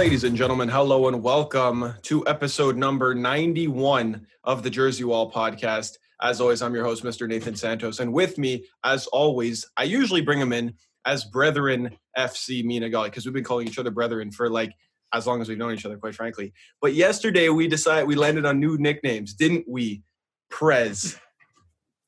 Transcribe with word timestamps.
Ladies 0.00 0.24
and 0.24 0.34
gentlemen, 0.34 0.70
hello 0.70 1.08
and 1.08 1.22
welcome 1.22 1.92
to 2.04 2.26
episode 2.26 2.74
number 2.74 3.14
91 3.14 4.26
of 4.44 4.62
the 4.62 4.70
Jersey 4.70 5.04
Wall 5.04 5.30
podcast. 5.30 5.98
As 6.22 6.40
always, 6.40 6.62
I'm 6.62 6.74
your 6.74 6.84
host, 6.84 7.04
Mr. 7.04 7.28
Nathan 7.28 7.54
Santos. 7.54 8.00
And 8.00 8.10
with 8.10 8.38
me, 8.38 8.64
as 8.82 9.06
always, 9.08 9.66
I 9.76 9.82
usually 9.82 10.22
bring 10.22 10.40
him 10.40 10.54
in 10.54 10.72
as 11.04 11.26
Brethren 11.26 11.98
FC 12.16 12.64
Mina 12.64 12.88
Gali 12.88 13.04
because 13.04 13.26
we've 13.26 13.34
been 13.34 13.44
calling 13.44 13.68
each 13.68 13.78
other 13.78 13.90
Brethren 13.90 14.30
for 14.30 14.48
like 14.48 14.72
as 15.12 15.26
long 15.26 15.42
as 15.42 15.50
we've 15.50 15.58
known 15.58 15.74
each 15.74 15.84
other, 15.84 15.98
quite 15.98 16.14
frankly. 16.14 16.54
But 16.80 16.94
yesterday 16.94 17.50
we 17.50 17.68
decided 17.68 18.08
we 18.08 18.14
landed 18.14 18.46
on 18.46 18.58
new 18.58 18.78
nicknames, 18.78 19.34
didn't 19.34 19.66
we? 19.68 20.02
Prez. 20.48 21.18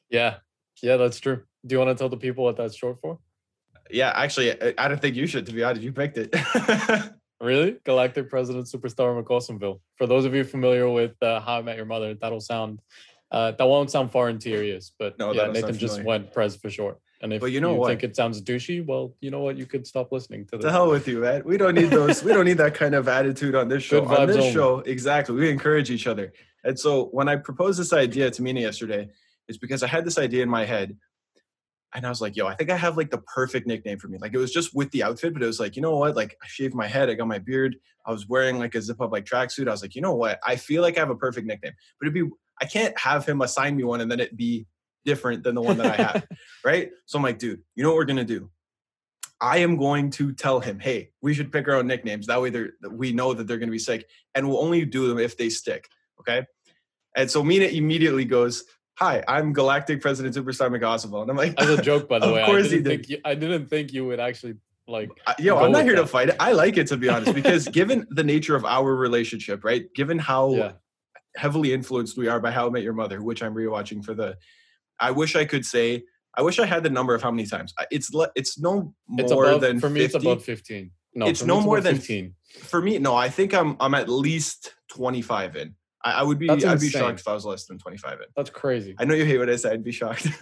Yeah, 0.08 0.36
yeah, 0.82 0.96
that's 0.96 1.20
true. 1.20 1.42
Do 1.66 1.74
you 1.74 1.78
want 1.78 1.90
to 1.90 2.00
tell 2.00 2.08
the 2.08 2.16
people 2.16 2.44
what 2.44 2.56
that's 2.56 2.74
short 2.74 3.00
for? 3.02 3.18
Yeah, 3.90 4.12
actually, 4.14 4.52
I, 4.62 4.72
I 4.78 4.88
don't 4.88 4.98
think 4.98 5.14
you 5.14 5.26
should, 5.26 5.44
to 5.44 5.52
be 5.52 5.62
honest. 5.62 5.82
You 5.82 5.92
picked 5.92 6.16
it. 6.16 6.34
Really? 7.42 7.76
Galactic 7.84 8.30
President 8.30 8.66
Superstar 8.66 9.20
McAwesomeville. 9.20 9.80
For 9.96 10.06
those 10.06 10.24
of 10.24 10.34
you 10.34 10.44
familiar 10.44 10.88
with 10.88 11.20
uh, 11.22 11.40
How 11.40 11.58
I 11.58 11.62
Met 11.62 11.76
Your 11.76 11.86
Mother, 11.86 12.14
that'll 12.14 12.40
sound 12.40 12.80
uh, 13.32 13.50
that 13.52 13.64
won't 13.64 13.90
sound 13.90 14.12
foreign 14.12 14.38
to 14.38 14.50
your 14.50 14.62
ears, 14.62 14.92
but 14.98 15.18
No, 15.18 15.32
yeah, 15.32 15.46
Nathan 15.46 15.76
just 15.76 16.04
went 16.04 16.32
Prez 16.32 16.54
for 16.54 16.70
short. 16.70 16.98
And 17.22 17.32
if 17.32 17.40
But 17.40 17.50
you 17.50 17.60
know 17.60 17.74
what? 17.74 17.88
think 17.88 18.04
it 18.04 18.14
sounds 18.14 18.42
douchey, 18.42 18.84
well, 18.84 19.14
you 19.20 19.30
know 19.30 19.40
what? 19.40 19.56
You 19.56 19.64
could 19.64 19.86
stop 19.86 20.12
listening 20.12 20.44
to 20.46 20.58
this. 20.58 20.70
hell 20.70 20.90
with 20.90 21.08
you, 21.08 21.20
man. 21.20 21.42
We 21.44 21.56
don't 21.56 21.74
need 21.74 21.90
those. 21.90 22.22
we 22.22 22.32
don't 22.32 22.44
need 22.44 22.58
that 22.58 22.74
kind 22.74 22.94
of 22.94 23.08
attitude 23.08 23.54
on 23.54 23.68
this 23.68 23.82
show. 23.82 24.02
Good 24.02 24.18
On 24.18 24.26
this 24.26 24.36
only. 24.36 24.52
show, 24.52 24.80
exactly. 24.80 25.34
We 25.34 25.50
encourage 25.50 25.90
each 25.90 26.06
other. 26.06 26.32
And 26.62 26.78
so 26.78 27.06
when 27.06 27.28
I 27.28 27.36
proposed 27.36 27.78
this 27.78 27.92
idea 27.92 28.30
to 28.30 28.42
Mina 28.42 28.60
yesterday, 28.60 29.08
it's 29.48 29.58
because 29.58 29.82
I 29.82 29.86
had 29.86 30.04
this 30.04 30.18
idea 30.18 30.42
in 30.42 30.48
my 30.48 30.64
head. 30.64 30.96
And 31.94 32.06
I 32.06 32.08
was 32.08 32.20
like, 32.20 32.36
yo, 32.36 32.46
I 32.46 32.54
think 32.54 32.70
I 32.70 32.76
have 32.76 32.96
like 32.96 33.10
the 33.10 33.18
perfect 33.18 33.66
nickname 33.66 33.98
for 33.98 34.08
me. 34.08 34.18
Like 34.18 34.32
it 34.32 34.38
was 34.38 34.52
just 34.52 34.74
with 34.74 34.90
the 34.92 35.02
outfit, 35.02 35.34
but 35.34 35.42
it 35.42 35.46
was 35.46 35.60
like, 35.60 35.76
you 35.76 35.82
know 35.82 35.96
what? 35.96 36.16
Like 36.16 36.36
I 36.42 36.46
shaved 36.46 36.74
my 36.74 36.86
head, 36.86 37.10
I 37.10 37.14
got 37.14 37.28
my 37.28 37.38
beard, 37.38 37.76
I 38.06 38.12
was 38.12 38.28
wearing 38.28 38.58
like 38.58 38.74
a 38.74 38.82
zip 38.82 39.00
up 39.00 39.12
like 39.12 39.24
tracksuit. 39.24 39.68
I 39.68 39.72
was 39.72 39.82
like, 39.82 39.94
you 39.94 40.00
know 40.00 40.14
what? 40.14 40.38
I 40.44 40.56
feel 40.56 40.82
like 40.82 40.96
I 40.96 41.00
have 41.00 41.10
a 41.10 41.16
perfect 41.16 41.46
nickname. 41.46 41.72
But 42.00 42.06
it'd 42.06 42.14
be 42.14 42.30
I 42.60 42.64
can't 42.64 42.98
have 42.98 43.26
him 43.26 43.42
assign 43.42 43.76
me 43.76 43.84
one 43.84 44.00
and 44.00 44.10
then 44.10 44.20
it 44.20 44.36
be 44.36 44.66
different 45.04 45.42
than 45.42 45.54
the 45.54 45.62
one 45.62 45.78
that 45.78 45.98
I 45.98 46.02
have. 46.02 46.26
right? 46.64 46.90
So 47.06 47.18
I'm 47.18 47.22
like, 47.22 47.38
dude, 47.38 47.60
you 47.74 47.82
know 47.82 47.90
what 47.90 47.96
we're 47.96 48.04
gonna 48.04 48.24
do? 48.24 48.50
I 49.42 49.58
am 49.58 49.76
going 49.76 50.10
to 50.12 50.32
tell 50.32 50.60
him, 50.60 50.78
hey, 50.78 51.10
we 51.20 51.34
should 51.34 51.50
pick 51.50 51.66
our 51.66 51.74
own 51.74 51.88
nicknames. 51.88 52.28
That 52.28 52.40
way, 52.40 52.50
they're, 52.50 52.74
we 52.88 53.12
know 53.12 53.34
that 53.34 53.48
they're 53.48 53.58
going 53.58 53.68
to 53.68 53.72
be 53.72 53.78
sick, 53.80 54.06
and 54.36 54.48
we'll 54.48 54.60
only 54.60 54.84
do 54.84 55.08
them 55.08 55.18
if 55.18 55.36
they 55.36 55.50
stick. 55.50 55.88
Okay. 56.20 56.46
And 57.16 57.28
so 57.28 57.42
Mina 57.42 57.64
immediately 57.64 58.24
goes, 58.24 58.62
"Hi, 59.02 59.24
I'm 59.26 59.52
Galactic 59.52 60.00
President 60.00 60.34
Superstar 60.34 60.70
McAwesomeville," 60.70 61.22
and 61.22 61.30
I'm 61.30 61.36
like, 61.36 61.54
As 61.60 61.68
a 61.70 61.82
joke, 61.82 62.08
by 62.08 62.18
the 62.20 62.26
Of 62.26 62.34
way, 62.34 62.44
course 62.46 62.66
I 62.66 62.68
didn't 62.68 62.84
did. 62.84 62.88
think 62.88 63.08
you, 63.10 63.18
I 63.24 63.34
didn't 63.34 63.66
think 63.66 63.92
you 63.92 64.06
would 64.06 64.20
actually 64.20 64.54
like. 64.86 65.10
Yo, 65.38 65.56
I'm 65.58 65.72
not 65.72 65.84
here 65.84 65.96
to 65.96 66.06
fight 66.06 66.28
it. 66.28 66.36
I 66.38 66.52
like 66.52 66.76
it 66.76 66.86
to 66.88 66.96
be 66.96 67.08
honest, 67.08 67.34
because 67.34 67.66
given 67.80 68.06
the 68.10 68.22
nature 68.24 68.54
of 68.54 68.64
our 68.64 68.94
relationship, 68.94 69.64
right? 69.64 69.92
Given 69.94 70.18
how 70.18 70.54
Yeah, 70.54 70.72
heavily 71.36 71.72
influenced 71.72 72.16
we 72.16 72.28
are 72.28 72.38
by 72.40 72.50
How 72.52 72.66
I 72.66 72.70
Met 72.70 72.82
Your 72.82 72.92
Mother, 72.92 73.22
which 73.22 73.42
I'm 73.42 73.54
rewatching 73.54 74.04
for 74.04 74.14
the. 74.14 74.36
I 75.00 75.10
wish 75.10 75.34
I 75.36 75.44
could 75.44 75.66
say. 75.66 76.04
I 76.34 76.42
wish 76.42 76.58
I 76.58 76.64
had 76.66 76.82
the 76.82 76.90
number 76.90 77.14
of 77.14 77.22
how 77.22 77.30
many 77.30 77.46
times. 77.46 77.74
It's 77.90 78.10
it's 78.34 78.58
no 78.58 78.94
more 79.06 79.20
it's 79.24 79.32
above 79.32 79.60
than 79.60 79.80
for 79.80 79.90
me. 79.90 80.00
50. 80.00 80.04
It's 80.16 80.24
above 80.24 80.44
fifteen. 80.44 80.90
No, 81.14 81.26
It's 81.26 81.42
no 81.42 81.60
more 81.60 81.76
above 81.78 81.84
than- 81.84 81.96
fifteen. 81.96 82.34
for 82.70 82.80
me, 82.80 82.98
no, 82.98 83.14
I 83.14 83.28
think 83.28 83.52
I'm 83.52 83.76
I'm 83.80 83.94
at 83.94 84.08
least 84.08 84.72
25 84.90 85.56
in. 85.56 85.74
I, 86.04 86.12
I 86.12 86.22
would 86.22 86.38
be 86.38 86.50
I'd 86.50 86.80
be 86.80 86.88
shocked 86.88 87.20
if 87.20 87.28
I 87.28 87.32
was 87.34 87.44
less 87.44 87.66
than 87.66 87.78
25 87.78 88.12
in. 88.20 88.26
That's 88.36 88.50
crazy. 88.50 88.94
I 88.98 89.04
know 89.04 89.14
you 89.14 89.24
hate 89.24 89.38
what 89.38 89.48
I 89.50 89.56
said. 89.56 89.72
I'd 89.72 89.84
be 89.84 89.92
shocked. 89.92 90.28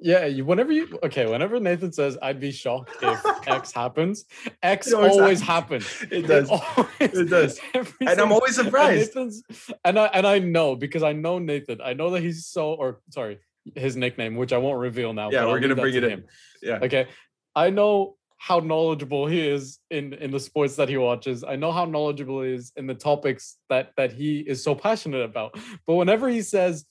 Yeah, 0.00 0.26
you, 0.26 0.44
whenever 0.44 0.72
you 0.72 0.98
okay, 1.04 1.24
whenever 1.24 1.58
Nathan 1.60 1.92
says, 1.92 2.18
"I'd 2.20 2.40
be 2.40 2.50
shocked 2.50 2.96
if 3.00 3.24
X 3.46 3.72
happens," 3.72 4.24
X 4.62 4.88
It 4.92 4.94
always 4.94 5.12
always 5.12 5.40
happens. 5.40 5.86
happens. 6.00 6.12
it 6.12 6.26
does. 6.26 6.50
always, 6.50 6.90
It 7.00 7.30
does. 7.30 7.60
And 8.00 8.20
I'm 8.20 8.32
always 8.32 8.56
surprised. 8.56 9.14
Nathan's, 9.14 9.42
and 9.84 9.98
I 9.98 10.06
and 10.06 10.26
I 10.26 10.40
know 10.40 10.74
because 10.74 11.02
I 11.04 11.12
know 11.12 11.38
Nathan. 11.38 11.80
I 11.80 11.94
know 11.94 12.10
that 12.10 12.22
he's 12.22 12.44
so 12.44 12.74
or 12.74 13.00
sorry, 13.10 13.38
his 13.76 13.96
nickname, 13.96 14.34
which 14.34 14.52
I 14.52 14.58
won't 14.58 14.78
reveal 14.80 15.12
now. 15.12 15.30
Yeah, 15.30 15.44
we're 15.46 15.52
I'll 15.54 15.60
gonna 15.60 15.76
bring 15.76 15.94
it 15.94 16.04
in. 16.04 16.10
him. 16.10 16.24
Yeah. 16.60 16.80
Okay, 16.82 17.06
I 17.54 17.70
know 17.70 18.16
how 18.48 18.58
knowledgeable 18.58 19.26
he 19.26 19.40
is 19.56 19.78
in 19.90 20.12
in 20.24 20.30
the 20.30 20.38
sports 20.48 20.76
that 20.76 20.88
he 20.90 20.98
watches. 20.98 21.42
I 21.52 21.56
know 21.56 21.72
how 21.72 21.86
knowledgeable 21.86 22.42
he 22.42 22.52
is 22.52 22.72
in 22.76 22.86
the 22.86 22.94
topics 23.10 23.56
that 23.70 23.92
that 23.96 24.12
he 24.12 24.30
is 24.40 24.62
so 24.62 24.74
passionate 24.74 25.22
about. 25.30 25.50
But 25.86 25.94
whenever 25.94 26.28
he 26.28 26.42
says 26.42 26.84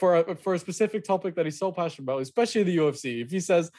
for 0.00 0.10
a, 0.16 0.34
for 0.36 0.54
a 0.54 0.58
specific 0.58 1.04
topic 1.04 1.34
that 1.36 1.44
he's 1.44 1.58
so 1.58 1.70
passionate 1.70 2.04
about, 2.04 2.22
especially 2.22 2.62
the 2.62 2.76
UFC, 2.78 3.20
if 3.22 3.30
he 3.30 3.40
says, 3.40 3.70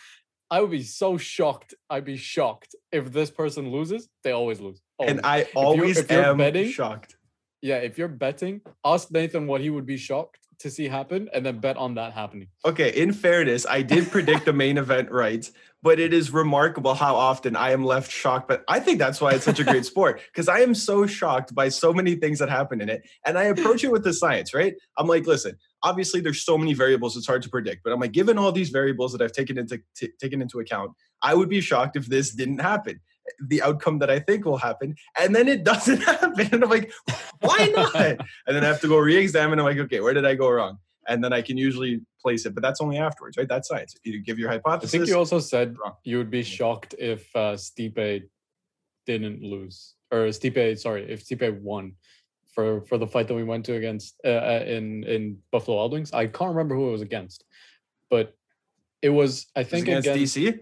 "I 0.52 0.62
would 0.62 0.70
be 0.70 0.84
so 0.84 1.18
shocked," 1.18 1.74
I'd 1.90 2.06
be 2.06 2.18
shocked 2.18 2.76
if 2.92 3.12
this 3.12 3.32
person 3.32 3.72
loses. 3.72 4.08
They 4.24 4.32
always 4.32 4.60
lose. 4.60 4.80
And 5.00 5.20
Always. 5.22 5.46
I 5.48 5.52
always 5.56 5.98
if 5.98 6.12
you're 6.12 6.24
am 6.24 6.38
betting- 6.38 6.70
shocked. 6.70 7.16
yeah, 7.64 7.78
if 7.78 7.98
you're 7.98 8.16
betting, 8.26 8.62
ask 8.86 9.10
Nathan 9.10 9.48
what 9.48 9.62
he 9.62 9.70
would 9.72 9.88
be 9.88 9.98
shocked 9.98 10.47
to 10.60 10.72
see 10.72 10.88
happen, 10.88 11.30
and 11.34 11.46
then 11.46 11.60
bet 11.60 11.78
on 11.78 11.96
that 11.96 12.14
happening. 12.14 12.48
Okay, 12.66 12.90
in 12.90 13.14
fairness, 13.14 13.66
I 13.66 13.82
did 13.82 14.10
predict 14.12 14.46
the 14.46 14.54
main 14.54 14.78
event 14.78 15.12
right, 15.12 15.50
but 15.84 16.00
it 16.00 16.14
is 16.14 16.32
remarkable 16.32 16.94
how 16.96 17.16
often 17.16 17.56
I 17.56 17.72
am 17.72 17.84
left 17.84 18.12
shocked. 18.12 18.48
But 18.48 18.64
I 18.68 18.80
think 18.80 19.00
that's 19.00 19.22
why 19.22 19.32
it's 19.32 19.46
such 19.46 19.60
a 19.60 19.64
great 19.64 19.86
sport 19.92 20.22
because 20.34 20.48
I 20.48 20.60
am 20.60 20.74
so 20.74 21.06
shocked 21.06 21.54
by 21.54 21.70
so 21.70 21.94
many 21.94 22.16
things 22.16 22.40
that 22.40 22.50
happen 22.50 22.82
in 22.82 22.90
it. 22.90 23.08
And 23.26 23.38
I 23.38 23.44
approach 23.46 23.84
it 23.84 23.92
with 23.92 24.04
the 24.04 24.14
science, 24.14 24.54
right? 24.54 24.76
I'm 24.98 25.08
like, 25.08 25.28
listen, 25.28 25.58
obviously 25.84 26.22
there's 26.22 26.44
so 26.44 26.58
many 26.58 26.74
variables, 26.74 27.16
it's 27.16 27.28
hard 27.28 27.44
to 27.44 27.50
predict. 27.50 27.84
But 27.84 27.94
I'm 27.94 28.00
like, 28.00 28.12
given 28.12 28.38
all 28.38 28.52
these 28.52 28.70
variables 28.70 29.12
that 29.14 29.22
I've 29.22 29.32
taken 29.32 29.58
into 29.58 29.82
t- 29.96 30.12
taken 30.20 30.42
into 30.42 30.60
account, 30.60 30.92
I 31.22 31.36
would 31.36 31.50
be 31.50 31.62
shocked 31.62 31.96
if 31.96 32.08
this 32.08 32.34
didn't 32.34 32.60
happen. 32.60 33.00
The 33.42 33.62
outcome 33.62 34.00
that 34.00 34.10
I 34.10 34.20
think 34.20 34.46
will 34.46 34.58
happen, 34.58 34.96
and 35.20 35.36
then 35.36 35.48
it 35.48 35.64
doesn't 35.72 36.02
happen. 36.02 36.50
And 36.52 36.64
I'm 36.64 36.70
like, 36.70 36.92
why 37.40 37.72
not? 37.76 37.96
and 37.96 38.20
then 38.48 38.64
I 38.64 38.68
have 38.68 38.82
to 38.82 38.88
go 38.88 38.98
re-examine. 38.98 39.60
I'm 39.60 39.66
like, 39.66 39.78
okay, 39.78 40.00
where 40.00 40.14
did 40.14 40.26
I 40.26 40.36
go 40.36 40.50
wrong? 40.50 40.78
And 41.08 41.24
then 41.24 41.32
I 41.32 41.42
can 41.42 41.58
usually 41.58 42.02
place 42.22 42.46
it, 42.46 42.54
but 42.54 42.62
that's 42.62 42.82
only 42.82 42.98
afterwards, 42.98 43.38
right? 43.38 43.48
That's 43.48 43.70
science. 43.70 43.96
If 43.96 44.14
you 44.14 44.20
give 44.20 44.38
your 44.38 44.50
hypothesis. 44.50 44.94
I 44.94 44.98
think 44.98 45.10
you 45.10 45.16
also 45.16 45.40
said 45.40 45.78
wrong. 45.78 45.96
you 46.04 46.18
would 46.18 46.30
be 46.30 46.44
shocked 46.44 46.96
if 47.00 47.34
uh, 47.36 47.54
Stipe 47.54 48.24
didn't 49.06 49.42
lose, 49.42 49.96
or 50.12 50.28
Stipe, 50.28 50.78
sorry, 50.78 51.10
if 51.10 51.26
Stipe 51.26 51.62
won 51.62 51.94
for 52.58 52.82
for 52.82 52.98
the 52.98 53.06
fight 53.06 53.28
that 53.28 53.36
we 53.36 53.44
went 53.44 53.64
to 53.68 53.76
against 53.76 54.20
uh, 54.26 54.30
uh, 54.30 54.64
in 54.66 55.04
in 55.04 55.38
Buffalo 55.52 55.78
Wild 55.78 55.94
Wings. 55.94 56.12
I 56.12 56.26
can't 56.26 56.50
remember 56.50 56.76
who 56.76 56.90
it 56.90 56.92
was 56.92 57.04
against, 57.04 57.46
but 58.10 58.34
it 59.04 59.10
was 59.10 59.46
I 59.56 59.64
think 59.64 59.88
against 59.88 60.08
against, 60.08 60.36
DC. 60.36 60.60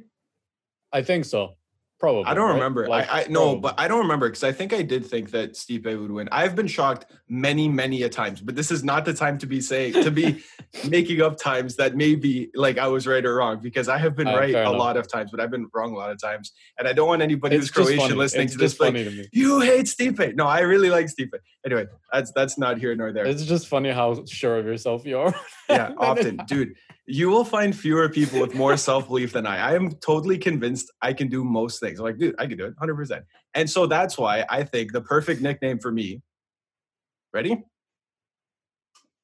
I 0.91 1.01
think 1.03 1.23
so. 1.23 1.55
Probably. 1.97 2.25
I 2.25 2.33
don't 2.33 2.47
right? 2.49 2.53
remember. 2.55 2.87
Like, 2.89 3.09
I, 3.09 3.21
I 3.21 3.27
no, 3.29 3.55
but 3.55 3.75
I 3.79 3.87
don't 3.87 3.99
remember 3.99 4.27
because 4.27 4.43
I 4.43 4.51
think 4.51 4.73
I 4.73 4.81
did 4.81 5.05
think 5.05 5.31
that 5.31 5.53
Stipe 5.53 5.85
would 5.85 6.11
win. 6.11 6.27
I've 6.31 6.53
been 6.53 6.67
shocked 6.67 7.05
many, 7.29 7.69
many 7.69 8.03
a 8.03 8.09
times, 8.09 8.41
but 8.41 8.53
this 8.55 8.69
is 8.69 8.83
not 8.83 9.05
the 9.05 9.13
time 9.13 9.37
to 9.37 9.45
be 9.45 9.61
saying 9.61 9.93
to 9.93 10.11
be 10.11 10.43
making 10.89 11.21
up 11.21 11.37
times 11.39 11.77
that 11.77 11.95
maybe 11.95 12.49
like 12.53 12.77
I 12.77 12.87
was 12.87 13.07
right 13.07 13.25
or 13.25 13.35
wrong 13.35 13.59
because 13.61 13.87
I 13.87 13.97
have 13.97 14.13
been 14.15 14.27
Uh, 14.27 14.35
right 14.35 14.53
a 14.53 14.59
enough. 14.61 14.75
lot 14.77 14.97
of 14.97 15.07
times, 15.07 15.31
but 15.31 15.39
I've 15.39 15.51
been 15.51 15.67
wrong 15.73 15.93
a 15.93 15.95
lot 15.97 16.11
of 16.11 16.19
times, 16.21 16.51
and 16.77 16.85
I 16.85 16.91
don't 16.91 17.07
want 17.07 17.21
anybody 17.21 17.55
it's 17.55 17.67
who's 17.67 17.71
Croatian 17.71 17.99
funny. 17.99 18.13
listening 18.15 18.43
it's 18.45 18.53
to 18.53 18.59
this 18.59 18.71
just 18.73 18.81
like 18.81 18.93
to 18.93 19.27
you 19.31 19.61
hate 19.61 19.85
Stipe. 19.85 20.35
No, 20.35 20.47
I 20.47 20.59
really 20.59 20.89
like 20.89 21.05
Stipe. 21.05 21.31
Anyway, 21.65 21.85
that's 22.11 22.31
that's 22.33 22.57
not 22.57 22.77
here 22.77 22.93
nor 22.95 23.13
there. 23.13 23.25
It's 23.25 23.45
just 23.45 23.67
funny 23.67 23.91
how 23.91 24.25
sure 24.25 24.59
of 24.59 24.65
yourself 24.65 25.05
you 25.05 25.17
are. 25.19 25.33
Yeah, 25.69 25.93
often, 25.97 26.37
dude. 26.45 26.75
You 27.07 27.29
will 27.29 27.45
find 27.45 27.75
fewer 27.75 28.09
people 28.09 28.39
with 28.39 28.55
more 28.55 28.75
self 28.77 29.07
belief 29.07 29.33
than 29.33 29.45
I. 29.45 29.71
I 29.71 29.75
am 29.75 29.91
totally 29.95 30.37
convinced 30.39 30.91
I 31.01 31.13
can 31.13 31.27
do 31.27 31.43
most 31.43 31.79
things. 31.79 31.99
I'm 31.99 32.05
like, 32.05 32.17
dude, 32.17 32.35
I 32.39 32.47
can 32.47 32.57
do 32.57 32.65
it 32.65 32.75
100%. 32.77 33.23
And 33.53 33.69
so 33.69 33.85
that's 33.85 34.17
why 34.17 34.43
I 34.49 34.63
think 34.63 34.91
the 34.91 35.01
perfect 35.01 35.41
nickname 35.41 35.77
for 35.79 35.91
me, 35.91 36.21
ready? 37.33 37.63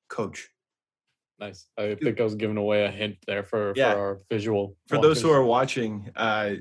Coach. 0.10 0.50
Nice. 1.40 1.66
I 1.78 1.96
think 1.96 2.20
I 2.20 2.24
was 2.24 2.36
giving 2.36 2.58
away 2.58 2.86
a 2.86 2.92
hint 2.92 3.18
there 3.26 3.42
for, 3.44 3.74
Yeah. 3.76 3.94
for 3.94 4.00
our 4.00 4.20
visual. 4.30 4.76
For 4.88 5.00
those 5.02 5.20
who 5.22 5.32
are 5.32 5.44
watching, 5.44 6.12
uh, 6.16 6.56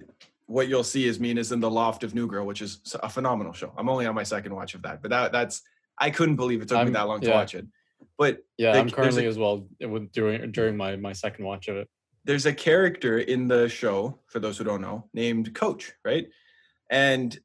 what 0.47 0.69
you'll 0.69 0.83
see 0.85 1.07
is 1.07 1.21
Mina's 1.21 1.53
in 1.53 1.61
the 1.61 1.71
loft 1.71 2.03
of 2.03 2.15
New 2.15 2.27
Girl, 2.27 2.47
which 2.47 2.63
is 2.63 2.81
a 3.03 3.09
phenomenal 3.11 3.53
show. 3.53 3.75
I'm 3.77 3.89
only 3.91 4.07
on 4.07 4.15
my 4.15 4.23
second 4.23 4.55
watch 4.55 4.75
of 4.75 4.83
that, 4.83 5.03
but 5.03 5.11
that 5.11 5.33
that's 5.33 5.63
I 5.99 6.09
couldn't 6.11 6.37
believe 6.37 6.63
it 6.63 6.69
took 6.69 6.77
me 6.77 6.83
I'm- 6.85 6.93
that 6.95 7.03
long 7.09 7.21
to 7.21 7.31
watch 7.31 7.55
it. 7.55 7.67
But 8.19 8.39
yeah, 8.59 8.71
I'm 8.71 8.75
there's 8.75 8.93
a- 8.93 8.97
currently 8.97 9.27
as 9.27 9.39
well 9.39 9.67
with 9.81 10.13
during 10.13 10.53
during 10.53 10.77
my 10.77 10.97
my 10.97 11.13
second 11.13 11.45
watch 11.45 11.69
of 11.69 11.77
it. 11.77 11.89
there's 12.25 12.47
a 12.47 12.53
character 12.53 13.19
in 13.19 13.49
the 13.49 13.69
show 13.69 14.19
for 14.27 14.41
those 14.41 14.59
who 14.59 14.65
don't 14.65 14.83
know 14.83 15.09
named 15.15 15.55
coach 15.55 15.93
right? 16.05 16.27
And 16.91 17.39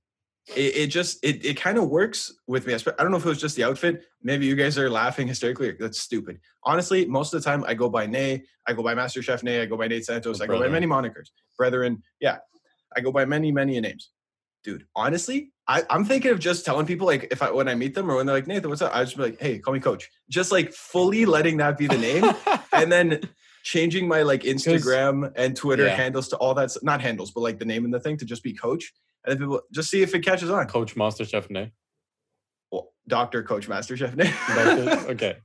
it, 0.56 0.76
it 0.76 0.88
just 0.88 1.24
it, 1.24 1.44
it 1.46 1.56
kind 1.58 1.78
of 1.78 1.90
works 1.90 2.32
with 2.46 2.68
me. 2.68 2.74
I 2.74 2.78
don't 3.02 3.12
know 3.12 3.18
if 3.18 3.26
it 3.26 3.30
was 3.30 3.42
just 3.42 3.56
the 3.56 3.64
outfit. 3.64 4.04
Maybe 4.22 4.46
you 4.46 4.56
guys 4.56 4.78
are 4.78 4.90
laughing 4.90 5.28
hysterically. 5.28 5.72
That's 5.80 6.00
stupid. 6.00 6.40
Honestly 6.64 7.06
most 7.06 7.34
of 7.34 7.42
the 7.42 7.46
time 7.50 7.64
i 7.68 7.74
go 7.74 7.90
by 7.90 8.06
nay 8.06 8.44
i 8.68 8.74
go 8.74 8.84
by 8.84 8.94
master 8.96 9.22
chef 9.22 9.44
nay 9.44 9.62
i 9.62 9.66
go 9.66 9.78
by 9.78 9.88
nate 9.88 10.06
santos 10.06 10.42
i 10.42 10.46
go 10.48 10.60
by 10.60 10.68
many 10.68 10.86
monikers. 10.88 11.30
Brethren 11.58 12.04
yeah 12.20 12.38
i 12.96 13.02
go 13.02 13.12
by 13.12 13.26
many 13.26 13.52
many 13.52 13.80
names. 13.80 14.12
Dude 14.64 14.86
honestly 14.96 15.52
I, 15.68 15.84
i'm 15.90 16.06
thinking 16.06 16.32
of 16.32 16.40
just 16.40 16.64
telling 16.66 16.86
people 16.86 17.08
like 17.08 17.28
if 17.32 17.42
i 17.42 17.50
when 17.52 17.68
i 17.68 17.76
meet 17.76 17.96
them 17.96 18.10
or 18.12 18.16
when 18.18 18.26
they're 18.26 18.36
like 18.36 18.48
nathan 18.48 18.70
what's 18.70 18.82
up 18.82 18.96
i 18.96 19.04
just 19.04 19.18
be 19.18 19.24
like 19.24 19.40
hey 19.42 19.58
call 19.60 19.74
me 19.74 19.80
coach 19.80 20.10
just 20.30 20.52
like 20.52 20.72
fully 20.74 21.26
letting 21.26 21.58
that 21.58 21.78
be 21.78 21.88
the 21.88 21.98
name 21.98 22.24
and 22.72 22.92
then 22.92 23.22
changing 23.64 24.08
my 24.08 24.22
like 24.22 24.44
Instagram 24.44 25.32
and 25.36 25.58
Twitter 25.58 25.88
Yeah. 25.88 25.96
handles 25.96 26.28
to 26.28 26.38
all 26.38 26.54
that, 26.54 26.70
not 26.84 27.02
handles, 27.02 27.32
but 27.32 27.42
like 27.42 27.58
the 27.58 27.66
name 27.66 27.84
and 27.84 27.92
the 27.92 28.00
thing 28.00 28.16
to 28.18 28.24
just 28.26 28.44
be 28.44 28.54
coach. 28.54 28.94
And 29.24 29.32
then 29.32 29.40
people 29.40 29.60
just 29.74 29.90
see 29.90 30.04
if 30.04 30.14
it 30.14 30.20
catches 30.20 30.52
on. 30.52 30.68
Coach 30.68 30.94
MasterChef 30.94 31.50
Nay. 31.50 31.72
Well, 32.72 32.94
Doctor 33.08 33.42
Coach 33.42 33.68
Master 33.68 33.98
Chef. 33.98 34.16
Doctor? 34.16 35.10
Okay. 35.14 35.38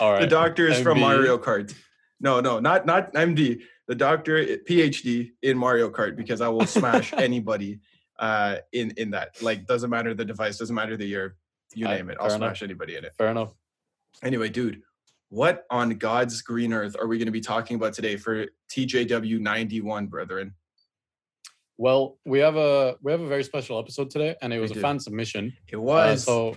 All 0.00 0.12
right. 0.12 0.20
The 0.20 0.26
doctor 0.26 0.68
is 0.68 0.80
from 0.80 1.00
Mario 1.00 1.38
Kart. 1.38 1.74
No, 2.20 2.40
no, 2.40 2.60
not 2.60 2.84
not 2.84 3.14
MD. 3.14 3.62
The 3.88 3.94
doctor, 3.94 4.44
PhD 4.68 5.30
in 5.40 5.56
Mario 5.56 5.88
Kart, 5.88 6.14
because 6.14 6.42
I 6.42 6.48
will 6.48 6.66
smash 6.66 7.12
anybody 7.16 7.80
uh, 8.22 8.56
in 8.72 8.92
in 8.96 9.10
that. 9.10 9.42
Like, 9.42 9.66
doesn't 9.66 9.90
matter 9.90 10.14
the 10.14 10.24
device, 10.24 10.56
doesn't 10.56 10.74
matter 10.74 10.96
the 10.96 11.04
year, 11.04 11.36
you 11.74 11.86
Uh, 11.86 11.90
name 11.94 12.08
it. 12.08 12.16
I'll 12.20 12.26
enough. 12.26 12.38
smash 12.38 12.62
anybody 12.62 12.96
in 12.96 13.04
it. 13.04 13.12
Fair 13.18 13.28
enough. 13.28 13.52
Anyway, 14.22 14.48
dude, 14.48 14.80
what 15.28 15.66
on 15.70 15.90
God's 15.90 16.40
green 16.40 16.72
earth 16.72 16.96
are 16.98 17.06
we 17.08 17.18
going 17.18 17.26
to 17.26 17.32
be 17.32 17.40
talking 17.40 17.74
about 17.76 17.92
today 17.92 18.16
for 18.16 18.46
TJW 18.70 19.40
ninety 19.40 19.80
one, 19.80 20.06
brethren? 20.06 20.54
Well, 21.78 22.18
we 22.24 22.38
have 22.38 22.56
a 22.56 22.96
we 23.02 23.10
have 23.12 23.20
a 23.20 23.26
very 23.26 23.42
special 23.44 23.78
episode 23.78 24.08
today, 24.10 24.36
and 24.40 24.52
it 24.52 24.56
We 24.56 24.62
was 24.62 24.70
a 24.70 24.74
do. 24.74 24.80
fan 24.80 25.00
submission. 25.00 25.52
It 25.68 25.76
Uh, 25.76 25.80
was 25.80 26.24
so 26.24 26.56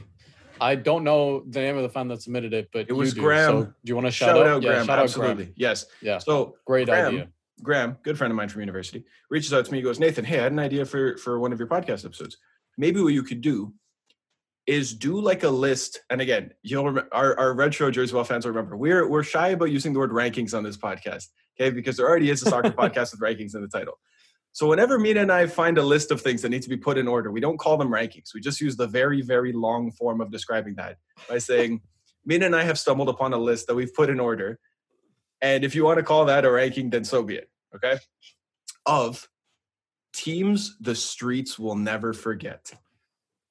I 0.61 0.75
don't 0.75 1.03
know 1.03 1.43
the 1.49 1.59
name 1.59 1.75
of 1.77 1.83
the 1.83 1.89
fan 1.89 2.07
that 2.09 2.21
submitted 2.21 2.53
it, 2.53 2.69
but 2.71 2.87
It 2.87 2.93
was 2.93 3.13
do. 3.13 3.21
Graham. 3.21 3.51
So 3.51 3.63
do 3.65 3.71
you 3.85 3.95
want 3.95 4.07
to 4.07 4.11
shout, 4.11 4.29
shout, 4.29 4.37
out? 4.37 4.47
out 4.47 4.61
Yeah, 4.63 4.69
Graham. 4.69 4.85
shout 4.85 4.99
out 4.99 5.03
Absolutely, 5.03 5.45
Graham. 5.45 5.53
yes. 5.57 5.85
Yeah, 6.01 6.17
So 6.19 6.57
great 6.65 6.87
Graham, 6.87 7.07
idea. 7.07 7.29
Graham, 7.61 7.97
good 8.03 8.17
friend 8.17 8.31
of 8.31 8.37
mine 8.37 8.49
from 8.49 8.61
university, 8.61 9.05
reaches 9.29 9.53
out 9.53 9.65
to 9.65 9.71
me. 9.71 9.77
He 9.79 9.83
goes, 9.83 9.99
Nathan, 9.99 10.25
hey, 10.25 10.39
I 10.39 10.43
had 10.43 10.51
an 10.51 10.59
idea 10.59 10.85
for 10.85 11.17
for 11.17 11.39
one 11.39 11.53
of 11.53 11.59
your 11.59 11.67
podcast 11.67 12.05
episodes. 12.05 12.37
Maybe 12.77 13.01
what 13.01 13.13
you 13.13 13.23
could 13.23 13.41
do 13.41 13.73
is 14.67 14.93
do 14.93 15.19
like 15.21 15.43
a 15.43 15.49
list. 15.49 16.01
And 16.09 16.21
again, 16.21 16.51
you'll 16.63 16.85
remember 16.85 17.09
our, 17.11 17.37
our 17.37 17.53
retro 17.53 17.91
Jersey 17.91 18.13
Wall 18.15 18.23
fans 18.23 18.45
will 18.45 18.53
remember 18.53 18.75
we're 18.75 19.07
we're 19.07 19.23
shy 19.23 19.49
about 19.49 19.71
using 19.71 19.93
the 19.93 19.99
word 19.99 20.11
rankings 20.11 20.55
on 20.55 20.63
this 20.63 20.77
podcast, 20.77 21.27
okay? 21.59 21.69
Because 21.69 21.97
there 21.97 22.07
already 22.07 22.29
is 22.29 22.41
a 22.41 22.49
soccer 22.49 22.71
podcast 22.71 23.11
with 23.11 23.21
rankings 23.21 23.55
in 23.55 23.61
the 23.61 23.67
title. 23.67 23.99
So 24.55 24.69
whenever 24.69 24.97
Mina 24.97 25.21
and 25.21 25.33
I 25.33 25.47
find 25.47 25.77
a 25.77 25.83
list 25.83 26.11
of 26.11 26.21
things 26.21 26.41
that 26.41 26.49
need 26.49 26.61
to 26.61 26.69
be 26.69 26.77
put 26.77 26.97
in 26.97 27.09
order, 27.09 27.29
we 27.29 27.41
don't 27.41 27.57
call 27.57 27.75
them 27.75 27.89
rankings. 27.89 28.33
We 28.33 28.39
just 28.39 28.61
use 28.61 28.77
the 28.77 28.87
very, 28.87 29.21
very 29.21 29.51
long 29.51 29.91
form 29.91 30.21
of 30.21 30.31
describing 30.31 30.75
that 30.75 30.95
by 31.27 31.39
saying, 31.39 31.81
Mina 32.25 32.45
and 32.45 32.55
I 32.55 32.63
have 32.63 32.79
stumbled 32.79 33.09
upon 33.09 33.33
a 33.33 33.37
list 33.37 33.67
that 33.67 33.75
we've 33.75 33.93
put 33.93 34.09
in 34.09 34.17
order. 34.17 34.57
And 35.45 35.63
if 35.63 35.75
you 35.75 35.83
want 35.83 35.99
to 35.99 36.03
call 36.03 36.25
that 36.25 36.43
a 36.43 36.49
ranking, 36.49 36.89
then 36.89 37.05
so 37.05 37.21
be 37.21 37.35
it. 37.35 37.51
Okay. 37.75 37.99
Of 38.87 39.29
teams 40.11 40.75
the 40.79 40.95
streets 40.95 41.59
will 41.59 41.75
never 41.75 42.13
forget. 42.13 42.73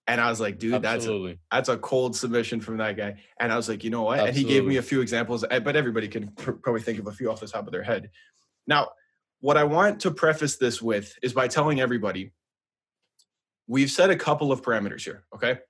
And 0.08 0.20
I 0.20 0.28
was 0.28 0.40
like, 0.40 0.58
dude, 0.58 0.82
that's 0.82 1.06
a, 1.06 1.38
that's 1.52 1.68
a 1.68 1.78
cold 1.78 2.16
submission 2.16 2.60
from 2.60 2.78
that 2.78 2.96
guy. 2.96 3.22
And 3.38 3.52
I 3.52 3.56
was 3.56 3.68
like, 3.68 3.84
you 3.84 3.90
know 3.90 4.02
what? 4.02 4.18
And 4.18 4.36
he 4.36 4.42
gave 4.42 4.64
me 4.66 4.78
a 4.78 4.82
few 4.82 5.02
examples, 5.02 5.44
eh, 5.48 5.60
but 5.60 5.76
everybody 5.76 6.08
can 6.08 6.32
pr- 6.32 6.52
probably 6.52 6.82
think 6.82 6.98
of 6.98 7.06
a 7.06 7.12
few 7.12 7.30
off 7.30 7.38
the 7.38 7.46
top 7.46 7.66
of 7.66 7.72
their 7.72 7.84
head. 7.84 8.10
Now, 8.66 8.88
what 9.38 9.56
I 9.56 9.62
want 9.62 10.00
to 10.00 10.10
preface 10.10 10.56
this 10.56 10.82
with 10.82 11.14
is 11.22 11.32
by 11.32 11.46
telling 11.46 11.80
everybody 11.80 12.32
we've 13.68 13.90
set 13.90 14.10
a 14.10 14.16
couple 14.16 14.50
of 14.50 14.62
parameters 14.62 15.02
here, 15.02 15.24
okay? 15.32 15.60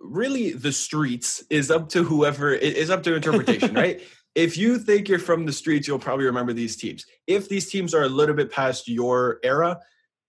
Really, 0.00 0.52
the 0.52 0.72
streets 0.72 1.42
is 1.50 1.70
up 1.70 1.88
to 1.90 2.02
whoever, 2.02 2.52
it 2.52 2.76
is 2.76 2.90
up 2.90 3.02
to 3.04 3.14
interpretation, 3.14 3.74
right? 3.82 4.02
If 4.34 4.56
you 4.56 4.78
think 4.78 5.08
you're 5.08 5.18
from 5.18 5.46
the 5.46 5.52
streets, 5.52 5.88
you'll 5.88 5.98
probably 5.98 6.26
remember 6.26 6.52
these 6.52 6.76
teams. 6.76 7.06
If 7.26 7.48
these 7.48 7.70
teams 7.70 7.94
are 7.94 8.02
a 8.02 8.08
little 8.08 8.34
bit 8.34 8.52
past 8.52 8.86
your 8.86 9.38
era, 9.42 9.80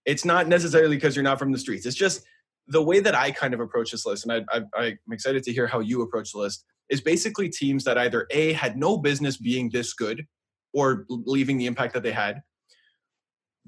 it's 0.06 0.24
not 0.24 0.48
necessarily 0.48 0.96
because 0.96 1.16
you're 1.16 1.24
not 1.24 1.40
from 1.40 1.52
the 1.52 1.60
streets. 1.60 1.86
It's 1.86 1.96
just 1.96 2.24
the 2.68 2.82
way 2.82 3.00
that 3.02 3.16
I 3.16 3.32
kind 3.32 3.54
of 3.54 3.60
approach 3.60 3.92
this 3.92 4.06
list, 4.06 4.26
and 4.26 4.46
I, 4.52 4.60
I, 4.78 4.86
I'm 5.06 5.12
excited 5.12 5.44
to 5.44 5.54
hear 5.54 5.68
how 5.68 5.80
you 5.80 6.02
approach 6.02 6.32
the 6.32 6.40
list, 6.40 6.64
is 6.90 7.02
basically 7.02 7.50
teams 7.50 7.84
that 7.84 7.98
either 7.98 8.28
A, 8.32 8.54
had 8.54 8.78
no 8.78 8.98
business 8.98 9.38
being 9.38 9.70
this 9.70 9.94
good 9.94 10.26
or 10.74 11.06
leaving 11.10 11.58
the 11.58 11.66
impact 11.66 11.94
that 11.94 12.04
they 12.04 12.12
had, 12.12 12.42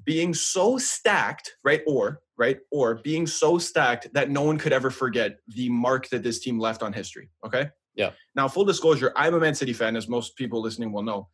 being 0.04 0.32
so 0.34 0.78
stacked, 0.78 1.52
right? 1.64 1.82
Or, 1.86 2.20
right? 2.40 2.58
Or 2.72 2.96
being 2.96 3.26
so 3.26 3.58
stacked 3.58 4.08
that 4.14 4.30
no 4.30 4.42
one 4.42 4.56
could 4.56 4.72
ever 4.72 4.90
forget 4.90 5.36
the 5.46 5.68
mark 5.68 6.08
that 6.08 6.22
this 6.22 6.40
team 6.40 6.58
left 6.58 6.82
on 6.82 6.92
history. 6.94 7.28
Okay. 7.44 7.68
Yeah. 7.94 8.12
Now, 8.34 8.48
full 8.48 8.64
disclosure, 8.64 9.12
I'm 9.14 9.34
a 9.34 9.38
Man 9.38 9.54
City 9.54 9.74
fan, 9.74 9.94
as 9.94 10.08
most 10.08 10.36
people 10.36 10.62
listening 10.62 10.90
will 10.90 11.02
know, 11.02 11.28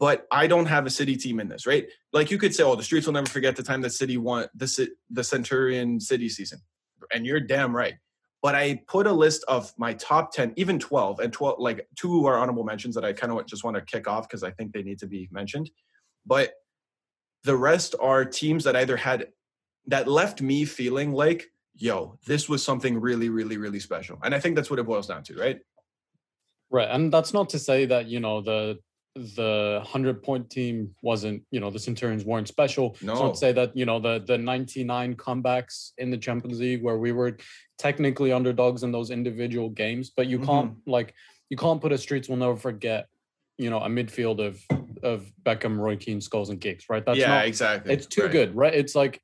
but 0.00 0.26
I 0.32 0.48
don't 0.48 0.66
have 0.66 0.86
a 0.86 0.90
City 0.90 1.16
team 1.16 1.38
in 1.38 1.48
this, 1.48 1.66
right? 1.66 1.86
Like 2.12 2.32
you 2.32 2.36
could 2.36 2.52
say, 2.52 2.64
oh, 2.64 2.74
the 2.74 2.82
streets 2.82 3.06
will 3.06 3.14
never 3.14 3.28
forget 3.28 3.54
the 3.54 3.62
time 3.62 3.80
that 3.82 3.90
City 3.90 4.16
won 4.16 4.48
the, 4.54 4.88
the 5.08 5.22
Centurion 5.22 6.00
City 6.00 6.28
season. 6.28 6.58
And 7.14 7.24
you're 7.24 7.40
damn 7.40 7.74
right. 7.74 7.94
But 8.42 8.56
I 8.56 8.82
put 8.88 9.06
a 9.06 9.12
list 9.12 9.44
of 9.46 9.72
my 9.78 9.94
top 9.94 10.32
10, 10.32 10.54
even 10.56 10.80
12, 10.80 11.20
and 11.20 11.32
12, 11.32 11.60
like 11.60 11.86
two 11.94 12.26
are 12.26 12.38
honorable 12.38 12.64
mentions 12.64 12.96
that 12.96 13.04
I 13.04 13.12
kind 13.12 13.32
of 13.32 13.46
just 13.46 13.62
want 13.62 13.76
to 13.76 13.82
kick 13.82 14.08
off 14.08 14.26
because 14.26 14.42
I 14.42 14.50
think 14.50 14.72
they 14.72 14.82
need 14.82 14.98
to 14.98 15.06
be 15.06 15.28
mentioned. 15.30 15.70
But 16.26 16.54
the 17.44 17.56
rest 17.56 17.94
are 18.00 18.24
teams 18.24 18.64
that 18.64 18.76
either 18.76 18.96
had 18.96 19.28
that 19.86 20.08
left 20.08 20.40
me 20.42 20.64
feeling 20.64 21.12
like, 21.12 21.46
yo, 21.74 22.18
this 22.26 22.48
was 22.48 22.62
something 22.62 23.00
really, 23.00 23.28
really, 23.28 23.56
really 23.56 23.80
special. 23.80 24.18
And 24.22 24.34
I 24.34 24.40
think 24.40 24.56
that's 24.56 24.70
what 24.70 24.78
it 24.78 24.86
boils 24.86 25.06
down 25.06 25.22
to, 25.24 25.34
right? 25.38 25.58
Right, 26.70 26.88
and 26.90 27.12
that's 27.12 27.32
not 27.34 27.48
to 27.50 27.58
say 27.58 27.86
that 27.86 28.06
you 28.06 28.20
know 28.20 28.40
the 28.40 28.78
the 29.16 29.82
hundred 29.84 30.22
point 30.22 30.48
team 30.50 30.94
wasn't 31.02 31.42
you 31.50 31.58
know 31.58 31.68
the 31.68 31.80
Centurions 31.80 32.24
weren't 32.24 32.46
special. 32.46 32.96
No. 33.02 33.14
not 33.14 33.34
to 33.34 33.38
say 33.38 33.50
that 33.52 33.76
you 33.76 33.84
know 33.84 33.98
the 33.98 34.22
the 34.24 34.38
ninety 34.38 34.84
nine 34.84 35.16
comebacks 35.16 35.90
in 35.98 36.10
the 36.12 36.16
Champions 36.18 36.60
League 36.60 36.82
where 36.82 36.96
we 36.98 37.10
were 37.10 37.36
technically 37.76 38.30
underdogs 38.30 38.84
in 38.84 38.92
those 38.92 39.10
individual 39.10 39.68
games, 39.68 40.10
but 40.16 40.28
you 40.28 40.38
can't 40.38 40.70
Mm-hmm. 40.72 40.90
like 40.90 41.12
you 41.48 41.56
can't 41.56 41.80
put 41.80 41.90
a 41.90 41.98
streets 41.98 42.28
will 42.28 42.36
never 42.36 42.56
forget. 42.56 43.08
You 43.58 43.68
know, 43.70 43.80
a 43.80 43.88
midfield 43.88 44.38
of 44.46 44.62
of 45.02 45.28
Beckham, 45.42 45.76
Roy 45.76 45.96
Keane, 45.96 46.20
Scholes, 46.20 46.50
and 46.50 46.60
Giggs. 46.60 46.84
Right, 46.88 47.04
that's 47.04 47.18
yeah, 47.18 47.28
not 47.28 47.46
exactly. 47.46 47.92
it's 47.92 48.06
too 48.06 48.22
Right. 48.22 48.30
good, 48.32 48.54
right? 48.54 48.72
It's 48.74 48.94
like 48.94 49.20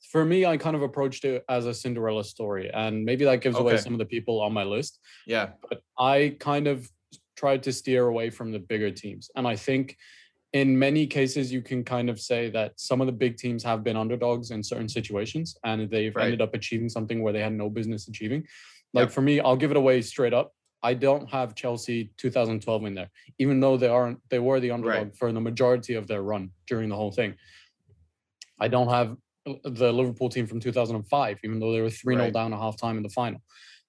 for 0.00 0.24
me, 0.24 0.46
I 0.46 0.56
kind 0.56 0.74
of 0.76 0.82
approached 0.82 1.24
it 1.24 1.44
as 1.48 1.66
a 1.66 1.74
Cinderella 1.74 2.24
story, 2.24 2.70
and 2.72 3.04
maybe 3.04 3.24
that 3.24 3.40
gives 3.42 3.58
away 3.58 3.76
some 3.76 3.92
of 3.92 3.98
the 3.98 4.06
people 4.06 4.40
on 4.40 4.52
my 4.52 4.64
list 4.64 4.98
Yeah. 5.26 5.50
but 5.68 5.82
I 5.98 6.36
kind 6.40 6.66
of 6.66 6.90
tried 7.36 7.62
to 7.64 7.72
steer 7.72 8.06
away 8.06 8.30
from 8.30 8.52
the 8.52 8.58
bigger 8.58 8.90
teams. 8.90 9.30
And 9.36 9.46
I 9.46 9.56
think 9.56 9.96
in 10.52 10.78
many 10.78 11.06
cases, 11.06 11.52
you 11.52 11.62
can 11.62 11.84
kind 11.84 12.10
of 12.10 12.20
say 12.20 12.50
that 12.50 12.72
some 12.78 13.00
of 13.00 13.06
the 13.06 13.12
big 13.12 13.36
teams 13.36 13.62
have 13.62 13.84
been 13.84 13.96
underdogs 13.96 14.50
in 14.50 14.62
certain 14.62 14.88
situations 14.88 15.56
and 15.64 15.88
they've 15.90 16.14
Right. 16.14 16.24
ended 16.24 16.40
up 16.40 16.54
achieving 16.54 16.88
something 16.88 17.22
where 17.22 17.32
they 17.32 17.40
had 17.40 17.52
no 17.52 17.70
business 17.70 18.08
achieving. 18.08 18.46
Like 18.92 19.04
Yep. 19.06 19.10
for 19.12 19.22
me, 19.22 19.38
I'll 19.40 19.56
give 19.56 19.70
it 19.70 19.76
away 19.76 20.02
straight 20.02 20.34
up. 20.34 20.52
I 20.82 20.94
don't 20.94 21.28
have 21.30 21.54
Chelsea 21.54 22.10
2012 22.16 22.84
in 22.86 22.94
there, 22.94 23.10
even 23.38 23.60
though 23.60 23.76
they 23.76 23.86
aren't 23.88 24.18
they 24.28 24.38
were 24.40 24.60
the 24.60 24.70
underdog 24.72 25.14
for 25.14 25.30
the 25.32 25.40
majority 25.40 25.94
of 25.94 26.08
their 26.08 26.22
run 26.22 26.50
during 26.66 26.88
the 26.88 26.96
whole 26.96 27.12
thing. 27.12 27.36
I 28.58 28.68
don't 28.68 28.88
have 28.88 29.16
the 29.44 29.92
Liverpool 29.92 30.28
team 30.28 30.46
from 30.46 30.60
2005, 30.60 31.38
even 31.44 31.58
though 31.60 31.72
they 31.72 31.80
were 31.80 31.90
3 31.90 32.14
0 32.14 32.24
Right. 32.26 32.32
down 32.32 32.52
at 32.52 32.58
halftime 32.60 32.96
in 32.96 33.02
the 33.02 33.08
final. 33.08 33.40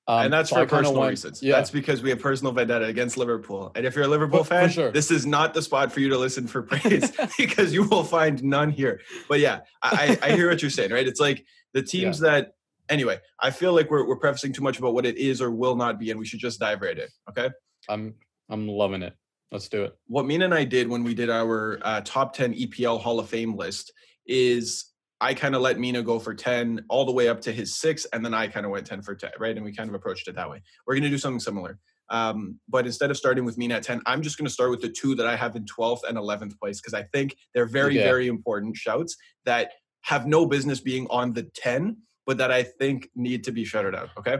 Um, 0.07 0.25
and 0.25 0.33
that's 0.33 0.49
so 0.49 0.55
for 0.55 0.61
I 0.63 0.65
personal 0.65 0.99
went- 0.99 1.09
reasons. 1.11 1.43
Yeah, 1.43 1.55
That's 1.57 1.69
because 1.69 2.01
we 2.01 2.09
have 2.09 2.19
personal 2.19 2.51
vendetta 2.53 2.85
against 2.85 3.17
Liverpool. 3.17 3.71
And 3.75 3.85
if 3.85 3.95
you're 3.95 4.05
a 4.05 4.07
Liverpool 4.07 4.39
For- 4.39 4.45
for 4.45 4.61
fan, 4.61 4.69
sure. 4.69 4.91
this 4.91 5.11
is 5.11 5.25
not 5.25 5.53
the 5.53 5.61
spot 5.61 5.91
for 5.91 5.99
you 5.99 6.09
to 6.09 6.17
listen 6.17 6.47
for 6.47 6.63
praise 6.63 7.11
because 7.37 7.71
you 7.73 7.83
will 7.87 8.03
find 8.03 8.43
none 8.43 8.71
here. 8.71 8.99
But 9.29 9.39
yeah, 9.39 9.59
I, 9.83 10.17
I 10.23 10.31
hear 10.31 10.49
what 10.49 10.61
you're 10.61 10.71
saying, 10.71 10.91
right? 10.91 11.07
It's 11.07 11.19
like 11.19 11.45
the 11.73 11.83
teams 11.83 12.19
that, 12.21 12.53
anyway, 12.89 13.19
I 13.39 13.51
feel 13.51 13.73
like 13.73 13.91
we're, 13.91 14.07
we're 14.07 14.17
prefacing 14.17 14.53
too 14.53 14.63
much 14.63 14.79
about 14.79 14.95
what 14.95 15.05
it 15.05 15.17
is 15.17 15.39
or 15.41 15.51
will 15.51 15.75
not 15.75 15.99
be, 15.99 16.09
and 16.09 16.19
we 16.19 16.25
should 16.25 16.39
just 16.39 16.59
dive 16.59 16.81
right 16.81 16.97
in. 16.97 17.07
Okay. 17.29 17.49
I'm 17.87 18.15
I'm 18.49 18.67
loving 18.67 19.03
it. 19.03 19.13
Let's 19.51 19.69
do 19.69 19.83
it. 19.83 19.95
What 20.07 20.25
Mina 20.25 20.45
and 20.45 20.53
I 20.53 20.63
did 20.65 20.87
when 20.89 21.03
we 21.03 21.13
did 21.13 21.29
our 21.29 21.79
uh, 21.83 22.01
top 22.03 22.33
10 22.33 22.53
EPL 22.53 22.99
Hall 22.99 23.19
of 23.19 23.29
Fame 23.29 23.55
list 23.55 23.91
is 24.25 24.90
I 25.21 25.35
kind 25.35 25.55
of 25.55 25.61
let 25.61 25.79
Mina 25.79 26.01
go 26.01 26.17
for 26.17 26.33
10 26.33 26.85
all 26.89 27.05
the 27.05 27.11
way 27.11 27.29
up 27.29 27.41
to 27.41 27.51
his 27.51 27.75
six, 27.75 28.05
and 28.11 28.25
then 28.25 28.33
I 28.33 28.47
kind 28.47 28.65
of 28.65 28.71
went 28.71 28.87
10 28.87 29.03
for 29.03 29.13
10, 29.13 29.29
right? 29.39 29.55
And 29.55 29.63
we 29.63 29.71
kind 29.71 29.87
of 29.87 29.93
approached 29.93 30.27
it 30.27 30.35
that 30.35 30.49
way. 30.49 30.63
We're 30.85 30.95
going 30.95 31.03
to 31.03 31.09
do 31.09 31.19
something 31.19 31.39
similar. 31.39 31.77
Um, 32.09 32.59
but 32.67 32.87
instead 32.87 33.11
of 33.11 33.17
starting 33.17 33.45
with 33.45 33.57
Mina 33.57 33.75
at 33.75 33.83
10, 33.83 34.01
I'm 34.07 34.23
just 34.23 34.37
going 34.37 34.47
to 34.47 34.51
start 34.51 34.71
with 34.71 34.81
the 34.81 34.89
two 34.89 35.13
that 35.15 35.27
I 35.27 35.35
have 35.35 35.55
in 35.55 35.65
12th 35.65 36.01
and 36.09 36.17
11th 36.17 36.59
place 36.59 36.81
because 36.81 36.95
I 36.95 37.03
think 37.03 37.37
they're 37.53 37.67
very, 37.67 37.97
very 37.97 38.27
important 38.27 38.75
shouts 38.75 39.15
that 39.45 39.71
have 40.01 40.25
no 40.25 40.47
business 40.47 40.79
being 40.81 41.05
on 41.11 41.33
the 41.33 41.43
10, 41.43 41.97
but 42.25 42.37
that 42.39 42.51
I 42.51 42.63
think 42.63 43.07
need 43.15 43.43
to 43.45 43.51
be 43.51 43.63
shouted 43.63 43.95
out. 43.95 44.09
Okay. 44.17 44.39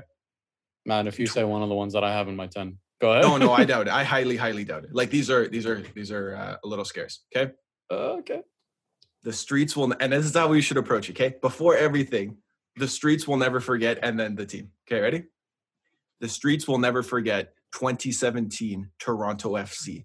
Man, 0.86 1.08
if 1.08 1.20
you 1.20 1.28
say 1.28 1.44
one 1.44 1.62
of 1.62 1.70
the 1.70 1.76
ones 1.76 1.94
that 1.94 2.04
I 2.04 2.12
have 2.12 2.28
in 2.28 2.36
my 2.36 2.48
10, 2.48 2.78
go 3.00 3.12
ahead. 3.12 3.24
No, 3.24 3.38
no, 3.38 3.54
I 3.54 3.66
doubt 3.66 3.88
it. 3.88 3.94
I 3.94 4.04
highly, 4.04 4.36
highly 4.36 4.64
doubt 4.64 4.86
it. 4.86 4.96
Like 4.96 5.12
these 5.12 5.30
are, 5.30 5.48
these 5.48 5.68
are, 5.68 5.82
these 5.94 6.12
are 6.12 6.36
uh, 6.36 6.56
a 6.64 6.68
little 6.68 6.86
scarce. 6.86 7.24
Okay. 7.34 7.54
Uh, 7.90 8.18
okay. 8.20 8.42
The 9.24 9.34
streets 9.34 9.76
will 9.76 9.94
and 10.00 10.14
this 10.14 10.26
is 10.26 10.34
how 10.36 10.48
we 10.48 10.62
should 10.62 10.78
approach 10.78 11.10
it 11.10 11.14
okay 11.20 11.36
before 11.42 11.76
everything 11.76 12.38
the 12.78 12.88
streets 12.88 13.28
will 13.28 13.38
never 13.38 13.60
forget 13.60 14.00
and 14.04 14.20
then 14.20 14.36
the 14.36 14.46
team 14.46 14.72
okay 14.88 15.02
ready 15.02 15.24
the 16.20 16.30
streets 16.30 16.68
will 16.68 16.78
never 16.78 17.04
forget 17.04 17.54
2017 17.74 18.90
toronto 19.00 19.52
fc 19.54 20.04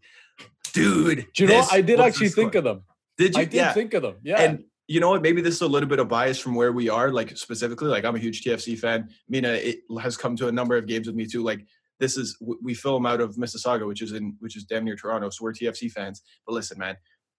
dude 0.73 1.26
Do 1.35 1.44
you 1.44 1.49
know? 1.49 1.66
I 1.70 1.80
did 1.80 2.00
actually 2.00 2.28
think 2.28 2.54
of 2.54 2.64
them. 2.64 2.82
did 3.16 3.35
you 3.35 3.42
I 3.42 3.44
did 3.44 3.54
yeah 3.54 3.73
think 3.73 3.94
of 3.94 4.02
them. 4.02 4.16
Yeah. 4.23 4.40
and 4.40 4.64
you 4.88 5.00
know 5.00 5.11
what 5.11 5.23
maybe 5.23 5.40
this 5.40 5.54
is 5.54 5.62
a 5.62 5.66
little 5.66 5.88
bit 5.88 5.99
of 5.99 6.08
bias 6.08 6.38
from 6.38 6.54
where 6.54 6.73
we 6.73 6.88
are 6.88 7.11
like 7.11 7.37
specifically 7.37 7.88
like 7.88 8.04
i'm 8.04 8.14
a 8.14 8.18
huge 8.20 8.42
tfc 8.42 8.78
fan 8.78 9.08
mina 9.28 9.52
it 9.52 9.78
has 10.00 10.16
come 10.16 10.37
to 10.37 10.49
a 10.49 10.52
number 10.52 10.76
of 10.76 10.87
games 10.87 11.06
with 11.06 11.16
me 11.16 11.26
too 11.26 11.42
like 11.42 11.66
this 11.99 12.16
is 12.16 12.37
we 12.62 12.75
film 12.75 13.06
out 13.06 13.20
of 13.20 13.37
Mississauga, 13.37 13.87
which 13.87 14.02
is 14.02 14.12
in 14.12 14.37
which 14.40 14.56
is 14.56 14.64
damn 14.64 14.85
near 14.85 14.96
Toronto, 14.96 15.30
so 15.30 15.42
we're 15.42 15.52
TFC 15.52 15.90
fans. 15.90 16.23
But 16.46 16.52
listen, 16.54 16.78
man, 16.78 16.96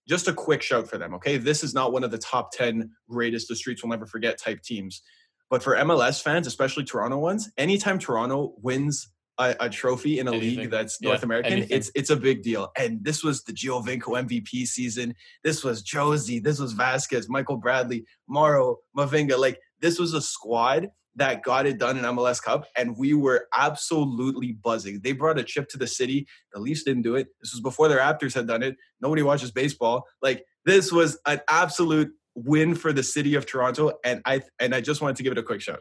just 0.08 0.28
a 0.28 0.34
quick 0.34 0.62
shout 0.62 0.90
for 0.90 0.98
them, 0.98 1.14
okay? 1.16 1.38
This 1.38 1.64
is 1.64 1.74
not 1.74 1.92
one 1.94 2.04
of 2.04 2.12
the 2.12 2.18
top 2.18 2.52
ten 2.52 2.92
greatest 3.10 3.48
the 3.48 3.56
streets 3.56 3.84
will 3.84 3.90
never 3.90 4.06
forget 4.06 4.38
type 4.38 4.62
teams, 4.62 5.02
but 5.50 5.62
for 5.64 5.76
MLS 5.76 6.22
fans, 6.22 6.48
especially 6.48 6.84
Toronto 6.84 7.18
ones, 7.18 7.50
anytime 7.58 8.00
Toronto 8.00 8.54
wins 8.62 9.10
a, 9.40 9.56
a 9.60 9.70
trophy 9.70 10.20
in 10.20 10.28
a 10.28 10.32
Anything. 10.32 10.60
league 10.60 10.72
that's 10.72 10.98
Yeah, 11.00 11.10
North 11.10 11.24
American, 11.24 11.54
anything. 11.54 11.78
it's 11.78 11.92
it's 11.96 12.10
a 12.10 12.16
big 12.16 12.42
deal. 12.42 12.72
And 12.78 13.04
this 13.04 13.24
was 13.24 13.44
the 13.44 13.54
Giovinco 13.54 14.02
MVP 14.28 14.66
season. 14.68 15.14
This 15.44 15.64
was 15.64 15.84
Jozy. 15.84 16.42
This 16.42 16.60
was 16.60 16.74
Vázquez, 16.74 17.30
Michael 17.30 17.58
Bradley, 17.58 18.06
Morrow, 18.28 18.78
Mavinga. 18.98 19.38
Like 19.38 19.60
this 19.80 20.00
was 20.00 20.14
a 20.14 20.22
squad 20.22 20.90
that 21.18 21.44
got 21.44 21.66
it 21.66 21.78
done 21.78 21.98
in 21.98 22.04
MLS 22.04 22.42
Cup, 22.42 22.66
and 22.78 22.98
we 22.98 23.14
were 23.14 23.48
absolutely 23.54 24.54
buzzing. 24.54 25.02
They 25.04 25.12
brought 25.12 25.40
a 25.40 25.44
chip 25.44 25.68
to 25.70 25.78
the 25.78 25.88
city. 25.88 26.28
The 26.54 26.60
Leafs 26.60 26.84
didn't 26.84 27.02
do 27.02 27.16
it. 27.16 27.28
This 27.42 27.54
was 27.54 27.62
before 27.62 27.88
the 27.88 27.96
Raptors 27.96 28.34
had 28.34 28.48
done 28.48 28.64
it. 28.64 28.78
Nobody 29.02 29.24
watches 29.24 29.52
baseball. 29.52 30.06
Like 30.22 30.46
this 30.66 30.92
was 30.92 31.20
an 31.26 31.42
absolute 31.50 32.12
win 32.36 32.76
for 32.76 32.94
the 32.94 33.04
city 33.04 33.36
of 33.36 33.46
Toronto, 33.46 33.94
and 34.04 34.22
I 34.26 34.42
and 34.60 34.74
I 34.74 34.82
just 34.82 35.02
wanted 35.02 35.18
to 35.18 35.24
give 35.24 35.32
it 35.32 35.38
a 35.38 35.44
quick 35.44 35.62
shout. 35.62 35.80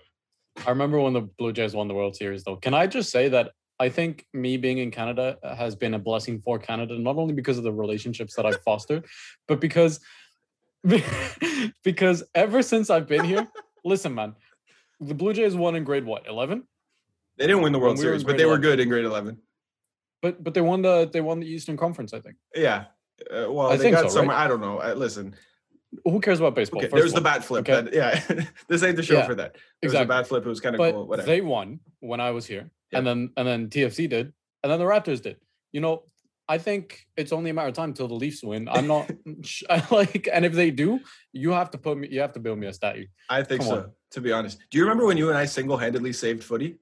I 0.66 0.70
remember 0.70 0.98
when 0.98 1.12
the 1.12 1.20
Blue 1.20 1.52
Jays 1.52 1.74
won 1.74 1.86
the 1.86 1.94
World 1.94 2.16
Series, 2.16 2.44
though. 2.44 2.56
Can 2.56 2.72
I 2.74 2.86
just 2.86 3.10
say 3.10 3.28
that 3.28 3.52
I 3.78 3.90
think 3.90 4.26
me 4.32 4.56
being 4.56 4.78
in 4.78 4.90
Canada 4.90 5.36
has 5.42 5.76
been 5.76 5.92
a 5.92 5.98
blessing 5.98 6.40
for 6.40 6.58
Canada, 6.58 6.98
not 6.98 7.16
only 7.16 7.34
because 7.34 7.58
of 7.58 7.64
the 7.64 7.72
relationships 7.72 8.34
that 8.36 8.46
I've 8.46 8.62
fostered, 8.62 9.04
but 9.46 9.60
because 9.60 10.00
because 11.84 12.22
ever 12.34 12.62
since 12.62 12.90
I've 12.90 13.06
been 13.06 13.24
here, 13.24 13.46
listen, 13.84 14.14
man, 14.14 14.34
the 15.00 15.14
Blue 15.14 15.32
Jays 15.32 15.54
won 15.54 15.76
in 15.76 15.84
grade 15.84 16.04
what, 16.04 16.26
eleven? 16.26 16.64
They 17.38 17.46
didn't 17.46 17.62
win 17.62 17.72
the 17.72 17.78
World 17.78 17.98
we 17.98 18.02
Series, 18.02 18.24
but 18.24 18.36
they 18.36 18.46
were 18.46 18.58
good 18.58 18.80
in 18.80 18.88
grade 18.88 19.04
eleven. 19.04 19.38
But 20.22 20.42
but 20.42 20.54
they 20.54 20.60
won 20.62 20.82
the 20.82 21.08
they 21.12 21.20
won 21.20 21.40
the 21.40 21.46
Eastern 21.46 21.76
Conference, 21.76 22.12
I 22.14 22.20
think. 22.20 22.36
Yeah. 22.54 22.84
Uh, 23.30 23.50
well, 23.50 23.68
I 23.68 23.76
they 23.76 23.84
think 23.84 23.96
got 23.96 24.10
so, 24.10 24.20
right? 24.20 24.26
some. 24.26 24.30
I 24.30 24.46
don't 24.46 24.60
know. 24.60 24.78
Uh, 24.78 24.94
listen, 24.94 25.34
Who 26.04 26.20
cares 26.20 26.38
about 26.38 26.54
baseball? 26.54 26.80
okay, 26.82 26.90
there's 26.92 27.12
the 27.14 27.20
bat 27.20 27.44
flip. 27.44 27.68
okay? 27.68 27.82
That, 27.82 27.94
yeah, 27.94 28.44
this 28.68 28.82
ain't 28.82 28.96
the 28.96 29.02
show 29.02 29.14
Yeah, 29.18 29.26
for 29.26 29.34
that. 29.36 29.56
There 29.80 29.90
was 29.90 30.00
a 30.00 30.04
bat 30.04 30.26
flip. 30.26 30.44
It 30.44 30.48
was 30.48 30.60
kind 30.60 30.74
of 30.74 30.78
but 30.78 30.92
cool. 30.92 31.06
Whatever. 31.06 31.26
they 31.26 31.40
won 31.40 31.80
when 32.00 32.20
I 32.20 32.30
was 32.32 32.46
here, 32.46 32.70
Yeah. 32.92 32.98
and 32.98 33.06
then 33.06 33.30
and 33.36 33.46
then 33.48 33.68
TFC 33.68 34.08
did, 34.08 34.32
and 34.62 34.70
then 34.72 34.78
the 34.78 34.84
Raptors 34.84 35.22
did. 35.22 35.36
You 35.72 35.80
know, 35.80 36.04
I 36.48 36.58
think 36.58 37.06
it's 37.16 37.32
only 37.32 37.50
a 37.50 37.54
matter 37.54 37.68
of 37.68 37.74
time 37.74 37.92
till 37.94 38.08
the 38.08 38.14
Leafs 38.14 38.42
win. 38.42 38.68
I'm 38.68 38.86
not 38.86 39.10
sh- 39.42 39.64
I 39.70 39.82
like, 39.90 40.28
and 40.32 40.44
if 40.44 40.52
they 40.52 40.70
do, 40.70 41.00
you 41.32 41.52
have 41.52 41.70
to 41.72 41.78
put 41.78 41.96
me, 41.98 42.08
you 42.10 42.20
have 42.20 42.32
to 42.32 42.40
build 42.40 42.58
me 42.58 42.66
a 42.66 42.72
statue. 42.72 43.06
I 43.30 43.42
think 43.42 43.62
come 43.62 43.68
so. 43.68 43.76
on. 43.76 43.92
To 44.12 44.20
be 44.20 44.32
honest, 44.32 44.58
do 44.70 44.78
you 44.78 44.84
remember 44.84 45.04
when 45.04 45.16
you 45.16 45.28
and 45.28 45.36
I 45.36 45.44
single-handedly 45.46 46.12
saved 46.12 46.44
footy? 46.44 46.76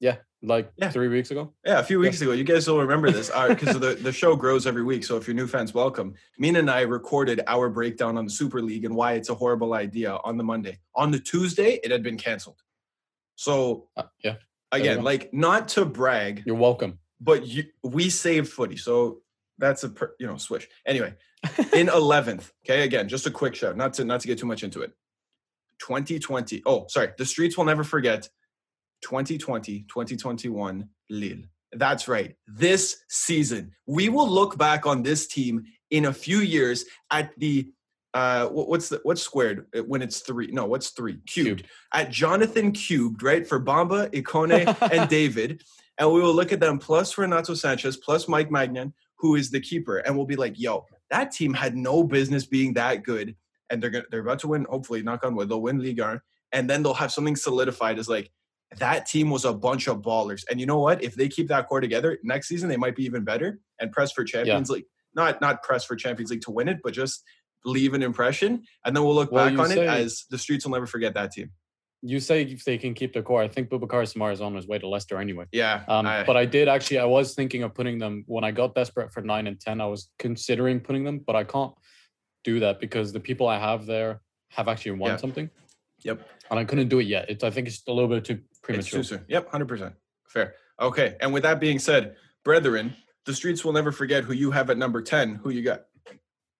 Yeah, 0.00 0.16
like 0.42 0.72
Yeah. 0.76 0.90
three 0.90 1.08
weeks 1.08 1.30
ago. 1.30 1.54
Yeah, 1.64 1.78
a 1.78 1.82
few 1.82 1.98
weeks 2.00 2.20
ago. 2.20 2.32
You 2.32 2.44
guys 2.44 2.68
will 2.68 2.80
remember 2.80 3.10
this 3.10 3.30
because 3.48 3.78
the, 3.78 3.94
the 3.94 4.12
show 4.12 4.34
grows 4.36 4.66
every 4.66 4.82
week. 4.82 5.04
So 5.04 5.16
if 5.16 5.26
you're 5.26 5.36
new 5.36 5.46
fans, 5.46 5.72
welcome. 5.72 6.14
Mina 6.38 6.58
and 6.58 6.70
I 6.70 6.80
recorded 6.82 7.40
our 7.46 7.70
breakdown 7.70 8.18
on 8.18 8.24
the 8.24 8.30
Super 8.30 8.60
League 8.60 8.84
and 8.84 8.94
why 8.94 9.12
it's 9.12 9.28
a 9.30 9.34
horrible 9.34 9.74
idea 9.74 10.18
on 10.24 10.36
the 10.36 10.44
Monday. 10.44 10.78
On 10.96 11.10
the 11.10 11.20
Tuesday, 11.20 11.78
it 11.84 11.90
had 11.90 12.02
been 12.02 12.18
canceled. 12.18 12.60
So 13.36 13.88
Uh, 13.96 14.02
yeah, 14.22 14.36
again, 14.72 15.02
like 15.02 15.32
not 15.32 15.68
to 15.68 15.84
brag, 15.84 16.42
you're 16.44 16.56
welcome. 16.56 16.98
but 17.20 17.46
you, 17.46 17.64
we 17.82 18.10
saved 18.10 18.48
footy. 18.48 18.76
So 18.76 19.22
that's 19.58 19.84
a 19.84 19.88
per, 19.88 20.14
you 20.18 20.26
know 20.26 20.36
swish. 20.36 20.68
Anyway, 20.84 21.14
in 21.72 21.86
11th, 21.86 22.50
okay, 22.64 22.82
again, 22.82 23.08
just 23.08 23.26
a 23.26 23.30
quick 23.30 23.54
shout, 23.54 23.76
not 23.76 23.94
to 23.94 24.04
not 24.04 24.20
to 24.20 24.26
get 24.26 24.38
too 24.38 24.46
much 24.46 24.62
into 24.64 24.82
it. 24.82 24.92
2020. 25.80 26.62
Oh, 26.66 26.86
sorry. 26.88 27.10
The 27.16 27.26
streets 27.26 27.56
will 27.56 27.64
never 27.64 27.84
forget 27.84 28.28
2020, 29.02 29.80
2021 29.88 30.88
Lille. 31.10 31.42
That's 31.72 32.08
right. 32.08 32.34
This 32.46 33.04
season, 33.08 33.72
we 33.86 34.08
will 34.08 34.28
look 34.28 34.56
back 34.56 34.86
on 34.86 35.02
this 35.02 35.26
team 35.26 35.64
in 35.90 36.06
a 36.06 36.12
few 36.12 36.38
years 36.38 36.84
at 37.10 37.30
the 37.38 37.70
uh 38.14 38.46
what's 38.46 38.88
the 38.88 39.00
what's 39.02 39.22
squared 39.22 39.66
uh, 39.76 39.80
when 39.80 40.00
it's 40.00 40.20
three? 40.20 40.46
No, 40.52 40.66
what's 40.66 40.90
three? 40.90 41.18
Cubed. 41.26 41.62
Cubed. 41.62 41.66
At 41.92 42.10
Jonathan 42.10 42.70
cubed, 42.70 43.22
right? 43.22 43.46
For 43.46 43.60
Bamba, 43.60 44.08
Ikone, 44.12 44.92
and 44.92 45.08
David. 45.08 45.62
And 45.98 46.12
we 46.12 46.20
will 46.20 46.34
look 46.34 46.52
at 46.52 46.60
them 46.60 46.78
plus 46.78 47.16
Renato 47.18 47.52
Sanches, 47.52 47.96
plus 48.00 48.28
Mike 48.28 48.50
Maignan, 48.50 48.92
who 49.16 49.36
is 49.36 49.50
the 49.50 49.60
keeper. 49.60 49.98
And 49.98 50.16
we'll 50.16 50.26
be 50.26 50.36
like, 50.36 50.58
yo, 50.58 50.86
that 51.10 51.30
team 51.30 51.54
had 51.54 51.76
no 51.76 52.02
business 52.02 52.46
being 52.46 52.74
that 52.74 53.04
good. 53.04 53.36
And 53.70 53.82
they're 53.82 53.90
gonna 53.90 54.04
they're 54.10 54.20
about 54.20 54.38
to 54.40 54.48
win, 54.48 54.66
hopefully, 54.68 55.02
knock 55.02 55.24
on 55.24 55.34
wood, 55.34 55.48
they'll 55.48 55.62
win 55.62 55.78
Ligue 55.78 56.00
1. 56.00 56.20
And 56.52 56.68
then 56.70 56.82
they'll 56.82 56.94
have 56.94 57.12
something 57.12 57.36
solidified 57.36 57.98
as 57.98 58.08
like 58.08 58.30
that 58.78 59.06
team 59.06 59.30
was 59.30 59.44
a 59.44 59.52
bunch 59.52 59.88
of 59.88 59.98
ballers. 60.02 60.44
And 60.50 60.60
you 60.60 60.66
know 60.66 60.78
what? 60.78 61.02
If 61.02 61.14
they 61.14 61.28
keep 61.28 61.48
that 61.48 61.68
core 61.68 61.80
together, 61.80 62.18
next 62.22 62.48
season 62.48 62.68
they 62.68 62.76
might 62.76 62.96
be 62.96 63.04
even 63.04 63.24
better 63.24 63.58
and 63.80 63.90
press 63.92 64.12
for 64.12 64.24
Champions 64.24 64.70
League. 64.70 64.84
Not 65.14 65.40
not 65.40 65.62
press 65.62 65.84
for 65.84 65.96
Champions 65.96 66.30
League 66.30 66.42
to 66.42 66.50
win 66.50 66.68
it, 66.68 66.78
but 66.82 66.92
just 66.92 67.22
leave 67.64 67.94
an 67.94 68.02
impression. 68.02 68.62
And 68.84 68.94
then 68.94 69.04
we'll 69.04 69.14
look 69.14 69.32
Well, 69.32 69.48
back 69.48 69.58
on 69.58 69.72
it 69.72 69.78
as 69.78 70.24
the 70.30 70.38
streets 70.38 70.64
will 70.64 70.72
never 70.72 70.86
forget 70.86 71.14
that 71.14 71.32
team. 71.32 71.50
You 72.02 72.20
say 72.20 72.42
if 72.42 72.64
they 72.64 72.76
can 72.76 72.92
keep 72.92 73.14
their 73.14 73.22
core. 73.22 73.40
I 73.40 73.48
think 73.48 73.70
Boubakary 73.70 74.12
Soumaré 74.12 74.34
is 74.34 74.42
on 74.42 74.54
his 74.54 74.66
way 74.66 74.78
to 74.78 74.86
Leicester 74.86 75.18
anyway. 75.18 75.46
Yeah. 75.52 75.84
Um, 75.88 76.06
I- 76.06 76.24
but 76.24 76.36
I 76.36 76.44
did 76.44 76.68
actually. 76.68 76.98
I 76.98 77.06
was 77.06 77.34
thinking 77.34 77.62
of 77.62 77.74
putting 77.74 77.98
them 77.98 78.24
when 78.26 78.44
I 78.44 78.50
got 78.50 78.74
desperate 78.74 79.10
for 79.12 79.22
nine 79.22 79.46
and 79.46 79.58
ten. 79.58 79.80
I 79.80 79.86
was 79.86 80.10
considering 80.18 80.80
putting 80.80 81.04
them, 81.04 81.20
but 81.26 81.34
I 81.34 81.44
can't 81.44 81.72
do 82.44 82.60
that 82.60 82.78
because 82.80 83.12
the 83.12 83.20
people 83.20 83.48
I 83.48 83.58
have 83.58 83.86
there 83.86 84.20
have 84.50 84.68
actually 84.68 84.92
won 84.92 85.10
Yeah. 85.12 85.16
something. 85.16 85.50
Yep. 86.02 86.28
And 86.50 86.60
I 86.60 86.64
couldn't 86.64 86.88
do 86.88 86.98
it 87.00 87.06
yet. 87.06 87.30
It's, 87.30 87.42
I 87.42 87.50
think 87.50 87.66
it's 87.66 87.82
a 87.88 87.92
little 87.92 88.08
bit 88.08 88.24
too 88.24 88.40
premature. 88.62 89.02
too. 89.02 89.20
Yep, 89.28 89.50
hundred 89.50 89.68
percent. 89.68 89.94
Fair. 90.28 90.54
Okay. 90.80 91.16
And 91.20 91.32
with 91.32 91.42
that 91.44 91.58
being 91.60 91.78
said, 91.78 92.16
brethren, 92.44 92.94
the 93.24 93.34
streets 93.34 93.64
will 93.64 93.72
never 93.72 93.90
forget 93.90 94.24
who 94.24 94.34
you 94.34 94.50
have 94.50 94.68
at 94.70 94.76
number 94.76 95.00
ten. 95.02 95.36
Who 95.36 95.50
you 95.50 95.62
got? 95.62 95.84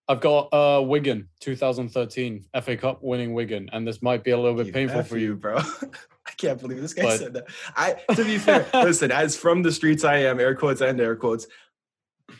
I've 0.07 0.19
got 0.21 0.53
uh 0.53 0.81
Wigan 0.83 1.29
2013 1.39 2.45
FA 2.61 2.77
Cup 2.77 3.01
winning 3.03 3.33
Wigan, 3.33 3.69
and 3.73 3.87
this 3.87 4.01
might 4.01 4.23
be 4.23 4.31
a 4.31 4.37
little 4.37 4.55
bit 4.55 4.67
You 4.67 4.73
painful 4.73 5.03
for 5.03 5.17
you. 5.17 5.35
bro. 5.35 5.57
I 6.27 6.31
can't 6.37 6.59
believe 6.59 6.81
this 6.81 6.93
guy 6.93 7.03
But- 7.03 7.19
said 7.19 7.33
that. 7.33 7.45
I 7.75 7.93
to 8.15 8.23
be 8.25 8.37
fair, 8.39 8.65
listen, 8.73 9.11
as 9.11 9.35
from 9.37 9.61
the 9.61 9.71
streets 9.71 10.03
I 10.03 10.17
am, 10.17 10.39
air 10.39 10.55
quotes 10.55 10.81
and 10.81 10.99
air 10.99 11.15
quotes. 11.15 11.45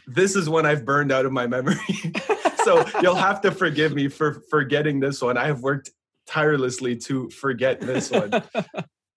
This 0.07 0.35
is 0.35 0.49
when 0.49 0.65
I've 0.65 0.83
burned 0.85 1.11
out 1.11 1.25
of 1.27 1.31
my 1.31 1.45
memory. 1.45 1.75
so 2.65 2.83
you'll 3.01 3.15
have 3.15 3.39
to 3.41 3.51
forgive 3.51 3.93
me 3.93 4.07
for 4.09 4.41
forgetting 4.49 4.99
this 4.99 5.21
one. 5.21 5.37
I 5.37 5.45
have 5.47 5.61
worked 5.61 5.91
tirelessly 6.27 6.95
to 6.97 7.29
forget 7.29 7.79
this 7.79 8.11
one. 8.11 8.31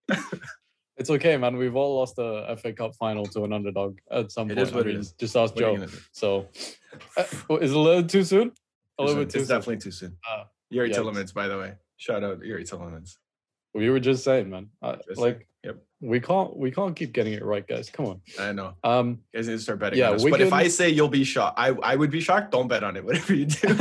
it's 0.96 1.10
okay, 1.10 1.36
man. 1.36 1.56
We've 1.56 1.74
all 1.76 1.96
lost 1.96 2.14
a 2.18 2.56
FA 2.60 2.72
Cup 2.72 2.94
final 2.94 3.24
to 3.26 3.44
an 3.44 3.52
underdog 3.52 3.98
at 4.10 4.30
some 4.30 4.50
It 4.50 4.56
point. 4.56 4.68
is 4.68 4.74
what 4.74 4.84
I 4.84 4.88
mean, 4.88 4.96
is. 4.98 5.12
Just 5.12 5.36
ask 5.36 5.54
What 5.54 5.60
Joe. 5.60 5.86
So, 6.12 6.46
uh, 7.16 7.56
is 7.56 7.70
it 7.70 7.76
a 7.76 7.80
little 7.80 8.02
too 8.04 8.24
soon? 8.24 8.52
A 8.98 9.02
little 9.04 9.22
bit 9.24 9.30
too 9.30 9.38
It's 9.40 9.48
soon. 9.48 9.56
definitely 9.58 9.78
too 9.78 9.90
soon. 9.90 10.16
Uh, 10.28 10.44
Yuri 10.70 10.90
yikes. 10.90 10.96
Tillemans, 10.96 11.34
by 11.34 11.48
the 11.48 11.58
way. 11.58 11.72
Shout 11.96 12.22
out 12.24 12.40
Youri 12.40 12.68
Tielemans. 12.68 13.16
We 13.74 13.90
were 13.90 14.00
just 14.00 14.24
saying, 14.24 14.50
man. 14.50 14.68
Uh, 14.82 14.96
Just 15.08 15.20
like, 15.20 15.34
saying. 15.36 15.44
Yep. 15.68 15.76
we 16.00 16.20
can't 16.20 16.56
we 16.56 16.70
can't 16.70 16.96
keep 16.96 17.12
getting 17.12 17.34
it 17.34 17.44
right, 17.44 17.66
guys. 17.66 17.90
Come 17.90 18.06
on. 18.06 18.20
I 18.38 18.52
know. 18.52 18.74
Um, 18.82 19.20
You 19.32 19.38
guys 19.38 19.48
need 19.48 19.54
to 19.54 19.60
start 19.60 19.78
betting 19.80 19.98
Yeah, 19.98 20.08
on 20.10 20.14
us. 20.14 20.24
But 20.24 20.40
if 20.40 20.52
I 20.52 20.68
say 20.68 20.88
you'll 20.88 21.08
be 21.08 21.24
shocked, 21.24 21.58
I, 21.58 21.68
I 21.82 21.94
would 21.94 22.10
be 22.10 22.20
shocked. 22.20 22.52
Don't 22.52 22.68
bet 22.68 22.82
on 22.82 22.96
it. 22.96 23.04
Whatever 23.08 23.34
you 23.34 23.46
do. 23.46 23.68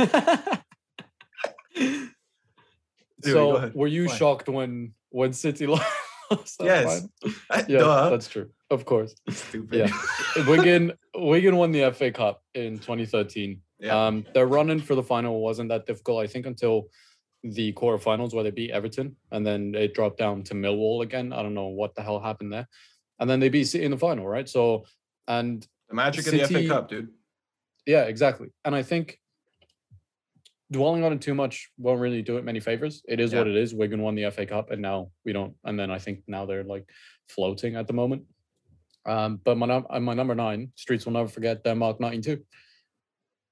Dude, 3.20 3.32
so, 3.32 3.72
were 3.74 3.88
you 3.88 4.08
shocked 4.08 4.48
when 4.48 4.92
when 5.10 5.32
City 5.32 5.66
lost? 5.74 6.60
Yes. 6.60 7.06
Yeah, 7.66 7.78
Duh. 7.78 8.10
that's 8.10 8.28
true. 8.28 8.50
Of 8.70 8.84
course. 8.84 9.14
Stupid. 9.30 9.78
Yeah. 9.78 10.44
Wigan 10.46 10.92
Wigan 11.14 11.56
won 11.56 11.72
the 11.72 11.90
FA 11.92 12.12
Cup 12.12 12.42
in 12.54 12.78
2013. 12.78 13.60
Yeah. 13.80 14.06
Um, 14.06 14.26
their 14.34 14.46
run 14.46 14.70
in 14.70 14.80
for 14.80 14.94
the 14.94 15.02
final 15.02 15.40
wasn't 15.40 15.70
that 15.70 15.86
difficult, 15.86 16.22
I 16.22 16.26
think, 16.26 16.46
until 16.46 16.88
the 17.42 17.72
quarterfinals 17.72 18.34
where 18.34 18.44
they 18.44 18.50
beat 18.50 18.70
Everton, 18.72 19.16
and 19.30 19.46
then 19.46 19.72
they 19.72 19.88
dropped 19.88 20.18
down 20.18 20.42
to 20.44 20.54
Millwall 20.54 21.02
again. 21.02 21.32
I 21.32 21.42
don't 21.42 21.54
know 21.54 21.68
what 21.68 21.94
the 21.94 22.02
hell 22.02 22.20
happened 22.20 22.52
there, 22.52 22.66
and 23.20 23.28
then 23.30 23.40
they 23.40 23.48
beat 23.48 23.64
City 23.64 23.84
in 23.84 23.90
the 23.90 23.96
final, 23.98 24.26
right? 24.26 24.48
So, 24.48 24.84
and 25.26 25.66
the 25.88 25.94
magic 25.94 26.26
of 26.26 26.32
the 26.32 26.44
FA 26.46 26.66
Cup, 26.66 26.88
dude. 26.88 27.08
yeah, 27.86 28.02
exactly. 28.04 28.48
And 28.64 28.74
I 28.74 28.82
think 28.82 29.18
dwelling 30.70 31.02
on 31.04 31.12
it 31.12 31.20
too 31.22 31.34
much 31.34 31.70
won't 31.78 32.00
really 32.00 32.22
do 32.22 32.36
it 32.36 32.44
many 32.44 32.60
favors. 32.60 33.02
It 33.08 33.20
is 33.20 33.32
what 33.34 33.46
Yeah. 33.46 33.52
it 33.52 33.56
is. 33.58 33.74
Wigan 33.74 34.02
won 34.02 34.14
the 34.14 34.24
FA 34.30 34.44
Cup, 34.46 34.70
and 34.70 34.82
now 34.82 35.10
we 35.24 35.32
don't. 35.32 35.54
And 35.64 35.78
then 35.78 35.90
I 35.90 35.98
think 35.98 36.22
now 36.26 36.44
they're 36.44 36.64
like 36.64 36.88
floating 37.28 37.76
at 37.76 37.86
the 37.86 37.92
moment. 37.94 38.24
Um, 39.06 39.40
but 39.44 39.56
my 39.56 39.66
num- 39.66 39.86
my 40.04 40.12
number 40.14 40.34
nine, 40.34 40.72
Streets 40.76 41.06
will 41.06 41.14
never 41.14 41.28
forget 41.28 41.64
Denmark 41.64 42.00
'92. 42.00 42.44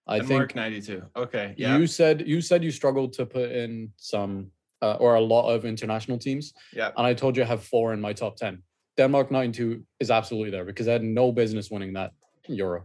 I 0.07 0.19
Denmark 0.19 0.53
think 0.53 0.57
92. 0.57 1.03
Okay. 1.17 1.55
Yeah. 1.57 1.77
you 1.77 1.87
said 1.87 2.27
you 2.27 2.41
said 2.41 2.63
you 2.63 2.71
struggled 2.71 3.13
to 3.15 3.27
put 3.27 3.51
in 3.51 3.93
some 3.97 4.51
uh, 4.83 4.95
or 4.95 5.15
a 5.15 5.21
lot 5.21 5.51
of 5.51 5.65
international 5.65 6.19
teams, 6.19 6.53
yeah. 6.73 6.91
and 6.97 7.07
I 7.07 7.15
told 7.15 7.37
you 7.37 7.43
I 7.43 7.47
have 7.47 7.65
four 7.65 7.93
in 7.93 8.01
my 8.01 8.13
top 8.13 8.37
ten. 8.37 8.63
Denmark 8.97 9.31
'92 9.31 9.83
is 10.01 10.11
absolutely 10.11 10.51
there 10.51 10.65
because 10.65 10.87
I 10.87 10.93
had 10.93 11.03
no 11.03 11.33
business 11.33 11.71
winning 11.71 11.95
that 11.95 12.13
Euro. 12.49 12.85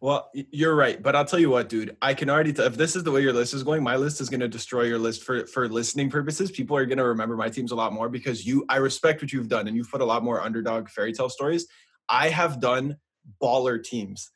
Well, 0.00 0.30
you're 0.34 0.74
right, 0.74 1.02
but 1.02 1.16
I'll 1.16 1.24
tell 1.24 1.38
you 1.38 1.48
what, 1.48 1.70
dude. 1.70 1.96
I 2.02 2.12
can 2.14 2.28
already 2.28 2.52
tell 2.52 2.66
if 2.66 2.76
this 2.76 2.96
is 2.96 3.02
the 3.02 3.10
way 3.10 3.22
your 3.22 3.32
list 3.32 3.54
is 3.54 3.62
going, 3.62 3.82
my 3.82 3.96
list 3.96 4.20
is 4.20 4.28
going 4.28 4.40
to 4.40 4.48
destroy 4.48 4.82
your 4.82 4.98
list 4.98 5.22
for 5.24 5.46
for 5.46 5.68
listening 5.68 6.10
purposes. 6.10 6.50
People 6.50 6.76
are 6.76 6.84
going 6.84 6.98
to 6.98 7.04
remember 7.04 7.36
my 7.36 7.48
teams 7.48 7.70
a 7.70 7.76
lot 7.76 7.92
more 7.92 8.08
because 8.08 8.46
you. 8.46 8.64
I 8.68 8.76
respect 8.76 9.22
what 9.22 9.32
you've 9.32 9.48
done, 9.48 9.68
and 9.68 9.76
you've 9.76 9.90
put 9.90 10.00
a 10.00 10.04
lot 10.04 10.24
more 10.24 10.40
underdog 10.40 10.88
fairy 10.88 11.12
tale 11.12 11.28
stories. 11.28 11.66
I 12.08 12.28
have 12.28 12.60
done 12.60 12.96
baller 13.42 13.82
teams 13.82 14.30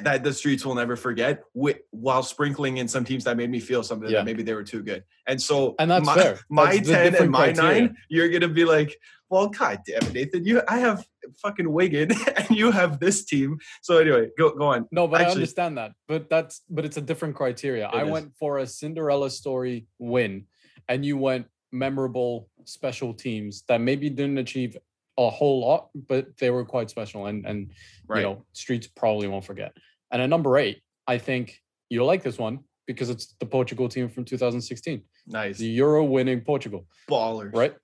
that 0.00 0.24
the 0.24 0.32
streets 0.32 0.64
will 0.64 0.74
never 0.74 0.96
forget 0.96 1.42
wi- 1.54 1.78
while 1.90 2.22
sprinkling 2.22 2.78
in 2.78 2.88
some 2.88 3.04
teams 3.04 3.24
that 3.24 3.36
made 3.36 3.50
me 3.50 3.60
feel 3.60 3.82
something 3.82 4.08
Yeah. 4.08 4.18
that 4.18 4.24
maybe 4.24 4.42
they 4.42 4.54
were 4.54 4.64
too 4.64 4.82
good. 4.82 5.04
And 5.26 5.40
so 5.40 5.74
And 5.78 5.90
that's 5.90 6.06
my, 6.06 6.14
fair. 6.14 6.38
my 6.48 6.76
That's 6.76 6.88
10 6.88 7.14
and 7.16 7.30
my 7.30 7.52
criteria. 7.52 7.80
9, 7.88 7.96
you're 8.08 8.28
going 8.30 8.40
to 8.42 8.48
be 8.48 8.64
like, 8.64 8.96
well, 9.28 9.48
god 9.48 9.80
damn 9.86 10.02
it, 10.08 10.12
Nathan. 10.14 10.44
You, 10.44 10.62
I 10.68 10.78
have 10.78 11.04
fucking 11.42 11.70
Wigan 11.70 12.10
and 12.36 12.50
you 12.50 12.70
have 12.70 13.00
this 13.00 13.24
team. 13.24 13.58
So 13.82 13.98
anyway, 13.98 14.28
go, 14.38 14.50
go 14.54 14.64
on. 14.66 14.86
No, 14.92 15.06
but 15.08 15.20
I 15.22 15.30
understand 15.30 15.76
that. 15.78 15.92
But 16.08 16.28
that's 16.30 16.62
but 16.68 16.84
it's 16.84 16.96
a 16.96 17.00
different 17.02 17.34
criteria. 17.36 17.86
I 17.86 18.04
is. 18.04 18.10
went 18.10 18.32
for 18.38 18.58
a 18.58 18.66
Cinderella 18.66 19.30
story 19.30 19.86
win, 19.98 20.46
and 20.88 21.04
you 21.04 21.16
went 21.16 21.46
memorable 21.70 22.48
special 22.64 23.14
teams 23.14 23.64
that 23.68 23.80
maybe 23.80 24.10
didn't 24.10 24.36
achieve 24.38 24.76
a 25.18 25.28
whole 25.30 25.60
lot, 25.60 25.90
but 26.08 26.36
they 26.38 26.50
were 26.50 26.64
quite 26.64 26.90
special 26.90 27.26
and 27.26 27.44
and 27.46 27.72
Right. 28.08 28.18
you 28.20 28.24
know, 28.24 28.44
streets 28.52 28.86
probably 28.86 29.28
won't 29.28 29.44
forget. 29.44 29.76
And 30.10 30.20
at 30.22 30.28
number 30.28 30.58
eight, 30.58 30.82
I 31.06 31.18
think 31.18 31.60
you'll 31.90 32.06
like 32.06 32.22
this 32.22 32.38
one 32.38 32.60
because 32.86 33.10
it's 33.10 33.34
the 33.38 33.46
Portugal 33.46 33.88
team 33.88 34.08
from 34.08 34.24
2016. 34.24 35.02
nice. 35.26 35.58
The 35.58 35.66
Euro 35.66 36.04
winning 36.04 36.40
Portugal, 36.40 36.86
Ballers. 37.08 37.54
right? 37.54 37.74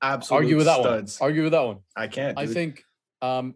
Absolute 0.00 0.38
Argue 0.38 0.56
with 0.56 0.66
that 0.66 0.80
studs. 0.80 1.20
one. 1.20 1.26
Argue 1.28 1.42
with 1.44 1.52
that 1.52 1.62
one. 1.66 1.78
I 1.96 2.08
can't. 2.08 2.38
I 2.38 2.46
think 2.46 2.82
um, 3.20 3.54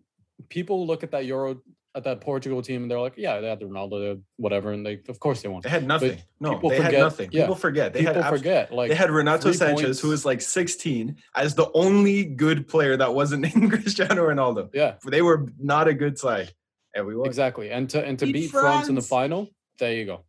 people 0.48 0.86
look 0.86 1.02
at 1.02 1.10
that 1.12 1.25
Euro 1.26 1.60
at 1.96 2.04
that 2.04 2.20
Portugal 2.20 2.60
team 2.60 2.82
and 2.82 2.90
they're 2.90 3.00
like, 3.00 3.14
yeah, 3.16 3.40
they 3.40 3.48
had 3.48 3.58
the 3.58 3.64
Ronaldo, 3.64 4.20
whatever, 4.36 4.70
and 4.72 4.84
they 4.84 5.00
of 5.08 5.18
course 5.18 5.40
they 5.40 5.48
won. 5.48 5.62
they 5.62 5.70
had 5.70 5.86
nothing. 5.86 6.18
No, 6.40 6.52
people 6.52 6.68
they 6.70 6.80
had 6.80 6.92
nothing. 6.92 7.30
yeah. 7.32 7.44
People 7.44 7.54
forget. 7.56 7.94
They 7.94 8.00
People 8.00 8.14
had 8.14 8.22
abs- 8.24 8.38
forget, 8.38 8.70
like 8.72 8.90
they 8.90 8.94
had 8.94 9.10
Renato 9.10 9.44
three 9.44 9.54
Sanchez, 9.54 9.82
points. 9.82 10.00
who 10.00 10.08
was 10.10 10.24
like 10.26 10.42
16, 10.42 11.16
as 11.34 11.54
the 11.54 11.70
only 11.72 12.24
good 12.26 12.68
player 12.68 12.96
that 12.98 13.14
wasn't 13.14 13.42
named 13.56 13.70
Cristiano 13.72 14.28
Ronaldo. 14.28 14.68
yeah, 14.74 14.94
They 15.06 15.22
were 15.22 15.46
not 15.58 15.88
a 15.88 15.94
good 15.94 16.18
side, 16.18 16.52
and 16.94 17.06
we 17.06 17.16
won. 17.16 17.26
exactly. 17.26 17.70
And 17.70 17.88
to 17.90 18.04
and 18.04 18.18
to 18.18 18.26
Beat 18.26 18.32
beat 18.34 18.50
France 18.50 18.88
in 18.88 18.94
the 18.94 19.00
final, 19.02 19.48
there 19.78 19.94
you 19.94 20.04
go, 20.04 20.24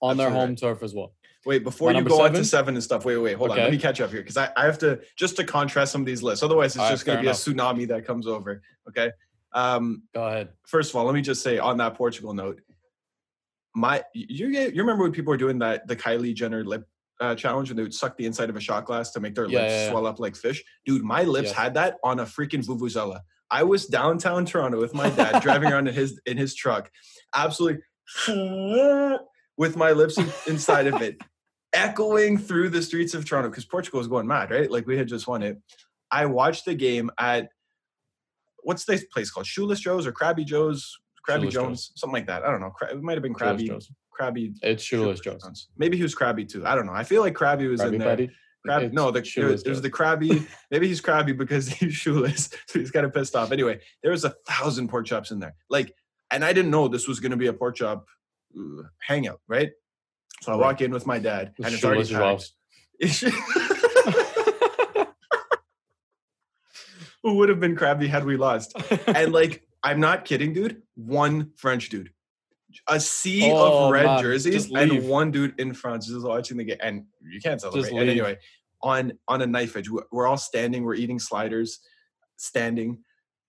on 0.00 0.16
their 0.16 0.30
home 0.30 0.56
turf 0.56 0.82
as 0.82 0.94
well. 0.94 1.12
Wait, 1.44 1.64
before 1.64 1.90
you 1.90 1.94
number 1.96 2.10
go 2.10 2.22
on 2.22 2.30
to 2.30 2.36
seven? 2.36 2.44
seven 2.44 2.74
and 2.76 2.82
stuff, 2.84 3.04
wait, 3.04 3.16
wait, 3.16 3.22
wait, 3.22 3.36
hold 3.36 3.50
on. 3.50 3.58
Let 3.58 3.70
me 3.70 3.78
catch 3.78 4.00
up 4.00 4.10
here 4.10 4.20
because 4.20 4.36
I, 4.36 4.50
I 4.56 4.64
have 4.64 4.78
to 4.78 5.00
just 5.16 5.36
to 5.36 5.44
contrast 5.44 5.92
some 5.92 6.00
of 6.02 6.06
these 6.06 6.22
lists. 6.22 6.42
Otherwise, 6.42 6.72
it's 6.72 6.78
All 6.78 6.84
right, 6.86 6.90
just 6.90 7.04
going 7.06 7.18
to 7.18 7.24
fair 7.32 7.32
be 7.32 7.62
a 7.62 7.64
tsunami 7.64 7.88
that 7.88 8.04
comes 8.06 8.26
over. 8.26 8.60
Okay. 8.88 9.10
Um, 9.52 10.02
Go 10.14 10.24
ahead. 10.26 10.50
first 10.66 10.90
of 10.90 10.96
all, 10.96 11.04
let 11.04 11.14
me 11.14 11.22
just 11.22 11.42
say 11.42 11.58
on 11.58 11.76
that 11.78 11.94
Portugal 11.94 12.34
note, 12.34 12.60
my 13.74 14.02
you 14.14 14.48
you 14.48 14.80
remember 14.80 15.02
when 15.04 15.12
people 15.12 15.30
were 15.30 15.36
doing 15.36 15.58
that 15.60 15.86
the 15.86 15.94
Kylie 15.96 16.34
Jenner 16.34 16.64
lip 16.64 16.86
uh, 17.20 17.34
challenge 17.34 17.68
when 17.68 17.76
they 17.76 17.82
would 17.82 17.94
suck 17.94 18.16
the 18.16 18.26
inside 18.26 18.48
of 18.50 18.56
a 18.56 18.60
shot 18.60 18.84
glass 18.84 19.10
to 19.12 19.20
make 19.20 19.34
their 19.34 19.46
Yeah, 19.46 19.60
lips 19.60 19.72
yeah, 19.72 19.84
yeah. 19.84 19.90
swell 19.90 20.06
up 20.06 20.18
like 20.20 20.36
fish? 20.36 20.62
Dude, 20.86 21.02
my 21.02 21.22
lips 21.24 21.50
had 21.52 21.74
that 21.74 21.96
on 22.04 22.20
a 22.20 22.24
freaking 22.24 22.64
vuvuzela. 22.64 23.20
I 23.50 23.62
was 23.62 23.86
downtown 23.86 24.44
Toronto 24.44 24.78
with 24.80 24.94
my 24.94 25.08
dad 25.10 25.42
driving 25.42 25.72
around 25.72 25.88
in 25.88 25.94
his 25.94 26.20
in 26.26 26.36
his 26.36 26.54
truck, 26.54 26.90
absolutely 27.34 27.82
with 29.56 29.76
my 29.76 29.92
lips 29.92 30.18
in- 30.18 30.32
inside 30.46 30.86
of 30.86 31.00
it, 31.02 31.16
echoing 31.72 32.38
through 32.38 32.68
the 32.70 32.82
streets 32.82 33.14
of 33.14 33.24
Toronto 33.24 33.48
because 33.50 33.64
Portugal 33.64 33.98
was 33.98 34.08
going 34.08 34.26
mad, 34.26 34.50
right? 34.50 34.70
Like 34.70 34.86
we 34.86 34.96
had 34.96 35.08
just 35.08 35.26
won 35.26 35.42
it. 35.42 35.58
I 36.10 36.26
watched 36.26 36.64
the 36.64 36.74
game 36.74 37.10
at 37.18 37.50
what's 38.62 38.84
this 38.84 39.04
place 39.04 39.30
called? 39.30 39.46
Shoeless 39.46 39.80
Joe's 39.80 40.06
or 40.06 40.12
Crabby 40.12 40.44
Joe's? 40.44 40.96
Crabby 41.24 41.42
Shoeless 41.50 41.54
Jones, 41.54 41.92
something 41.96 42.14
like 42.14 42.26
that. 42.26 42.44
I 42.44 42.50
don't 42.50 42.60
know. 42.60 42.72
It 42.90 43.02
might 43.02 43.14
have 43.14 43.22
been 43.22 43.34
Crabby. 43.34 43.68
Krabby. 43.68 43.90
Krabby. 44.18 44.54
It's 44.62 44.82
shoeless 44.82 45.20
Shoeless 45.22 45.42
Joe's. 45.44 45.68
Maybe 45.76 45.96
he 45.96 46.02
was 46.02 46.14
Crabby 46.14 46.44
too. 46.44 46.66
I 46.66 46.74
don't 46.74 46.86
know. 46.86 46.92
I 46.94 47.04
feel 47.04 47.20
like 47.22 47.34
Crabby 47.34 47.66
was 47.68 47.80
in 47.82 47.98
there. 47.98 48.08
Patty. 48.08 48.30
Crab, 48.64 48.82
It's 48.82 48.92
no, 48.94 49.06
the, 49.06 49.12
there, 49.20 49.24
shoeless 49.24 49.52
was- 49.52 49.62
there 49.62 49.70
was 49.70 49.78
Joe's. 49.78 49.82
the 49.82 49.90
crabby. 49.90 50.46
maybe 50.70 50.88
he's 50.88 51.00
crabby 51.00 51.32
because 51.32 51.68
he's 51.78 51.94
shoeless, 51.94 52.50
so 52.66 52.78
he's 52.80 52.90
kind 52.90 53.06
of 53.06 53.14
pissed 53.14 53.36
off. 53.36 53.52
Anyway, 53.52 53.78
there 54.02 54.10
was 54.10 54.24
a 54.24 54.34
thousand 54.48 54.88
pork 54.88 55.06
chops 55.06 55.30
in 55.30 55.38
there. 55.38 55.54
Like, 55.70 55.94
and 56.30 56.44
I 56.44 56.52
didn't 56.52 56.70
know 56.72 56.88
this 56.88 57.06
was 57.06 57.20
going 57.20 57.30
to 57.30 57.36
be 57.36 57.46
a 57.46 57.52
pork 57.52 57.76
chop 57.76 58.06
uh, 58.58 58.82
hangout, 59.06 59.40
right? 59.48 59.70
So 60.42 60.52
I 60.52 60.54
Right. 60.56 60.60
walk 60.60 60.80
in 60.80 60.90
with 60.90 61.06
my 61.06 61.18
dad, 61.20 61.52
With 61.56 61.66
and 61.66 61.74
it's 61.74 61.84
already 61.84 62.12
packed. 62.12 62.50
Who 67.28 67.34
would 67.38 67.48
have 67.50 67.60
been 67.60 67.76
Krabby 67.76 68.08
had 68.08 68.24
we 68.24 68.36
lost? 68.36 68.74
And 69.06 69.32
like, 69.32 69.62
I'm 69.82 70.00
not 70.00 70.24
kidding, 70.24 70.52
dude. 70.52 70.82
One 70.96 71.52
French 71.56 71.88
dude, 71.88 72.10
a 72.88 72.98
sea 72.98 73.50
Oh, 73.52 73.86
of 73.86 73.92
red 73.92 74.06
man, 74.06 74.22
jerseys, 74.22 74.70
and 74.72 75.08
one 75.08 75.30
dude 75.30 75.58
in 75.60 75.72
France 75.74 76.06
just 76.08 76.24
watching 76.26 76.56
the 76.56 76.64
game. 76.64 76.78
And 76.80 77.04
you 77.22 77.40
can't 77.40 77.60
celebrate. 77.60 77.90
And 77.92 78.08
anyway, 78.08 78.38
on 78.82 79.12
on 79.28 79.42
a 79.42 79.46
knife 79.46 79.76
edge, 79.76 79.88
we're- 79.90 80.06
we're 80.10 80.26
all 80.26 80.36
standing, 80.36 80.84
we're 80.84 80.94
eating 80.94 81.18
sliders, 81.18 81.80
standing, 82.36 82.98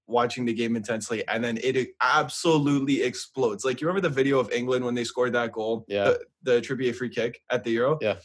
watching 0.08 0.46
the 0.46 0.54
game 0.54 0.76
intensely, 0.76 1.26
and 1.28 1.44
then 1.44 1.58
it 1.64 1.90
absolutely 2.02 3.02
explodes. 3.04 3.64
Like 3.66 3.80
you 3.82 3.88
remember 3.88 4.08
the 4.08 4.14
video 4.14 4.40
of 4.40 4.52
England 4.52 4.84
when 4.86 4.96
they 4.96 5.04
scored 5.04 5.34
that 5.34 5.52
goal, 5.52 5.86
Yeah. 5.88 6.04
the, 6.06 6.20
the 6.44 6.62
Trippier 6.62 6.96
free 6.96 7.10
kick 7.10 7.42
at 7.50 7.64
the 7.64 7.72
Euro, 7.72 7.98
Yeah. 8.02 8.18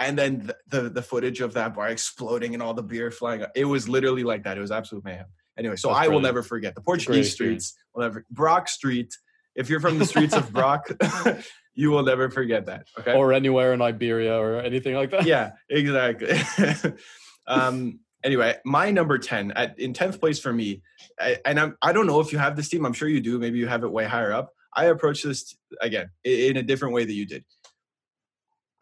And 0.00 0.18
then 0.18 0.46
the, 0.46 0.56
the 0.68 0.90
the 0.90 1.02
footage 1.02 1.40
of 1.40 1.54
that 1.54 1.74
bar 1.74 1.88
exploding 1.88 2.54
and 2.54 2.62
all 2.62 2.74
the 2.74 2.82
beer 2.82 3.10
flying. 3.10 3.44
It 3.54 3.64
was 3.64 3.88
literally 3.88 4.24
like 4.24 4.44
that. 4.44 4.56
It 4.56 4.60
was 4.60 4.70
absolute 4.70 5.04
mayhem. 5.04 5.26
Anyway, 5.58 5.76
so 5.76 5.88
That's 5.88 6.00
I 6.00 6.08
will 6.08 6.20
never 6.20 6.42
forget 6.42 6.74
the 6.74 6.80
Portuguese 6.80 7.32
streets. 7.32 7.76
Will 7.94 8.02
never 8.02 8.24
Brock 8.30 8.68
Street. 8.68 9.14
If 9.54 9.68
you're 9.68 9.80
from 9.80 9.98
the 9.98 10.06
streets 10.06 10.34
of 10.34 10.52
Brock, 10.52 10.88
you 11.74 11.90
will 11.90 12.02
never 12.02 12.30
forget 12.30 12.66
that. 12.66 12.86
Okay. 12.98 13.14
or 13.14 13.32
anywhere 13.32 13.74
in 13.74 13.82
Iberia 13.82 14.38
or 14.38 14.60
anything 14.60 14.94
like 14.94 15.10
that. 15.10 15.26
yeah, 15.26 15.52
exactly. 15.68 16.32
um. 17.46 18.00
Anyway, 18.22 18.54
my 18.66 18.90
number 18.90 19.18
ten 19.18 19.50
at 19.52 19.78
in 19.78 19.92
tenth 19.92 20.20
place 20.20 20.38
for 20.38 20.52
me, 20.52 20.82
I, 21.18 21.38
and 21.44 21.58
I'm 21.58 21.76
I 21.82 21.92
don't 21.92 22.06
know 22.06 22.20
if 22.20 22.32
you 22.32 22.38
have 22.38 22.56
this 22.56 22.68
team. 22.68 22.84
I'm 22.84 22.92
sure 22.92 23.08
you 23.08 23.20
do. 23.20 23.38
Maybe 23.38 23.58
you 23.58 23.66
have 23.66 23.82
it 23.82 23.90
way 23.90 24.04
higher 24.04 24.32
up. 24.32 24.52
I 24.74 24.86
approach 24.86 25.22
this 25.22 25.56
again 25.80 26.10
in 26.22 26.56
a 26.56 26.62
different 26.62 26.94
way 26.94 27.04
that 27.04 27.12
you 27.12 27.26
did. 27.26 27.44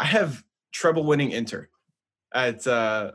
I 0.00 0.04
have 0.04 0.42
treble 0.72 1.04
winning 1.04 1.32
Inter 1.32 1.68
at 2.34 2.66
uh 2.66 3.12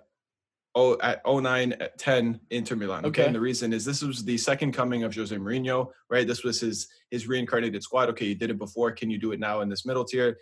oh 0.76 0.98
at 1.02 1.22
09 1.26 1.74
at 1.74 1.98
10 1.98 2.40
Inter 2.50 2.76
Milan. 2.76 3.06
Okay? 3.06 3.22
Okay. 3.22 3.26
And 3.26 3.36
the 3.36 3.40
reason 3.40 3.74
is 3.74 3.86
this 3.86 4.02
was 4.02 4.24
the 4.24 4.38
second 4.38 4.74
coming 4.74 5.04
of 5.04 5.16
Jose 5.16 5.36
Mourinho, 5.36 5.90
right? 6.10 6.28
This 6.28 6.44
was 6.44 6.60
his 6.60 6.88
his 7.12 7.28
reincarnated 7.28 7.84
squad. 7.84 8.10
Okay, 8.10 8.26
you 8.26 8.36
did 8.36 8.50
it 8.50 8.58
before. 8.58 8.92
Can 8.92 9.10
you 9.10 9.20
do 9.20 9.32
it 9.32 9.40
now 9.40 9.62
in 9.62 9.70
this 9.70 9.86
middle 9.86 10.06
tier? 10.06 10.38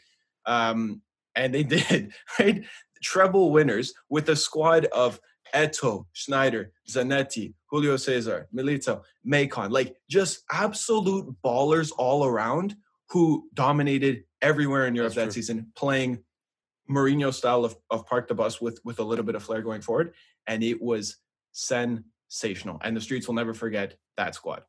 Um, 0.45 1.01
and 1.35 1.53
they 1.53 1.63
did, 1.75 2.13
right? 2.39 2.63
Treble 3.03 3.51
winners 3.51 3.93
with 4.09 4.29
a 4.29 4.35
squad 4.35 4.85
of 4.85 5.19
Eto'o, 5.53 6.05
Sneijder, 6.15 6.67
Zanetti, 6.89 7.53
Julio 7.69 7.97
Cesar, 7.97 8.47
Milito, 8.55 9.01
Maicon, 9.27 9.71
like 9.71 9.95
just 10.09 10.43
absolute 10.51 11.35
ballers 11.43 11.91
all 11.97 12.25
around 12.25 12.75
who 13.09 13.49
dominated 13.53 14.23
everywhere 14.41 14.87
in 14.87 14.95
Europe 14.95 15.13
That's 15.13 15.15
that 15.15 15.33
true. 15.33 15.41
season, 15.41 15.71
playing 15.75 16.23
Mourinho 16.89 17.33
style 17.33 17.63
of, 17.63 17.75
of 17.89 18.05
park 18.05 18.27
the 18.27 18.35
bus 18.35 18.59
with 18.61 18.79
with 18.83 18.99
a 18.99 19.03
little 19.03 19.25
bit 19.25 19.35
of 19.35 19.43
flair 19.43 19.61
going 19.61 19.81
forward. 19.81 20.13
And 20.47 20.63
it 20.63 20.81
was 20.81 21.17
sensational. 21.51 22.79
And 22.81 22.95
the 22.95 23.01
streets 23.01 23.27
will 23.27 23.35
never 23.35 23.53
forget 23.53 23.95
that 24.17 24.35
squad. 24.35 24.63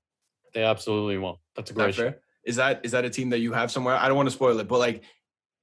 They 0.55 0.65
absolutely 0.65 1.19
won't. 1.19 1.39
That's 1.57 1.71
a 1.71 1.75
great 1.75 1.95
fair? 1.95 2.21
Is 2.45 2.57
that 2.57 2.81
is 2.85 2.93
that 2.93 3.05
a 3.05 3.11
team 3.11 3.31
that 3.31 3.39
you 3.39 3.53
have 3.53 3.71
somewhere? 3.71 3.97
I 3.97 4.09
don't 4.09 4.17
want 4.17 4.29
to 4.29 4.35
spoil 4.35 4.59
it, 4.59 4.69
but 4.69 4.79
like 4.79 5.05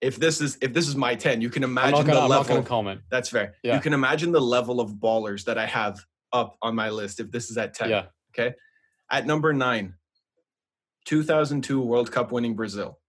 if 0.01 0.17
this 0.17 0.41
is 0.41 0.57
if 0.61 0.73
this 0.73 0.87
is 0.87 0.95
my 0.95 1.15
10, 1.15 1.41
you 1.41 1.49
can 1.49 1.63
I'm 1.63 1.71
imagine 1.71 2.05
gonna, 2.05 2.13
the 2.13 2.21
I'm 2.21 2.29
level 2.29 2.63
comment. 2.63 3.01
that's 3.11 3.29
fair. 3.29 3.55
Yeah. 3.63 3.75
You 3.75 3.81
can 3.81 3.93
imagine 3.93 4.31
the 4.31 4.41
level 4.41 4.79
of 4.79 4.93
ballers 4.93 5.43
that 5.45 5.57
I 5.57 5.65
have 5.65 5.99
up 6.31 6.57
on 6.61 6.75
my 6.75 6.89
list 6.89 7.19
if 7.19 7.31
this 7.31 7.49
is 7.49 7.57
at 7.57 7.73
10. 7.73 7.89
Yeah. 7.89 8.05
Okay. 8.33 8.55
At 9.11 9.25
number 9.25 9.53
nine, 9.53 9.95
2002 11.05 11.81
World 11.81 12.11
Cup 12.11 12.31
winning 12.31 12.55
Brazil. 12.55 12.99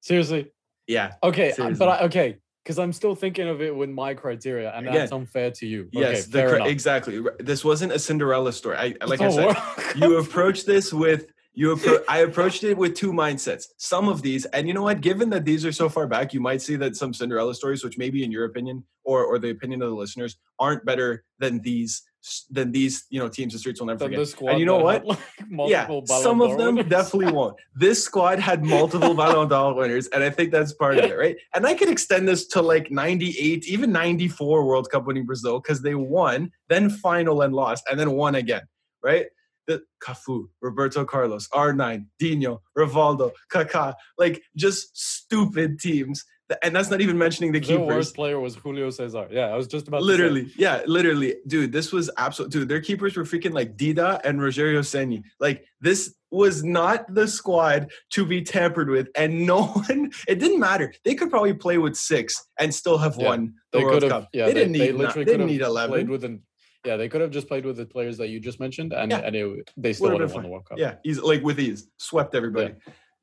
Seriously. 0.00 0.52
Yeah. 0.86 1.12
Okay, 1.22 1.52
Seriously. 1.52 1.78
but 1.78 1.88
I, 1.88 2.04
okay, 2.06 2.36
because 2.64 2.78
I'm 2.78 2.92
still 2.92 3.14
thinking 3.14 3.48
of 3.48 3.60
it 3.62 3.74
with 3.74 3.90
my 3.90 4.14
criteria, 4.14 4.72
and 4.74 4.86
that's 4.86 5.12
unfair 5.12 5.50
to 5.52 5.66
you. 5.66 5.88
Yes. 5.92 6.04
okay, 6.08 6.20
the 6.22 6.38
fair 6.38 6.48
cor- 6.48 6.56
enough. 6.56 6.68
exactly. 6.68 7.22
This 7.38 7.64
wasn't 7.64 7.92
a 7.92 7.98
Cinderella 7.98 8.52
story. 8.52 8.76
I 8.76 8.94
like 9.06 9.20
I 9.20 9.26
Oh, 9.26 9.30
said, 9.30 9.96
you 9.96 10.18
approach 10.20 10.64
this 10.64 10.92
with 10.92 11.26
you 11.56 11.74
appro- 11.74 12.04
I 12.08 12.18
approached 12.18 12.62
it 12.62 12.76
with 12.76 12.94
two 12.94 13.12
mindsets. 13.12 13.64
Some 13.78 14.08
of 14.08 14.22
these, 14.22 14.44
and 14.46 14.68
you 14.68 14.74
know 14.74 14.82
what? 14.82 15.00
Given 15.00 15.30
that 15.30 15.44
these 15.44 15.64
are 15.64 15.72
so 15.72 15.88
far 15.88 16.06
back, 16.06 16.32
you 16.32 16.40
might 16.40 16.62
see 16.62 16.76
that 16.76 16.94
some 16.94 17.12
Cinderella 17.12 17.54
stories, 17.54 17.82
which 17.82 17.98
maybe 17.98 18.22
in 18.22 18.30
your 18.30 18.44
opinion 18.44 18.84
or 19.04 19.24
or 19.24 19.38
the 19.40 19.50
opinion 19.50 19.82
of 19.82 19.88
the 19.90 19.96
listeners, 19.96 20.36
aren't 20.60 20.84
better 20.84 21.24
than 21.40 21.60
these 21.62 22.02
than 22.50 22.72
these 22.72 23.06
you 23.08 23.20
know 23.20 23.28
teams 23.28 23.52
the 23.52 23.58
streets 23.58 23.78
will 23.80 23.86
never 23.86 24.00
Than 24.00 24.08
forget. 24.08 24.18
the 24.18 24.26
squad 24.26 24.50
and 24.50 24.58
you 24.60 24.66
know 24.66 24.78
what? 24.78 25.06
like, 25.06 25.18
yeah, 25.68 25.86
Ballon 25.86 26.06
some 26.06 26.40
of 26.42 26.58
them 26.58 26.74
winners. 26.74 26.90
definitely 26.90 27.32
won't. 27.32 27.56
This 27.74 28.02
squad 28.04 28.40
had 28.40 28.64
multiple 28.64 29.14
Ballon 29.22 29.48
d'Or 29.48 29.74
winners, 29.74 30.08
and 30.08 30.24
I 30.24 30.30
think 30.30 30.50
that's 30.50 30.72
part 30.74 30.98
of 30.98 31.04
it, 31.04 31.16
right? 31.16 31.36
And 31.54 31.64
I 31.66 31.74
could 31.74 31.88
extend 31.88 32.26
this 32.26 32.46
to 32.48 32.62
like 32.62 32.90
98, 32.90 33.66
even 33.68 33.92
94 33.92 34.66
World 34.66 34.90
Cup 34.90 35.06
winning 35.06 35.24
Brazil 35.24 35.60
because 35.60 35.82
they 35.82 35.94
won, 35.94 36.50
then 36.68 36.90
final 36.90 37.42
and 37.42 37.54
lost, 37.54 37.84
and 37.88 37.98
then 37.98 38.10
won 38.10 38.34
again, 38.34 38.62
right? 39.04 39.26
The 39.66 39.82
Cafu, 40.02 40.48
Roberto 40.60 41.04
Carlos, 41.04 41.48
R9, 41.48 42.06
Dino, 42.18 42.62
Rivaldo, 42.76 43.32
Kaká, 43.52 43.94
like 44.18 44.42
just 44.56 44.96
stupid 44.96 45.80
teams 45.80 46.24
And 46.62 46.74
that's 46.76 46.90
not 46.90 47.00
even 47.00 47.18
mentioning 47.18 47.50
the 47.52 47.58
Their 47.58 47.78
keepers. 47.78 47.88
The 47.88 47.94
worst 47.96 48.14
player 48.14 48.38
was 48.38 48.54
Julio 48.54 48.90
Cesar. 48.90 49.26
Yeah, 49.30 49.46
I 49.46 49.56
was 49.56 49.66
just 49.66 49.88
about 49.88 49.98
to 49.98 50.04
say. 50.04 50.06
Literally, 50.12 50.52
yeah, 50.56 50.82
literally, 50.86 51.34
dude. 51.46 51.72
This 51.72 51.92
was 51.92 52.08
absolute, 52.18 52.52
dude. 52.52 52.68
Their 52.68 52.80
keepers 52.80 53.16
were 53.16 53.24
freaking 53.24 53.52
like 53.52 53.76
Dida 53.76 54.20
and 54.24 54.38
Rogerio 54.38 54.80
Ceni. 54.80 55.22
Like 55.40 55.64
this 55.80 56.14
was 56.30 56.62
not 56.62 57.12
the 57.12 57.26
squad 57.26 57.90
to 58.10 58.24
be 58.24 58.42
tampered 58.42 58.88
with, 58.90 59.08
and 59.16 59.44
no 59.52 59.64
one. 59.64 60.12
It 60.28 60.38
didn't 60.38 60.60
matter. 60.60 60.92
They 61.04 61.14
could 61.16 61.30
probably 61.30 61.54
play 61.54 61.78
with 61.78 61.96
six 61.96 62.46
and 62.60 62.72
still 62.72 62.98
have 62.98 63.16
Yeah, 63.18 63.26
won 63.26 63.54
the 63.72 63.78
They 63.78 63.84
World 63.84 64.08
Cup. 64.08 64.28
Yeah, 64.32 64.46
they 64.46 64.54
didn't 64.54 64.72
they, 64.72 64.78
need. 64.78 64.86
they 64.88 64.92
literally 64.92 65.24
they 65.24 65.32
could 65.32 65.38
didn't 65.38 65.46
need 65.48 65.58
played 65.60 65.68
eleven. 65.68 66.10
with 66.10 66.24
an. 66.24 66.42
Yeah, 66.86 66.96
they 66.96 67.08
could 67.08 67.20
have 67.20 67.30
just 67.32 67.48
played 67.48 67.66
with 67.66 67.76
the 67.76 67.84
players 67.86 68.16
that 68.18 68.28
you 68.28 68.38
just 68.40 68.60
mentioned, 68.60 68.92
and 68.92 69.10
Yeah. 69.10 69.18
and 69.18 69.34
it, 69.36 69.70
they 69.76 69.92
still 69.92 70.04
Would've 70.12 70.14
would 70.14 70.20
have 70.22 70.30
been 70.30 70.34
won 70.34 70.42
fine. 70.42 70.42
the 70.44 70.52
World 70.52 70.64
Cup. 70.68 70.78
Yeah, 70.78 70.94
he's 71.02 71.18
like 71.20 71.42
with 71.42 71.58
ease, 71.58 71.88
swept 71.98 72.34
everybody. 72.34 72.74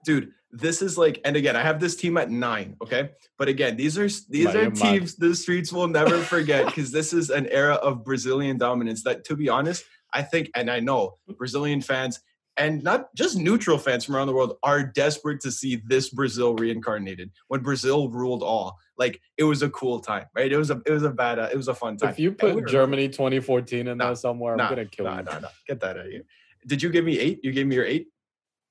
Dude, 0.05 0.31
this 0.51 0.81
is 0.81 0.97
like, 0.97 1.21
and 1.23 1.37
again, 1.37 1.55
I 1.55 1.61
have 1.61 1.79
this 1.79 1.95
team 1.95 2.17
at 2.17 2.29
nine. 2.29 2.75
Okay, 2.83 3.11
but 3.39 3.47
again, 3.47 3.77
these 3.77 3.97
are 3.97 4.09
these 4.29 4.45
Man, 4.47 4.57
are 4.57 4.61
you're 4.63 4.71
mad. 4.71 4.81
teams 4.81 5.15
the 5.15 5.33
streets 5.33 5.71
will 5.71 5.87
never 5.87 6.17
forget 6.19 6.65
because 6.65 6.91
this 6.91 7.13
is 7.13 7.29
an 7.29 7.47
era 7.47 7.75
of 7.75 8.03
Brazilian 8.03 8.57
dominance. 8.57 9.01
That, 9.03 9.23
to 9.25 9.35
be 9.37 9.47
honest, 9.47 9.85
I 10.13 10.21
think, 10.21 10.49
and 10.55 10.69
I 10.69 10.81
know 10.81 11.17
Brazilian 11.37 11.79
fans 11.81 12.19
and 12.57 12.83
not 12.83 13.13
just 13.15 13.37
neutral 13.37 13.77
fans 13.77 14.05
from 14.05 14.15
around 14.15 14.27
the 14.27 14.33
world 14.33 14.57
are 14.63 14.83
desperate 14.83 15.39
to 15.41 15.51
see 15.51 15.81
this 15.87 16.09
Brazil 16.09 16.55
reincarnated. 16.55 17.31
When 17.47 17.61
Brazil 17.61 18.09
ruled 18.09 18.43
all, 18.43 18.77
like 18.97 19.19
it 19.37 19.43
was 19.43 19.63
a 19.63 19.69
cool 19.69 19.99
time, 19.99 20.25
right? 20.35 20.51
It 20.51 20.57
was 20.57 20.69
a 20.69 20.81
it 20.85 20.91
was 20.91 21.03
a 21.03 21.09
bad, 21.09 21.39
uh, 21.39 21.49
it 21.51 21.57
was 21.57 21.67
a 21.67 21.73
fun 21.73 21.97
time. 21.97 22.11
If 22.11 22.19
you 22.19 22.29
we 22.31 22.35
put 22.35 22.55
were- 22.55 22.61
Germany 22.61 23.09
2014 23.09 23.87
in 23.87 23.97
Nah, 23.97 24.05
there 24.07 24.15
somewhere, 24.15 24.55
nah, 24.55 24.65
I'm 24.65 24.69
gonna 24.69 24.85
kill 24.85 25.05
Nah, 25.05 25.17
you. 25.19 25.23
nah, 25.23 25.39
nah. 25.39 25.47
Get 25.67 25.79
that 25.81 25.97
out 25.97 26.05
of 26.05 26.11
here. 26.11 26.23
Did 26.67 26.81
you 26.81 26.89
give 26.89 27.03
me 27.05 27.19
eight? 27.19 27.39
You 27.43 27.51
gave 27.51 27.67
me 27.67 27.75
your 27.75 27.85
eight. 27.85 28.07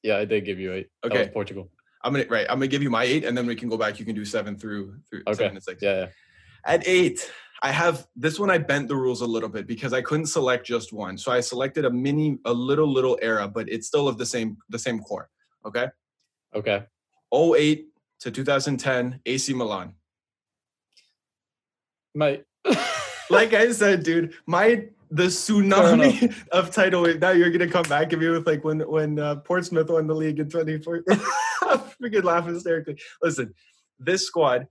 Yeah, 0.02 0.16
I 0.18 0.24
did 0.24 0.44
give 0.44 0.58
you 0.58 0.72
eight. 0.72 0.88
Okay. 1.04 1.28
Portugal. 1.32 1.70
I'm 2.04 2.12
gonna 2.12 2.26
right. 2.28 2.46
I'm 2.48 2.58
gonna 2.58 2.66
give 2.68 2.82
you 2.82 2.90
my 2.90 3.04
eight, 3.04 3.24
and 3.24 3.36
then 3.36 3.46
we 3.46 3.54
can 3.54 3.68
go 3.68 3.76
back. 3.76 3.98
You 4.00 4.04
can 4.04 4.14
do 4.14 4.24
seven 4.24 4.56
through 4.56 4.96
through 5.08 5.22
Okay. 5.26 5.34
seven 5.34 5.56
and 5.56 5.62
six. 5.62 5.80
Yeah, 5.82 5.98
yeah. 6.00 6.06
At 6.64 6.86
eight, 6.86 7.30
I 7.62 7.70
have 7.70 8.06
this 8.16 8.38
one. 8.40 8.50
I 8.50 8.58
bent 8.58 8.88
the 8.88 8.96
rules 8.96 9.20
a 9.20 9.26
little 9.26 9.48
bit 9.48 9.66
because 9.66 9.92
I 9.92 10.02
couldn't 10.02 10.26
select 10.26 10.66
just 10.66 10.92
one, 10.92 11.16
so 11.16 11.30
I 11.30 11.40
selected 11.40 11.84
a 11.84 11.90
mini, 11.90 12.38
a 12.44 12.52
little 12.52 12.90
little 12.92 13.18
era, 13.22 13.46
but 13.48 13.68
it's 13.68 13.86
still 13.86 14.08
of 14.08 14.18
the 14.18 14.26
same 14.26 14.58
the 14.68 14.78
same 14.78 15.00
core. 15.00 15.30
Okay, 15.64 15.88
Okay. 16.54 16.84
08 17.34 17.86
to 18.20 18.30
2010, 18.30 19.20
AC 19.24 19.54
Milan. 19.54 19.94
My, 22.14 22.42
Like 23.30 23.54
I 23.54 23.72
said, 23.72 24.02
dude, 24.02 24.34
my 24.46 24.88
the 25.10 25.24
tsunami 25.24 26.34
of 26.52 26.70
title. 26.70 27.06
Now 27.18 27.30
you're 27.30 27.50
gonna 27.50 27.70
come 27.70 27.84
back 27.84 28.12
at 28.12 28.18
me 28.18 28.28
with 28.28 28.46
like 28.46 28.64
when 28.64 28.80
when 28.80 29.18
uh, 29.18 29.36
Portsmouth 29.36 29.88
won 29.88 30.06
the 30.06 30.14
league 30.14 30.38
in 30.38 30.50
24. 30.50 31.02
Freaking 32.02 32.24
laugh 32.24 32.46
hysterically. 32.46 33.00
Listen, 33.22 33.54
this 33.98 34.26
squad, 34.26 34.66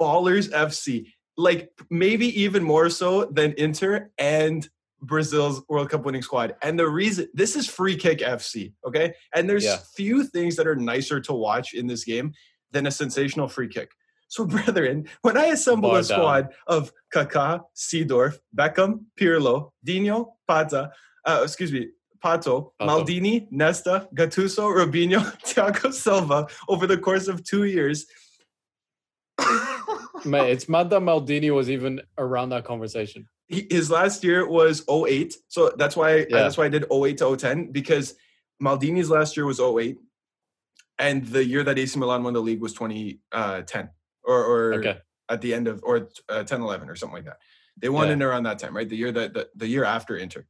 Ballers 0.00 0.50
FC, 0.50 1.12
like 1.40 1.70
maybe 1.90 2.26
even 2.42 2.62
more 2.62 2.90
so 2.90 3.24
than 3.24 3.54
Inter 3.56 4.10
and 4.18 4.68
Brazil's 5.02 5.62
World 5.68 5.88
Cup 5.90 6.04
winning 6.04 6.22
squad. 6.22 6.54
And 6.62 6.78
the 6.78 6.86
reason 6.88 7.28
this 7.32 7.56
is 7.56 7.66
free 7.66 7.96
kick 7.96 8.18
FC, 8.18 8.74
okay? 8.86 9.14
And 9.34 9.48
there's 9.48 9.64
Yeah. 9.64 9.78
few 9.96 10.24
things 10.24 10.56
that 10.56 10.66
are 10.66 10.76
nicer 10.76 11.18
to 11.22 11.32
watch 11.32 11.72
in 11.72 11.86
this 11.86 12.04
game 12.04 12.32
than 12.72 12.86
a 12.86 12.90
sensational 12.90 13.48
free 13.48 13.68
kick. 13.68 13.90
So, 14.28 14.44
brethren, 14.54 15.08
when 15.22 15.36
I 15.38 15.46
assemble 15.46 15.90
Bar 15.90 16.00
a 16.00 16.02
down. 16.02 16.18
squad 16.18 16.48
of 16.66 16.92
Kaká, 17.14 17.62
Seedorf, 17.74 18.34
Beckham, 18.54 19.06
Pirlo, 19.18 19.72
Dino, 19.82 20.34
Pata, 20.46 20.92
uh, 21.24 21.40
excuse 21.42 21.72
me, 21.72 21.88
Pato, 22.22 22.72
Pato. 22.78 22.86
Maldini, 22.88 23.46
Nesta, 23.50 24.06
Gattuso, 24.14 24.64
Robinho, 24.78 25.20
Thiago 25.46 25.90
Silva 25.92 26.46
over 26.68 26.86
the 26.86 26.98
course 26.98 27.26
of 27.28 27.42
two 27.42 27.64
years. 27.64 28.04
Mate, 30.24 30.50
it's 30.50 30.68
mad 30.68 30.90
that 30.90 31.00
Maldini 31.00 31.54
was 31.54 31.70
even 31.70 32.00
around 32.18 32.50
that 32.50 32.64
conversation. 32.64 33.26
he, 33.48 33.66
his 33.70 33.90
last 33.90 34.22
year 34.22 34.46
was 34.48 34.84
08 34.88 35.34
so 35.48 35.72
that's 35.76 35.96
why 35.96 36.18
Yeah. 36.18 36.26
that's 36.42 36.56
why 36.58 36.66
i 36.66 36.68
did 36.68 36.84
08 36.92 37.18
to 37.18 37.36
010 37.36 37.72
because 37.72 38.14
maldini's 38.62 39.10
last 39.10 39.36
year 39.36 39.44
was 39.46 39.58
08 39.60 39.96
and 40.98 41.26
the 41.26 41.44
year 41.44 41.64
that 41.64 41.78
ac 41.78 41.98
milan 41.98 42.22
won 42.22 42.32
the 42.34 42.40
league 42.40 42.60
was 42.60 42.72
2010 42.74 43.88
or, 44.24 44.44
or 44.52 44.74
Okay. 44.74 44.98
at 45.28 45.40
the 45.40 45.52
end 45.54 45.66
of 45.68 45.80
or 45.82 46.08
uh, 46.28 46.44
10 46.44 46.60
11 46.60 46.88
or 46.90 46.94
something 46.96 47.16
like 47.16 47.24
that 47.24 47.38
they 47.76 47.88
won 47.88 48.06
Yeah. 48.08 48.12
in 48.14 48.22
around 48.22 48.44
that 48.44 48.58
time 48.60 48.76
right 48.76 48.88
the 48.88 48.96
year 48.96 49.10
that 49.12 49.34
the, 49.34 49.48
the 49.56 49.66
year 49.66 49.84
after 49.84 50.16
inter 50.16 50.46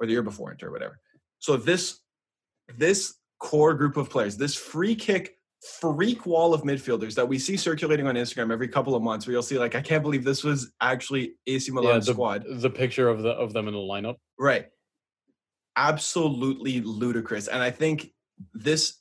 or 0.00 0.06
the 0.06 0.12
year 0.12 0.22
before 0.22 0.50
inter 0.50 0.70
whatever 0.72 0.98
so 1.38 1.56
this 1.56 2.00
this 2.76 3.14
core 3.38 3.74
group 3.74 3.96
of 3.96 4.08
players 4.10 4.36
this 4.36 4.54
free 4.56 4.94
kick 4.96 5.36
freak 5.60 6.24
wall 6.24 6.54
of 6.54 6.62
midfielders 6.62 7.14
that 7.14 7.26
we 7.26 7.38
see 7.38 7.54
circulating 7.54 8.06
on 8.06 8.14
instagram 8.14 8.50
every 8.50 8.66
couple 8.66 8.94
of 8.94 9.02
months 9.02 9.26
where 9.26 9.32
you'll 9.32 9.42
see 9.42 9.58
like 9.58 9.74
i 9.74 9.80
can't 9.80 10.02
believe 10.02 10.24
this 10.24 10.42
was 10.42 10.72
actually 10.80 11.34
ac 11.46 11.70
milan 11.70 11.94
yeah, 11.94 11.98
the, 11.98 12.12
squad 12.12 12.44
the 12.48 12.70
picture 12.70 13.08
of 13.08 13.22
the 13.22 13.30
of 13.30 13.52
them 13.52 13.68
in 13.68 13.74
the 13.74 13.80
lineup. 13.80 14.16
Right. 14.38 14.66
Absolutely 15.76 16.80
ludicrous. 16.80 17.48
And 17.48 17.62
I 17.62 17.70
think 17.70 18.12
this 18.54 18.98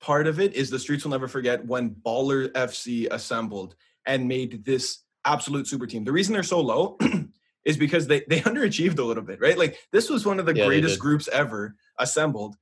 part 0.00 0.26
of 0.26 0.40
it 0.40 0.54
is 0.54 0.70
the 0.70 0.78
streets 0.78 1.04
will 1.04 1.10
never 1.10 1.28
forget 1.28 1.64
when 1.64 1.90
Baller 1.90 2.50
FC 2.52 3.08
assembled 3.10 3.74
and 4.06 4.28
made 4.28 4.64
this 4.64 5.04
absolute 5.24 5.66
super 5.66 5.86
team. 5.86 6.04
The 6.04 6.12
reason 6.12 6.34
they're 6.34 6.42
so 6.42 6.60
low 6.60 6.98
is 7.64 7.76
because 7.76 8.06
they, 8.06 8.24
they 8.28 8.40
underachieved 8.50 8.98
a 8.98 9.04
little 9.04 9.22
bit, 9.22 9.40
right? 9.40 9.58
Like 9.58 9.78
this 9.92 10.10
was 10.10 10.26
one 10.26 10.38
of 10.38 10.46
the 10.46 10.54
Yeah, 10.54 10.66
greatest 10.66 10.98
groups 10.98 11.28
ever 11.28 11.76
assembled. 11.98 12.56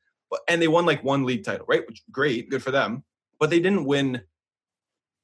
And 0.48 0.62
they 0.62 0.68
won 0.68 0.87
like 0.87 1.05
one 1.05 1.24
league 1.24 1.44
title, 1.44 1.66
right? 1.68 1.87
Which 1.87 2.02
great, 2.11 2.48
good 2.48 2.62
for 2.62 2.70
them. 2.70 3.05
But 3.42 3.50
they 3.50 3.59
didn't 3.59 3.87
win 3.87 4.22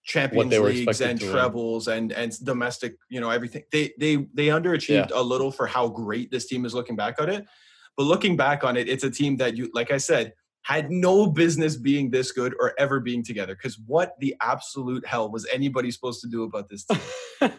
Champions 0.03 0.53
Leagues 0.59 1.01
and 1.01 1.21
trebles 1.21 1.87
and 1.87 2.11
and 2.11 2.33
domestic, 2.45 2.97
you 3.09 3.21
know, 3.21 3.31
everything. 3.31 3.63
They 3.71 3.93
they 3.97 4.17
they 4.35 4.49
underachieved 4.49 5.13
a 5.15 5.23
little 5.23 5.53
for 5.53 5.69
how 5.69 5.87
great 5.87 6.33
this 6.33 6.47
team 6.49 6.65
is 6.65 6.75
looking 6.75 6.97
back 6.97 7.21
on 7.23 7.29
it. 7.31 7.47
But 7.97 8.07
looking 8.07 8.37
back 8.37 8.65
on 8.65 8.77
it, 8.77 8.89
it's 8.89 9.05
a 9.05 9.11
team 9.11 9.37
that 9.37 9.57
you, 9.57 9.71
like 9.73 9.93
I 9.93 9.99
said, 9.99 10.33
had 10.63 10.91
no 10.91 11.29
business 11.29 11.77
being 11.77 12.11
this 12.11 12.33
good 12.33 12.55
or 12.59 12.75
ever 12.77 12.99
being 12.99 13.23
together. 13.23 13.55
Because 13.55 13.79
what 13.87 14.17
the 14.19 14.35
absolute 14.43 15.07
hell 15.07 15.31
was 15.31 15.47
anybody 15.53 15.93
supposed 15.93 16.21
to 16.23 16.29
do 16.29 16.43
about 16.43 16.69
this 16.69 16.87
team? 16.87 17.01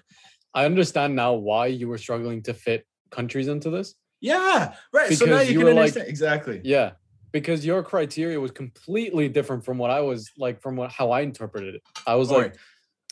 I 0.54 0.66
understand 0.66 1.16
now 1.16 1.36
why 1.36 1.68
you 1.68 1.88
were 1.88 1.98
struggling 1.98 2.44
to 2.44 2.54
fit 2.54 2.86
countries 3.12 3.48
into 3.48 3.70
this. 3.70 3.96
yeah, 4.20 4.74
right. 4.92 5.14
so 5.14 5.24
now 5.24 5.40
you, 5.40 5.54
you 5.54 5.58
can 5.60 5.68
were 5.68 5.74
like- 5.74 5.84
understand 5.84 6.10
exactly. 6.10 6.60
Yeah, 6.66 6.92
because 7.32 7.66
your 7.66 7.84
criteria 7.84 8.40
was 8.40 8.52
completely 8.52 9.30
different 9.30 9.64
from 9.64 9.78
what 9.78 9.92
I 9.92 10.02
was 10.02 10.32
like 10.38 10.62
from 10.62 10.76
what 10.76 10.92
how 10.92 11.12
I 11.12 11.22
interpreted 11.22 11.76
it. 11.76 11.82
I 12.08 12.16
was 12.16 12.30
Don't 12.30 12.38
like, 12.38 12.52
worry. 12.52 12.60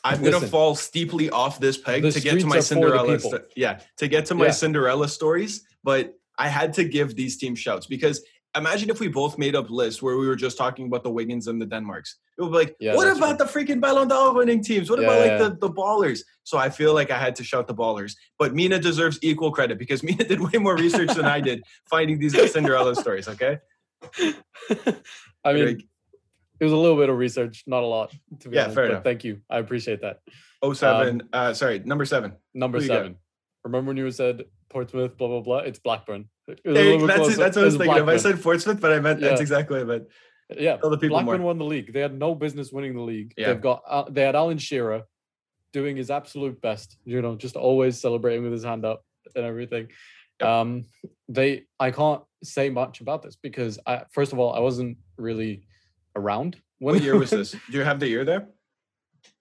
I'm 0.03 0.23
gonna 0.23 0.47
fall 0.47 0.75
steeply 0.75 1.29
off 1.29 1.59
this 1.59 1.77
peg 1.77 2.03
to 2.03 2.19
get 2.21 2.39
to 2.39 2.45
my 2.45 2.59
streets 2.59 2.71
are 2.71 2.75
for 2.75 3.05
the 3.05 3.19
Cinderella. 3.19 3.19
sto- 3.19 3.45
yeah, 3.55 3.79
to 3.97 4.07
get 4.07 4.25
to 4.27 4.35
my 4.35 4.45
Yeah. 4.45 4.51
Cinderella 4.51 5.07
stories, 5.09 5.65
but 5.83 6.13
I 6.37 6.47
had 6.47 6.73
to 6.75 6.83
give 6.83 7.15
these 7.15 7.37
teams 7.37 7.59
shouts 7.59 7.87
because 7.87 8.21
imagine 8.55 8.89
if 8.89 8.99
we 8.99 9.07
both 9.07 9.37
made 9.37 9.55
up 9.55 9.69
lists 9.69 10.01
where 10.01 10.17
we 10.17 10.27
were 10.27 10.35
just 10.35 10.57
talking 10.57 10.85
about 10.87 11.03
the 11.03 11.09
Wiggins 11.09 11.47
and 11.47 11.61
the 11.61 11.65
Denmarks. 11.65 12.17
It 12.37 12.43
would 12.43 12.51
be 12.51 12.57
like, 12.57 12.75
Yeah, 12.79 12.95
what 12.95 13.15
about 13.15 13.37
the 13.39 13.45
freaking 13.45 13.81
Ballon 13.81 14.07
d'Or 14.07 14.33
winning 14.33 14.63
teams? 14.63 14.89
What 14.89 14.99
Yeah, 14.99 15.07
about 15.07 15.19
like 15.27 15.37
the, 15.39 15.67
the 15.67 15.73
ballers? 15.73 16.21
So 16.43 16.57
I 16.57 16.69
feel 16.69 16.93
like 16.93 17.11
I 17.11 17.17
had 17.19 17.35
to 17.37 17.43
shout 17.43 17.67
the 17.67 17.73
ballers. 17.75 18.15
But 18.39 18.53
Mina 18.55 18.79
deserves 18.79 19.19
equal 19.21 19.51
credit 19.51 19.77
because 19.79 20.03
Mina 20.07 20.23
did 20.23 20.39
way 20.39 20.57
more 20.59 20.75
research 20.75 21.13
than 21.15 21.25
I 21.25 21.39
did 21.41 21.63
finding 21.89 22.19
these 22.19 22.35
Cinderella 22.51 22.95
stories. 22.95 23.27
Okay. 23.27 23.57
I 25.43 25.53
mean, 25.53 25.87
it 26.59 26.63
was 26.63 26.73
a 26.73 26.77
little 26.77 26.97
bit 26.97 27.09
of 27.09 27.17
research, 27.17 27.63
not 27.67 27.83
a 27.83 27.85
lot. 27.85 28.13
To 28.41 28.49
be 28.49 28.55
Yeah, 28.55 28.63
honest, 28.63 28.75
fair 28.75 28.85
but 28.85 28.91
enough. 28.91 29.03
Thank 29.03 29.23
you, 29.23 29.41
I 29.49 29.59
appreciate 29.59 30.01
that. 30.01 30.19
07, 30.73 31.29
uh, 31.33 31.53
sorry, 31.53 31.79
number 31.79 32.05
seven. 32.05 32.33
Number 32.53 32.79
you 32.79 32.87
got? 32.87 32.95
seven. 32.95 33.15
Remember 33.63 33.89
when 33.89 33.97
you 33.97 34.09
said 34.11 34.45
Portsmouth, 34.69 35.17
blah 35.17 35.27
blah 35.27 35.41
blah? 35.41 35.57
It's 35.59 35.79
Blackburn. 35.79 36.29
It 36.47 36.61
Hey, 36.63 36.97
that's, 37.05 37.29
it, 37.29 37.37
that's 37.37 37.55
what 37.55 37.61
I 37.63 37.65
was 37.65 37.77
thinking 37.77 37.97
of. 37.99 38.09
I 38.09 38.17
said 38.17 38.41
Portsmouth, 38.41 38.79
but 38.79 38.91
I 38.93 38.99
meant 38.99 39.19
that's 39.19 39.41
exactly 39.41 39.77
what 39.77 39.83
I 39.83 39.85
meant. 39.97 40.07
yeah. 40.57 40.77
Tell 40.77 40.89
the 40.89 40.97
people 40.97 41.17
Blackburn 41.17 41.41
more. 41.41 41.47
won 41.47 41.57
the 41.57 41.65
league. 41.65 41.93
They 41.93 41.99
had 41.99 42.17
no 42.17 42.33
business 42.33 42.71
winning 42.71 42.95
the 42.95 43.01
league. 43.01 43.33
Yeah. 43.37 43.47
They've 43.47 43.61
got 43.61 43.83
uh, 43.87 44.05
they 44.09 44.21
had 44.23 44.35
Alan 44.35 44.57
Shearer 44.57 45.03
doing 45.73 45.97
his 45.97 46.09
absolute 46.09 46.61
best. 46.61 46.97
You 47.05 47.21
know, 47.21 47.35
just 47.35 47.55
always 47.55 47.99
celebrating 47.99 48.43
with 48.43 48.53
his 48.53 48.63
hand 48.63 48.85
up 48.85 49.03
and 49.35 49.45
everything. 49.45 49.89
Um, 50.41 50.85
they 51.29 51.63
I 51.79 51.91
can't 51.91 52.21
say 52.43 52.69
much 52.69 53.01
about 53.01 53.23
this 53.23 53.35
because 53.35 53.79
I 53.85 54.03
first 54.11 54.33
of 54.33 54.39
all 54.39 54.53
I 54.53 54.59
wasn't 54.59 54.97
really 55.17 55.63
around. 56.15 56.57
When 56.79 56.95
What 56.95 57.03
year 57.03 57.17
was 57.17 57.31
this? 57.31 57.51
Do 57.51 57.59
you 57.77 57.83
have 57.83 57.99
the 57.99 58.07
year 58.07 58.23
there? 58.23 58.47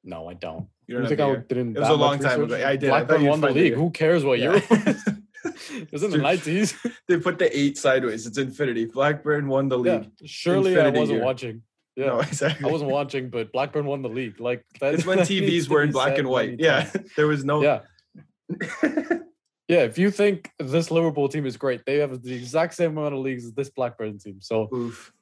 No, 0.02 0.28
I 0.28 0.34
don't. 0.34 0.68
You 0.86 0.94
don't 0.94 1.02
have 1.04 1.08
think 1.18 1.20
I 1.20 1.34
didn't? 1.48 1.76
It 1.76 1.80
was 1.80 1.88
a 1.88 1.94
long 1.94 2.18
time 2.18 2.40
research? 2.40 2.58
ago. 2.60 2.68
I 2.68 2.76
did. 2.76 2.88
Blackburn 2.88 3.22
you'd 3.22 3.30
won 3.30 3.40
the 3.40 3.46
find 3.48 3.56
the 3.56 3.62
league. 3.62 3.74
Who 3.74 3.90
cares 3.90 4.24
what 4.24 4.38
year? 4.38 4.54
it 4.56 4.70
was? 5.92 6.02
in 6.02 6.10
the 6.10 6.18
nineties. 6.22 6.74
they 7.08 7.18
put 7.18 7.38
the 7.38 7.56
eight 7.56 7.76
sideways. 7.76 8.26
It's 8.26 8.38
infinity. 8.38 8.86
Blackburn 8.86 9.48
won 9.48 9.68
the 9.68 9.78
league. 9.78 10.04
Yeah, 10.20 10.26
surely 10.26 10.72
Infinity 10.72 10.96
I 10.96 11.00
wasn't 11.00 11.16
year. 11.18 11.24
watching. 11.24 11.62
Yeah, 11.96 12.06
No, 12.06 12.20
exactly. 12.20 12.68
I 12.68 12.72
wasn't 12.72 12.90
watching, 12.90 13.30
but 13.30 13.52
Blackburn 13.52 13.84
won 13.86 14.02
the 14.02 14.08
league. 14.08 14.38
Like 14.40 14.64
that, 14.80 14.94
It's 14.94 15.04
when 15.06 15.18
TVs 15.30 15.68
were 15.68 15.82
in 15.82 15.90
black 15.92 16.18
and 16.18 16.28
white. 16.28 16.56
Yeah, 16.60 16.90
there 17.16 17.26
was 17.26 17.44
no. 17.44 17.62
yeah, 17.62 17.80
yeah. 19.68 19.82
If 19.82 19.98
you 19.98 20.10
think 20.10 20.50
this 20.58 20.90
Liverpool 20.90 21.28
team 21.28 21.46
is 21.46 21.56
great, 21.56 21.84
they 21.86 21.98
have 21.98 22.22
the 22.22 22.34
exact 22.34 22.74
same 22.74 22.96
amount 22.96 23.14
of 23.14 23.20
leagues 23.20 23.44
as 23.44 23.52
this 23.52 23.70
Blackburn 23.70 24.18
team. 24.18 24.40
So, 24.40 24.68
Oof. 24.74 25.12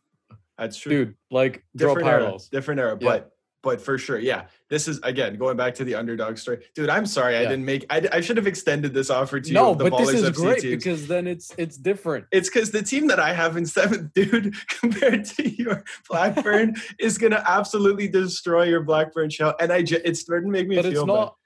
That's 0.59 0.77
true. 0.77 1.07
dude, 1.07 1.15
like 1.31 1.65
draw 1.77 1.89
different 1.89 2.09
era. 2.09 2.19
parallels. 2.19 2.49
Different 2.49 2.81
era. 2.81 2.97
Yeah. 3.01 3.09
But 3.09 3.35
but 3.65 3.81
for 3.81 3.99
sure, 3.99 4.19
yeah. 4.19 4.45
This 4.69 4.87
is 4.87 5.01
again 5.03 5.37
going 5.37 5.57
back 5.57 5.75
to 5.77 5.85
the 5.85 5.95
underdog 5.95 6.37
story, 6.37 6.65
dude. 6.75 6.91
I'm 6.91 7.07
sorry, 7.07 7.37
I 7.37 7.43
didn't 7.43 7.65
make. 7.65 7.87
I, 7.91 8.07
I 8.13 8.21
should 8.21 8.37
have 8.37 8.47
extended 8.47 8.93
this 8.93 9.11
offer 9.11 9.41
to 9.41 9.49
you. 9.49 9.55
No, 9.55 9.75
but 9.75 9.97
this 9.97 10.11
is 10.11 10.23
FC 10.31 10.35
great 10.35 10.61
teams. 10.61 10.85
because 10.85 11.07
then 11.09 11.27
it's 11.27 11.53
it's 11.57 11.77
different. 11.77 12.27
It's 12.31 12.49
because 12.49 12.71
the 12.71 12.83
team 12.83 13.09
that 13.09 13.19
I 13.19 13.33
have 13.33 13.57
in 13.57 13.67
seventh, 13.67 14.13
dude, 14.15 14.55
compared 14.69 15.25
to 15.25 15.49
your 15.49 15.83
Blackburn, 16.09 16.75
is 17.01 17.19
gonna 17.19 17.43
absolutely 17.47 18.07
destroy 18.07 18.65
your 18.65 18.83
Blackburn 18.83 19.31
show. 19.31 19.55
And 19.59 19.73
I, 19.73 19.83
ju- 19.83 20.01
it's 20.05 20.21
starting 20.21 20.49
to 20.49 20.53
make 20.53 20.69
me 20.69 20.77
But 20.77 20.85
feel 20.85 21.01
it's 21.01 21.07
not. 21.07 21.37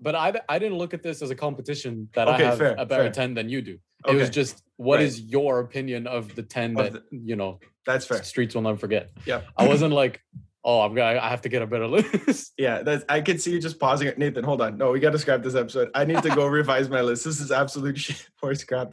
But 0.00 0.14
I 0.14 0.32
I 0.48 0.58
didn't 0.58 0.78
look 0.78 0.94
at 0.94 1.02
this 1.02 1.22
as 1.22 1.30
a 1.30 1.34
competition 1.34 2.08
that 2.14 2.28
Okay, 2.28 2.44
I 2.44 2.46
have 2.50 2.58
fair, 2.58 2.74
a 2.78 2.86
better 2.86 3.04
fair. 3.04 3.12
ten 3.12 3.34
than 3.34 3.48
you 3.48 3.62
do. 3.62 3.78
It 4.06 4.14
was 4.14 4.30
just 4.30 4.62
what 4.76 4.96
right. 4.96 5.04
is 5.04 5.20
your 5.20 5.58
opinion 5.60 6.06
of 6.06 6.34
the 6.36 6.42
ten 6.44 6.78
Of 6.78 6.92
that 6.92 7.02
you 7.10 7.34
know 7.36 7.58
that's 7.84 8.06
fair. 8.06 8.22
streets 8.22 8.54
will 8.54 8.62
never 8.62 8.76
forget. 8.78 9.10
Yeah. 9.26 9.40
I 9.56 9.66
wasn't 9.66 9.92
like, 9.94 10.20
oh, 10.62 10.82
I'm 10.82 10.94
gonna 10.94 11.18
I 11.18 11.28
have 11.30 11.40
to 11.42 11.48
get 11.48 11.62
a 11.62 11.66
better 11.66 11.86
list. 11.96 12.52
Yeah, 12.58 12.82
that's, 12.82 13.04
I 13.08 13.20
can 13.22 13.38
see 13.38 13.50
you 13.50 13.60
just 13.60 13.80
pausing. 13.80 14.06
it. 14.08 14.18
Nathan, 14.18 14.44
hold 14.44 14.60
on. 14.60 14.76
No, 14.78 14.92
we 14.92 15.00
got 15.00 15.10
to 15.12 15.18
scrap 15.18 15.42
this 15.42 15.54
episode. 15.56 15.90
I 15.94 16.04
need 16.04 16.22
to 16.22 16.28
go 16.30 16.46
revise 16.60 16.88
my 16.88 17.00
list. 17.00 17.24
This 17.24 17.40
is 17.40 17.50
absolute 17.50 17.98
shit. 18.04 18.28
Horse 18.40 18.62
crap. 18.62 18.92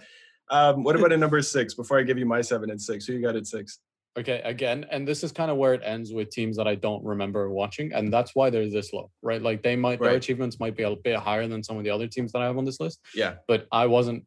Um, 0.50 0.84
what 0.84 0.96
about 0.96 1.12
a 1.12 1.18
number 1.18 1.42
six? 1.42 1.74
Before 1.74 2.00
I 2.00 2.04
give 2.04 2.18
you 2.18 2.26
my 2.26 2.42
seven 2.42 2.70
and 2.72 2.82
six, 2.82 3.06
who 3.06 3.14
you 3.14 3.22
got 3.22 3.36
at 3.36 3.46
six? 3.48 3.80
Okay, 4.18 4.42
again, 4.46 4.86
and 4.92 5.06
this 5.06 5.26
is 5.26 5.34
kind 5.34 5.52
of 5.52 5.58
where 5.58 5.74
it 5.74 5.82
ends 5.84 6.14
with 6.14 6.30
teams 6.30 6.56
that 6.56 6.68
I 6.68 6.76
don't 6.76 7.04
remember 7.04 7.50
watching, 7.50 7.92
and 7.92 8.14
that's 8.14 8.34
why 8.34 8.50
they're 8.50 8.70
this 8.70 8.94
low, 8.94 9.12
right? 9.22 9.42
Like 9.42 9.62
they 9.62 9.76
might 9.76 10.00
their 10.00 10.16
achievements 10.16 10.58
might 10.58 10.78
be 10.78 10.84
a 10.84 10.96
bit 10.96 11.18
higher 11.18 11.48
than 11.48 11.62
some 11.62 11.78
of 11.78 11.84
the 11.84 11.90
other 11.90 12.08
teams 12.08 12.32
that 12.32 12.42
I 12.42 12.46
have 12.46 12.58
on 12.58 12.64
this 12.64 12.80
list, 12.80 13.02
Yeah, 13.14 13.36
but 13.46 13.68
I 13.74 13.88
wasn't, 13.88 14.26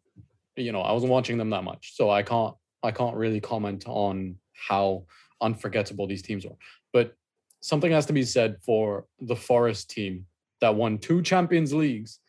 you 0.56 0.72
know, 0.72 0.82
I 0.82 0.92
wasn't 0.92 1.10
watching 1.10 1.38
them 1.38 1.48
that 1.50 1.64
much, 1.64 1.96
so 1.96 2.10
I 2.10 2.22
can't 2.22 2.54
I 2.82 2.90
can't 2.90 3.16
really 3.16 3.40
comment 3.40 3.84
on 3.86 4.36
how 4.52 5.04
unforgettable 5.40 6.06
these 6.06 6.22
teams 6.22 6.44
are. 6.44 6.56
But 6.92 7.14
something 7.60 7.90
has 7.90 8.04
to 8.06 8.12
be 8.12 8.24
said 8.24 8.56
for 8.60 9.06
the 9.20 9.36
Forest 9.36 9.88
team 9.88 10.26
that 10.60 10.74
won 10.74 10.98
two 10.98 11.22
Champions 11.22 11.72
Leagues, 11.72 12.20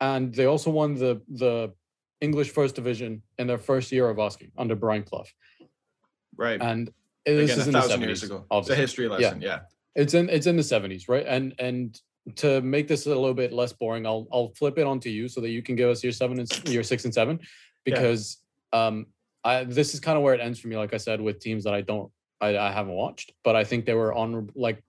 and 0.00 0.34
they 0.34 0.46
also 0.46 0.70
won 0.70 0.94
the 0.94 1.22
the 1.28 1.72
English 2.20 2.50
First 2.50 2.74
Division 2.74 3.22
in 3.38 3.46
their 3.46 3.58
first 3.58 3.92
year 3.92 4.08
of 4.08 4.18
asking 4.18 4.50
under 4.58 4.74
Brian 4.74 5.04
Clough. 5.04 5.24
Right. 6.36 6.60
And 6.60 6.90
this 7.24 7.50
Again, 7.50 7.60
is 7.60 7.66
in 7.66 7.72
the 7.72 7.80
70s, 7.80 8.00
years 8.00 8.22
ago. 8.22 8.44
It's 8.50 8.70
a 8.70 8.74
history 8.74 9.08
lesson. 9.08 9.40
Yeah. 9.40 9.60
It's 9.94 10.14
in 10.14 10.28
it's 10.28 10.46
in 10.46 10.56
the 10.56 10.62
70s, 10.62 11.08
right? 11.08 11.24
And 11.26 11.54
and 11.58 12.00
to 12.36 12.60
make 12.60 12.88
this 12.88 13.06
a 13.06 13.08
little 13.08 13.34
bit 13.34 13.52
less 13.52 13.72
boring, 13.72 14.06
I'll 14.06 14.26
I'll 14.32 14.50
flip 14.50 14.78
it 14.78 14.86
onto 14.86 15.08
you 15.08 15.28
so 15.28 15.40
that 15.40 15.50
you 15.50 15.62
can 15.62 15.76
give 15.76 15.88
us 15.88 16.02
your 16.02 16.12
seven 16.12 16.38
and 16.38 16.68
your 16.68 16.82
six 16.82 17.04
and 17.04 17.14
seven, 17.14 17.40
because 17.84 18.38
um 18.72 19.06
I 19.44 19.64
this 19.64 19.94
is 19.94 20.00
kind 20.00 20.16
of 20.16 20.22
where 20.22 20.34
it 20.34 20.40
ends 20.40 20.58
for 20.58 20.68
me. 20.68 20.76
Like 20.76 20.94
I 20.94 20.98
said, 20.98 21.20
with 21.20 21.40
teams 21.40 21.64
that 21.64 21.74
I 21.74 21.80
don't 21.80 22.10
I, 22.40 22.56
I 22.56 22.70
haven't 22.70 22.92
watched, 22.92 23.32
but 23.42 23.56
I 23.56 23.64
think 23.64 23.86
they 23.86 23.94
were 23.94 24.12
honorable 24.12 24.52
like 24.56 24.82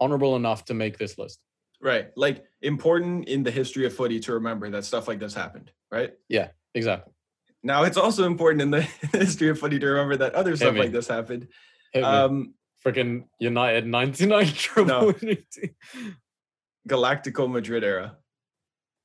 honorable 0.00 0.36
enough 0.36 0.64
to 0.66 0.74
make 0.74 0.98
this 0.98 1.18
list. 1.18 1.40
Right. 1.80 2.10
Like 2.16 2.44
important 2.62 3.28
in 3.28 3.42
the 3.42 3.50
history 3.50 3.86
of 3.86 3.94
footy 3.94 4.18
to 4.20 4.32
remember 4.34 4.68
that 4.70 4.84
stuff 4.84 5.06
like 5.06 5.20
this 5.20 5.34
happened. 5.34 5.70
Right. 5.90 6.14
Yeah. 6.28 6.48
Exactly. 6.74 7.12
Now 7.62 7.82
it's 7.84 7.96
also 7.96 8.24
important 8.24 8.62
in 8.66 8.70
the 8.70 8.82
history 9.12 9.48
of 9.48 9.58
footy 9.58 9.78
to 9.78 9.86
remember 9.86 10.16
that 10.18 10.34
other 10.34 10.56
stuff 10.56 10.74
me. 10.74 10.80
like 10.80 10.92
this 10.92 11.08
happened. 11.08 11.48
Hit. 11.92 12.04
Um, 12.04 12.54
Freaking 12.84 13.24
United 13.40 13.86
99 13.86 14.46
triple 14.54 14.84
No. 14.86 15.14
Galactico 16.88 17.50
Madrid 17.50 17.84
era, 17.84 18.16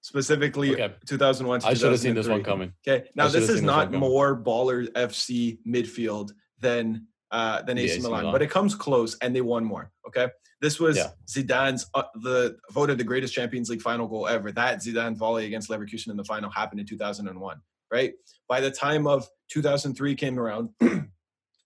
specifically 0.01 0.73
Okay. 0.73 0.93
2001 1.07 1.61
to 1.61 1.67
I 1.67 1.73
should 1.73 1.91
have 1.91 1.99
seen 1.99 2.15
this 2.15 2.27
one 2.27 2.43
coming. 2.43 2.73
Okay, 2.87 3.07
now 3.15 3.25
this 3.27 3.43
is 3.43 3.47
seen 3.47 3.55
this 3.57 3.63
not 3.63 3.91
more 3.91 4.39
baller 4.41 4.87
FC 4.93 5.57
midfield 5.67 6.31
than 6.59 7.07
uh, 7.31 7.63
than 7.63 7.77
AC 7.79 7.93
AC 7.93 8.01
Milan, 8.03 8.19
Milan. 8.21 8.33
but 8.33 8.41
it 8.43 8.49
comes 8.51 8.75
close, 8.75 9.17
and 9.17 9.35
they 9.35 9.41
won 9.41 9.65
more. 9.65 9.91
Okay, 10.07 10.27
this 10.61 10.79
was 10.79 10.95
Yeah. 10.97 11.09
Zidane's 11.27 11.87
uh, 11.95 12.03
the 12.21 12.57
voted 12.71 12.97
the 12.99 13.03
greatest 13.03 13.33
Champions 13.33 13.69
League 13.69 13.81
final 13.81 14.07
goal 14.07 14.27
ever. 14.27 14.51
That 14.51 14.77
Zidane 14.79 15.17
volley 15.17 15.45
against 15.47 15.69
Leverkusen 15.69 16.09
in 16.09 16.15
the 16.17 16.23
final 16.23 16.51
happened 16.51 16.79
in 16.79 16.85
2001. 16.85 17.57
Right 17.93 18.13
by 18.49 18.59
the 18.59 18.71
time 18.71 19.05
of 19.07 19.27
2003 19.49 20.15
came 20.15 20.39
around. 20.39 20.69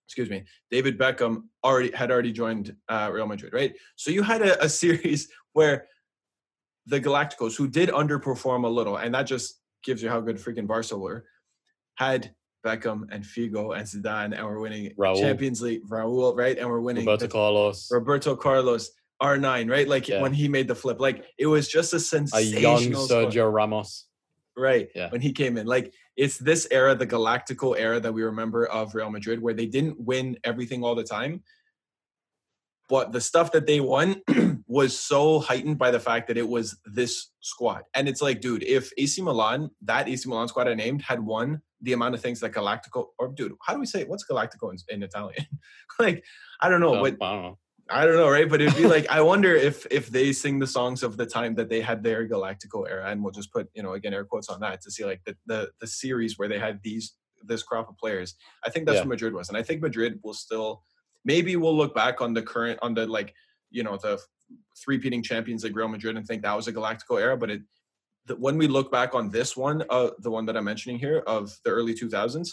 excuse 0.06 0.30
me, 0.30 0.44
David 0.70 0.98
Beckham 0.98 1.42
already 1.64 1.90
had 1.94 2.10
already 2.10 2.32
joined 2.32 2.74
uh, 2.88 3.10
Real 3.12 3.26
Madrid, 3.26 3.52
right? 3.52 3.74
So 3.96 4.10
you 4.10 4.22
had 4.22 4.42
a, 4.42 4.62
a 4.64 4.68
series 4.82 5.28
where 5.54 5.86
the 6.86 7.00
Galacticos, 7.00 7.56
who 7.56 7.68
did 7.68 7.88
underperform 7.90 8.64
a 8.64 8.68
little, 8.68 8.96
and 8.96 9.14
that 9.14 9.24
just 9.24 9.60
gives 9.84 10.02
you 10.02 10.08
how 10.08 10.20
good 10.20 10.36
freaking 10.36 10.66
Barca 10.66 10.96
were, 10.96 11.24
had 11.96 12.34
Beckham 12.64 13.02
and 13.10 13.22
Figo 13.24 13.76
and 13.76 13.86
Zidane, 13.86 14.36
and 14.36 14.46
we're 14.46 14.60
winning 14.60 14.92
Raul. 14.98 15.18
Champions 15.20 15.60
League, 15.62 15.86
Raul, 15.88 16.36
right? 16.36 16.58
And 16.58 16.68
we're 16.68 16.80
winning 16.80 17.04
Roberto 17.04 17.26
the- 17.26 17.32
Carlos, 17.32 17.88
Roberto 17.90 18.36
Carlos, 18.36 18.90
R9, 19.22 19.70
right? 19.70 19.86
Like 19.88 20.08
Yeah. 20.08 20.22
when 20.22 20.32
he 20.32 20.48
made 20.48 20.68
the 20.68 20.74
flip, 20.74 21.00
like 21.00 21.26
it 21.38 21.46
was 21.46 21.68
just 21.68 21.92
a 21.92 22.00
sensation. 22.00 22.58
a 22.58 22.60
young. 22.60 22.80
Sergio 22.92 23.52
Ramos. 23.52 24.06
Right. 24.56 24.88
Yeah. 24.94 25.10
When 25.10 25.20
he 25.20 25.32
came 25.32 25.56
in. 25.56 25.66
Like 25.66 25.92
it's 26.18 26.36
this 26.36 26.66
era, 26.72 26.96
the 26.96 27.06
galactical 27.06 27.78
era 27.78 28.00
that 28.00 28.12
we 28.12 28.24
remember 28.24 28.66
of 28.66 28.92
Real 28.92 29.08
Madrid, 29.08 29.40
where 29.40 29.54
they 29.54 29.66
didn't 29.66 30.00
win 30.00 30.36
everything 30.42 30.82
all 30.82 30.96
the 30.96 31.04
time. 31.04 31.44
But 32.88 33.12
the 33.12 33.20
stuff 33.20 33.52
that 33.52 33.68
they 33.68 33.78
won 33.78 34.22
was 34.66 34.98
so 34.98 35.38
heightened 35.38 35.78
by 35.78 35.92
the 35.92 36.00
fact 36.00 36.26
that 36.26 36.36
it 36.36 36.48
was 36.48 36.76
this 36.84 37.30
squad. 37.40 37.82
And 37.94 38.08
it's 38.08 38.20
like, 38.20 38.40
dude, 38.40 38.64
if 38.64 38.90
AC 38.98 39.22
Milan, 39.22 39.70
that 39.82 40.08
AC 40.08 40.28
Milan 40.28 40.48
squad 40.48 40.66
I 40.66 40.74
named, 40.74 41.02
had 41.02 41.20
won 41.20 41.62
the 41.82 41.92
amount 41.92 42.16
of 42.16 42.20
things 42.20 42.40
that 42.40 42.52
Galactico, 42.52 43.06
or 43.20 43.28
dude, 43.28 43.52
how 43.64 43.74
do 43.74 43.78
we 43.78 43.86
say 43.86 44.00
it? 44.00 44.08
What's 44.08 44.26
Galactico 44.28 44.72
in, 44.72 44.78
in 44.88 45.02
Italian? 45.04 45.46
like, 46.00 46.24
I 46.60 46.68
don't 46.68 46.80
know, 46.80 46.94
No, 46.94 47.02
but 47.02 47.16
I 47.20 47.32
don't 47.32 47.42
know. 47.42 47.58
I 47.90 48.04
don't 48.04 48.16
know, 48.16 48.28
right? 48.28 48.48
But 48.48 48.60
it'd 48.60 48.76
be 48.76 48.86
like 48.86 49.08
I 49.08 49.20
wonder 49.20 49.54
if 49.54 49.86
if 49.90 50.08
they 50.08 50.32
sing 50.32 50.58
the 50.58 50.66
songs 50.66 51.02
of 51.02 51.16
the 51.16 51.26
time 51.26 51.54
that 51.56 51.68
they 51.68 51.80
had 51.80 52.02
their 52.02 52.28
Galactico 52.28 52.88
era, 52.88 53.10
and 53.10 53.22
we'll 53.22 53.32
just 53.32 53.52
put 53.52 53.68
you 53.74 53.82
know 53.82 53.92
again 53.94 54.14
air 54.14 54.24
quotes 54.24 54.48
on 54.48 54.60
that 54.60 54.80
to 54.82 54.90
see 54.90 55.04
like 55.04 55.22
the 55.24 55.36
the, 55.46 55.70
the 55.80 55.86
series 55.86 56.38
where 56.38 56.48
they 56.48 56.58
had 56.58 56.80
these 56.82 57.14
this 57.42 57.62
crop 57.62 57.88
of 57.88 57.96
players. 57.96 58.34
I 58.64 58.70
think 58.70 58.86
that's 58.86 58.96
Yeah. 58.96 59.02
what 59.02 59.08
Madrid 59.08 59.32
was, 59.32 59.48
and 59.48 59.56
I 59.56 59.62
think 59.62 59.80
Madrid 59.80 60.18
will 60.22 60.34
still 60.34 60.82
maybe 61.24 61.56
we'll 61.56 61.76
look 61.76 61.94
back 61.94 62.20
on 62.20 62.34
the 62.34 62.42
current 62.42 62.78
on 62.82 62.94
the 62.94 63.06
like 63.06 63.34
you 63.70 63.82
know 63.82 63.96
the 63.96 64.20
three 64.82 64.98
peating 64.98 65.22
champions 65.22 65.62
like 65.64 65.74
Real 65.74 65.88
Madrid 65.88 66.16
and 66.16 66.26
think 66.26 66.42
that 66.42 66.56
was 66.56 66.68
a 66.68 66.72
Galactico 66.72 67.20
era, 67.20 67.36
but 67.36 67.50
it 67.50 67.62
the, 68.26 68.36
when 68.36 68.58
we 68.58 68.68
look 68.68 68.92
back 68.92 69.14
on 69.14 69.30
this 69.30 69.56
one, 69.56 69.82
uh, 69.90 70.10
the 70.20 70.30
one 70.30 70.44
that 70.46 70.56
I'm 70.56 70.64
mentioning 70.64 70.98
here 70.98 71.22
of 71.26 71.50
the 71.64 71.70
early 71.70 71.94
2000s, 71.94 72.50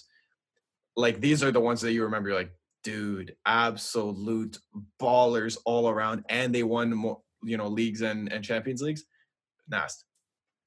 like 0.95 1.19
these 1.19 1.43
are 1.43 1.51
the 1.51 1.59
ones 1.59 1.81
that 1.81 1.91
you 1.91 2.03
remember. 2.03 2.29
You're 2.29 2.37
like, 2.39 2.51
dude, 2.85 3.35
absolute 3.45 4.57
ballers 5.01 5.57
all 5.65 5.89
around, 5.89 6.23
and 6.29 6.55
they 6.55 6.63
won 6.63 6.93
more, 6.93 7.19
you 7.43 7.57
know, 7.57 7.67
leagues 7.67 8.01
and 8.01 8.31
and 8.31 8.45
Champions 8.45 8.81
Leagues. 8.81 9.03
Nast. 9.67 10.05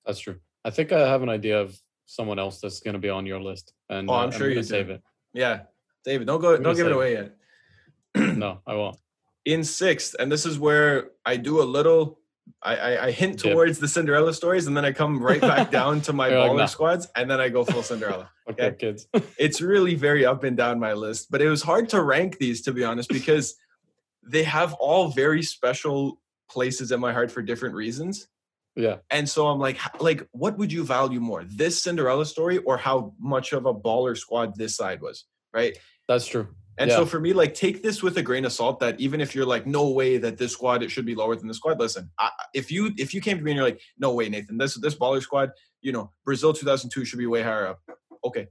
That's 0.05 0.19
true. 0.19 0.37
I 0.65 0.71
think 0.71 0.93
I 0.93 1.09
have 1.09 1.23
an 1.23 1.29
idea 1.29 1.61
of 1.61 1.79
someone 2.07 2.39
else 2.39 2.61
that's 2.61 2.81
going 2.81 2.95
to 2.95 3.01
be 3.01 3.09
on 3.09 3.25
your 3.25 3.41
list, 3.41 3.73
and 3.89 4.11
Oh, 4.11 4.15
uh, 4.15 4.25
I'm 4.25 4.31
sure 4.33 4.49
gonna 4.49 4.55
you 4.57 4.63
save 4.65 4.91
it. 4.91 5.01
Yeah, 5.33 5.61
David, 6.05 6.27
don't 6.27 6.41
go, 6.41 6.57
I'm 6.57 6.63
don't 6.63 6.77
give 6.77 6.87
it 6.87 6.93
away 6.93 7.13
yet. 7.13 7.37
no, 8.37 8.61
I 8.67 8.75
won't. 8.75 8.97
in 9.45 9.63
sixth, 9.63 10.17
and 10.19 10.31
this 10.31 10.45
is 10.45 10.59
where 10.59 11.11
I 11.25 11.37
do 11.37 11.63
a 11.63 11.65
little. 11.65 12.18
I, 12.63 12.77
I, 12.77 13.05
I 13.07 13.11
hint 13.11 13.41
Dip. 13.43 13.53
towards 13.53 13.79
the 13.79 13.89
Cinderella 13.89 14.33
stories, 14.35 14.67
and 14.67 14.77
then 14.77 14.85
I 14.85 14.93
come 14.93 15.23
right 15.23 15.41
back 15.41 15.71
down 15.79 16.01
to 16.03 16.13
my 16.13 16.29
You're 16.29 16.39
like, 16.41 16.51
baller 16.51 16.57
nah. 16.59 16.67
squads, 16.67 17.09
and 17.17 17.31
then 17.31 17.41
I 17.41 17.49
go 17.49 17.65
full 17.65 17.83
Cinderella. 17.83 18.31
Okay, 18.51 18.67
Okay. 18.69 18.77
kids. 18.79 19.07
it's 19.39 19.61
really 19.61 19.95
very 19.95 20.25
up 20.25 20.43
and 20.43 20.57
down 20.57 20.79
my 20.81 20.95
list, 20.95 21.31
but 21.31 21.43
it 21.43 21.51
was 21.51 21.63
hard 21.63 21.91
to 21.91 22.03
rank 22.03 22.39
these 22.39 22.63
to 22.63 22.73
be 22.73 22.83
honest 22.83 23.11
because 23.11 23.55
they 24.27 24.43
have 24.43 24.73
all 24.75 25.09
very 25.09 25.43
special 25.43 26.19
places 26.51 26.91
in 26.91 26.99
my 26.99 27.13
heart 27.13 27.31
for 27.31 27.43
different 27.43 27.75
reasons. 27.75 28.27
yeah, 28.75 28.97
And 29.11 29.29
so 29.29 29.49
I'm 29.49 29.59
like, 29.59 29.79
like, 30.01 30.27
what 30.33 30.57
would 30.57 30.73
you 30.73 30.83
value 30.83 31.21
more, 31.21 31.45
this 31.45 31.83
Cinderella 31.83 32.25
story 32.25 32.57
or 32.59 32.79
how 32.79 33.13
much 33.21 33.53
of 33.53 33.67
a 33.67 33.75
baller 33.75 34.17
squad 34.17 34.57
this 34.57 34.75
side 34.77 35.03
was, 35.03 35.25
right? 35.53 35.77
that's 36.09 36.27
true. 36.27 36.49
And 36.79 36.91
so 36.93 37.05
for 37.07 37.19
me, 37.21 37.33
like, 37.33 37.55
take 37.55 37.83
this 37.83 38.03
with 38.03 38.17
a 38.19 38.23
grain 38.23 38.45
of 38.45 38.53
salt. 38.53 38.79
That 38.81 38.99
even 39.01 39.21
if 39.21 39.35
you're 39.35 39.47
like, 39.47 39.67
no 39.67 39.89
way 39.91 40.17
that 40.19 40.39
this 40.39 40.53
squad 40.53 40.83
it 40.83 40.91
should 40.91 41.07
be 41.07 41.15
lower 41.15 41.35
than 41.37 41.49
this 41.49 41.57
squad. 41.57 41.79
Listen, 41.81 42.11
I, 42.19 42.31
if 42.55 42.71
you 42.71 42.93
if 42.97 43.13
you 43.13 43.21
came 43.21 43.39
to 43.39 43.43
me 43.43 43.51
and 43.51 43.57
you're 43.57 43.67
like, 43.67 43.81
no 43.99 44.13
way, 44.15 44.29
Nathan, 44.29 44.59
this 44.59 44.75
this 44.77 44.95
baller 44.95 45.21
squad, 45.21 45.51
you 45.83 45.93
know, 45.93 46.11
Brazil 46.25 46.53
2002 46.53 47.05
should 47.05 47.19
be 47.19 47.27
way 47.27 47.43
higher 47.43 47.67
up. 47.67 47.81
Okay, 48.25 48.47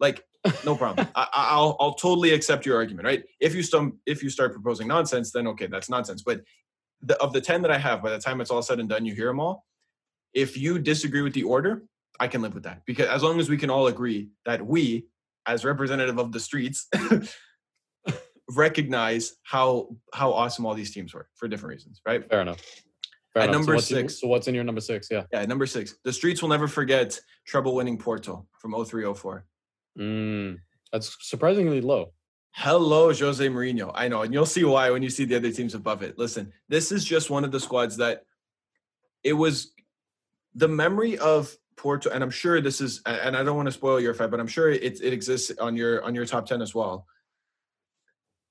like, 0.00 0.24
no 0.64 0.76
problem. 0.76 1.06
I, 1.14 1.22
I- 1.34 1.48
I'll 1.50 1.76
I'll 1.80 1.94
totally 1.94 2.32
accept 2.32 2.64
your 2.66 2.76
argument, 2.76 3.04
right? 3.06 3.24
If 3.40 3.54
you 3.54 3.62
stum 3.62 3.92
if 4.06 4.22
you 4.22 4.30
start 4.30 4.52
proposing 4.52 4.88
nonsense, 4.88 5.32
then 5.32 5.46
okay, 5.48 5.66
that's 5.66 5.88
nonsense. 5.90 6.22
But 6.22 6.42
the, 7.02 7.20
of 7.22 7.32
the 7.32 7.40
ten 7.40 7.62
that 7.62 7.70
I 7.70 7.78
have, 7.78 8.02
by 8.02 8.10
the 8.10 8.18
time 8.18 8.40
it's 8.40 8.50
all 8.50 8.62
said 8.62 8.80
and 8.80 8.88
done, 8.88 9.04
you 9.04 9.14
hear 9.14 9.26
them 9.28 9.40
all. 9.40 9.66
If 10.32 10.56
you 10.56 10.78
disagree 10.78 11.22
with 11.22 11.34
the 11.34 11.42
order, 11.44 11.82
I 12.18 12.28
can 12.28 12.42
live 12.42 12.54
with 12.54 12.64
that 12.64 12.82
because 12.86 13.06
as 13.08 13.22
long 13.22 13.38
as 13.40 13.48
we 13.48 13.56
can 13.58 13.70
all 13.70 13.86
agree 13.86 14.30
that 14.46 14.64
we, 14.66 15.06
as 15.46 15.64
representative 15.64 16.18
of 16.18 16.32
the 16.32 16.40
streets, 16.40 16.88
recognize 18.50 19.34
how 19.42 19.88
how 20.14 20.32
awesome 20.32 20.66
all 20.66 20.74
these 20.74 20.92
teams 20.92 21.12
were 21.14 21.28
for 21.34 21.48
different 21.48 21.74
reasons, 21.74 22.00
right? 22.06 22.28
Fair 22.28 22.42
enough. 22.42 22.60
Fair 23.34 23.42
At 23.42 23.48
enough. 23.48 23.60
number 23.66 23.72
so 23.80 23.96
in- 23.96 24.02
six. 24.08 24.20
so 24.20 24.28
what's 24.28 24.48
in 24.48 24.54
your 24.54 24.64
number 24.64 24.80
six? 24.80 25.08
Yeah. 25.10 25.24
Yeah, 25.32 25.44
number 25.46 25.66
six. 25.66 25.96
The 26.04 26.12
streets 26.12 26.42
will 26.42 26.48
never 26.48 26.68
forget 26.68 27.18
treble 27.46 27.74
winning 27.74 27.98
Porto 27.98 28.46
from 28.60 28.72
0304. 28.72 29.44
Mm, 29.98 30.58
that's 30.92 31.16
surprisingly 31.20 31.80
low. 31.80 32.12
Hello, 32.52 33.12
Jose 33.12 33.46
Mourinho. 33.48 33.92
I 33.94 34.08
know, 34.08 34.22
and 34.22 34.32
you'll 34.32 34.46
see 34.46 34.64
why 34.64 34.90
when 34.90 35.02
you 35.02 35.10
see 35.10 35.26
the 35.26 35.36
other 35.36 35.50
teams 35.52 35.74
above 35.74 36.02
it. 36.02 36.16
Listen, 36.18 36.52
this 36.68 36.90
is 36.90 37.04
just 37.04 37.28
one 37.28 37.44
of 37.44 37.52
the 37.52 37.60
squads 37.60 37.98
that 37.98 38.22
it 39.22 39.34
was 39.34 39.72
the 40.54 40.68
memory 40.68 41.18
of 41.18 41.54
Porto, 41.76 42.08
and 42.08 42.22
I'm 42.24 42.30
sure 42.30 42.62
this 42.62 42.80
is, 42.80 43.02
and 43.04 43.36
I 43.36 43.42
don't 43.42 43.56
want 43.56 43.66
to 43.66 43.72
spoil 43.72 44.00
your 44.00 44.14
fight, 44.14 44.30
but 44.30 44.40
I'm 44.40 44.46
sure 44.46 44.70
it, 44.70 44.82
it 45.02 45.12
exists 45.12 45.52
on 45.60 45.76
your 45.76 46.02
on 46.02 46.14
your 46.14 46.24
top 46.24 46.46
ten 46.46 46.62
as 46.62 46.74
well. 46.74 47.06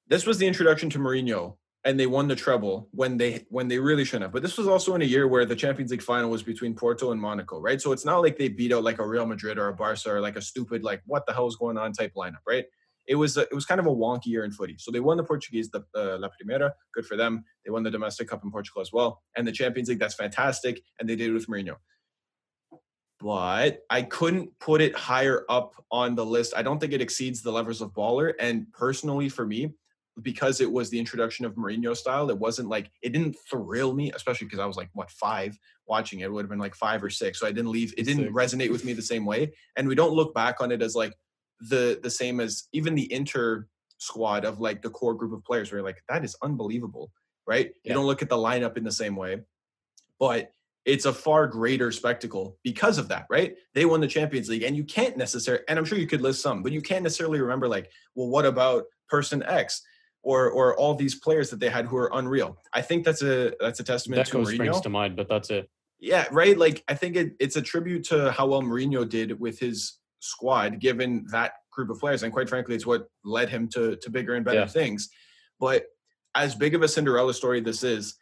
This 0.08 0.26
was 0.26 0.38
the 0.38 0.48
introduction 0.48 0.89
to 0.91 1.00
Mourinho, 1.00 1.58
and 1.84 2.00
they 2.00 2.08
won 2.08 2.28
the 2.28 2.36
treble 2.36 2.89
when 2.91 3.18
they 3.18 3.46
when 3.50 3.68
they 3.68 3.80
really 3.80 4.06
shouldn't 4.06 4.24
have. 4.24 4.32
But 4.32 4.41
this 4.44 4.58
was 4.58 4.68
also 4.68 4.96
in 4.96 5.02
a 5.02 5.06
year 5.06 5.28
where 5.28 5.46
the 5.46 5.56
Champions 5.56 5.91
League 5.91 6.02
final 6.02 6.30
was 6.30 6.44
between 6.44 6.76
Porto 6.76 7.12
and 7.12 7.20
Monaco, 7.22 7.60
right? 7.60 7.82
So 7.82 7.91
it's 7.91 8.06
not 8.06 8.20
like 8.20 8.38
they 8.38 8.48
beat 8.48 8.74
out 8.74 8.84
like 8.84 9.00
a 9.00 9.08
Real 9.08 9.26
Madrid 9.26 9.58
or 9.58 9.68
a 9.70 9.74
Barca 9.74 10.10
or 10.12 10.22
like 10.22 10.36
a 10.36 10.41
stupid 10.41 10.84
like 10.84 11.02
what 11.06 11.26
the 11.26 11.34
hell 11.34 11.48
is 11.48 11.56
going 11.56 11.78
on 11.78 11.94
type 11.94 12.13
lineup, 12.15 12.46
right? 12.48 12.65
it 13.08 13.15
was 13.15 13.38
a, 13.38 13.41
it 13.41 13.54
was 13.54 13.65
kind 13.65 13.80
of 13.80 13.86
a 13.86 13.94
wonky 13.94 14.28
year 14.28 14.44
in 14.44 14.52
footy. 14.52 14.76
So 14.80 14.91
they 14.91 15.00
won 15.00 15.18
the 15.18 15.24
Portuguese 15.24 15.70
the 15.70 15.84
uh, 15.96 16.18
La 16.20 16.30
Primera, 16.30 16.72
good 16.94 17.06
for 17.06 17.15
them. 17.15 17.44
They 17.63 17.72
won 17.72 17.84
the 17.84 17.91
domestic 17.91 18.28
cup 18.28 18.44
in 18.44 18.52
Portugal 18.52 18.82
as 18.82 18.91
well, 18.91 19.22
and 19.36 19.48
the 19.48 19.52
Champions 19.52 19.89
League. 19.89 20.00
That's 20.00 20.15
fantastic, 20.15 20.82
and 21.00 21.08
they 21.08 21.15
did 21.15 21.30
it 21.30 21.34
with 21.34 21.48
Mourinho. 21.48 21.76
But 23.20 23.82
I 23.89 24.02
couldn't 24.02 24.60
put 24.60 24.82
it 24.82 24.96
higher 24.96 25.46
up 25.50 25.74
on 25.89 26.15
the 26.15 26.26
list. 26.26 26.54
I 26.56 26.63
don't 26.63 26.80
think 26.80 26.94
it 26.94 27.02
exceeds 27.02 27.41
the 27.41 27.52
levels 27.52 27.82
of 27.82 27.94
Baller. 27.94 28.34
And 28.39 28.72
personally, 28.74 29.30
for 29.30 29.46
me, 29.46 29.74
because 30.21 30.62
it 30.62 30.71
was 30.71 30.89
the 30.89 30.99
introduction 30.99 31.45
of 31.45 31.56
Mourinho 31.56 31.95
style, 31.95 32.30
it 32.30 32.38
wasn't 32.38 32.69
like 32.69 32.89
it 33.01 33.12
didn't 33.12 33.36
thrill 33.49 33.93
me, 33.93 34.12
especially 34.13 34.45
because 34.45 34.60
I 34.60 34.65
was 34.65 34.78
like 34.78 34.89
what 34.93 35.12
five 35.12 35.58
watching 35.88 36.21
it. 36.21 36.25
it 36.25 36.32
would 36.32 36.43
have 36.43 36.49
been 36.49 36.60
like 36.60 36.75
five 36.75 37.04
or 37.04 37.10
six. 37.10 37.39
So 37.39 37.47
I 37.47 37.51
didn't 37.51 37.71
leave. 37.71 37.93
It 37.97 38.04
didn't 38.04 38.23
six. 38.23 38.34
resonate 38.34 38.71
with 38.71 38.86
me 38.86 38.93
the 38.93 39.01
same 39.01 39.25
way. 39.25 39.54
And 39.75 39.88
we 39.88 39.95
don't 39.95 40.13
look 40.13 40.34
back 40.34 40.62
on 40.62 40.71
it 40.71 40.82
as 40.82 40.95
like 40.95 41.13
the 41.60 41.99
the 42.01 42.10
same 42.10 42.39
as 42.39 42.67
even 42.73 42.95
the 42.95 43.12
inter 43.12 43.67
squad 43.97 44.45
of 44.45 44.60
like 44.60 44.82
the 44.82 44.89
core 44.89 45.13
group 45.13 45.34
of 45.34 45.43
players 45.43 45.71
where 45.71 45.80
you're 45.80 45.86
like 45.86 46.04
that 46.10 46.23
is 46.23 46.36
unbelievable 46.43 47.12
right 47.47 47.71
yeah. 47.84 47.89
you 47.89 47.93
don't 47.93 48.06
look 48.06 48.21
at 48.21 48.30
the 48.30 48.36
lineup 48.36 48.78
in 48.78 48.84
the 48.84 48.91
same 48.91 49.15
way 49.15 49.41
but 50.19 50.51
it's 50.84 51.06
a 51.06 51.13
far 51.13 51.47
greater 51.47 51.91
spectacle 51.91 52.58
because 52.63 52.97
of 52.97 53.08
that 53.08 53.25
right 53.30 53.56
they 53.73 53.86
won 53.86 54.01
the 54.01 54.08
champions 54.08 54.49
league 54.49 54.63
and 54.63 54.75
you 54.75 54.84
can't 54.84 55.15
necessarily 55.15 55.63
and 55.69 55.80
i'm 55.80 55.86
sure 55.86 55.97
you 55.97 56.08
could 56.08 56.21
list 56.21 56.41
some 56.41 56.62
but 56.62 56.71
you 56.71 56.82
can't 56.82 57.04
necessarily 57.04 57.39
remember 57.39 57.67
like 57.69 57.89
well 58.15 58.28
what 58.28 58.45
about 58.45 58.84
person 59.08 59.41
x 59.43 59.82
or 60.26 60.50
or 60.50 60.76
all 60.78 60.94
these 60.94 61.16
players 61.16 61.50
that 61.50 61.60
they 61.60 61.70
had 61.70 61.86
who 61.86 61.96
are 61.96 62.10
unreal 62.14 62.58
i 62.74 62.82
think 62.82 63.06
that's 63.06 63.22
a 63.22 63.54
that's 63.60 63.80
a 63.80 63.84
testament 63.84 64.18
that 64.18 64.28
to 64.28 64.38
Mourinho. 64.38 64.56
springs 64.56 64.82
to 64.82 64.90
mind 64.90 65.16
but 65.16 65.30
that's 65.30 65.50
it 65.50 65.70
yeah 66.00 66.26
right 66.32 66.58
like 66.58 66.84
i 66.88 66.94
think 66.94 67.16
it, 67.16 67.34
it's 67.40 67.56
a 67.56 67.62
tribute 67.62 68.04
to 68.04 68.32
how 68.32 68.46
well 68.48 68.62
Mourinho 68.62 69.08
did 69.08 69.40
with 69.40 69.60
his 69.60 70.00
squad 70.20 70.80
given 70.80 71.26
that 71.32 71.54
group 71.76 71.90
of 71.90 72.00
players. 72.00 72.24
And 72.24 72.34
quite 72.34 72.50
frankly, 72.50 72.74
it's 72.74 72.86
what 72.86 73.08
led 73.24 73.50
him 73.50 73.68
to, 73.70 73.96
to 73.98 74.10
bigger 74.10 74.36
and 74.36 74.46
better 74.46 74.60
yeah. 74.60 74.66
things. 74.66 75.10
But 75.60 75.86
as 76.34 76.56
big 76.56 76.74
of 76.74 76.82
a 76.82 76.88
Cinderella 76.88 77.34
story 77.34 77.62
this 77.62 77.84
is, 77.84 78.16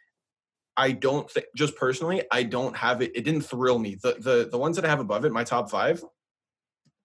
I 0.76 0.92
don't 0.92 1.30
think 1.30 1.46
just 1.56 1.76
personally, 1.78 2.24
I 2.32 2.44
don't 2.44 2.76
have 2.76 3.02
it. 3.02 3.12
It 3.16 3.24
didn't 3.24 3.42
thrill 3.42 3.78
me. 3.78 3.96
The 4.02 4.16
the 4.20 4.50
the 4.52 4.58
ones 4.58 4.76
that 4.76 4.86
I 4.86 4.88
have 4.88 5.00
above 5.00 5.24
it, 5.24 5.32
my 5.32 5.44
top 5.44 5.70
five, 5.70 6.04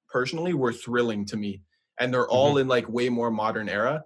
personally, 0.09 0.55
were 0.55 0.73
thrilling 0.73 1.27
to 1.27 1.37
me. 1.37 1.63
And 2.01 2.13
they're 2.13 2.29
all 2.29 2.53
mm-hmm. 2.53 2.61
in 2.61 2.69
like 2.69 2.89
way 2.89 3.11
more 3.11 3.31
modern 3.31 3.69
era. 3.69 4.05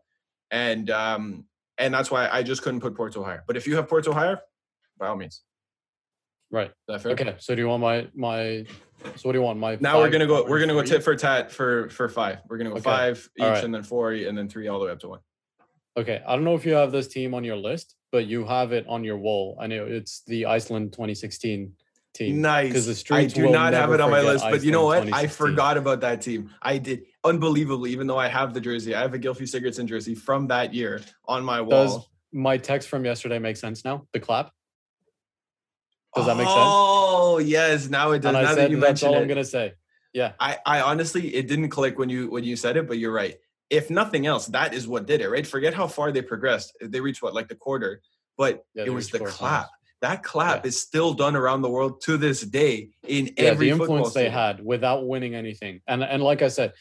And 0.53 0.89
um 0.91 1.45
and 1.79 1.93
that's 1.93 2.11
why 2.11 2.29
I 2.31 2.43
just 2.45 2.63
couldn't 2.63 2.81
put 2.81 2.95
Porto 2.95 3.25
higher. 3.25 3.43
But 3.47 3.57
if 3.57 3.67
you 3.67 3.75
have 3.77 3.89
Porto 3.89 4.13
higher, 4.13 4.41
by 4.99 5.09
all 5.09 5.17
means. 5.17 5.43
Right. 6.51 6.71
Okay. 6.89 7.35
So 7.39 7.55
do 7.55 7.63
you 7.63 7.69
want 7.69 7.81
my 7.81 8.07
my? 8.15 8.67
So 9.17 9.29
what 9.29 9.33
do 9.33 9.39
you 9.39 9.43
want? 9.43 9.59
My 9.59 9.79
now 9.81 9.97
we 9.97 10.05
we're 10.05 10.11
gonna 10.11 10.27
go. 10.27 10.45
We're 10.45 10.61
gonna 10.61 10.75
go 10.75 10.83
tit 10.83 11.03
for 11.03 11.17
tat 11.17 11.51
for 11.51 11.89
for 11.89 12.09
five. 12.09 12.39
We're 12.49 12.59
gonna 12.59 12.71
go 12.71 12.77
okay. 12.77 12.85
five 12.85 13.29
each, 13.39 13.43
right. 13.43 13.65
and 13.65 13.75
then 13.75 13.83
four, 13.83 14.13
and 14.13 14.37
then 14.37 14.49
three 14.49 14.69
all 14.69 14.79
the 14.79 14.87
way 14.87 14.93
up 14.93 15.01
to 15.01 15.09
one. 15.09 15.21
Okay. 15.97 16.23
I 16.27 16.35
don't 16.35 16.45
know 16.45 16.55
if 16.55 16.65
you 16.67 16.75
have 16.75 16.93
this 16.93 17.09
team 17.09 17.35
on 17.35 17.43
your 17.43 17.57
list, 17.57 17.97
but 18.13 18.27
you 18.27 18.45
have 18.45 18.73
it 18.73 18.87
on 18.87 19.03
your 19.03 19.17
wall. 19.17 19.57
I 19.59 19.67
know 19.67 19.87
it's 19.87 20.23
the 20.27 20.47
Iceland 20.47 20.93
2016 20.93 21.73
team. 22.15 22.41
Nice. 22.41 22.69
Because 22.69 22.87
the 22.87 22.95
streets 22.95 23.35
I 23.35 23.37
do 23.37 23.51
not 23.51 23.73
have 23.73 23.93
it 23.93 24.01
on 24.01 24.11
my 24.11 24.21
list, 24.21 24.45
Iceland 24.45 24.53
but 24.53 24.65
you 24.65 24.73
know 24.73 24.85
what? 24.85 25.13
I 25.13 25.27
forgot 25.27 25.77
about 25.77 26.01
that 26.01 26.23
team. 26.23 26.51
I 26.61 26.79
did 26.79 27.05
unbelievably, 27.25 27.91
even 27.91 28.07
though 28.07 28.19
I 28.19 28.29
have 28.29 28.55
the 28.55 28.61
jersey. 28.61 28.95
I 28.95 29.01
have 29.01 29.15
a 29.15 29.19
Gylfi 29.19 29.43
Sigurdsson 29.43 29.87
jersey 29.87 30.15
from 30.15 30.49
that 30.49 30.75
year 30.75 31.01
on 31.27 31.45
my 31.45 31.61
wall. 31.61 31.87
Does 31.87 32.09
my 32.33 32.57
text 32.57 32.89
from 32.89 33.05
yesterday 33.05 33.39
make 33.39 33.57
sense 33.57 33.85
now? 33.85 34.07
The 34.13 34.21
clap. 34.21 34.51
Does 36.15 36.27
that 36.27 36.37
make 36.37 36.47
sense? 36.47 36.59
Oh 36.59 37.39
yes, 37.39 37.89
now 37.89 38.11
it 38.11 38.21
does. 38.21 38.35
And 38.35 38.45
now 38.45 38.51
I 38.51 38.55
said, 38.55 38.65
that 38.65 38.71
you 38.71 38.81
that's 38.81 39.03
all 39.03 39.15
it, 39.15 39.21
I'm 39.21 39.29
gonna 39.29 39.45
say. 39.45 39.75
Yeah. 40.13 40.33
I, 40.39 40.59
I 40.67 40.83
honestly 40.83 41.35
it 41.35 41.49
didn't 41.49 41.71
click 41.71 41.99
when 41.99 42.11
you 42.11 42.29
when 42.29 42.45
you 42.45 42.57
said 42.57 42.77
it, 42.77 42.87
but 42.87 42.99
you're 42.99 43.13
right. 43.13 43.37
If 43.71 43.89
nothing 43.89 44.27
else, 44.27 44.47
that 44.49 44.75
is 44.75 44.87
what 44.87 45.07
did 45.07 45.23
it, 45.23 45.31
right? 45.31 45.47
Forget 45.47 45.73
how 45.73 45.87
far 45.87 46.13
they 46.13 46.21
progressed. 46.21 46.77
They 46.83 47.01
reached 47.01 47.23
what, 47.23 47.33
like 47.33 47.49
the 47.49 47.55
quarter, 47.55 48.03
but 48.37 48.67
yeah, 48.75 48.85
it 48.85 48.91
was 48.91 49.09
the 49.09 49.21
clap. 49.21 49.63
Times. 49.63 49.71
That 50.03 50.25
clap 50.25 50.65
yeah. 50.65 50.69
is 50.69 50.81
still 50.81 51.15
done 51.15 51.37
around 51.37 51.63
the 51.63 51.71
world 51.71 52.03
to 52.03 52.17
this 52.17 52.43
day 52.43 52.91
in 53.07 53.27
yeah, 53.39 53.45
every 53.45 53.67
the 53.67 53.73
influence 53.73 54.13
they 54.13 54.29
had 54.29 54.63
without 54.63 55.07
winning 55.07 55.35
anything. 55.35 55.81
And 55.87 56.03
and 56.03 56.23
like 56.23 56.43
I 56.43 56.49
said, 56.49 56.73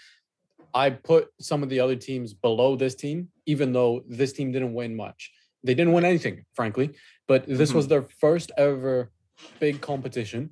I 0.74 0.90
put 0.90 1.30
some 1.40 1.64
of 1.64 1.70
the 1.70 1.80
other 1.80 1.96
teams 1.96 2.34
below 2.34 2.76
this 2.76 2.96
team, 2.96 3.30
even 3.46 3.74
though 3.74 4.04
this 4.08 4.34
team 4.34 4.52
didn't 4.52 4.74
win 4.74 4.96
much. 4.96 5.32
They 5.64 5.76
didn't 5.76 5.94
win 5.94 6.04
anything, 6.04 6.46
frankly. 6.56 6.92
But 7.28 7.48
this 7.48 7.70
mm-hmm. 7.70 7.78
was 7.78 7.88
their 7.88 8.08
first 8.20 8.52
ever 8.58 9.12
big 9.60 9.82
competition. 9.82 10.52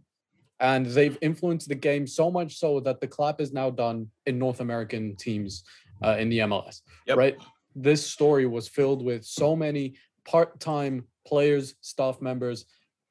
And 0.60 0.86
they've 0.86 1.18
influenced 1.22 1.70
the 1.70 1.76
game 1.76 2.06
so 2.06 2.30
much 2.30 2.58
so 2.58 2.82
that 2.82 3.00
the 3.00 3.08
clap 3.08 3.40
is 3.40 3.54
now 3.54 3.70
done 3.70 4.10
in 4.26 4.38
North 4.38 4.60
American 4.60 5.16
teams 5.16 5.64
uh, 6.04 6.18
in 6.20 6.30
the 6.30 6.40
MLS. 6.40 6.82
Yep. 7.08 7.18
Right. 7.18 7.38
This 7.76 8.06
story 8.06 8.46
was 8.46 8.68
filled 8.68 9.04
with 9.04 9.26
so 9.26 9.56
many 9.56 9.96
part 10.26 10.60
time 10.60 11.06
players, 11.30 11.76
staff 11.82 12.22
members. 12.22 12.66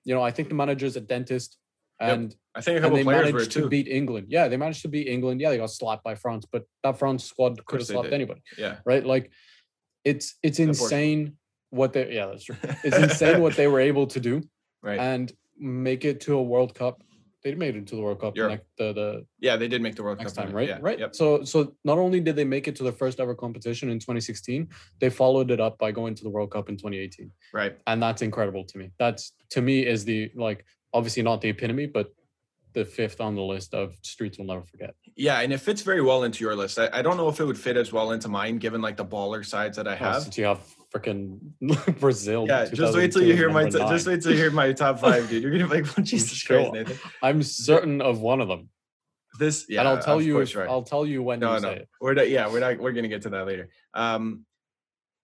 You 0.04 0.14
know, 0.14 0.22
I 0.22 0.30
think 0.30 0.48
the 0.48 0.54
manager's 0.54 0.96
a 0.96 1.00
dentist. 1.00 1.56
And 2.00 2.30
yep. 2.30 2.38
I 2.54 2.60
think 2.60 2.78
a 2.78 2.80
couple 2.80 2.96
they 2.96 3.04
players 3.04 3.32
managed 3.32 3.52
to 3.52 3.68
beat 3.68 3.88
England. 3.88 4.26
Yeah, 4.28 4.48
they 4.48 4.56
managed 4.56 4.82
to 4.82 4.88
beat 4.88 5.08
England. 5.08 5.40
Yeah, 5.40 5.50
they 5.50 5.58
got 5.58 5.70
slapped 5.70 6.04
by 6.04 6.14
France, 6.14 6.46
but 6.50 6.64
that 6.84 6.98
France 6.98 7.24
squad 7.24 7.64
could 7.66 7.80
have 7.80 7.88
slapped 7.88 8.12
anybody. 8.12 8.42
Yeah. 8.56 8.76
Right. 8.84 9.04
Like 9.04 9.32
it's 10.04 10.36
it's 10.42 10.60
insane 10.60 11.36
what 11.70 11.92
they 11.92 12.14
yeah, 12.14 12.26
that's 12.26 12.44
true. 12.44 12.56
It's 12.84 12.96
insane 12.96 13.40
what 13.40 13.56
they 13.56 13.66
were 13.66 13.80
able 13.80 14.06
to 14.08 14.20
do. 14.20 14.42
Right. 14.82 14.98
And 14.98 15.32
make 15.58 16.04
it 16.04 16.20
to 16.22 16.38
a 16.38 16.42
World 16.42 16.74
Cup. 16.74 17.02
They 17.44 17.54
made 17.54 17.76
it 17.76 17.86
to 17.88 17.96
the 17.96 18.02
World 18.02 18.20
Cup. 18.20 18.34
The, 18.34 18.60
the, 18.78 18.92
the 18.92 19.26
yeah, 19.38 19.56
they 19.56 19.68
did 19.68 19.80
make 19.80 19.94
the 19.94 20.02
World 20.02 20.18
next 20.18 20.34
Cup 20.34 20.46
time, 20.46 20.54
right? 20.54 20.68
Yeah, 20.68 20.78
right. 20.80 20.98
Yep. 20.98 21.14
So 21.14 21.44
so 21.44 21.74
not 21.84 21.98
only 21.98 22.20
did 22.20 22.34
they 22.34 22.44
make 22.44 22.66
it 22.66 22.74
to 22.76 22.82
the 22.82 22.92
first 22.92 23.20
ever 23.20 23.34
competition 23.34 23.90
in 23.90 23.98
2016, 23.98 24.68
they 25.00 25.08
followed 25.08 25.50
it 25.50 25.60
up 25.60 25.78
by 25.78 25.92
going 25.92 26.14
to 26.16 26.24
the 26.24 26.30
World 26.30 26.50
Cup 26.50 26.68
in 26.68 26.76
2018. 26.76 27.30
Right. 27.52 27.78
And 27.86 28.02
that's 28.02 28.22
incredible 28.22 28.64
to 28.64 28.78
me. 28.78 28.90
That's 28.98 29.32
to 29.50 29.62
me 29.62 29.86
is 29.86 30.04
the 30.04 30.30
like 30.34 30.64
obviously 30.92 31.22
not 31.22 31.40
the 31.40 31.50
epitome, 31.50 31.86
but 31.86 32.12
the 32.72 32.84
fifth 32.84 33.20
on 33.20 33.34
the 33.34 33.42
list 33.42 33.74
of 33.74 33.96
streets 34.02 34.38
we'll 34.38 34.46
never 34.46 34.64
forget. 34.64 34.94
Yeah, 35.18 35.40
and 35.40 35.52
it 35.52 35.58
fits 35.58 35.82
very 35.82 36.00
well 36.00 36.22
into 36.22 36.44
your 36.44 36.54
list. 36.54 36.78
I, 36.78 36.88
I 36.92 37.02
don't 37.02 37.16
know 37.16 37.28
if 37.28 37.40
it 37.40 37.44
would 37.44 37.58
fit 37.58 37.76
as 37.76 37.92
well 37.92 38.12
into 38.12 38.28
mine, 38.28 38.58
given 38.58 38.80
like 38.80 38.96
the 38.96 39.04
baller 39.04 39.44
sides 39.44 39.76
that 39.76 39.88
I 39.88 39.96
have. 39.96 40.14
Oh, 40.14 40.20
since 40.20 40.38
you 40.38 40.44
have 40.44 40.60
freaking 40.94 41.40
Brazil. 42.00 42.46
Yeah, 42.46 42.66
just 42.66 42.96
wait 42.96 43.10
till 43.10 43.24
you 43.24 43.34
hear 43.34 43.50
my 43.50 43.64
t- 43.64 43.78
just 43.78 44.06
wait 44.06 44.22
till 44.22 44.30
you 44.30 44.38
hear 44.38 44.52
my 44.52 44.72
top 44.72 45.00
five, 45.00 45.28
dude. 45.28 45.42
You're 45.42 45.50
gonna 45.50 45.66
be 45.66 45.82
like, 45.82 45.96
well, 45.96 46.04
Jesus 46.06 46.38
sure. 46.38 46.70
Christ, 46.70 46.72
Nathan. 46.72 47.10
I'm 47.20 47.42
certain 47.42 48.00
of 48.00 48.20
one 48.20 48.40
of 48.40 48.46
them. 48.46 48.68
This, 49.40 49.66
yeah, 49.68 49.80
and 49.80 49.88
I'll 49.88 49.98
tell 49.98 50.22
you. 50.22 50.38
If, 50.38 50.54
right. 50.54 50.68
I'll 50.68 50.84
tell 50.84 51.04
you 51.04 51.20
when. 51.20 51.40
No, 51.40 51.58
no, 51.58 51.78
we're 52.00 52.14
not. 52.14 52.30
Yeah, 52.30 52.48
we're 52.48 52.60
not. 52.60 52.78
We're 52.78 52.92
gonna 52.92 53.08
get 53.08 53.22
to 53.22 53.30
that 53.30 53.44
later. 53.44 53.70
Um, 53.94 54.46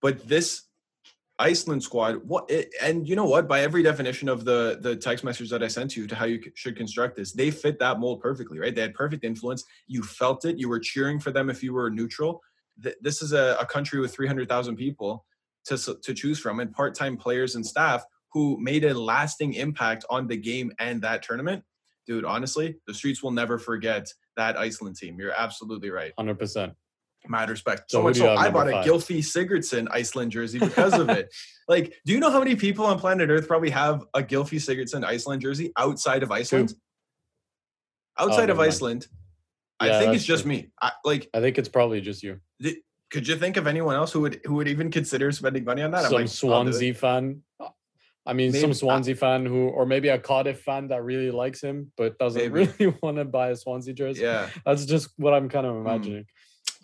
but 0.02 0.26
this 0.26 0.63
Iceland 1.38 1.82
squad, 1.82 2.16
what? 2.24 2.50
Eh, 2.50 2.64
and 2.80 3.08
you 3.08 3.16
know 3.16 3.24
what? 3.24 3.48
By 3.48 3.62
every 3.62 3.82
definition 3.82 4.28
of 4.28 4.44
the 4.44 4.78
the 4.80 4.94
text 4.94 5.24
message 5.24 5.50
that 5.50 5.62
I 5.62 5.68
sent 5.68 5.96
you 5.96 6.06
to 6.06 6.14
how 6.14 6.26
you 6.26 6.40
should 6.54 6.76
construct 6.76 7.16
this, 7.16 7.32
they 7.32 7.50
fit 7.50 7.78
that 7.80 7.98
mold 7.98 8.20
perfectly, 8.20 8.58
right? 8.58 8.74
They 8.74 8.82
had 8.82 8.94
perfect 8.94 9.24
influence. 9.24 9.64
You 9.86 10.02
felt 10.02 10.44
it. 10.44 10.58
You 10.58 10.68
were 10.68 10.78
cheering 10.78 11.18
for 11.18 11.32
them 11.32 11.50
if 11.50 11.62
you 11.62 11.72
were 11.72 11.90
neutral. 11.90 12.40
This 13.00 13.22
is 13.22 13.32
a, 13.32 13.56
a 13.60 13.66
country 13.66 14.00
with 14.00 14.12
three 14.14 14.26
hundred 14.26 14.48
thousand 14.48 14.76
people 14.76 15.24
to, 15.66 15.96
to 16.02 16.14
choose 16.14 16.38
from 16.38 16.60
and 16.60 16.72
part-time 16.72 17.16
players 17.16 17.54
and 17.54 17.66
staff 17.66 18.04
who 18.32 18.58
made 18.60 18.84
a 18.84 18.98
lasting 18.98 19.54
impact 19.54 20.04
on 20.10 20.26
the 20.26 20.36
game 20.36 20.72
and 20.78 21.00
that 21.02 21.22
tournament 21.22 21.62
dude 22.06 22.24
honestly 22.24 22.76
the 22.86 22.94
streets 22.94 23.22
will 23.22 23.30
never 23.30 23.58
forget 23.58 24.06
that 24.36 24.58
iceland 24.58 24.96
team 24.96 25.18
you're 25.18 25.32
absolutely 25.32 25.90
right 25.90 26.12
100% 26.18 26.74
mad 27.28 27.48
respect 27.48 27.90
so, 27.90 27.98
so 27.98 28.02
much 28.02 28.16
so 28.16 28.34
i 28.34 28.50
bought 28.50 28.68
a 28.68 28.72
gylfi 28.72 29.18
sigurdsson 29.18 29.86
iceland 29.90 30.30
jersey 30.30 30.58
because 30.58 30.92
of 30.94 31.08
it 31.08 31.32
like 31.68 31.94
do 32.04 32.12
you 32.12 32.20
know 32.20 32.30
how 32.30 32.38
many 32.38 32.54
people 32.54 32.84
on 32.84 32.98
planet 32.98 33.30
earth 33.30 33.48
probably 33.48 33.70
have 33.70 34.04
a 34.14 34.22
gylfi 34.22 34.58
sigurdsson 34.58 35.04
iceland 35.04 35.40
jersey 35.40 35.72
outside 35.78 36.22
of 36.22 36.30
iceland 36.30 36.70
Two. 36.70 36.74
outside 38.18 38.50
oh, 38.50 38.54
of 38.54 38.60
iceland 38.60 39.06
yeah, 39.82 39.96
i 39.96 40.00
think 40.00 40.14
it's 40.14 40.24
just 40.24 40.42
true. 40.42 40.52
me 40.52 40.70
I, 40.80 40.92
like 41.04 41.28
i 41.34 41.40
think 41.40 41.58
it's 41.58 41.68
probably 41.68 42.00
just 42.00 42.22
you 42.22 42.40
could 43.14 43.28
you 43.28 43.36
think 43.36 43.56
of 43.56 43.68
anyone 43.68 43.94
else 43.94 44.12
who 44.12 44.20
would 44.22 44.40
who 44.44 44.54
would 44.54 44.66
even 44.66 44.90
consider 44.90 45.30
spending 45.30 45.64
money 45.64 45.82
on 45.82 45.92
that? 45.92 46.02
Some 46.02 46.12
like, 46.12 46.28
Swansea 46.28 46.92
fan. 46.94 47.42
I 48.26 48.32
mean, 48.32 48.50
maybe, 48.50 48.60
some 48.60 48.74
Swansea 48.74 49.14
fan 49.14 49.46
who, 49.46 49.68
or 49.68 49.86
maybe 49.86 50.08
a 50.08 50.18
Cardiff 50.18 50.62
fan 50.62 50.88
that 50.88 51.04
really 51.04 51.30
likes 51.30 51.62
him, 51.62 51.92
but 51.96 52.18
doesn't 52.18 52.40
maybe. 52.40 52.72
really 52.80 52.96
want 53.02 53.18
to 53.18 53.24
buy 53.24 53.50
a 53.50 53.56
Swansea 53.56 53.94
jersey. 53.94 54.22
Yeah, 54.22 54.48
that's 54.66 54.84
just 54.84 55.10
what 55.16 55.32
I'm 55.32 55.48
kind 55.48 55.64
of 55.64 55.74
hmm. 55.74 55.86
imagining. 55.86 56.26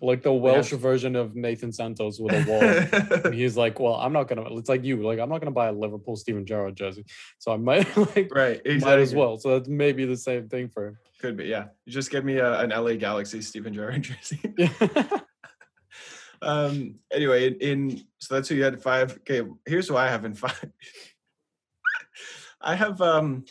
Like 0.02 0.22
the 0.22 0.32
Welsh 0.32 0.70
to- 0.70 0.76
version 0.76 1.14
of 1.16 1.36
Nathan 1.36 1.72
Santos 1.72 2.18
with 2.18 2.32
a 2.34 2.50
wall. 2.50 3.20
and 3.24 3.34
he's 3.34 3.56
like, 3.56 3.78
well, 3.78 3.94
I'm 3.94 4.12
not 4.12 4.28
gonna. 4.28 4.44
It's 4.56 4.68
like 4.68 4.84
you, 4.84 5.02
like 5.02 5.18
I'm 5.18 5.28
not 5.28 5.40
gonna 5.40 5.50
buy 5.50 5.68
a 5.68 5.72
Liverpool 5.72 6.16
Steven 6.16 6.46
Gerrard 6.46 6.76
jersey, 6.76 7.04
so 7.38 7.52
I 7.52 7.56
might 7.56 7.94
like 8.16 8.34
right, 8.34 8.60
exactly. 8.64 8.78
might 8.80 8.98
as 9.00 9.14
well. 9.14 9.38
So 9.38 9.50
that's 9.58 9.68
maybe 9.68 10.04
the 10.06 10.16
same 10.16 10.48
thing 10.48 10.68
for 10.68 10.88
him. 10.88 10.98
Could 11.20 11.36
be, 11.36 11.44
yeah. 11.44 11.66
Just 11.86 12.10
give 12.10 12.24
me 12.24 12.38
a, 12.38 12.60
an 12.60 12.70
LA 12.70 12.94
Galaxy 12.94 13.42
Steven 13.42 13.74
Gerrard 13.74 14.02
jersey. 14.08 14.40
Yeah. 14.56 14.70
um. 16.42 16.94
Anyway, 17.12 17.48
in, 17.48 17.54
in 17.56 18.00
so 18.18 18.34
that's 18.34 18.48
who 18.48 18.54
you 18.54 18.64
had 18.64 18.80
five. 18.82 19.12
Okay, 19.28 19.46
here's 19.66 19.88
who 19.88 19.96
I 19.96 20.08
have 20.08 20.24
in 20.24 20.34
five. 20.34 20.64
I 22.62 22.74
have 22.74 23.00
um 23.00 23.44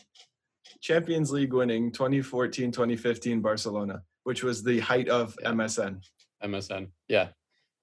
Champions 0.82 1.32
League 1.32 1.54
winning 1.54 1.92
2014-2015 1.92 3.42
Barcelona, 3.42 4.02
which 4.24 4.44
was 4.44 4.64
the 4.64 4.80
height 4.80 5.10
of 5.10 5.36
Yeah. 5.42 5.52
MSN. 5.52 6.02
MSN. 6.44 6.90
Yeah, 7.08 7.30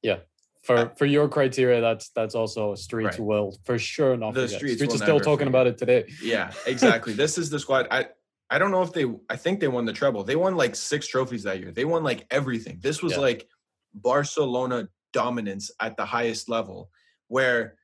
yeah. 0.02 0.18
For 0.62 0.92
for 0.96 1.06
your 1.06 1.28
criteria, 1.28 1.80
that's 1.80 2.08
that's 2.10 2.34
also 2.34 2.72
a 2.72 2.76
streets 2.76 3.18
Right. 3.18 3.26
will 3.26 3.56
for 3.64 3.78
sure 3.78 4.16
not 4.16 4.34
The 4.34 4.42
forget. 4.42 4.58
streets 4.58 4.74
streets 4.76 4.94
are 4.94 4.98
still 5.04 5.20
talking 5.20 5.46
forget. 5.46 5.48
about 5.48 5.66
it 5.68 5.78
today. 5.78 6.04
Yeah, 6.22 6.52
exactly. 6.66 7.12
this 7.12 7.38
is 7.38 7.50
the 7.50 7.58
squad. 7.60 7.86
I 7.90 8.08
I 8.50 8.58
don't 8.58 8.70
know 8.70 8.82
if 8.82 8.92
they. 8.92 9.06
I 9.28 9.36
think 9.36 9.60
they 9.60 9.68
won 9.68 9.84
the 9.86 9.92
treble. 9.92 10.24
They 10.24 10.36
won 10.36 10.56
like 10.56 10.74
six 10.76 11.06
trophies 11.06 11.42
that 11.44 11.60
year. 11.60 11.70
They 11.72 11.84
won 11.84 12.02
like 12.04 12.26
everything. 12.30 12.78
This 12.80 13.02
was 13.02 13.12
Yeah. 13.12 13.20
like 13.20 13.48
Barcelona 13.94 14.88
dominance 15.12 15.70
at 15.80 15.96
the 15.96 16.04
highest 16.04 16.48
level, 16.48 16.90
where 17.28 17.76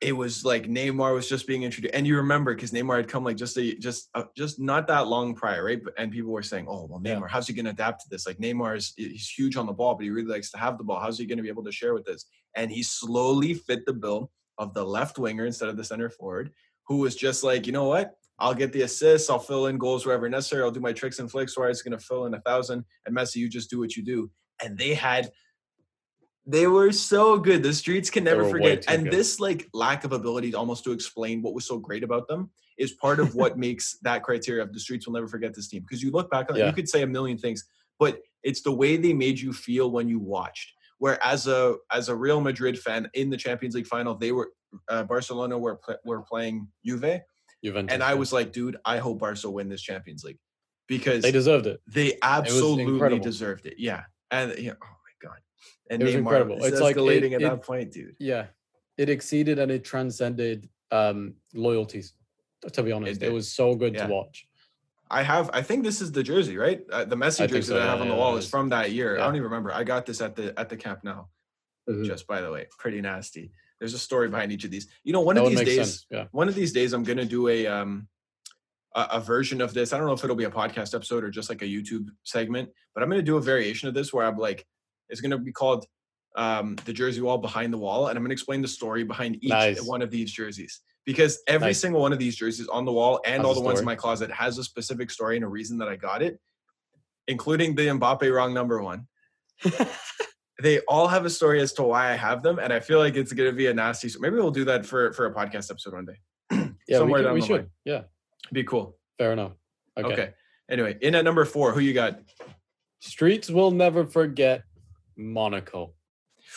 it 0.00 0.12
was 0.12 0.44
like 0.44 0.64
Neymar 0.66 1.14
was 1.14 1.28
just 1.28 1.46
being 1.46 1.62
introduced, 1.62 1.94
and 1.94 2.06
you 2.06 2.16
remember 2.16 2.54
because 2.54 2.70
Neymar 2.70 2.98
had 2.98 3.08
come 3.08 3.24
like 3.24 3.36
just 3.36 3.56
a 3.56 3.74
just 3.76 4.10
uh, 4.14 4.24
just 4.36 4.60
not 4.60 4.86
that 4.88 5.08
long 5.08 5.34
prior, 5.34 5.64
right? 5.64 5.82
But 5.82 5.94
and 5.96 6.12
people 6.12 6.32
were 6.32 6.42
saying, 6.42 6.66
"Oh, 6.68 6.86
well, 6.88 7.00
Yeah. 7.02 7.16
Neymar, 7.16 7.30
how's 7.30 7.46
he 7.46 7.54
going 7.54 7.64
to 7.64 7.70
adapt 7.70 8.02
to 8.02 8.08
this? 8.10 8.26
Like 8.26 8.38
Neymar 8.38 8.76
is 8.76 8.92
he's 8.96 9.30
huge 9.30 9.56
on 9.56 9.66
the 9.66 9.72
ball, 9.72 9.94
but 9.94 10.04
he 10.04 10.10
really 10.10 10.30
likes 10.30 10.50
to 10.50 10.58
have 10.58 10.76
the 10.76 10.84
ball. 10.84 11.00
How's 11.00 11.18
he 11.18 11.26
going 11.26 11.38
to 11.38 11.42
be 11.42 11.48
able 11.48 11.64
to 11.64 11.72
share 11.72 11.94
with 11.94 12.04
this?" 12.04 12.26
And 12.54 12.70
he 12.70 12.82
slowly 12.82 13.54
fit 13.54 13.86
the 13.86 13.92
bill 13.94 14.30
of 14.58 14.74
the 14.74 14.84
left 14.84 15.18
winger 15.18 15.46
instead 15.46 15.68
of 15.68 15.76
the 15.76 15.84
center 15.84 16.10
forward, 16.10 16.50
who 16.86 16.98
was 16.98 17.16
just 17.16 17.44
like, 17.44 17.66
you 17.66 17.72
know 17.72 17.84
what? 17.84 18.14
I'll 18.38 18.54
get 18.54 18.72
the 18.72 18.82
assists. 18.82 19.30
I'll 19.30 19.38
fill 19.38 19.66
in 19.66 19.78
goals 19.78 20.04
wherever 20.04 20.28
necessary. 20.28 20.62
I'll 20.62 20.70
do 20.70 20.80
my 20.80 20.92
tricks 20.92 21.18
and 21.18 21.30
flicks. 21.30 21.54
Suarez 21.54 21.78
is 21.78 21.82
going 21.82 21.98
to 21.98 22.04
fill 22.04 22.26
in 22.26 22.34
a 22.34 22.40
thousand. 22.40 22.84
And 23.06 23.16
Messi, 23.16 23.36
you 23.36 23.48
just 23.48 23.70
do 23.70 23.78
what 23.78 23.96
you 23.96 24.04
do. 24.04 24.30
And 24.62 24.76
they 24.76 24.94
had, 24.94 25.30
they 26.46 26.66
were 26.66 26.92
so 26.92 27.38
good. 27.38 27.62
The 27.62 27.72
streets 27.72 28.08
can 28.08 28.24
never 28.24 28.48
forget. 28.48 28.84
And 28.88 29.04
good. 29.04 29.12
this 29.12 29.40
like 29.40 29.68
lack 29.74 30.04
of 30.04 30.12
ability 30.12 30.54
almost 30.54 30.84
to 30.84 30.92
explain 30.92 31.42
what 31.42 31.54
was 31.54 31.66
so 31.66 31.78
great 31.78 32.04
about 32.04 32.28
them 32.28 32.50
is 32.78 32.92
part 32.92 33.18
of 33.18 33.34
what 33.34 33.58
makes 33.66 33.98
that 34.02 34.22
criteria 34.22 34.62
of 34.62 34.72
the 34.72 34.78
streets 34.78 35.06
will 35.06 35.14
never 35.14 35.28
forget 35.28 35.54
this 35.54 35.68
team. 35.68 35.82
Because 35.82 36.02
you 36.02 36.10
look 36.10 36.30
back 36.30 36.50
on 36.50 36.56
it, 36.56 36.64
you 36.64 36.72
could 36.72 36.88
say 36.88 37.02
a 37.02 37.06
million 37.06 37.36
things, 37.36 37.64
but 37.98 38.20
it's 38.44 38.62
the 38.62 38.72
way 38.72 38.96
they 38.96 39.12
made 39.12 39.40
you 39.40 39.52
feel 39.52 39.90
when 39.90 40.08
you 40.08 40.20
watched. 40.20 40.72
Where 40.98 41.22
as 41.22 41.46
a 41.46 41.76
as 41.92 42.08
a 42.08 42.14
Real 42.14 42.40
Madrid 42.40 42.78
fan 42.78 43.10
in 43.12 43.28
the 43.28 43.36
Champions 43.36 43.74
League 43.74 43.86
final, 43.86 44.14
they 44.14 44.32
were 44.32 44.52
uh, 44.88 45.02
Barcelona 45.02 45.58
were 45.58 45.78
were 46.06 46.22
playing 46.22 46.68
Juve, 46.86 47.20
Juventus. 47.62 47.92
and 47.92 48.02
I 48.02 48.10
yeah. 48.10 48.14
was 48.14 48.32
like, 48.32 48.52
dude, 48.52 48.78
I 48.84 48.96
hope 48.98 49.18
Barca 49.18 49.50
win 49.50 49.68
this 49.68 49.82
Champions 49.82 50.24
League 50.24 50.38
because 50.86 51.22
they 51.22 51.32
deserved 51.32 51.66
it. 51.66 51.80
they 51.86 52.18
absolutely 52.22 52.84
incredible. 52.84 53.22
deserved 53.22 53.66
it. 53.66 53.74
Yeah, 53.78 54.04
and 54.30 54.56
yeah, 54.58 54.72
oh 54.80 54.86
god, 54.86 54.95
and 55.90 56.02
It 56.02 56.04
was 56.04 56.14
Neymar 56.14 56.18
incredible. 56.18 56.64
It's 56.64 56.80
like 56.80 56.96
it- 56.96 57.00
escalating 57.00 57.32
at 57.34 57.42
it- 57.42 57.44
that 57.44 57.62
point, 57.62 57.92
dude. 57.92 58.16
Yeah, 58.18 58.46
it 58.96 59.08
exceeded 59.08 59.58
and 59.58 59.70
it 59.70 59.84
transcended 59.84 60.68
um 60.90 61.34
loyalties. 61.54 62.12
To 62.72 62.82
be 62.82 62.92
honest, 62.92 63.20
it, 63.22 63.26
did. 63.26 63.32
was 63.32 63.52
so 63.52 63.74
good 63.74 63.94
Yeah. 63.94 64.06
to 64.06 64.12
watch. 64.12 64.46
I 65.08 65.22
have, 65.22 65.50
I 65.52 65.62
think 65.62 65.84
this 65.84 66.00
is 66.00 66.10
the 66.10 66.22
jersey, 66.22 66.56
right? 66.56 66.82
Uh, 66.90 67.04
the 67.04 67.14
Messi 67.14 67.46
jersey 67.48 67.62
so, 67.68 67.74
that 67.74 67.82
I 67.82 67.90
have 67.92 68.00
on 68.00 68.08
the 68.08 68.14
yeah, 68.14 68.18
wall 68.18 68.34
it 68.34 68.40
is 68.40 68.48
from 68.50 68.70
that 68.70 68.90
year. 68.90 69.16
I 69.18 69.20
don't 69.20 69.36
even 69.36 69.44
remember. 69.44 69.72
I 69.72 69.84
got 69.84 70.04
this 70.04 70.20
at 70.20 70.34
the 70.34 70.58
at 70.58 70.68
the 70.68 70.76
Camp 70.76 71.04
Nou. 71.04 71.24
Mhm. 71.88 72.04
Just 72.06 72.26
by 72.26 72.40
the 72.40 72.50
way, 72.50 72.66
pretty 72.78 73.00
nasty. 73.00 73.52
There's 73.78 73.94
a 73.94 73.98
story 74.00 74.28
behind 74.28 74.50
each 74.50 74.64
of 74.64 74.70
these. 74.72 74.88
You 75.04 75.12
know, 75.12 75.20
one 75.20 75.36
That 75.36 75.44
of 75.44 75.50
these 75.50 75.60
days. 75.60 76.06
Yeah. 76.10 76.26
one 76.32 76.48
of 76.48 76.54
these 76.56 76.72
days 76.72 76.92
i'm 76.92 77.04
gonna 77.04 77.24
do 77.24 77.46
a 77.48 77.66
um 77.68 78.08
a, 78.96 79.06
a 79.12 79.20
version 79.20 79.60
of 79.60 79.74
this 79.74 79.92
i 79.92 79.98
don't 79.98 80.06
know 80.06 80.14
if 80.14 80.24
it'll 80.24 80.34
be 80.34 80.44
a 80.44 80.50
podcast 80.50 80.94
episode 80.94 81.22
or 81.22 81.30
just 81.30 81.50
like 81.50 81.60
a 81.62 81.66
youtube 81.66 82.06
segment 82.24 82.70
but 82.94 83.02
i'm 83.02 83.10
gonna 83.10 83.20
do 83.22 83.36
a 83.36 83.40
variation 83.40 83.86
of 83.88 83.94
this 83.94 84.12
where 84.12 84.24
i'm 84.26 84.38
like 84.38 84.66
it's 85.08 85.20
gonna 85.20 85.38
be 85.38 85.52
called 85.52 85.86
um 86.36 86.76
the 86.84 86.92
jersey 86.92 87.20
wall 87.20 87.38
behind 87.38 87.72
the 87.72 87.78
wall 87.78 88.08
and 88.08 88.16
i'm 88.16 88.22
gonna 88.24 88.32
explain 88.32 88.60
the 88.62 88.68
story 88.68 89.04
behind 89.04 89.36
each 89.42 89.50
Nice. 89.50 89.82
one 89.82 90.02
of 90.02 90.10
these 90.10 90.30
jerseys 90.30 90.80
because 91.04 91.38
every 91.46 91.68
Nice. 91.68 91.80
single 91.80 92.00
one 92.00 92.12
of 92.12 92.18
these 92.18 92.36
jerseys 92.36 92.68
on 92.68 92.84
the 92.84 92.92
wall 92.92 93.20
and 93.24 93.36
Has 93.36 93.44
all 93.44 93.54
the 93.54 93.60
ones 93.60 93.78
in 93.78 93.84
my 93.84 93.94
closet 93.94 94.30
has 94.30 94.58
a 94.58 94.64
specific 94.64 95.10
story 95.10 95.36
and 95.36 95.44
a 95.44 95.48
reason 95.48 95.78
that 95.78 95.88
i 95.88 95.96
got 95.96 96.22
it 96.22 96.38
including 97.28 97.74
the 97.74 97.86
mbappe 97.86 98.30
wrong 98.32 98.52
number 98.52 98.82
one 98.82 99.06
they 100.62 100.80
all 100.80 101.06
have 101.08 101.24
a 101.24 101.30
story 101.30 101.60
as 101.60 101.72
to 101.74 101.82
why 101.82 102.12
I 102.12 102.14
have 102.14 102.42
them, 102.42 102.58
and 102.58 102.72
I 102.72 102.80
feel 102.80 102.98
like 102.98 103.14
it's 103.14 103.32
going 103.32 103.50
to 103.50 103.56
be 103.56 103.66
a 103.66 103.74
nasty. 103.74 104.08
So 104.08 104.20
maybe 104.20 104.36
we'll 104.36 104.50
do 104.50 104.64
that 104.66 104.86
for 104.86 105.12
for 105.12 105.26
a 105.26 105.34
podcast 105.34 105.70
episode 105.70 105.92
one 105.94 106.06
day. 106.06 106.18
yeah, 106.50 106.66
we, 106.88 106.94
Somewhere 106.94 107.22
down 107.22 107.34
we 107.34 107.40
the 107.40 107.46
should. 107.46 107.56
line. 107.56 107.70
Yeah, 107.84 108.02
Be 108.52 108.64
cool. 108.64 108.96
fair 109.18 109.32
enough. 109.32 109.52
Okay. 109.98 110.12
Okay. 110.12 110.30
Anyway, 110.70 110.96
in 111.00 111.14
at 111.14 111.24
number 111.24 111.44
four, 111.44 111.72
who 111.72 111.80
you 111.80 111.92
got? 111.92 112.20
Streets 113.00 113.50
will 113.50 113.70
never 113.70 114.04
forget 114.04 114.62
Monaco, 115.16 115.92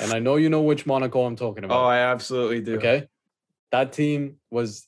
and 0.01 0.11
I 0.13 0.19
know 0.19 0.35
you 0.35 0.49
know 0.49 0.61
which 0.61 0.85
Monaco 0.85 1.25
I'm 1.25 1.35
talking 1.35 1.63
about. 1.63 1.81
Oh. 1.83 1.85
I 1.87 1.99
absolutely 1.99 2.61
do. 2.61 2.77
okay, 2.77 3.07
that 3.71 3.93
team 3.93 4.35
was 4.51 4.87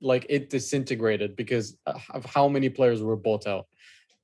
like 0.00 0.26
it 0.28 0.48
disintegrated 0.50 1.34
because 1.36 1.76
of 1.86 2.24
how 2.24 2.48
many 2.48 2.68
players 2.68 3.02
were 3.02 3.16
bought 3.16 3.46
out. 3.46 3.66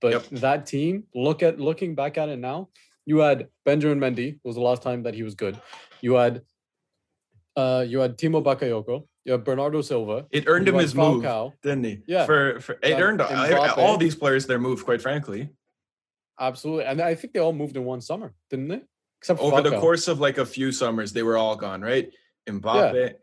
But 0.01 0.13
Yep. 0.13 0.27
that 0.41 0.67
team, 0.67 1.05
look 1.15 1.43
at 1.43 1.59
looking 1.59 1.95
back 1.95 2.17
at 2.19 2.29
it 2.29 2.39
now, 2.39 2.69
you 3.07 3.19
had 3.19 3.49
Benjamin 3.65 3.99
Mendy 3.99 4.39
was 4.45 4.55
the 4.55 4.61
last 4.63 4.83
time 4.83 5.03
that 5.05 5.15
he 5.15 5.23
was 5.23 5.35
good. 5.35 5.61
You 6.01 6.15
had 6.15 6.43
uh 7.57 7.85
you 7.89 7.99
had 8.01 8.17
Timo 8.19 8.43
Bakayoko, 8.43 9.07
you 9.25 9.33
had 9.33 9.45
Bernardo 9.45 9.81
Silva, 9.81 10.27
It 10.31 10.45
earned 10.47 10.69
him 10.69 10.75
his 10.77 10.95
move, 10.95 11.23
Falcao. 11.25 11.53
didn't 11.63 11.85
he? 11.85 12.03
Yeah. 12.07 12.27
For, 12.27 12.61
for 12.61 12.79
it 12.83 13.01
earned 13.01 13.21
all 13.21 13.97
these 13.97 14.15
players 14.15 14.47
their 14.47 14.59
move, 14.61 14.85
quite 14.85 15.01
frankly. 15.03 15.49
Absolutely, 16.41 16.85
and 16.85 17.01
I 17.01 17.15
think 17.15 17.33
they 17.33 17.41
all 17.41 17.53
moved 17.53 17.77
in 17.77 17.85
one 17.85 18.01
summer, 18.01 18.35
didn't 18.51 18.69
they? 18.69 18.83
Except 19.21 19.41
for 19.41 19.47
Over 19.47 19.63
the 19.63 19.79
course 19.79 20.09
of 20.09 20.21
like 20.21 20.39
a 20.39 20.47
few 20.47 20.73
summers, 20.73 21.13
they 21.13 21.23
were 21.23 21.37
all 21.37 21.57
gone, 21.57 21.81
right? 21.81 22.11
Mbappe, 22.49 23.15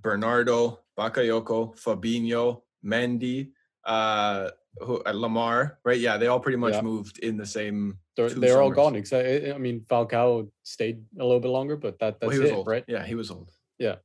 Bernardo, 0.00 0.80
Bakayoko, 0.98 1.76
Fabinho, 1.76 2.62
Mendy, 2.84 3.50
uh, 3.84 4.50
who, 4.80 4.98
uh, 5.02 5.12
Lemar, 5.12 5.76
right? 5.84 5.98
Yeah, 5.98 6.16
they 6.18 6.26
all 6.26 6.40
pretty 6.40 6.58
much 6.58 6.74
Yeah. 6.74 6.82
moved 6.82 7.18
in 7.18 7.36
the 7.36 7.46
same. 7.46 7.98
they're, 8.16 8.30
they're 8.30 8.62
all 8.62 8.70
gone. 8.70 8.94
Except 8.94 9.26
I 9.26 9.54
I 9.54 9.58
mean, 9.58 9.80
Falcao 9.90 10.48
stayed 10.62 11.02
a 11.18 11.24
little 11.24 11.40
bit 11.40 11.48
longer, 11.48 11.76
but 11.76 11.98
that 11.98 12.18
Well, 12.20 12.30
that's 12.30 12.40
was 12.42 12.50
it, 12.50 12.54
old, 12.54 12.66
right? 12.68 12.84
Yeah, 12.86 13.04
he 13.04 13.16
was 13.16 13.30
old. 13.30 13.50
Yeah, 13.78 13.96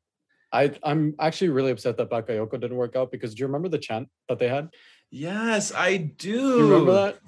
I 0.51 0.71
I'm 0.81 1.13
actually 1.19 1.49
really 1.49 1.71
upset 1.71 1.97
that 1.97 2.09
Bakayoko 2.09 2.59
didn't 2.59 2.77
work 2.77 2.95
out 2.95 3.11
because 3.11 3.35
do 3.35 3.41
you 3.41 3.45
remember 3.47 3.69
the 3.69 3.77
chant 3.77 4.09
that 4.27 4.39
they 4.39 4.47
had? 4.47 4.69
Yes, 5.11 5.71
I 5.75 5.97
do. 5.97 6.57
You 6.57 6.63
remember 6.63 6.93
that? 6.93 7.19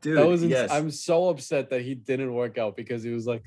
Dude? 0.00 0.18
that 0.18 0.26
was 0.26 0.42
ins- 0.42 0.50
yes. 0.52 0.70
I'm 0.70 0.90
so 0.90 1.28
upset 1.28 1.70
that 1.70 1.82
he 1.82 1.94
didn't 1.94 2.32
work 2.34 2.58
out 2.58 2.76
because 2.76 3.02
he 3.02 3.10
was 3.10 3.26
like, 3.26 3.42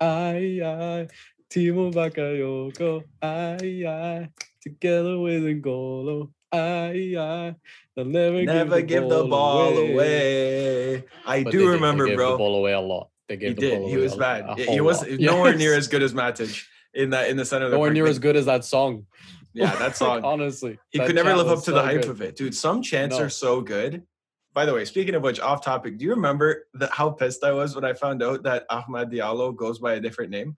I 0.00 0.60
I 0.64 1.08
Timo 1.50 1.92
Bakayoko, 1.92 3.04
I 3.20 3.84
I 3.86 4.28
together 4.62 5.18
with 5.18 5.42
Ngolo, 5.44 6.30
I 6.50 7.14
I 7.18 7.54
they'll 7.94 8.04
never 8.06 8.42
Never 8.42 8.80
give 8.82 9.08
the 9.08 9.24
ball 9.24 9.76
away. 9.78 11.04
I 11.26 11.42
But 11.44 11.52
do 11.52 11.70
remember, 11.70 12.14
bro. 12.14 12.32
The 12.32 12.38
ball 12.38 12.56
away 12.56 12.72
a 12.72 12.80
lot. 12.80 13.08
They 13.28 13.34
he 13.36 13.40
gave 13.40 13.56
the 13.56 13.60
did. 13.60 13.78
ball 13.78 13.88
He 13.88 13.94
away 13.94 14.02
was 14.02 14.16
bad. 14.16 14.58
He 14.58 14.80
was 14.80 15.02
nowhere 15.06 15.54
near 15.62 15.74
as 15.74 15.88
good 15.88 16.02
as 16.02 16.12
Matic 16.14 16.64
in 16.94 17.10
that 17.10 17.28
in 17.30 17.36
the 17.36 17.44
center 17.44 17.66
of 17.66 17.70
the 17.70 17.76
nowhere 17.76 17.92
near 17.92 18.06
as 18.06 18.18
good 18.18 18.36
as 18.36 18.46
that 18.46 18.64
song. 18.64 19.06
Yeah, 19.54 19.70
that 19.74 19.80
Like, 19.82 19.94
song. 19.96 20.24
honestly, 20.24 20.78
he 20.90 20.98
could 20.98 21.14
never 21.14 21.34
live 21.36 21.48
up 21.48 21.62
to 21.64 21.72
the 21.72 21.82
hype 21.82 22.02
good. 22.02 22.10
of 22.10 22.22
it, 22.22 22.36
dude. 22.36 22.54
Some 22.54 22.82
chants 22.82 23.18
No. 23.18 23.24
are 23.24 23.28
so 23.28 23.60
good. 23.60 24.02
By 24.54 24.66
the 24.66 24.74
way, 24.74 24.84
speaking 24.84 25.14
of 25.14 25.22
which, 25.22 25.40
off 25.40 25.64
topic, 25.64 25.98
do 25.98 26.04
you 26.04 26.10
remember 26.10 26.66
the, 26.74 26.88
how 26.92 27.10
pissed 27.10 27.42
I 27.42 27.52
was 27.52 27.74
when 27.74 27.84
I 27.84 27.94
found 27.94 28.22
out 28.22 28.42
that 28.42 28.68
Amad 28.68 29.10
Diallo 29.10 29.54
goes 29.56 29.78
by 29.78 29.94
a 29.94 30.00
different 30.00 30.30
name? 30.30 30.56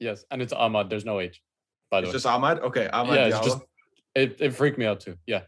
Yes, 0.00 0.24
and 0.30 0.42
it's 0.42 0.52
Amad. 0.52 0.90
There's 0.90 1.04
no 1.04 1.20
H. 1.20 1.40
By 1.90 2.00
the 2.00 2.06
It's 2.06 2.12
way, 2.12 2.16
just 2.16 2.26
Amad. 2.26 2.60
Okay, 2.60 2.88
Amad 2.92 3.16
yeah, 3.16 3.30
Diallo. 3.30 3.44
just 3.44 3.58
it, 4.14 4.36
it 4.40 4.50
freaked 4.54 4.78
me 4.78 4.86
out 4.86 5.00
too. 5.00 5.16
Yeah, 5.26 5.42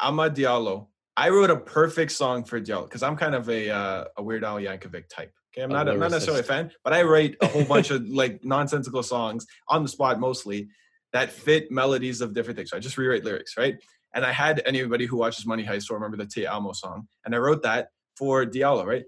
Amad 0.00 0.34
Diallo. 0.34 0.88
I 1.16 1.28
wrote 1.28 1.50
a 1.50 1.56
perfect 1.56 2.12
song 2.12 2.44
for 2.44 2.60
Diallo 2.60 2.84
because 2.84 3.02
I'm 3.02 3.16
kind 3.16 3.34
of 3.34 3.48
a 3.48 3.70
uh, 3.70 4.04
a 4.16 4.22
Weird 4.22 4.44
Al 4.44 4.56
Yankovic 4.56 5.08
type. 5.08 5.32
Okay, 5.54 5.62
I'm 5.62 5.70
not 5.70 5.88
I'm 5.88 6.00
not 6.00 6.10
necessarily 6.10 6.40
a 6.40 6.44
fan, 6.44 6.70
but 6.82 6.92
I 6.92 7.02
write 7.02 7.36
a 7.40 7.46
whole 7.46 7.64
bunch 7.64 7.90
of 7.90 8.08
like 8.08 8.44
nonsensical 8.44 9.02
songs 9.02 9.46
on 9.68 9.82
the 9.82 9.88
spot 9.88 10.18
mostly 10.18 10.68
that 11.12 11.30
fit 11.30 11.70
melodies 11.70 12.20
of 12.20 12.34
different 12.34 12.56
things. 12.56 12.70
So 12.70 12.76
I 12.76 12.80
just 12.80 12.98
rewrite 12.98 13.24
lyrics, 13.24 13.56
right? 13.56 13.76
And 14.14 14.24
I 14.24 14.32
had 14.32 14.62
anybody 14.64 15.06
who 15.06 15.16
watches 15.16 15.44
Money 15.46 15.64
Heist 15.64 15.90
will 15.90 15.96
remember 15.96 16.16
the 16.16 16.26
Te 16.26 16.46
Amo 16.46 16.72
song, 16.72 17.08
and 17.24 17.34
I 17.34 17.38
wrote 17.38 17.62
that 17.64 17.88
for 18.16 18.44
Diallo, 18.46 18.86
right? 18.86 19.04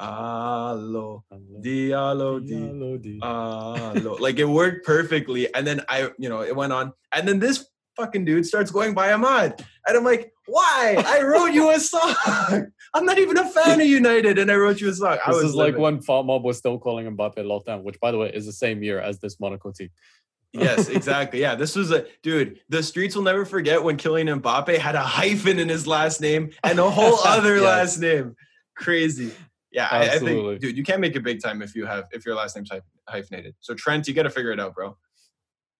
Diallo, 0.00 1.22
Diallo, 1.62 2.46
Di. 2.46 2.52
Diallo, 2.54 3.02
Di- 3.02 3.18
Uh, 3.22 4.16
like 4.20 4.38
it 4.38 4.44
worked 4.44 4.84
perfectly. 4.86 5.52
And 5.54 5.66
then 5.66 5.80
I, 5.88 6.10
you 6.18 6.28
know, 6.28 6.42
it 6.42 6.54
went 6.54 6.72
on. 6.72 6.92
And 7.12 7.26
then 7.26 7.38
this 7.38 7.66
fucking 7.96 8.24
dude 8.26 8.46
starts 8.46 8.70
going 8.70 8.94
by 8.94 9.08
Amad. 9.08 9.58
And 9.86 9.96
I'm 9.96 10.04
like, 10.04 10.30
why? 10.46 11.02
I 11.04 11.22
wrote 11.22 11.52
you 11.52 11.70
a 11.70 11.80
song. 11.80 12.14
I'm 12.94 13.04
not 13.04 13.18
even 13.18 13.38
a 13.38 13.48
fan 13.48 13.80
of 13.80 13.86
United, 13.86 14.38
and 14.38 14.50
I 14.50 14.54
wrote 14.56 14.80
you 14.80 14.88
a 14.90 14.94
song. 14.94 15.18
I 15.24 15.32
This 15.32 15.42
was 15.42 15.44
is 15.50 15.54
like 15.54 15.74
livid. 15.74 15.80
when 15.80 15.98
FotMob 15.98 16.42
was 16.42 16.58
still 16.58 16.78
calling 16.78 17.06
Mbappe 17.16 17.38
Lottin, 17.38 17.82
which 17.82 17.98
by 18.00 18.10
the 18.12 18.18
way 18.18 18.30
is 18.32 18.46
the 18.46 18.52
same 18.52 18.82
year 18.82 19.00
as 19.00 19.18
this 19.18 19.40
Monaco 19.40 19.72
team. 19.72 19.88
Yes, 20.52 20.88
exactly. 20.90 21.40
Yeah, 21.40 21.54
this 21.54 21.76
was 21.76 21.90
a 21.90 22.06
dude. 22.22 22.60
The 22.68 22.82
streets 22.82 23.14
will 23.14 23.22
never 23.22 23.44
forget 23.44 23.82
when 23.82 23.96
Kylian 23.96 24.40
Mbappe 24.40 24.76
had 24.78 24.94
a 24.94 25.00
hyphen 25.02 25.58
in 25.58 25.68
his 25.68 25.86
last 25.86 26.20
name 26.20 26.50
and 26.64 26.78
a 26.78 26.90
whole 26.90 27.18
other 27.24 27.56
Yes. 27.56 27.64
last 27.64 27.98
name. 28.00 28.36
Crazy. 28.76 29.32
Yeah, 29.72 29.88
I, 29.90 30.08
I 30.08 30.18
think, 30.18 30.60
dude, 30.60 30.76
you 30.76 30.82
can't 30.84 31.00
make 31.00 31.16
it 31.16 31.22
big 31.22 31.42
time 31.42 31.60
if 31.60 31.74
you 31.74 31.84
have 31.86 32.04
if 32.12 32.24
your 32.24 32.34
last 32.34 32.56
name's 32.56 32.70
hyph- 32.70 32.80
hyphenated. 33.08 33.54
So 33.60 33.74
Trent, 33.74 34.08
you 34.08 34.14
got 34.14 34.22
to 34.22 34.30
figure 34.30 34.50
it 34.52 34.60
out, 34.60 34.74
bro. 34.74 34.96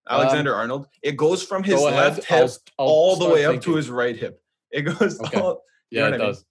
Alexander 0.09 0.55
Arnold. 0.55 0.87
It 1.03 1.17
goes 1.17 1.43
from 1.43 1.65
his 1.65 1.75
Um, 1.75 1.81
Go 1.91 1.97
left 1.97 2.31
I'll 2.31 2.43
hip 2.47 2.51
I'll 2.79 2.87
all 2.87 3.17
the 3.17 3.29
way 3.29 3.45
up 3.45 3.61
to 3.63 3.75
his 3.75 3.91
right 3.91 4.17
hip. 4.17 4.41
It 4.71 4.83
goes 4.83 5.19
Okay. 5.25 5.41
all. 5.41 5.63
you 5.91 6.01
Yeah, 6.01 6.03
know 6.03 6.09
it 6.09 6.15
I 6.15 6.19
mean? 6.19 6.27
does. 6.29 6.45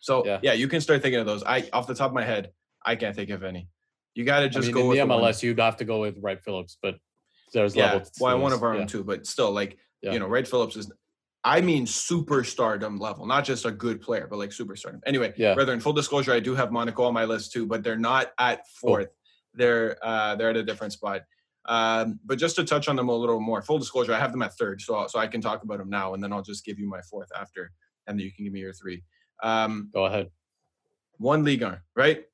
So 0.00 0.26
yeah. 0.26 0.40
Yeah. 0.42 0.52
you 0.52 0.68
can 0.68 0.80
start 0.80 1.02
thinking 1.02 1.20
of 1.20 1.26
those. 1.26 1.42
I 1.44 1.68
off 1.72 1.86
the 1.86 1.94
top 1.94 2.08
of 2.10 2.14
my 2.14 2.24
head, 2.24 2.50
I 2.84 2.96
can't 2.96 3.14
think 3.16 3.30
of 3.30 3.42
any. 3.44 3.68
You 4.14 4.24
got 4.24 4.40
to 4.40 4.46
I 4.46 4.48
just 4.48 4.66
mean, 4.68 4.74
go 4.74 4.80
in 4.82 4.88
with 4.88 4.98
the 4.98 5.04
the 5.04 5.14
one- 5.14 5.22
MLS, 5.22 5.42
you'd 5.42 5.58
have 5.60 5.76
to 5.78 5.84
go 5.84 6.00
with 6.00 6.16
Wright 6.20 6.40
Phillips, 6.42 6.76
but 6.82 6.96
there's 7.56 7.74
yeah, 7.74 7.92
level. 7.94 8.08
well, 8.20 8.38
one 8.38 8.52
of 8.52 8.62
our 8.62 8.74
yeah. 8.74 8.82
own 8.82 8.86
too, 8.86 9.02
but 9.02 9.26
still, 9.26 9.50
like 9.50 9.78
Yeah. 10.02 10.12
you 10.12 10.18
know, 10.20 10.26
Wright 10.28 10.46
Phillips 10.46 10.76
is, 10.76 10.92
I 11.42 11.60
mean, 11.62 11.86
superstardom 11.86 13.00
level, 13.00 13.24
not 13.26 13.44
just 13.44 13.64
a 13.64 13.70
good 13.70 14.00
player, 14.00 14.26
but 14.28 14.38
like 14.38 14.50
superstardom. 14.50 15.00
Anyway, 15.06 15.32
Yeah. 15.36 15.54
brethren, 15.54 15.80
full 15.80 15.92
disclosure, 15.94 16.32
I 16.32 16.40
do 16.40 16.54
have 16.54 16.70
Monaco 16.70 17.04
on 17.04 17.14
my 17.14 17.24
list 17.24 17.52
too, 17.52 17.66
but 17.66 17.82
they're 17.82 17.98
not 17.98 18.32
at 18.38 18.68
fourth. 18.80 19.08
They're 19.54 19.96
uh, 20.02 20.36
they're 20.36 20.50
at 20.50 20.56
a 20.56 20.62
different 20.62 20.92
spot. 20.92 21.22
Um, 21.68 22.20
but 22.24 22.38
just 22.38 22.54
to 22.56 22.64
touch 22.64 22.86
on 22.88 22.94
them 22.96 23.08
a 23.08 23.16
little 23.16 23.40
more, 23.40 23.60
full 23.62 23.78
disclosure, 23.78 24.12
I 24.12 24.18
have 24.20 24.30
them 24.32 24.42
at 24.42 24.52
third, 24.58 24.80
so 24.80 25.06
so 25.08 25.18
I 25.18 25.26
can 25.26 25.40
talk 25.40 25.62
about 25.64 25.78
them 25.78 25.88
now, 25.90 26.14
and 26.14 26.22
then 26.22 26.32
I'll 26.32 26.42
just 26.42 26.64
give 26.64 26.78
you 26.78 26.88
my 26.88 27.00
fourth 27.10 27.28
after, 27.40 27.72
and 28.06 28.18
then 28.18 28.24
you 28.24 28.32
can 28.32 28.44
give 28.44 28.52
me 28.52 28.60
your 28.60 28.72
three. 28.74 29.02
Um, 29.42 29.90
Go 29.94 30.04
ahead. 30.04 30.30
one 31.18 31.42
league 31.42 31.62
on, 31.62 31.78
right? 31.96 32.24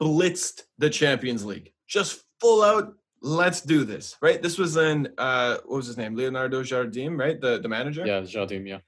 Blitzed 0.00 0.62
the 0.78 0.90
Champions 0.90 1.44
League. 1.44 1.72
Just 1.86 2.24
full 2.40 2.62
out, 2.62 2.94
let's 3.24 3.60
do 3.62 3.84
this, 3.84 4.16
right? 4.20 4.40
This 4.40 4.58
was 4.58 4.76
in 4.76 5.08
uh 5.18 5.56
what 5.64 5.78
was 5.78 5.86
his 5.86 5.96
name? 5.96 6.14
Leonardo 6.14 6.62
Jardim, 6.62 7.18
right? 7.18 7.40
The 7.40 7.58
the 7.58 7.68
manager? 7.68 8.04
Yeah, 8.06 8.20
Jardim. 8.20 8.68
Yeah, 8.68 8.78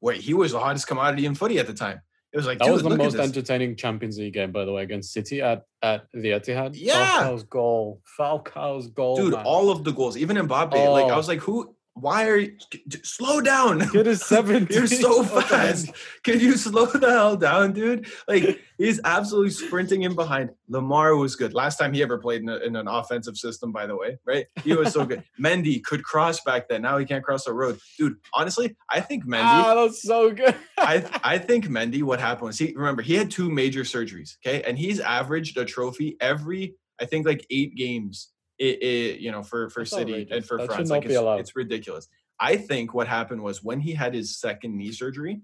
Wait, 0.00 0.20
he 0.20 0.34
was 0.34 0.52
the 0.52 0.58
hottest 0.60 0.86
commodity 0.88 1.24
in 1.26 1.34
footy 1.34 1.58
at 1.58 1.66
the 1.66 1.74
time. 1.74 2.00
It 2.32 2.36
was 2.36 2.46
like, 2.46 2.58
that 2.60 2.70
was 2.70 2.84
the 2.84 2.96
most 2.96 3.16
entertaining 3.16 3.74
Champions 3.74 4.16
League 4.16 4.34
game, 4.34 4.52
by 4.52 4.64
the 4.64 4.72
way, 4.72 4.82
against 4.84 5.12
City 5.12 5.40
at 5.42 5.64
at 5.82 6.06
the 6.12 6.30
Etihad. 6.30 6.72
Yeah. 6.74 6.94
Falcao's 7.22 7.42
goal. 7.42 8.02
Falcao's 8.18 8.86
goal. 8.88 9.16
Dude, 9.16 9.32
man. 9.32 9.44
all 9.44 9.68
of 9.70 9.82
the 9.84 9.92
goals, 9.92 10.16
even 10.16 10.36
Mbappe, 10.36 10.72
like 10.96 11.06
I 11.06 11.14
Oh. 11.14 11.16
was 11.16 11.26
like, 11.28 11.40
who 11.40 11.74
why 11.94 12.28
are 12.28 12.36
you 12.36 12.56
slow 13.02 13.40
down? 13.40 13.88
Kid 13.90 14.06
is 14.06 14.24
17. 14.24 14.68
You're 14.70 14.86
so 14.86 15.22
fast. 15.42 15.90
Can 16.22 16.40
you 16.40 16.56
slow 16.56 16.86
the 16.86 17.10
hell 17.10 17.36
down, 17.36 17.72
dude? 17.72 18.06
Like 18.28 18.60
he's 18.78 19.00
absolutely 19.04 19.50
sprinting 19.50 20.02
in 20.02 20.14
behind. 20.14 20.50
Lemar 20.70 21.18
was 21.18 21.36
good. 21.36 21.52
Last 21.52 21.78
time 21.78 21.92
he 21.92 22.02
ever 22.02 22.18
played 22.18 22.42
in, 22.42 22.48
a, 22.48 22.56
in 22.58 22.76
an 22.76 22.88
offensive 22.88 23.36
system, 23.36 23.72
by 23.72 23.86
the 23.86 23.96
way, 23.96 24.18
right? 24.24 24.46
He 24.62 24.74
was 24.74 24.92
so 24.92 25.04
good. 25.04 25.24
Mendy 25.40 25.82
could 25.82 26.04
cross 26.04 26.40
back 26.40 26.68
then. 26.68 26.82
Now 26.82 26.98
he 26.98 27.04
can't 27.04 27.24
cross 27.24 27.44
the 27.44 27.52
road, 27.52 27.78
dude. 27.98 28.16
Honestly, 28.32 28.76
I 28.88 29.00
think 29.00 29.26
Mendy. 29.26 29.42
Ah, 29.42 29.74
that's 29.74 30.02
so 30.02 30.30
good. 30.30 30.54
I 30.78 31.04
I 31.22 31.38
think 31.38 31.66
Mendy. 31.66 32.02
What 32.02 32.20
happened 32.20 32.46
was 32.46 32.58
he 32.58 32.72
remember 32.74 33.02
he 33.02 33.14
had 33.14 33.30
two 33.30 33.50
major 33.50 33.82
surgeries. 33.82 34.36
Okay, 34.44 34.62
and 34.62 34.78
he's 34.78 35.00
averaged 35.00 35.58
a 35.58 35.64
trophy 35.64 36.16
every 36.20 36.76
I 37.00 37.06
think 37.06 37.26
like 37.26 37.46
eight 37.50 37.74
games. 37.74 38.28
It, 38.60 38.82
it 38.82 39.20
you 39.20 39.32
know 39.32 39.42
for 39.42 39.70
for 39.70 39.80
That's 39.80 39.90
City 39.90 40.12
outrageous. 40.12 40.36
and 40.36 40.44
for 40.44 40.58
That 40.58 40.66
France, 40.66 40.90
like 40.90 41.06
it's, 41.06 41.14
it's 41.18 41.56
ridiculous. 41.56 42.06
I 42.38 42.56
think 42.58 42.92
what 42.92 43.08
happened 43.08 43.42
was 43.42 43.62
when 43.64 43.80
he 43.80 43.94
had 43.94 44.12
his 44.12 44.38
second 44.38 44.76
knee 44.76 44.92
surgery, 44.92 45.40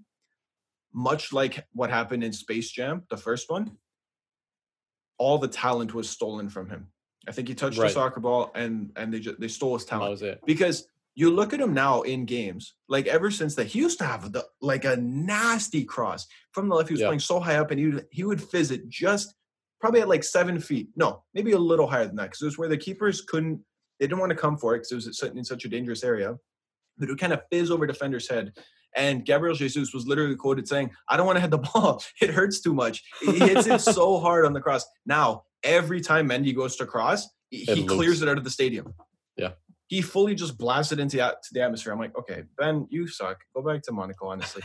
much 0.93 1.33
like 1.33 1.65
what 1.73 1.89
happened 1.89 2.23
in 2.23 2.31
Space 2.31 2.69
Jam, 2.69 3.03
the 3.09 3.17
first 3.17 3.49
one, 3.49 3.77
all 5.17 5.39
the 5.39 5.47
talent 5.47 5.95
was 5.95 6.07
stolen 6.07 6.47
from 6.47 6.69
him. 6.69 6.87
I 7.27 7.31
think 7.31 7.47
he 7.47 7.55
touched 7.55 7.79
a 7.79 7.81
Right. 7.81 7.91
soccer 7.91 8.19
ball 8.19 8.51
and 8.53 8.91
and 8.95 9.11
they 9.11 9.19
just 9.19 9.39
they 9.39 9.47
stole 9.47 9.73
his 9.75 9.85
That 9.85 9.89
talent 9.89 10.11
was 10.11 10.21
it. 10.21 10.39
because 10.45 10.87
you 11.15 11.31
look 11.31 11.51
at 11.53 11.59
him 11.59 11.73
now 11.73 12.03
in 12.03 12.25
games, 12.25 12.75
like 12.87 13.07
ever 13.07 13.31
since 13.31 13.55
that, 13.55 13.65
he 13.65 13.79
used 13.79 13.97
to 13.97 14.05
have 14.05 14.31
the 14.31 14.45
like 14.61 14.85
a 14.85 14.95
nasty 14.97 15.83
cross 15.83 16.27
from 16.51 16.69
the 16.69 16.75
left. 16.75 16.89
He 16.89 16.93
was 16.93 17.01
Yeah. 17.01 17.07
playing 17.07 17.21
so 17.21 17.39
high 17.39 17.55
up, 17.55 17.71
and 17.71 17.79
he 17.79 17.87
would 17.87 18.05
he 18.11 18.23
would 18.23 18.41
fizz 18.43 18.69
it 18.69 18.87
just 18.87 19.33
probably 19.79 20.01
at 20.01 20.09
like 20.09 20.23
seven 20.23 20.59
feet. 20.59 20.89
No, 20.95 21.23
maybe 21.33 21.51
a 21.51 21.59
little 21.59 21.87
higher 21.87 22.05
than 22.05 22.15
that, 22.17 22.23
because 22.25 22.41
it 22.41 22.45
was 22.45 22.57
where 22.57 22.69
the 22.69 22.77
keepers 22.77 23.21
couldn't. 23.21 23.61
They 23.99 24.07
didn't 24.07 24.19
want 24.19 24.29
to 24.31 24.35
come 24.35 24.57
for 24.57 24.75
it 24.75 24.79
because 24.79 24.91
it 24.91 24.95
was 24.95 25.23
in 25.35 25.43
such 25.43 25.65
a 25.65 25.69
dangerous 25.69 26.03
area. 26.03 26.35
But 26.97 27.09
it 27.09 27.11
would 27.11 27.19
kind 27.19 27.33
of 27.33 27.41
fizz 27.51 27.71
over 27.71 27.87
defender's 27.87 28.29
head. 28.29 28.53
And 28.95 29.25
Gabriel 29.25 29.55
Jesus 29.55 29.93
was 29.93 30.07
literally 30.07 30.35
quoted 30.35 30.67
saying, 30.67 30.91
"I 31.09 31.17
don't 31.17 31.25
want 31.25 31.37
to 31.37 31.41
hit 31.41 31.51
the 31.51 31.57
ball. 31.73 32.03
It 32.21 32.31
hurts 32.31 32.61
too 32.61 32.73
much. 32.73 33.03
He 33.21 33.39
hits 33.39 33.67
it 33.67 33.81
so 33.81 34.19
hard 34.19 34.45
on 34.45 34.53
the 34.53 34.61
cross. 34.61 34.85
Now 35.05 35.43
every 35.63 36.01
time 36.01 36.29
Mendy 36.29 36.55
goes 36.55 36.75
to 36.77 36.85
cross, 36.85 37.27
he 37.49 37.63
It 37.63 37.87
clears 37.87 38.21
it 38.21 38.29
out 38.29 38.37
of 38.37 38.43
the 38.43 38.49
stadium." 38.49 38.93
Yeah. 39.35 39.51
He 39.87 40.01
fully 40.01 40.35
just 40.35 40.57
blasted 40.57 40.99
into 40.99 41.15
the 41.53 41.61
atmosphere. 41.61 41.93
I'm 41.93 41.99
like, 41.99 42.17
okay, 42.17 42.43
Ben, 42.57 42.87
you 42.89 43.07
suck. 43.07 43.39
Go 43.55 43.61
back 43.61 43.83
to 43.83 43.93
Monaco, 43.93 44.27
honestly. 44.27 44.61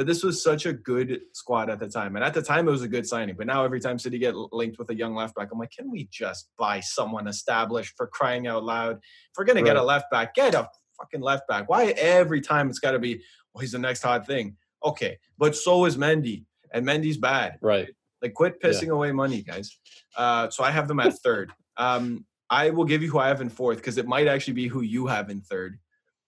But 0.00 0.06
this 0.06 0.22
was 0.24 0.42
such 0.42 0.64
a 0.64 0.72
good 0.72 1.20
squad 1.34 1.68
at 1.68 1.78
the 1.78 1.86
time, 1.86 2.16
and 2.16 2.24
at 2.24 2.32
the 2.32 2.40
time 2.40 2.66
it 2.66 2.70
was 2.70 2.80
a 2.80 2.88
good 2.88 3.06
signing. 3.06 3.36
But 3.36 3.46
now 3.46 3.66
every 3.66 3.80
time 3.80 3.98
City 3.98 4.18
get 4.18 4.34
linked 4.34 4.78
with 4.78 4.88
a 4.88 4.94
young 4.94 5.14
left 5.14 5.34
back, 5.34 5.48
I'm 5.52 5.58
like, 5.58 5.72
can 5.72 5.90
we 5.90 6.08
just 6.10 6.48
buy 6.56 6.80
someone 6.80 7.26
established 7.28 7.92
for 7.98 8.06
crying 8.06 8.46
out 8.46 8.64
loud? 8.64 8.96
If 8.96 9.02
we're 9.36 9.44
gonna 9.44 9.62
get 9.62 9.76
a 9.76 9.82
left 9.82 10.10
back, 10.10 10.34
get 10.34 10.54
a 10.54 10.70
fucking 10.96 11.20
left 11.20 11.46
back. 11.48 11.68
Why 11.68 11.88
every 11.98 12.40
time 12.40 12.70
it's 12.70 12.78
got 12.78 12.92
to 12.92 12.98
be, 12.98 13.20
well, 13.52 13.60
he's 13.60 13.72
the 13.72 13.78
next 13.78 14.02
hot 14.02 14.26
thing? 14.26 14.56
Okay, 14.82 15.18
but 15.36 15.54
so 15.54 15.84
is 15.84 15.98
Mendy, 15.98 16.46
and 16.72 16.86
Mendy's 16.86 17.18
bad. 17.18 17.58
Right. 17.60 17.90
Like, 18.22 18.32
quit 18.32 18.56
Yeah. 18.62 18.70
pissing 18.70 18.88
away 18.88 19.12
money, 19.12 19.42
guys. 19.42 19.78
Uh, 20.16 20.48
so 20.48 20.64
I 20.64 20.70
have 20.70 20.88
them 20.88 21.00
at 21.00 21.12
third. 21.18 21.52
Um, 21.76 22.24
I 22.48 22.70
will 22.70 22.86
give 22.86 23.02
you 23.02 23.10
who 23.10 23.18
I 23.18 23.28
have 23.28 23.42
in 23.42 23.50
fourth 23.50 23.76
because 23.76 23.98
it 23.98 24.06
might 24.06 24.28
actually 24.28 24.54
be 24.54 24.66
who 24.66 24.80
you 24.80 25.08
have 25.08 25.28
in 25.28 25.42
third. 25.42 25.78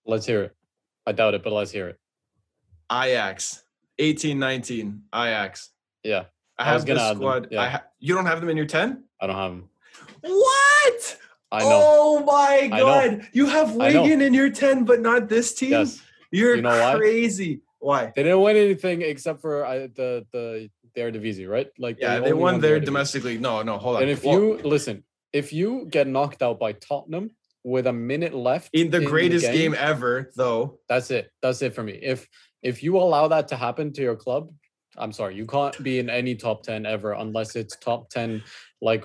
Let's 0.05 0.27
hear 0.27 0.43
it. 0.43 0.57
I 1.07 1.13
doubt 1.13 1.33
it, 1.33 1.43
but 1.43 1.55
let's 1.55 1.71
hear 1.71 1.89
it. 1.89 1.99
Ajax, 2.93 3.62
eighteen 3.99 4.39
nineteen. 4.39 5.03
Ajax. 5.15 5.71
Yeah, 6.03 6.25
I 6.59 6.63
I 6.63 6.65
have 6.73 6.85
this 6.87 7.01
squad. 7.17 7.49
yeah. 7.51 7.63
I 7.63 7.69
ha- 7.69 7.85
you 8.01 8.15
don't 8.15 8.27
have 8.27 8.41
them 8.41 8.49
in 8.49 8.57
your 8.57 8.67
ten? 8.67 9.05
I 9.21 9.27
don't 9.27 9.37
have 9.37 9.51
them. 9.53 9.69
What? 10.21 11.19
I 11.51 11.61
know. 11.61 11.69
Oh 11.71 12.25
my 12.25 12.69
god! 12.69 13.29
You 13.33 13.47
have. 13.47 13.75
Wigan 13.75 14.21
in 14.23 14.33
your 14.35 14.51
ten, 14.51 14.85
but 14.85 15.01
not 15.01 15.29
this 15.29 15.55
team. 15.55 15.71
Yes. 15.73 16.01
You're 16.31 16.57
You 16.57 16.63
know 16.63 16.97
crazy. 16.97 17.61
Why? 17.79 18.13
They 18.15 18.23
didn't 18.23 18.41
win 18.41 18.57
anything 18.57 19.03
except 19.03 19.41
for 19.41 19.67
uh, 19.67 19.89
the 19.95 20.25
the 20.33 20.71
the 20.95 21.01
Eredivisie, 21.01 21.49
right? 21.49 21.69
Like 21.79 21.99
Yeah, 22.01 22.21
they 22.21 22.31
only 22.31 22.33
won 22.35 22.55
the 22.55 22.61
their 22.69 22.81
Eredivisie. 22.81 22.85
domestic 22.85 23.25
league. 23.25 23.41
No, 23.43 23.63
no, 23.63 23.77
hold 23.79 23.97
on. 23.97 24.03
And 24.03 24.11
if 24.11 24.25
Well, 24.25 24.35
you 24.39 24.59
listen, 24.65 25.05
if 25.33 25.53
you 25.53 25.87
get 25.91 26.07
knocked 26.07 26.43
out 26.43 26.59
by 26.59 26.73
Tottenham 26.73 27.33
with 27.65 27.87
a 27.87 27.93
minute 27.93 28.35
left 28.35 28.71
in 28.73 28.91
the 28.91 29.01
greatest 29.01 29.45
game, 29.47 29.73
game, 29.73 29.75
ever, 29.79 30.31
though, 30.37 30.79
that's 30.89 31.11
it. 31.11 31.31
That's 31.43 31.61
it 31.61 31.75
for 31.75 31.83
me. 31.83 31.93
If 32.01 32.29
if 32.63 32.83
you 32.83 32.97
allow 32.97 33.29
that 33.29 33.49
to 33.49 33.57
happen 33.57 33.93
to 33.95 34.03
your 34.03 34.17
club, 34.17 34.51
I'm 34.97 35.13
sorry, 35.13 35.35
you 35.37 35.47
can't 35.47 35.81
be 35.83 35.99
in 35.99 36.09
any 36.11 36.35
top 36.35 36.63
ten 36.63 36.87
ever 36.87 37.13
unless 37.13 37.57
it's 37.57 37.77
top 37.77 38.11
ten 38.11 38.43
like 38.81 39.05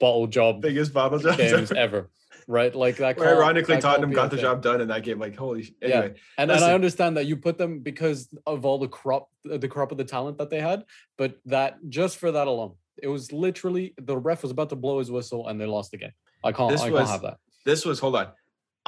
bottle 0.00 0.26
job 0.26 0.60
biggest 0.62 0.92
bottle 0.92 1.18
games 1.18 1.72
ever. 1.72 2.10
Right? 2.46 2.74
Like 2.74 2.96
that. 2.96 3.18
Where 3.18 3.36
ironically 3.36 3.74
that 3.74 3.82
Tottenham 3.82 4.10
got 4.10 4.30
the 4.30 4.38
job 4.38 4.62
done 4.62 4.80
in 4.80 4.88
that 4.88 5.02
game. 5.02 5.18
Like 5.18 5.36
holy. 5.36 5.64
sh- 5.64 5.72
Yeah. 5.82 5.88
Anyway, 5.88 6.14
And, 6.38 6.50
and 6.50 6.64
I 6.64 6.72
understand 6.72 7.16
that 7.18 7.26
you 7.26 7.36
put 7.36 7.58
them 7.58 7.80
because 7.80 8.28
of 8.46 8.64
all 8.64 8.78
the 8.78 8.88
crop, 8.88 9.28
the 9.44 9.68
crop 9.68 9.92
of 9.92 9.98
the 9.98 10.04
talent 10.04 10.38
that 10.38 10.48
they 10.48 10.60
had, 10.60 10.84
but 11.18 11.36
that 11.46 11.76
just 11.90 12.16
for 12.16 12.32
that 12.32 12.46
alone, 12.46 12.74
it 13.02 13.08
was 13.08 13.32
literally 13.32 13.92
the 14.00 14.16
ref 14.16 14.42
was 14.42 14.50
about 14.50 14.70
to 14.70 14.76
blow 14.76 14.98
his 14.98 15.10
whistle 15.10 15.48
and 15.48 15.60
they 15.60 15.66
lost 15.66 15.90
the 15.90 15.98
game. 15.98 16.12
I 16.42 16.52
can't, 16.52 16.70
This 16.70 16.80
I 16.80 16.90
was- 16.90 17.00
can't 17.00 17.10
have 17.10 17.22
that. 17.22 17.36
this 17.66 17.84
was 17.84 17.98
hold 17.98 18.16
on. 18.16 18.28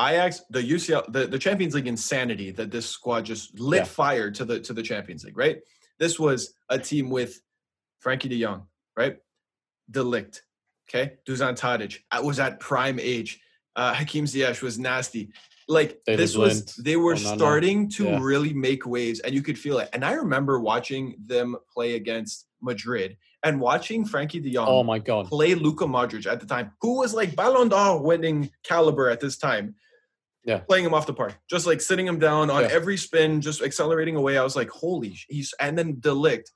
Ajax, 0.09 0.42
the 0.51 0.61
UCL, 0.62 1.12
the, 1.12 1.26
the 1.26 1.38
Champions 1.38 1.74
League 1.74 1.86
insanity 1.86 2.51
that 2.53 2.70
this 2.70 2.86
squad 2.86 3.24
just 3.24 3.59
lit 3.59 3.80
Yeah. 3.80 3.84
fire 3.84 4.30
to 4.32 4.44
the 4.44 4.61
to 4.61 4.72
the 4.72 4.82
Champions 4.82 5.24
League, 5.24 5.36
right? 5.36 5.59
This 5.98 6.18
was 6.18 6.55
a 6.68 6.78
team 6.78 7.11
with 7.11 7.40
Frenkie 8.05 8.28
De 8.28 8.40
Jong, 8.42 8.66
right? 8.96 9.18
De 9.90 10.01
Ligt, 10.01 10.40
okay? 10.88 11.14
Dusan 11.26 11.59
Tadic 11.59 11.98
I 12.11 12.20
was 12.20 12.38
at 12.40 12.61
prime 12.61 12.98
age. 13.01 13.40
Uh, 13.76 13.92
Hakim 13.94 14.24
Ziyech 14.24 14.62
was 14.62 14.78
nasty. 14.78 15.30
Like 15.68 16.01
David 16.05 16.18
this 16.20 16.36
was, 16.36 16.64
they 16.76 16.96
were 16.96 17.14
Onana, 17.14 17.36
starting 17.36 17.88
to 17.90 18.05
yeah. 18.07 18.18
really 18.20 18.53
make 18.53 18.86
waves, 18.86 19.20
and 19.20 19.32
you 19.34 19.42
could 19.42 19.57
feel 19.59 19.78
it. 19.78 19.88
And 19.92 20.05
I 20.05 20.12
remember 20.14 20.59
watching 20.59 21.14
them 21.24 21.57
play 21.72 21.94
against 21.94 22.46
Madrid 22.61 23.16
and 23.44 23.61
watching 23.61 24.05
Frenkie 24.05 24.42
De 24.42 24.51
Jong 24.53 24.66
Oh 24.68 24.82
my 24.82 24.98
god. 24.98 25.26
play 25.26 25.55
Luka 25.55 25.84
Modric 25.84 26.26
at 26.26 26.40
the 26.40 26.46
time, 26.46 26.72
who 26.80 26.98
was 26.98 27.14
like 27.14 27.36
Ballon 27.36 27.68
d'Or 27.68 28.03
winning 28.03 28.51
caliber 28.64 29.09
at 29.09 29.20
this 29.20 29.36
time. 29.38 29.76
Yeah. 30.51 30.59
Playing 30.59 30.84
him 30.84 30.94
off 30.94 31.07
the 31.07 31.14
park, 31.14 31.38
just 31.48 31.64
like 31.64 31.80
sitting 31.80 32.07
him 32.07 32.18
down 32.18 32.51
on 32.51 32.62
Yeah. 32.62 32.68
every 32.72 32.96
spin, 32.96 33.40
just 33.40 33.62
accelerating 33.62 34.16
away. 34.16 34.36
I 34.36 34.42
was 34.42 34.57
like, 34.57 34.68
holy, 34.70 35.16
he's 35.28 35.55
and 35.61 35.78
then 35.78 36.01
De 36.01 36.11
Ligt 36.11 36.48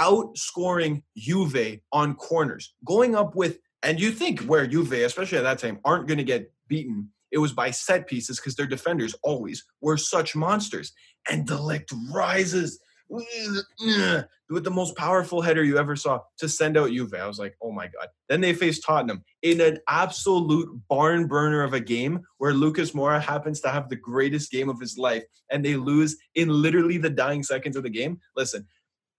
outscoring 0.00 1.02
Juve 1.16 1.78
on 1.92 2.14
corners, 2.16 2.74
going 2.84 3.14
up 3.14 3.34
with, 3.36 3.58
and 3.82 4.00
you 4.00 4.10
think 4.10 4.40
where 4.40 4.66
Juve, 4.66 4.92
especially 4.92 5.38
at 5.38 5.44
that 5.44 5.58
time, 5.60 5.78
aren't 5.84 6.08
going 6.08 6.18
to 6.18 6.24
get 6.24 6.52
beaten 6.68 7.10
It 7.30 7.38
was 7.38 7.52
by 7.52 7.70
set 7.70 8.06
pieces 8.06 8.38
because 8.38 8.56
their 8.56 8.66
defenders 8.66 9.14
always 9.22 9.64
were 9.80 9.96
such 9.96 10.34
monsters. 10.34 10.92
And 11.28 11.46
De 11.46 11.54
Ligt 11.54 11.92
rises 12.12 12.78
with 13.08 14.64
the 14.64 14.70
most 14.70 14.96
powerful 14.96 15.40
header 15.40 15.64
you 15.64 15.78
ever 15.78 15.96
saw 15.96 16.20
to 16.38 16.48
send 16.48 16.76
out 16.76 16.90
Juve. 16.90 17.14
I 17.14 17.26
was 17.26 17.38
like, 17.38 17.56
oh 17.62 17.72
my 17.72 17.86
God. 17.86 18.08
Then 18.28 18.40
they 18.40 18.54
faced 18.54 18.84
Tottenham 18.84 19.24
in 19.42 19.60
an 19.60 19.78
absolute 19.88 20.68
barn 20.88 21.26
burner 21.26 21.62
of 21.62 21.72
a 21.72 21.80
game 21.80 22.22
where 22.38 22.52
Lucas 22.52 22.92
Moura 22.92 23.20
happens 23.20 23.60
to 23.60 23.68
have 23.68 23.88
the 23.88 23.96
greatest 23.96 24.50
game 24.50 24.68
of 24.68 24.80
his 24.80 24.98
life 24.98 25.24
and 25.50 25.64
they 25.64 25.76
lose 25.76 26.16
in 26.34 26.48
literally 26.48 26.98
the 26.98 27.10
dying 27.10 27.42
seconds 27.42 27.76
of 27.76 27.82
the 27.82 27.90
game. 27.90 28.20
Listen, 28.36 28.66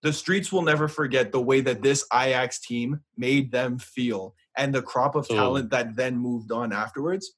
the 0.04 0.14
streets 0.14 0.52
will 0.52 0.62
never 0.62 0.88
forget 0.88 1.32
the 1.32 1.42
way 1.42 1.62
that 1.62 1.82
this 1.82 2.06
Ajax 2.14 2.60
team 2.60 3.02
made 3.18 3.52
them 3.52 3.80
feel 3.80 4.36
and 4.58 4.74
the 4.74 4.82
crop 4.82 5.16
of 5.16 5.28
talent 5.28 5.70
that 5.72 5.96
then 5.96 6.18
moved 6.18 6.52
on 6.52 6.72
afterwards. 6.72 7.34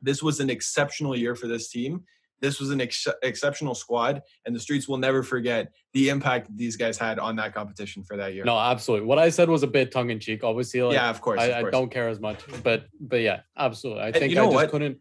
This 0.00 0.22
was 0.22 0.40
an 0.40 0.50
exceptional 0.50 1.16
year 1.16 1.34
for 1.34 1.46
this 1.46 1.70
team. 1.70 2.04
This 2.42 2.60
was 2.60 2.68
an 2.70 2.80
ex- 2.82 3.06
exceptional 3.22 3.74
squad, 3.74 4.20
and 4.44 4.54
the 4.54 4.60
streets 4.60 4.86
will 4.88 4.98
never 4.98 5.22
forget 5.22 5.72
the 5.94 6.10
impact 6.10 6.54
these 6.54 6.76
guys 6.76 6.98
had 6.98 7.18
on 7.18 7.36
that 7.36 7.54
competition 7.54 8.02
for 8.02 8.18
that 8.18 8.34
year. 8.34 8.44
No, 8.44 8.58
absolutely. 8.58 9.06
What 9.06 9.18
I 9.18 9.30
said 9.30 9.48
was 9.48 9.62
a 9.62 9.66
bit 9.68 9.90
tongue 9.92 10.10
in 10.10 10.18
cheek. 10.20 10.42
Obviously, 10.44 10.82
like, 10.82 10.94
yeah, 10.94 11.08
of 11.08 11.20
course. 11.22 11.40
I, 11.40 11.44
of 11.46 11.60
course. 11.62 11.68
I, 11.74 11.78
don't 11.78 11.90
care 11.90 12.08
as 12.10 12.20
much, 12.20 12.40
but 12.62 12.86
but 13.00 13.20
yeah, 13.20 13.40
absolutely. 13.56 14.02
I 14.02 14.06
And 14.06 14.14
think 14.16 14.30
you 14.30 14.36
know 14.36 14.42
I 14.42 14.46
just 14.46 14.54
what? 14.56 14.70
couldn't. 14.72 14.98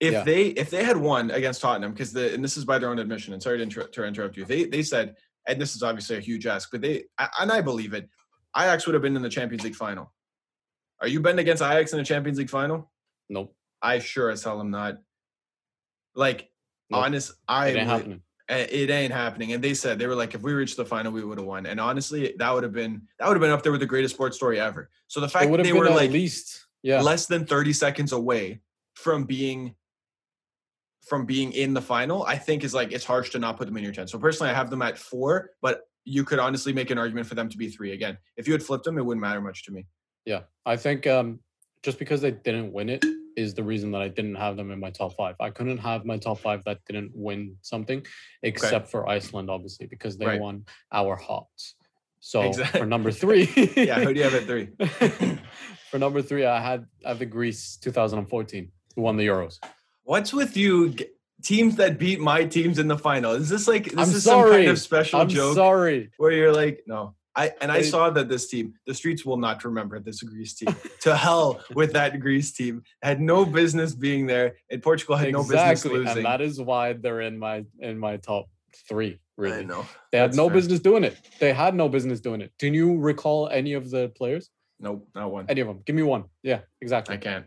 if 0.00 0.12
Yeah. 0.12 0.22
they 0.24 0.46
if 0.48 0.68
they 0.68 0.84
had 0.84 0.96
won 0.98 1.30
against 1.30 1.62
Tottenham 1.62 1.92
because 1.92 2.12
the 2.12 2.34
and 2.34 2.42
this 2.44 2.56
is 2.58 2.64
by 2.66 2.78
their 2.78 2.90
own 2.90 2.98
admission 2.98 3.32
and 3.32 3.42
sorry 3.42 3.58
to, 3.58 3.62
inter- 3.62 3.86
to 3.86 4.04
interrupt 4.04 4.36
you 4.36 4.44
they 4.44 4.64
they 4.64 4.82
said 4.82 5.14
and 5.46 5.60
this 5.60 5.76
is 5.76 5.82
obviously 5.84 6.16
a 6.16 6.20
huge 6.20 6.44
ask 6.46 6.68
but 6.72 6.80
they 6.80 7.04
and 7.40 7.52
I 7.52 7.60
believe 7.60 7.94
it 7.94 8.08
Ajax 8.56 8.84
would 8.86 8.94
have 8.94 9.02
been 9.02 9.14
in 9.14 9.22
the 9.22 9.28
Champions 9.28 9.62
League 9.62 9.76
final. 9.76 10.12
Are 11.00 11.06
you 11.08 11.20
betting 11.20 11.38
against 11.38 11.62
Ajax 11.62 11.92
in 11.92 11.98
the 11.98 12.04
Champions 12.04 12.38
League 12.38 12.50
final? 12.50 12.90
Nope, 13.28 13.54
I 13.80 14.00
sure 14.00 14.30
as 14.30 14.42
hell 14.42 14.58
am 14.60 14.70
not. 14.72 14.96
Like. 16.16 16.48
Honest, 16.92 17.32
I 17.48 17.68
it 17.68 17.70
ain't 17.70 17.78
would- 17.78 17.86
happening. 17.86 18.22
uh, 18.50 18.66
it 18.70 18.90
ain't 18.90 19.12
happening. 19.12 19.52
And 19.52 19.62
they 19.62 19.74
said 19.74 19.98
they 19.98 20.06
were 20.06 20.14
like, 20.14 20.34
if 20.34 20.42
we 20.42 20.52
reached 20.52 20.76
the 20.76 20.84
final, 20.84 21.12
we 21.12 21.24
would 21.24 21.38
have 21.38 21.46
won. 21.46 21.66
And 21.66 21.80
honestly, 21.80 22.34
that 22.38 22.52
would 22.52 22.62
have 22.62 22.72
been 22.72 23.02
that 23.18 23.28
would 23.28 23.34
have 23.34 23.40
been 23.40 23.50
up 23.50 23.62
there 23.62 23.72
with 23.72 23.80
the 23.80 23.86
greatest 23.86 24.14
sports 24.14 24.36
story 24.36 24.60
ever. 24.60 24.90
So 25.08 25.20
the 25.20 25.28
fact 25.28 25.50
that 25.50 25.62
they 25.62 25.72
were 25.72 25.86
at 25.86 25.96
like 25.96 26.10
least 26.10 26.66
yeah. 26.82 27.00
less 27.00 27.26
than 27.26 27.46
30 27.46 27.72
seconds 27.72 28.12
away 28.12 28.60
from 28.94 29.24
being 29.24 29.74
from 31.02 31.26
being 31.26 31.52
in 31.52 31.74
the 31.74 31.82
final, 31.82 32.24
I 32.24 32.36
think 32.38 32.64
is 32.64 32.72
like 32.74 32.92
it's 32.92 33.04
harsh 33.04 33.30
to 33.30 33.38
not 33.38 33.58
put 33.58 33.66
them 33.66 33.76
in 33.76 33.84
your 33.84 33.92
10. 33.92 34.08
So 34.08 34.18
personally, 34.18 34.50
I 34.50 34.54
have 34.54 34.70
them 34.70 34.82
at 34.82 34.96
four, 34.96 35.50
but 35.60 35.82
you 36.04 36.24
could 36.24 36.38
honestly 36.38 36.72
make 36.72 36.90
an 36.90 36.98
argument 36.98 37.26
for 37.26 37.34
them 37.34 37.48
to 37.48 37.58
be 37.58 37.68
three 37.68 37.92
again. 37.92 38.16
If 38.36 38.46
you 38.46 38.52
had 38.54 38.62
flipped 38.62 38.84
them, 38.84 38.98
it 38.98 39.04
wouldn't 39.04 39.20
matter 39.20 39.40
much 39.40 39.64
to 39.64 39.72
me. 39.72 39.86
Yeah, 40.24 40.40
I 40.64 40.76
think 40.76 41.06
um, 41.06 41.40
just 41.82 41.98
because 41.98 42.22
they 42.22 42.30
didn't 42.30 42.72
win 42.72 42.88
it 42.88 43.04
is 43.36 43.54
the 43.54 43.62
reason 43.62 43.90
that 43.92 44.02
I 44.02 44.08
didn't 44.08 44.36
have 44.36 44.56
them 44.56 44.70
in 44.70 44.80
my 44.80 44.90
top 44.90 45.14
five. 45.16 45.36
I 45.40 45.50
couldn't 45.50 45.78
have 45.78 46.04
my 46.04 46.18
top 46.18 46.38
five 46.40 46.64
that 46.64 46.78
didn't 46.86 47.12
win 47.14 47.56
something, 47.62 48.04
except 48.42 48.88
for 48.90 49.08
Iceland, 49.08 49.50
obviously, 49.50 49.86
because 49.86 50.16
they 50.16 50.26
Right. 50.26 50.40
won 50.40 50.64
our 50.92 51.16
hearts. 51.16 51.74
So 52.20 52.42
Exact- 52.42 52.76
for 52.78 52.86
number 52.86 53.10
three, 53.22 53.44
Yeah, 53.76 54.00
who 54.00 54.14
do 54.14 54.20
you 54.20 54.24
have 54.24 54.34
at 54.34 54.44
three? 54.44 54.68
for 55.90 55.98
number 55.98 56.22
three, 56.22 56.44
I 56.46 56.60
had 56.60 56.86
I 57.04 57.08
have 57.10 57.18
the 57.18 57.26
Greece 57.26 57.76
2014 57.76 58.70
who 58.96 59.02
won 59.02 59.16
the 59.16 59.26
Euros. 59.26 59.58
What's 60.04 60.32
with 60.32 60.56
you 60.56 60.94
teams 61.42 61.76
that 61.76 61.98
beat 61.98 62.20
my 62.20 62.44
teams 62.44 62.78
in 62.78 62.88
the 62.88 62.96
final? 62.98 63.32
Is 63.32 63.48
this 63.48 63.68
like 63.68 63.84
this 63.90 63.94
I'm 64.10 64.14
is 64.14 64.24
some 64.24 64.48
kind 64.50 64.68
of 64.68 64.78
special 64.78 65.20
I'm 65.20 65.28
joke 65.28 65.54
sorry. 65.56 66.10
where 66.16 66.32
you're 66.32 66.52
like, 66.54 66.82
no. 66.86 67.14
I 67.36 67.52
and 67.60 67.72
I 67.72 67.82
saw 67.82 68.10
that 68.10 68.28
this 68.28 68.48
team, 68.48 68.74
the 68.86 68.94
streets 68.94 69.24
will 69.24 69.36
not 69.36 69.64
remember 69.64 69.98
this 69.98 70.22
Greece 70.22 70.54
team. 70.54 70.74
to 71.00 71.16
hell 71.16 71.60
with 71.74 71.92
that 71.94 72.20
Greece 72.20 72.52
team. 72.52 72.82
Had 73.02 73.20
no 73.20 73.44
business 73.44 73.94
being 73.94 74.26
there, 74.26 74.56
and 74.70 74.82
Portugal 74.82 75.16
had 75.16 75.32
no 75.32 75.42
business 75.42 75.60
exactly, 75.82 75.98
losing. 75.98 76.16
and 76.18 76.26
that 76.26 76.40
is 76.40 76.60
why 76.60 76.92
they're 76.92 77.22
in 77.22 77.38
my 77.38 77.64
in 77.80 77.98
my 77.98 78.16
top 78.18 78.46
three. 78.88 79.14
I 79.14 79.18
Really, 79.36 79.64
know. 79.64 79.84
they 80.12 80.18
had 80.18 80.30
That's 80.30 80.36
no 80.36 80.46
fair. 80.46 80.54
business 80.54 80.78
doing 80.78 81.02
it. 81.02 81.16
They 81.40 81.52
had 81.52 81.74
no 81.74 81.88
business 81.88 82.20
doing 82.20 82.40
it. 82.40 82.52
Can 82.60 82.72
you 82.72 82.98
recall 83.00 83.48
any 83.48 83.72
of 83.72 83.90
the 83.90 84.10
players? 84.10 84.48
Nope, 84.78 85.08
not 85.12 85.32
one. 85.32 85.46
Any 85.48 85.60
of 85.60 85.66
them? 85.66 85.80
Give 85.84 85.96
me 85.96 86.02
one. 86.04 86.24
Yeah, 86.44 86.60
exactly. 86.80 87.16
I 87.16 87.18
can't. 87.18 87.46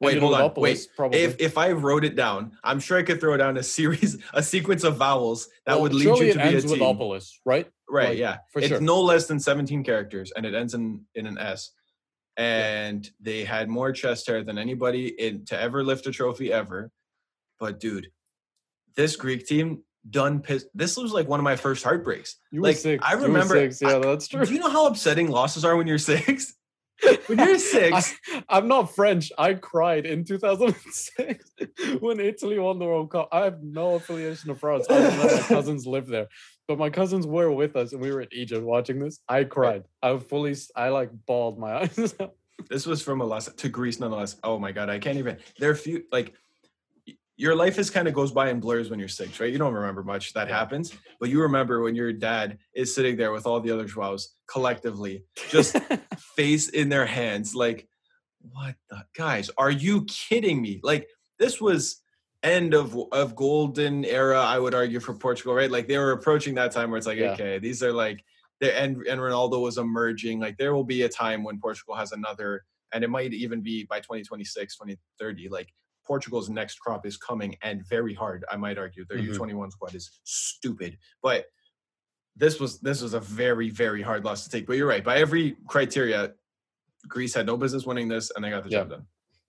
Wait, 0.00 0.18
hold 0.18 0.34
on. 0.34 0.54
Wait. 0.56 0.86
Probably. 0.96 1.18
If 1.20 1.38
if 1.40 1.58
I 1.58 1.72
wrote 1.72 2.04
it 2.04 2.14
down, 2.16 2.52
I'm 2.64 2.80
sure 2.80 2.96
I 2.98 3.02
could 3.02 3.20
throw 3.20 3.36
down 3.36 3.56
a 3.58 3.62
series, 3.62 4.16
a 4.32 4.42
sequence 4.42 4.84
of 4.84 4.96
vowels 4.96 5.48
that 5.66 5.74
Well, 5.74 5.82
would 5.82 5.92
lead 5.94 6.04
you 6.04 6.16
to 6.16 6.20
be 6.34 6.40
a 6.40 6.42
ends 6.44 6.64
with. 6.66 6.80
Opolis, 6.80 7.32
right? 7.44 7.66
Right? 7.90 8.10
like, 8.10 8.18
yeah. 8.18 8.38
for 8.52 8.58
it's 8.58 8.68
sure. 8.68 8.80
no 8.80 9.00
less 9.00 9.26
than 9.26 9.40
17 9.40 9.82
characters, 9.84 10.32
and 10.36 10.44
it 10.44 10.54
ends 10.54 10.74
in 10.74 11.02
in 11.14 11.26
an 11.26 11.38
S. 11.38 11.70
And 12.36 13.08
they 13.20 13.44
had 13.44 13.68
more 13.68 13.90
chest 13.92 14.26
hair 14.28 14.44
than 14.44 14.58
anybody 14.58 15.08
in 15.08 15.44
to 15.46 15.58
ever 15.60 15.82
lift 15.82 16.06
a 16.06 16.12
trophy 16.12 16.52
ever. 16.52 16.90
But 17.58 17.80
dude, 17.80 18.08
this 18.94 19.16
Greek 19.16 19.46
team 19.46 19.82
done 20.08 20.40
piss. 20.40 20.66
This 20.74 20.96
was 20.96 21.12
like 21.12 21.26
one 21.28 21.40
of 21.40 21.44
my 21.44 21.56
first 21.56 21.82
heartbreaks. 21.82 22.36
You 22.52 22.62
Like, 22.62 22.76
were 22.76 22.80
six. 22.80 23.04
I 23.06 23.14
remember- 23.14 23.54
six. 23.56 23.82
Yeah, 23.82 23.96
I- 23.96 23.98
that's 24.00 24.28
true. 24.28 24.44
Do 24.44 24.52
you 24.52 24.60
know 24.60 24.70
how 24.70 24.86
upsetting 24.86 25.28
losses 25.30 25.64
are 25.64 25.76
when 25.76 25.86
you're 25.86 25.98
six? 25.98 26.54
when 27.26 27.38
you're 27.38 27.58
six, 27.58 28.14
I, 28.48 28.58
am 28.58 28.66
not 28.68 28.94
French. 28.94 29.30
I 29.38 29.54
cried 29.54 30.04
in 30.04 30.24
2006 30.24 31.44
when 32.00 32.18
Italy 32.18 32.58
won 32.58 32.78
the 32.78 32.86
World 32.86 33.10
Cup. 33.10 33.28
I 33.30 33.44
have 33.44 33.62
no 33.62 33.94
affiliation 33.94 34.48
to 34.48 34.56
France. 34.56 34.86
I 34.90 34.94
don't 35.00 35.16
know 35.16 35.24
my 35.36 35.38
cousins 35.48 35.86
live 35.86 36.06
there, 36.08 36.26
but 36.68 36.78
my 36.78 36.90
cousins 36.90 37.26
were 37.26 37.50
with 37.50 37.74
us, 37.74 37.92
and 37.92 38.00
we 38.00 38.12
were 38.12 38.20
in 38.20 38.28
Egypt 38.30 38.62
watching 38.62 38.98
this. 39.00 39.20
I 39.28 39.44
cried. 39.44 39.84
I 40.02 40.16
fully, 40.18 40.54
I 40.76 40.90
like 40.90 41.10
bawled 41.26 41.58
my 41.58 41.72
eyes. 41.80 42.14
out. 42.20 42.34
this 42.68 42.86
was 42.86 43.02
from 43.02 43.22
a 43.22 43.24
loss 43.24 43.48
to 43.52 43.68
Greece 43.68 43.98
nonetheless. 43.98 44.36
Oh 44.44 44.58
my 44.58 44.70
god, 44.70 44.90
I 44.90 44.98
can't 44.98 45.16
even. 45.18 45.38
There 45.58 45.70
are 45.70 45.74
few 45.74 46.04
like 46.12 46.34
your 47.36 47.54
life 47.54 47.78
is 47.78 47.88
kind 47.88 48.06
of 48.08 48.14
goes 48.14 48.32
by 48.32 48.50
in 48.50 48.60
blurs 48.60 48.90
when 48.90 48.98
you're 48.98 49.08
six, 49.08 49.40
right? 49.40 49.50
You 49.50 49.58
don't 49.58 49.72
remember 49.72 50.02
much 50.02 50.32
that 50.34 50.48
happens, 50.48 50.92
but 51.20 51.30
you 51.30 51.40
remember 51.40 51.80
when 51.82 51.94
your 51.94 52.12
dad 52.12 52.58
is 52.74 52.94
sitting 52.94 53.16
there 53.16 53.32
with 53.32 53.46
all 53.46 53.60
the 53.60 53.70
other 53.70 53.86
Joaos 53.86 54.26
collectively, 54.48 55.24
just 55.48 55.76
face 56.36 56.68
in 56.68 56.88
their 56.88 57.06
hands, 57.06 57.54
like, 57.54 57.88
what 58.40 58.74
the 58.90 59.04
guys? 59.16 59.50
Are 59.56 59.70
you 59.70 60.04
kidding 60.04 60.60
me? 60.60 60.80
Like 60.82 61.08
this 61.38 61.60
was 61.60 62.02
end 62.42 62.74
of 62.74 62.96
of 63.12 63.34
golden 63.34 64.04
era, 64.04 64.40
I 64.40 64.58
would 64.58 64.74
argue 64.74 65.00
for 65.00 65.14
Portugal, 65.14 65.54
right? 65.54 65.70
Like 65.70 65.88
they 65.88 65.98
were 65.98 66.12
approaching 66.12 66.54
that 66.56 66.72
time 66.72 66.90
where 66.90 66.98
it's 66.98 67.06
like, 67.06 67.18
Yeah. 67.18 67.32
okay, 67.32 67.58
these 67.58 67.82
are 67.82 67.92
like 67.92 68.24
there 68.60 68.74
and 68.76 68.96
and 69.06 69.20
Ronaldo 69.20 69.60
was 69.62 69.78
emerging. 69.78 70.40
Like 70.40 70.56
there 70.58 70.74
will 70.74 70.84
be 70.84 71.02
a 71.02 71.08
time 71.08 71.42
when 71.44 71.58
Portugal 71.60 71.94
has 71.96 72.12
another, 72.12 72.64
and 72.92 73.02
it 73.04 73.08
might 73.10 73.32
even 73.32 73.60
be 73.62 73.84
by 73.84 73.98
2026, 74.00 74.76
2030. 74.76 75.48
Like 75.48 75.72
Portugal's 76.06 76.48
next 76.48 76.78
crop 76.78 77.04
is 77.06 77.16
coming 77.16 77.56
and 77.62 77.86
very 77.86 78.14
hard. 78.14 78.44
I 78.50 78.56
might 78.56 78.78
argue 78.78 79.04
their 79.04 79.18
Mhm. 79.18 79.34
U21 79.36 79.70
squad 79.72 79.94
is 79.94 80.10
stupid, 80.24 80.96
but 81.22 81.46
this 82.36 82.60
was 82.60 82.78
this 82.80 83.02
was 83.02 83.14
a 83.14 83.20
very 83.20 83.68
very 83.68 84.00
hard 84.02 84.24
loss 84.24 84.44
to 84.44 84.50
take. 84.50 84.66
But 84.66 84.76
you're 84.76 84.86
right. 84.88 85.02
By 85.04 85.18
every 85.18 85.56
criteria, 85.66 86.34
Greece 87.08 87.34
had 87.34 87.46
no 87.46 87.56
business 87.56 87.84
winning 87.84 88.08
this, 88.08 88.30
and 88.34 88.44
they 88.44 88.50
got 88.50 88.62
the 88.64 88.70
job 88.70 88.90
done. 88.90 89.06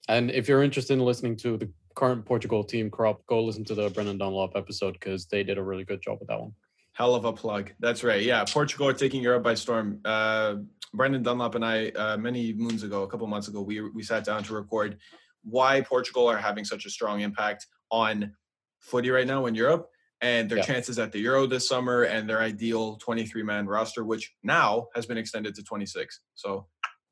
and 0.07 0.31
if 0.31 0.47
you're 0.47 0.63
interested 0.63 0.93
in 0.93 0.99
listening 1.01 1.35
to 1.37 1.55
the 1.57 1.71
current 1.99 2.25
Portugal 2.25 2.63
team 2.63 2.89
crop, 2.89 3.25
go 3.27 3.43
listen 3.43 3.65
to 3.65 3.75
the 3.75 3.89
Brendan 3.89 4.17
Dunlop 4.17 4.53
episode 4.55 4.93
because 4.93 5.25
they 5.25 5.43
did 5.43 5.57
a 5.57 5.61
really 5.63 5.83
good 5.83 6.01
job 6.01 6.17
with 6.19 6.29
that 6.29 6.39
one. 6.39 6.53
Hell 6.93 7.13
of 7.13 7.25
a 7.25 7.33
plug. 7.33 7.71
That's 7.79 8.03
right. 8.05 8.21
Yeah, 8.23 8.45
Portugal 8.45 8.87
are 8.87 8.93
taking 8.93 9.21
Europe 9.21 9.43
by 9.43 9.53
storm. 9.53 9.99
Uh, 10.05 10.55
Brendan 10.93 11.23
Dunlop 11.23 11.55
and 11.55 11.65
I, 11.65 11.89
uh, 11.89 12.15
many 12.17 12.53
moons 12.53 12.83
ago, 12.83 13.03
a 13.03 13.07
couple 13.07 13.27
months 13.27 13.49
ago, 13.49 13.61
we 13.61 13.81
we 13.81 14.01
sat 14.01 14.23
down 14.23 14.43
to 14.43 14.53
record 14.53 14.97
why 15.43 15.81
Portugal 15.81 16.25
are 16.27 16.37
having 16.37 16.63
such 16.65 16.85
a 16.85 16.89
strong 16.89 17.19
impact 17.21 17.67
on 17.91 18.33
footy 18.79 19.09
right 19.09 19.27
now 19.27 19.45
in 19.47 19.53
Europe 19.55 19.89
and 20.21 20.49
their 20.49 20.59
Yeah. 20.59 20.65
chances 20.65 20.99
at 20.99 21.11
the 21.11 21.19
Euro 21.19 21.45
this 21.47 21.67
summer 21.67 22.03
and 22.03 22.29
their 22.29 22.39
ideal 22.41 22.95
23 22.97 23.43
man 23.43 23.65
roster, 23.67 24.03
which 24.05 24.33
now 24.43 24.87
has 24.95 25.05
been 25.05 25.17
extended 25.17 25.53
to 25.55 25.63
26. 25.63 26.21
So, 26.35 26.67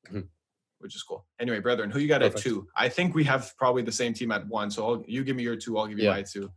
Mhm. 0.10 0.28
Which 0.80 0.96
is 0.96 1.04
cool. 1.04 1.26
Anyway, 1.40 1.60
brethren, 1.60 1.90
who 1.90 2.00
you 2.00 2.08
got 2.08 2.22
Perfect. 2.22 2.38
at 2.40 2.44
two? 2.44 2.68
I 2.76 2.90
think 2.90 3.16
we 3.16 3.24
have 3.26 3.54
probably 3.58 3.82
the 3.82 3.92
same 3.92 4.14
team 4.14 4.32
at 4.32 4.48
one. 4.48 4.70
So 4.72 4.86
I'll, 4.88 5.04
you 5.08 5.24
give 5.24 5.36
me 5.36 5.44
your 5.44 5.56
two, 5.56 5.78
I'll 5.78 5.88
give 5.88 5.98
you 5.98 6.06
Yeah. 6.06 6.12
my 6.12 6.22
two. 6.24 6.52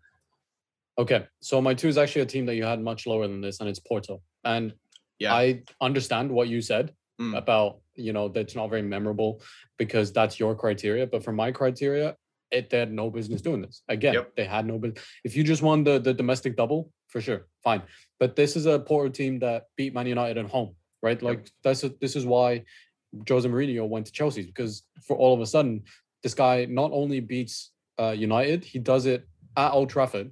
Okay, 0.99 1.27
so 1.41 1.61
my 1.63 1.73
two 1.75 1.89
is 1.89 1.97
actually 1.97 2.23
a 2.23 2.27
team 2.27 2.47
that 2.47 2.57
you 2.57 2.65
had 2.65 2.81
much 2.83 3.07
lower 3.07 3.27
than 3.27 3.41
this, 3.41 3.61
and 3.61 3.69
it's 3.69 3.79
Porto. 3.81 4.21
And 4.45 4.75
Yeah. 5.19 5.35
I 5.35 5.63
understand 5.81 6.31
what 6.31 6.49
you 6.49 6.61
said 6.63 6.95
Mm. 7.21 7.37
about 7.37 7.81
you 7.95 8.15
know 8.15 8.29
that's 8.29 8.55
not 8.57 8.71
very 8.71 8.81
memorable 8.83 9.43
because 9.77 10.11
that's 10.13 10.41
your 10.41 10.55
criteria. 10.55 11.07
But 11.07 11.23
for 11.23 11.33
my 11.33 11.53
criteria, 11.53 12.17
it 12.51 12.71
they 12.71 12.79
had 12.79 12.93
no 12.93 13.11
business 13.11 13.43
doing 13.43 13.61
this. 13.63 13.83
Again, 13.89 14.15
Yep. 14.15 14.37
they 14.37 14.45
had 14.45 14.67
no 14.67 14.79
business. 14.79 15.05
If 15.25 15.37
you 15.37 15.45
just 15.45 15.63
won 15.63 15.85
the 15.85 15.99
the 15.99 16.15
domestic 16.15 16.57
double, 16.57 16.91
for 17.09 17.21
sure, 17.21 17.47
fine. 17.63 17.83
But 18.19 18.37
this 18.37 18.57
is 18.57 18.65
a 18.67 18.79
Porto 18.79 19.11
team 19.11 19.39
that 19.41 19.67
beat 19.77 19.93
Man 19.95 20.07
United 20.07 20.39
at 20.39 20.51
home, 20.51 20.77
right? 21.03 21.21
Like 21.23 21.51
that's 21.63 21.85
a, 21.85 21.91
this 22.01 22.17
is 22.17 22.25
why 22.25 22.65
Jose 23.29 23.49
Mourinho 23.49 23.89
went 23.89 24.07
to 24.07 24.13
Chelsea 24.13 24.43
because 24.43 24.83
for 25.07 25.17
all 25.17 25.35
of 25.35 25.41
a 25.41 25.47
sudden, 25.47 25.83
this 26.23 26.35
guy 26.35 26.67
not 26.67 26.91
only 26.93 27.21
beats 27.21 27.73
uh, 27.99 28.11
United, 28.11 28.65
he 28.65 28.79
does 28.79 29.07
it 29.07 29.27
at 29.57 29.73
Old 29.73 29.91
Trafford, 29.91 30.31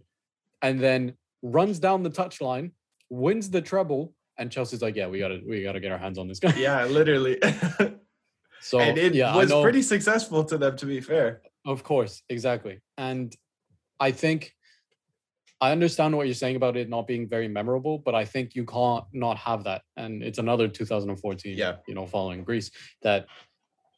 and 0.63 0.81
then 0.81 1.15
runs 1.43 1.79
down 1.79 2.03
the 2.03 2.11
touchline, 2.11 2.73
wins 3.11 3.51
the 3.51 3.61
treble, 3.61 4.15
and 4.39 4.51
Chelsea's 4.51 4.83
like, 4.83 4.97
yeah, 4.97 5.09
we 5.09 5.19
gotta 5.19 5.41
we 5.47 5.63
gotta 5.63 5.81
get 5.81 5.93
our 5.93 5.99
hands 5.99 6.19
on 6.19 6.29
this 6.29 6.39
guy. 6.39 6.55
Yeah, 6.57 6.85
literally. 6.85 7.41
So 8.61 8.81
and 8.81 8.99
it 8.99 9.15
yeah, 9.15 9.37
was 9.37 9.53
pretty 9.53 9.83
successful 9.83 10.45
to 10.45 10.59
them, 10.59 10.77
to 10.77 10.87
be 10.87 11.01
fair. 11.01 11.43
Of 11.65 11.85
course, 11.85 12.23
exactly. 12.29 12.81
And 12.97 13.35
I 14.01 14.11
think 14.11 14.53
I 15.61 15.73
understand 15.73 16.17
what 16.17 16.27
you're 16.27 16.35
saying 16.35 16.57
about 16.57 16.77
it 16.77 16.89
not 16.89 17.07
being 17.07 17.29
very 17.29 17.49
memorable, 17.49 17.99
but 17.99 18.15
I 18.15 18.25
think 18.25 18.55
you 18.55 18.65
can't 18.65 19.05
not 19.13 19.37
have 19.39 19.65
that. 19.65 19.83
And 19.97 20.23
it's 20.23 20.39
another 20.39 20.69
2014, 20.69 21.57
Yeah. 21.59 21.77
you 21.89 21.95
know, 21.95 22.07
following 22.07 22.45
Greece 22.45 22.71
that 23.03 23.27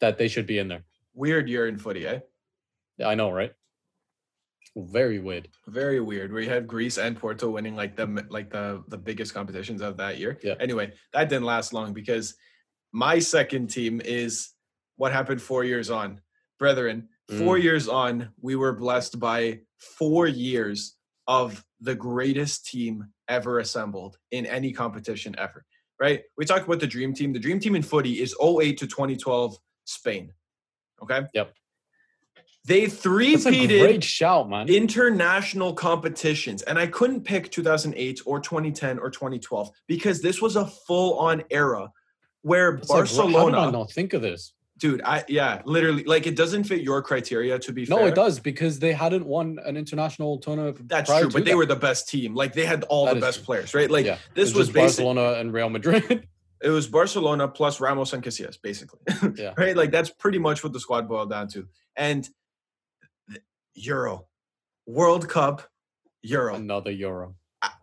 that 0.00 0.16
they 0.16 0.28
should 0.28 0.46
be 0.46 0.58
in 0.58 0.68
there. 0.68 0.84
Weird 1.12 1.46
year 1.48 1.68
in 1.68 1.76
footy, 1.76 2.06
eh? 2.06 2.20
Yeah, 2.96 3.08
I 3.08 3.14
know, 3.14 3.30
right? 3.30 3.52
Very 4.76 5.18
weird. 5.18 5.48
Very 5.66 6.00
weird. 6.00 6.32
We 6.32 6.46
had 6.46 6.66
Greece 6.66 6.96
and 6.96 7.16
Porto 7.18 7.50
winning 7.50 7.74
like 7.76 7.96
the 7.96 8.06
like 8.30 8.50
the 8.50 8.82
the 8.88 8.96
biggest 8.96 9.34
competitions 9.34 9.82
of 9.82 9.96
that 9.98 10.18
year. 10.18 10.38
Yeah. 10.42 10.54
Anyway, 10.60 10.92
that 11.12 11.28
didn't 11.28 11.44
last 11.44 11.72
long 11.74 11.92
because 11.92 12.34
my 12.92 13.18
second 13.18 13.68
team 13.68 14.00
is 14.02 14.54
what 14.96 15.12
happened 15.12 15.42
four 15.42 15.64
years 15.64 15.90
on, 15.90 16.20
brethren. 16.58 17.08
Four 17.38 17.56
Mm. 17.58 17.62
years 17.62 17.88
on, 17.88 18.30
we 18.40 18.56
were 18.56 18.72
blessed 18.72 19.20
by 19.20 19.60
four 19.78 20.26
years 20.26 20.96
of 21.30 21.64
the 21.80 21.94
greatest 21.94 22.66
team 22.66 23.06
ever 23.28 23.60
assembled 23.60 24.18
in 24.32 24.46
any 24.46 24.72
competition 24.72 25.32
ever. 25.38 25.64
Right? 26.00 26.22
We 26.36 26.44
talked 26.44 26.66
about 26.66 26.80
the 26.80 26.88
dream 26.88 27.14
team. 27.14 27.32
The 27.32 27.38
dream 27.38 27.60
team 27.60 27.76
in 27.76 27.82
footy 27.82 28.20
is 28.20 28.34
08 28.42 28.78
to 28.78 28.86
2012 28.88 29.56
Spain. 29.84 30.32
Okay. 31.00 31.20
Yep. 31.32 31.54
They 32.66 32.86
three-peated 32.88 34.02
shout, 34.02 34.50
man. 34.50 34.68
international 34.68 35.72
competitions 35.72 36.60
and 36.62 36.78
i 36.78 36.86
couldn't 36.86 37.22
pick 37.22 37.50
2008 37.50 38.20
or 38.26 38.38
2010 38.38 38.98
or 38.98 39.08
2012 39.08 39.70
because 39.86 40.20
this 40.20 40.42
was 40.42 40.56
a 40.56 40.66
full-on 40.66 41.42
era 41.50 41.90
where 42.42 42.74
It's 42.74 42.90
like, 42.90 42.98
how 42.98 43.04
did 43.04 43.16
barcelona 43.16 43.58
I 43.58 43.70
not 43.70 43.90
think 43.90 44.12
of 44.12 44.20
this? 44.20 44.52
Dude 44.80 45.00
i 45.04 45.22
yeah 45.28 45.62
literally 45.66 46.02
like 46.04 46.26
it 46.26 46.34
doesn't 46.34 46.64
fit 46.64 46.80
your 46.80 47.00
criteria 47.02 47.58
to 47.58 47.72
be 47.72 47.84
No, 47.86 47.98
fair 47.98 48.08
it 48.08 48.14
does 48.14 48.40
because 48.40 48.78
they 48.80 48.92
hadn't 48.92 49.24
won 49.26 49.58
an 49.64 49.76
international 49.76 50.38
tournament. 50.38 50.88
that's 50.88 51.08
true 51.10 51.28
but 51.30 51.44
they 51.44 51.52
that. 51.52 51.56
were 51.56 51.66
the 51.66 51.76
best 51.76 52.08
team 52.08 52.34
like 52.34 52.52
they 52.54 52.66
had 52.66 52.82
all 52.84 53.04
That 53.06 53.14
the 53.16 53.20
best 53.20 53.38
true. 53.38 53.44
players 53.46 53.74
right 53.74 53.90
like 53.90 54.06
yeah, 54.06 54.16
this 54.34 54.54
was 54.54 54.68
basic 54.68 55.04
Barcelona 55.04 55.38
and 55.38 55.52
Real 55.52 55.68
Madrid. 55.70 56.26
it 56.62 56.70
was 56.70 56.86
barcelona 56.88 57.46
plus 57.48 57.80
ramos 57.80 58.12
and 58.14 58.22
casillas 58.22 58.58
basically 58.60 59.00
Yeah. 59.42 59.52
right 59.56 59.76
like 59.76 59.90
that's 59.92 60.10
pretty 60.10 60.38
much 60.38 60.64
what 60.64 60.72
the 60.72 60.80
squad 60.80 61.06
boiled 61.08 61.30
down 61.30 61.48
to 61.48 61.68
and 61.96 62.28
euro 63.74 64.26
world 64.86 65.28
cup 65.28 65.68
euro 66.22 66.54
Another 66.54 66.90
Euro. 66.90 67.34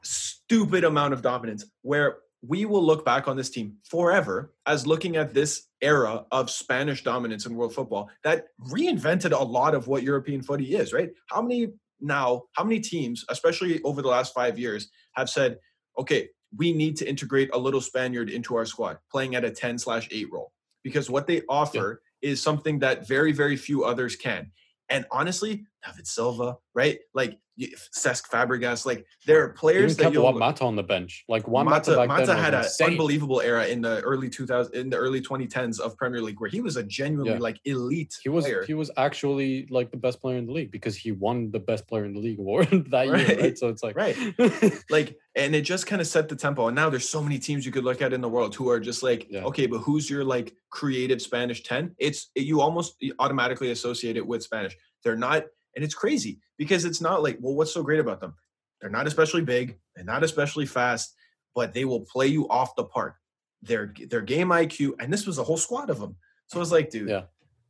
stupid 0.04 0.84
amount 0.84 1.14
of 1.14 1.22
dominance 1.22 1.66
where 1.82 2.18
we 2.42 2.66
will 2.66 2.84
look 2.84 3.04
back 3.04 3.28
on 3.28 3.38
this 3.38 3.50
team 3.50 3.78
forever 3.84 4.54
as 4.66 4.86
looking 4.86 5.16
at 5.16 5.34
this 5.34 5.64
era 5.82 6.26
of 6.32 6.50
Spanish 6.50 7.04
dominance 7.04 7.46
in 7.46 7.56
world 7.56 7.74
football 7.74 8.10
that 8.24 8.48
reinvented 8.70 9.32
a 9.32 9.44
lot 9.44 9.74
of 9.74 9.88
what 9.88 10.04
European 10.04 10.42
footy 10.42 10.76
is, 10.76 10.94
right? 10.94 11.10
How 11.30 11.42
many 11.42 11.70
now, 12.00 12.44
how 12.54 12.64
many 12.64 12.80
teams, 12.80 13.26
especially 13.30 13.82
over 13.84 14.02
the 14.02 14.08
last 14.08 14.34
five 14.34 14.60
years, 14.60 14.90
have 15.16 15.30
said, 15.30 15.58
okay, 15.98 16.30
we 16.56 16.72
need 16.72 16.96
to 16.98 17.10
integrate 17.10 17.50
a 17.54 17.58
little 17.58 17.82
Spaniard 17.82 18.30
into 18.30 18.56
our 18.56 18.66
squad, 18.66 19.00
playing 19.12 19.36
at 19.36 19.44
a 19.44 19.52
10 19.52 19.80
slash 19.80 20.08
8 20.12 20.28
role? 20.32 20.52
Because 20.84 21.10
what 21.10 21.28
they 21.28 21.42
offer 21.50 22.02
is 22.22 22.42
something 22.42 22.80
that 22.80 23.08
very, 23.08 23.32
very 23.32 23.56
few 23.56 23.84
others 23.84 24.16
can. 24.16 24.52
And 24.90 25.06
honestly, 25.12 25.66
David 25.86 26.08
Silva, 26.08 26.58
right? 26.74 27.00
Like 27.14 27.40
Cesc 27.60 28.30
Fabregas, 28.30 28.86
like 28.86 29.05
there 29.26 29.41
are 29.41 29.45
Even 29.45 29.55
players 29.58 29.97
that 29.97 30.03
kept 30.03 30.14
you'll 30.14 30.24
Juan 30.24 30.38
Mata 30.38 30.64
on 30.64 30.76
the 30.76 30.84
bench. 30.84 31.24
Like 31.28 31.47
Juan 31.47 31.66
Mata, 31.66 31.95
Mata, 31.95 32.08
Mata 32.08 32.36
had 32.36 32.53
an 32.53 32.66
unbelievable 32.84 33.41
era 33.41 33.66
in 33.66 33.82
the 33.82 33.99
early 34.01 34.30
2000 34.30 34.76
in 34.76 34.89
the 34.89 34.97
early 34.97 35.22
2010s 35.22 35.80
of 35.80 35.97
Premier 35.97 36.22
League 36.22 36.39
where 36.39 36.49
he 36.49 36.62
was 36.62 36.78
a 36.78 36.84
genuinely 36.84 37.34
Yeah. 37.34 37.39
like 37.39 37.60
elite 37.66 38.16
He 38.22 38.30
was 38.30 38.45
player. 38.45 38.64
he 38.66 38.74
was 38.74 38.91
actually 38.97 39.68
like 39.72 39.91
the 39.91 39.97
best 39.97 40.22
player 40.22 40.38
in 40.38 40.45
the 40.45 40.51
league 40.53 40.72
because 40.72 40.95
he 40.95 41.12
won 41.12 41.51
the 41.51 41.60
best 41.60 41.88
player 41.88 42.05
in 42.05 42.14
the 42.14 42.20
league 42.20 42.39
award 42.45 42.70
that 42.91 43.05
year, 43.08 43.14
Right. 43.16 43.39
right? 43.41 43.58
So 43.58 43.70
it's 43.70 43.84
like 43.84 43.95
Right. 43.95 44.16
like 44.89 45.18
and 45.36 45.55
it 45.55 45.62
just 45.62 45.88
kind 45.88 46.01
of 46.01 46.08
set 46.08 46.30
the 46.30 46.36
tempo 46.36 46.68
and 46.68 46.76
now 46.76 46.89
there's 46.89 47.10
so 47.10 47.22
many 47.24 47.39
teams 47.39 47.66
you 47.66 47.72
could 47.72 47.84
look 47.84 48.01
at 48.01 48.14
in 48.14 48.22
the 48.22 48.30
world 48.30 48.53
who 48.55 48.70
are 48.70 48.80
just 48.80 49.01
like 49.03 49.28
Yeah. 49.30 49.43
okay 49.45 49.66
but 49.68 49.80
who's 49.80 50.10
your 50.10 50.24
like 50.24 50.53
creative 50.70 51.22
spanish 51.22 51.64
10 51.64 51.95
it's 51.97 52.30
you 52.36 52.62
almost 52.62 53.03
automatically 53.20 53.72
associate 53.72 54.18
it 54.18 54.26
with 54.26 54.43
spanish 54.43 54.76
they're 55.03 55.16
not 55.16 55.43
and 55.78 55.86
it's 55.86 55.93
crazy 55.93 56.39
because 56.57 56.84
it's 56.84 56.99
not 56.99 57.23
like 57.23 57.38
well 57.39 57.53
what's 57.55 57.71
so 57.73 57.82
great 57.84 58.01
about 58.01 58.19
them 58.19 58.34
they're 58.82 58.89
not 58.89 59.07
especially 59.07 59.41
big 59.43 59.78
they're 59.95 60.03
not 60.13 60.23
especially 60.23 60.65
fast 60.65 61.15
but 61.55 61.73
they 61.73 61.86
will 61.86 62.01
play 62.01 62.28
you 62.28 62.49
off 62.49 62.75
the 62.75 62.84
park 62.84 63.15
their 63.61 63.93
their 64.09 64.21
game 64.21 64.49
iq 64.49 64.91
and 64.99 65.13
this 65.13 65.25
was 65.25 65.38
a 65.38 65.43
whole 65.43 65.57
squad 65.57 65.89
of 65.89 65.99
them 65.99 66.15
so 66.47 66.59
it's 66.61 66.71
like 66.71 66.89
dude 66.89 67.07
Yeah. 67.09 67.23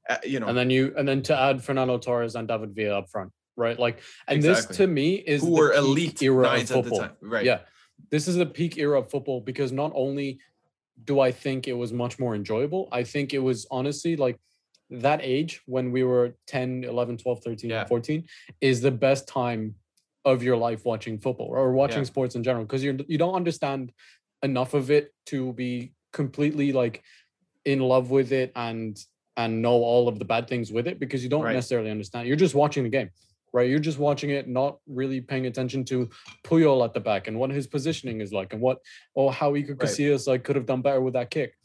uh, 0.10 0.18
you 0.24 0.40
know 0.40 0.48
and 0.48 0.58
then 0.58 0.70
you 0.70 0.94
and 0.98 1.08
then 1.08 1.22
to 1.24 1.38
add 1.40 1.64
Fernando 1.64 1.98
Torres 1.98 2.36
and 2.36 2.48
David 2.48 2.74
Villa 2.74 3.00
up 3.00 3.10
front, 3.10 3.32
right? 3.58 3.78
Like, 3.78 4.02
and 4.28 4.38
Exactly. 4.38 4.68
this 4.68 4.78
to 4.78 4.88
me 4.88 5.16
is 5.16 5.42
who 5.42 5.48
the 5.48 5.54
were 5.62 5.74
elite 5.74 6.22
era 6.22 6.46
of 6.48 6.54
nines 6.54 6.72
at 6.72 6.76
the 6.76 6.84
football. 6.84 7.00
time 7.00 7.12
right 7.22 7.46
Yeah, 7.46 7.60
this 8.12 8.28
is 8.28 8.36
the 8.36 8.46
peak 8.46 8.78
era 8.78 9.00
of 9.00 9.10
football 9.10 9.42
because 9.42 9.72
not 9.72 9.92
only 9.96 10.40
do 11.04 11.20
I 11.20 11.32
think 11.32 11.68
it 11.68 11.74
was 11.84 11.92
much 11.94 12.20
more 12.20 12.36
enjoyable, 12.36 12.88
I 12.92 13.04
think 13.04 13.34
it 13.34 13.40
was 13.40 13.66
honestly 13.72 14.16
like 14.16 14.38
that 14.90 15.20
age 15.22 15.62
when 15.66 15.92
we 15.92 16.04
were 16.04 16.34
10, 16.48 16.84
11, 16.84 17.18
12, 17.18 17.44
13, 17.44 17.70
Yeah. 17.70 17.86
14 17.86 18.24
is 18.62 18.82
the 18.82 18.92
best 18.92 19.28
time 19.28 19.76
of 20.26 20.44
your 20.44 20.58
life 20.58 20.86
watching 20.86 21.18
football 21.20 21.48
or 21.48 21.72
watching 21.74 22.00
Yeah. 22.00 22.04
sports 22.06 22.36
in 22.36 22.44
general 22.44 22.66
because 22.66 22.84
you 22.84 22.98
you 23.08 23.18
don't 23.18 23.36
understand 23.36 23.92
enough 24.44 24.74
of 24.74 24.92
it 24.92 25.14
to 25.28 25.54
be 25.54 25.94
completely 26.14 26.72
like 26.72 27.04
in 27.66 27.80
love 27.80 28.12
with 28.12 28.32
it 28.32 28.52
and 28.56 28.98
and 29.36 29.62
know 29.62 29.74
all 29.84 30.08
of 30.08 30.18
the 30.20 30.26
bad 30.26 30.48
things 30.48 30.72
with 30.72 30.88
it 30.88 31.00
because 31.00 31.24
you 31.24 31.30
don't 31.30 31.44
Right. 31.44 31.54
necessarily 31.54 31.92
understand. 31.92 32.28
You're 32.28 32.36
just 32.38 32.56
watching 32.56 32.84
the 32.84 32.90
game, 32.90 33.12
right? 33.54 33.70
You're 33.70 33.78
just 33.80 34.00
watching 34.00 34.32
it, 34.32 34.48
not 34.48 34.80
really 34.88 35.22
paying 35.22 35.46
attention 35.46 35.86
to 35.86 36.10
Puyol 36.44 36.84
at 36.84 36.94
the 36.96 37.00
back 37.00 37.28
and 37.28 37.38
what 37.38 37.52
his 37.52 37.68
positioning 37.68 38.20
is 38.22 38.34
like 38.34 38.52
and 38.54 38.62
what 38.62 38.80
or 39.14 39.32
how 39.32 39.54
Iker 39.54 39.70
Right. 39.70 39.78
Casillas 39.80 40.28
like 40.28 40.44
could 40.44 40.56
have 40.56 40.66
done 40.66 40.82
better 40.82 41.02
with 41.02 41.14
that 41.14 41.30
kick. 41.30 41.56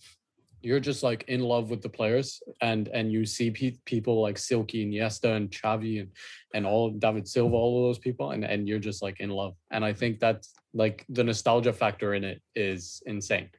You're 0.62 0.80
just 0.80 1.02
like 1.02 1.24
in 1.28 1.40
love 1.40 1.70
with 1.70 1.82
the 1.82 1.88
players 1.88 2.42
and 2.60 2.88
and 2.88 3.10
you 3.12 3.26
see 3.26 3.50
pe- 3.50 3.76
people 3.84 4.20
like 4.20 4.38
Silky 4.38 4.82
and 4.82 4.92
Iniesta 4.92 5.36
and 5.36 5.50
Xavi 5.50 6.00
and 6.00 6.10
and 6.54 6.66
all 6.66 6.90
David 6.90 7.26
Silva, 7.28 7.54
all 7.54 7.84
of 7.84 7.88
those 7.88 7.98
people, 7.98 8.30
and 8.30 8.44
and 8.44 8.68
you're 8.68 8.78
just 8.78 9.02
like 9.02 9.20
in 9.20 9.30
love. 9.30 9.54
And 9.70 9.84
I 9.84 9.92
think 9.92 10.20
that's 10.20 10.54
like 10.74 11.04
the 11.08 11.24
nostalgia 11.24 11.72
factor 11.72 12.14
in 12.14 12.24
it 12.24 12.42
is 12.54 13.02
insane. 13.06 13.50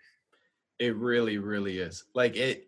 It 0.79 0.95
really, 0.95 1.37
really 1.37 1.79
is. 1.79 2.05
Like 2.13 2.35
it 2.35 2.67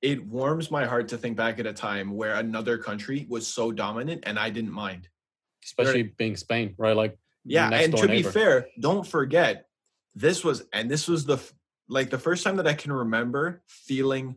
it 0.00 0.24
warms 0.26 0.70
my 0.70 0.84
heart 0.84 1.08
to 1.08 1.18
think 1.18 1.36
back 1.36 1.60
at 1.60 1.66
a 1.66 1.72
time 1.72 2.10
where 2.10 2.34
another 2.34 2.76
country 2.76 3.26
was 3.28 3.46
so 3.46 3.70
dominant 3.70 4.24
and 4.26 4.38
I 4.38 4.50
didn't 4.50 4.72
mind. 4.72 5.08
especially 5.64 6.02
being 6.02 6.36
Spain, 6.36 6.74
right? 6.76 6.96
Like 6.96 7.16
Yeah, 7.44 7.70
and 7.72 7.96
to 7.96 8.08
be 8.08 8.22
fair, 8.22 8.66
don't 8.80 9.06
forget 9.06 9.66
this 10.14 10.44
was 10.44 10.64
and 10.72 10.90
this 10.90 11.08
was 11.08 11.24
the 11.24 11.38
like 11.92 12.08
the 12.08 12.18
first 12.18 12.42
time 12.42 12.56
that 12.56 12.66
I 12.66 12.72
can 12.72 12.90
remember 12.90 13.62
feeling 13.66 14.36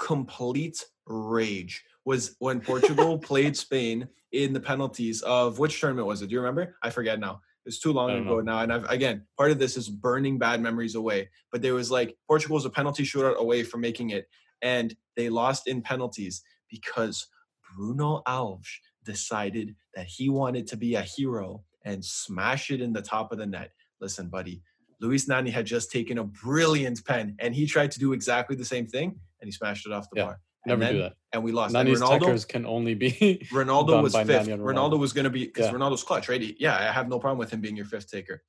complete 0.00 0.84
rage 1.06 1.84
was 2.04 2.34
when 2.40 2.60
Portugal 2.60 3.18
played 3.30 3.56
Spain 3.56 4.08
in 4.32 4.52
the 4.52 4.58
penalties 4.58 5.22
of 5.22 5.60
which 5.60 5.80
tournament 5.80 6.08
was 6.08 6.22
it? 6.22 6.26
Do 6.26 6.32
you 6.32 6.40
remember? 6.40 6.74
I 6.82 6.90
forget 6.90 7.20
now. 7.20 7.40
It's 7.64 7.78
too 7.78 7.92
long 7.92 8.10
ago 8.10 8.40
know. 8.40 8.40
now. 8.40 8.58
And 8.62 8.72
I've 8.72 8.84
again, 8.90 9.22
part 9.38 9.52
of 9.52 9.60
this 9.60 9.76
is 9.76 9.88
burning 9.88 10.36
bad 10.36 10.60
memories 10.60 10.96
away. 10.96 11.30
But 11.52 11.62
there 11.62 11.74
was 11.74 11.92
like 11.92 12.16
Portugal 12.26 12.56
was 12.56 12.64
a 12.64 12.70
penalty 12.70 13.04
shootout 13.04 13.36
away 13.36 13.62
from 13.62 13.80
making 13.80 14.10
it, 14.10 14.26
and 14.60 14.94
they 15.16 15.28
lost 15.28 15.68
in 15.68 15.82
penalties 15.82 16.42
because 16.68 17.28
Bruno 17.76 18.22
Alves 18.26 18.66
decided 19.04 19.76
that 19.94 20.06
he 20.06 20.30
wanted 20.30 20.66
to 20.66 20.76
be 20.76 20.96
a 20.96 21.02
hero 21.02 21.62
and 21.84 22.04
smash 22.04 22.72
it 22.72 22.80
in 22.80 22.92
the 22.92 23.02
top 23.02 23.30
of 23.30 23.38
the 23.38 23.46
net. 23.46 23.70
Listen, 24.00 24.28
buddy, 24.28 24.62
Luis 25.00 25.26
Nani 25.28 25.50
had 25.50 25.66
just 25.66 25.90
taken 25.90 26.18
a 26.18 26.24
brilliant 26.24 27.04
pen 27.04 27.36
and 27.38 27.54
he 27.54 27.66
tried 27.66 27.90
to 27.92 27.98
do 27.98 28.12
exactly 28.12 28.56
the 28.56 28.64
same 28.64 28.86
thing 28.86 29.18
and 29.40 29.48
he 29.48 29.50
smashed 29.52 29.86
it 29.86 29.92
off 29.92 30.08
the 30.10 30.16
Yeah, 30.20 30.24
bar. 30.24 30.40
never 30.66 30.82
and 30.82 30.92
do 30.92 30.98
then- 30.98 31.08
that. 31.10 31.16
And 31.32 31.42
we 31.42 31.50
lost. 31.52 31.74
And 31.74 31.86
Nani's 31.88 32.00
Ronaldo, 32.00 32.20
techers 32.20 32.46
can 32.48 32.64
only 32.64 32.94
be 32.94 33.44
Ronaldo 33.52 34.02
was 34.02 34.14
fifth. 34.14 34.28
Ronaldo. 34.48 34.58
Ronaldo. 34.60 34.98
was 34.98 35.12
going 35.12 35.24
to 35.24 35.30
be 35.30 35.46
because 35.46 35.66
Yeah. 35.66 35.72
Ronaldo's 35.72 36.04
clutch, 36.04 36.28
right? 36.28 36.40
He- 36.40 36.56
yeah, 36.60 36.76
I 36.76 36.92
have 36.92 37.08
no 37.08 37.18
problem 37.18 37.38
with 37.38 37.50
him 37.50 37.60
being 37.60 37.76
your 37.76 37.86
fifth 37.86 38.10
taker. 38.10 38.42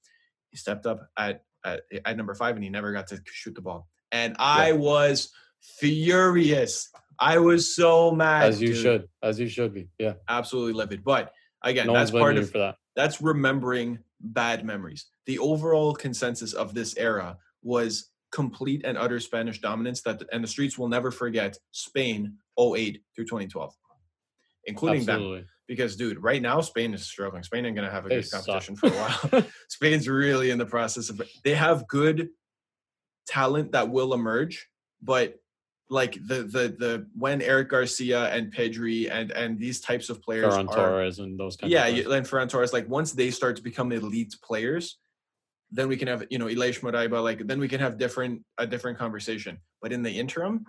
He 0.52 0.58
stepped 0.58 0.86
up 0.86 1.10
at 1.18 1.44
at, 1.66 1.82
at 2.06 2.16
number 2.16 2.36
five 2.36 2.56
and 2.56 2.64
he 2.64 2.70
never 2.70 2.94
got 2.94 3.08
to 3.08 3.20
shoot 3.26 3.56
the 3.56 3.62
ball. 3.62 3.88
And 4.12 4.36
I 4.38 4.74
was 4.74 5.32
furious. 5.62 6.90
I 7.20 7.38
was 7.40 7.76
so 7.76 8.12
mad. 8.12 8.50
as 8.50 8.62
you 8.62 8.68
dude. 8.70 8.78
should, 8.78 9.10
as 9.24 9.40
you 9.40 9.48
should 9.48 9.74
be. 9.74 9.90
Yeah, 9.98 10.14
Absolutely 10.28 10.74
livid. 10.74 11.04
But 11.04 11.32
again, 11.64 11.88
no 11.88 11.94
that's 11.94 12.12
part 12.12 12.38
of 12.38 12.52
that. 12.54 12.76
that's 12.96 13.22
remembering 13.22 14.00
bad 14.22 14.66
memories. 14.66 15.06
The 15.26 15.40
overall 15.40 15.94
consensus 15.94 16.54
of 16.54 16.74
this 16.74 16.96
era 16.98 17.38
was 17.64 18.10
complete 18.32 18.82
and 18.86 18.98
utter 18.98 19.20
Spanish 19.20 19.62
dominance 19.62 20.02
that 20.02 20.22
and 20.32 20.44
the 20.44 20.48
streets 20.48 20.78
will 20.78 20.90
never 20.90 21.12
forget 21.12 21.58
Spain 21.72 22.38
08 22.60 23.02
through 23.16 23.26
2012. 23.26 23.74
Including 24.66 25.06
them. 25.06 25.46
Because 25.68 25.96
dude, 25.96 26.22
right 26.22 26.42
now 26.42 26.62
Spain 26.62 26.94
is 26.94 27.06
struggling. 27.06 27.44
Spain 27.44 27.66
ain't 27.66 27.76
gonna 27.76 27.90
have 27.90 28.06
a 28.06 28.10
They 28.10 28.16
good 28.18 28.26
suck. 28.28 28.46
competition 28.46 28.76
for 28.76 28.88
a 28.88 28.92
while. 28.92 29.46
Spain's 29.70 30.08
really 30.08 30.52
in 30.52 30.58
the 30.58 30.66
process 30.66 31.10
of 31.10 31.22
they 31.44 31.56
have 31.56 31.88
good 31.88 32.30
talent 33.28 33.72
that 33.72 33.90
will 33.90 34.14
emerge, 34.14 34.68
but 35.02 35.40
like 35.90 36.14
the 36.26 36.44
the 36.44 36.76
the 36.80 37.08
when 37.14 37.42
Eric 37.42 37.70
Garcia 37.70 38.30
and 38.34 38.52
Pedri 38.54 39.10
and 39.12 39.32
and 39.32 39.60
these 39.60 39.80
types 39.80 40.10
of 40.10 40.22
players 40.22 40.54
Ferran 40.54 40.70
are 40.70 40.76
Torres 40.76 41.20
and 41.20 41.40
those 41.40 41.56
kinds 41.56 41.72
yeah, 41.72 41.86
of 41.86 42.06
players. 42.06 42.12
and 42.18 42.26
Ferran 42.28 42.50
Torres, 42.50 42.74
like 42.74 42.90
once 42.90 43.12
they 43.12 43.30
start 43.30 43.56
to 43.58 43.62
become 43.64 43.92
elite 43.92 44.36
players, 44.44 44.98
then 45.72 45.88
we 45.88 45.96
can 45.98 46.08
have 46.08 46.26
you 46.30 46.40
know 46.40 46.48
Ilaix 46.48 46.80
Moriba, 46.82 47.24
like 47.24 47.46
then 47.46 47.60
we 47.60 47.68
can 47.68 47.80
have 47.80 47.98
different 47.98 48.42
a 48.58 48.66
different 48.66 48.98
conversation. 48.98 49.60
But 49.82 49.94
in 49.94 50.02
the 50.02 50.12
interim, 50.12 50.66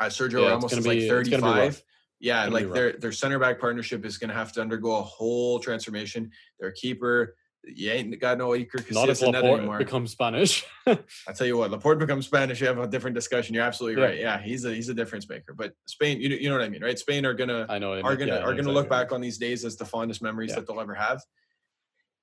uh, 0.00 0.06
Sergio 0.06 0.42
Yeah, 0.42 0.48
Ramos 0.50 0.72
is 0.72 0.86
like 0.86 0.98
be- 0.98 1.08
be 1.08 1.10
rough. 1.10 1.26
35. 1.26 1.82
Yeah, 2.20 2.44
It's 2.44 2.50
gonna 2.50 2.58
be 2.60 2.64
like 2.66 2.74
their 2.74 2.92
their 2.92 3.12
center 3.12 3.38
back 3.38 3.60
partnership 3.60 4.04
is 4.06 4.16
going 4.16 4.30
to 4.30 4.34
have 4.36 4.52
to 4.52 4.60
undergo 4.62 4.96
a 4.96 5.02
whole 5.02 5.58
transformation. 5.58 6.30
Their 6.60 6.70
keeper, 6.70 7.34
you 7.64 7.90
ain't 7.92 8.18
got 8.20 8.38
no 8.38 8.48
Iker 8.50 8.90
Not 8.92 9.08
if 9.08 9.18
Casillas 9.20 9.26
in 9.26 9.32
that 9.32 9.42
Laporte 9.42 9.58
anymore. 9.60 9.78
becomes 9.78 10.10
Spanish. 10.12 10.64
I 10.86 10.98
tell 11.34 11.46
you 11.46 11.56
what, 11.56 11.70
Laporte 11.70 11.98
becomes 12.00 12.26
Spanish, 12.26 12.60
you 12.60 12.66
have 12.66 12.78
a 12.78 12.86
different 12.88 13.14
discussion. 13.14 13.54
You're 13.54 13.64
absolutely 13.64 14.00
Yeah. 14.02 14.08
right. 14.08 14.18
Yeah, 14.18 14.40
he's 14.40 14.64
a 14.64 14.74
he's 14.74 14.88
a 14.88 14.94
difference 14.94 15.28
maker. 15.28 15.54
But 15.54 15.72
Spain, 15.86 16.20
you 16.20 16.28
know, 16.28 16.36
you 16.36 16.48
know 16.48 16.56
what 16.56 16.64
I 16.64 16.68
mean, 16.68 16.82
right? 16.82 16.98
Spain 16.98 17.24
are 17.24 17.34
gonna 17.34 17.66
I 17.68 17.78
know. 17.78 17.92
are 17.94 18.16
gonna 18.16 18.26
Yeah, 18.32 18.38
are 18.38 18.40
gonna 18.46 18.52
exactly 18.52 18.64
look 18.74 18.90
what 18.90 18.96
you 18.96 19.00
mean. 19.00 19.06
back 19.06 19.12
on 19.12 19.20
these 19.20 19.38
days 19.38 19.64
as 19.64 19.76
the 19.76 19.84
fondest 19.84 20.22
memories 20.22 20.50
Yeah. 20.50 20.56
that 20.56 20.66
they'll 20.66 20.80
ever 20.80 20.94
have. 20.94 21.22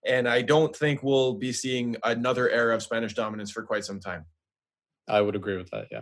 And 0.05 0.27
I 0.29 0.41
don't 0.41 0.75
think 0.75 1.03
we'll 1.03 1.33
be 1.33 1.51
seeing 1.51 1.95
another 2.03 2.49
era 2.49 2.75
of 2.75 2.81
Spanish 2.83 3.13
dominance 3.13 3.51
for 3.51 3.63
quite 3.63 3.85
some 3.85 3.99
time. 3.99 4.25
I 5.07 5.21
would 5.21 5.35
agree 5.35 5.57
with 5.57 5.69
that. 5.71 5.87
Yeah. 5.91 6.01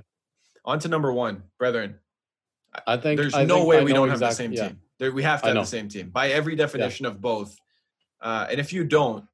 On 0.66 0.80
to 0.80 0.88
number 0.88 1.14
one, 1.14 1.44
brethren. 1.58 2.00
I 2.86 2.98
think 2.98 3.20
There's 3.20 3.34
I 3.34 3.46
no 3.46 3.58
think 3.58 3.68
way 3.70 3.84
we 3.84 3.94
don't 3.94 4.10
have 4.10 4.20
the 4.20 4.32
same 4.32 4.52
team. 4.52 4.82
There, 5.00 5.12
we 5.12 5.24
have 5.24 5.42
to 5.42 5.46
I 5.46 5.50
have 5.50 5.56
know. 5.56 5.62
the 5.62 5.68
same 5.68 5.88
team 5.90 6.10
by 6.10 6.30
every 6.30 6.56
definition 6.56 7.06
of 7.06 7.22
both. 7.22 7.56
Uh, 8.22 8.47
and 8.49 8.59
if 8.59 8.74
you 8.74 8.84
don't, 8.84 9.26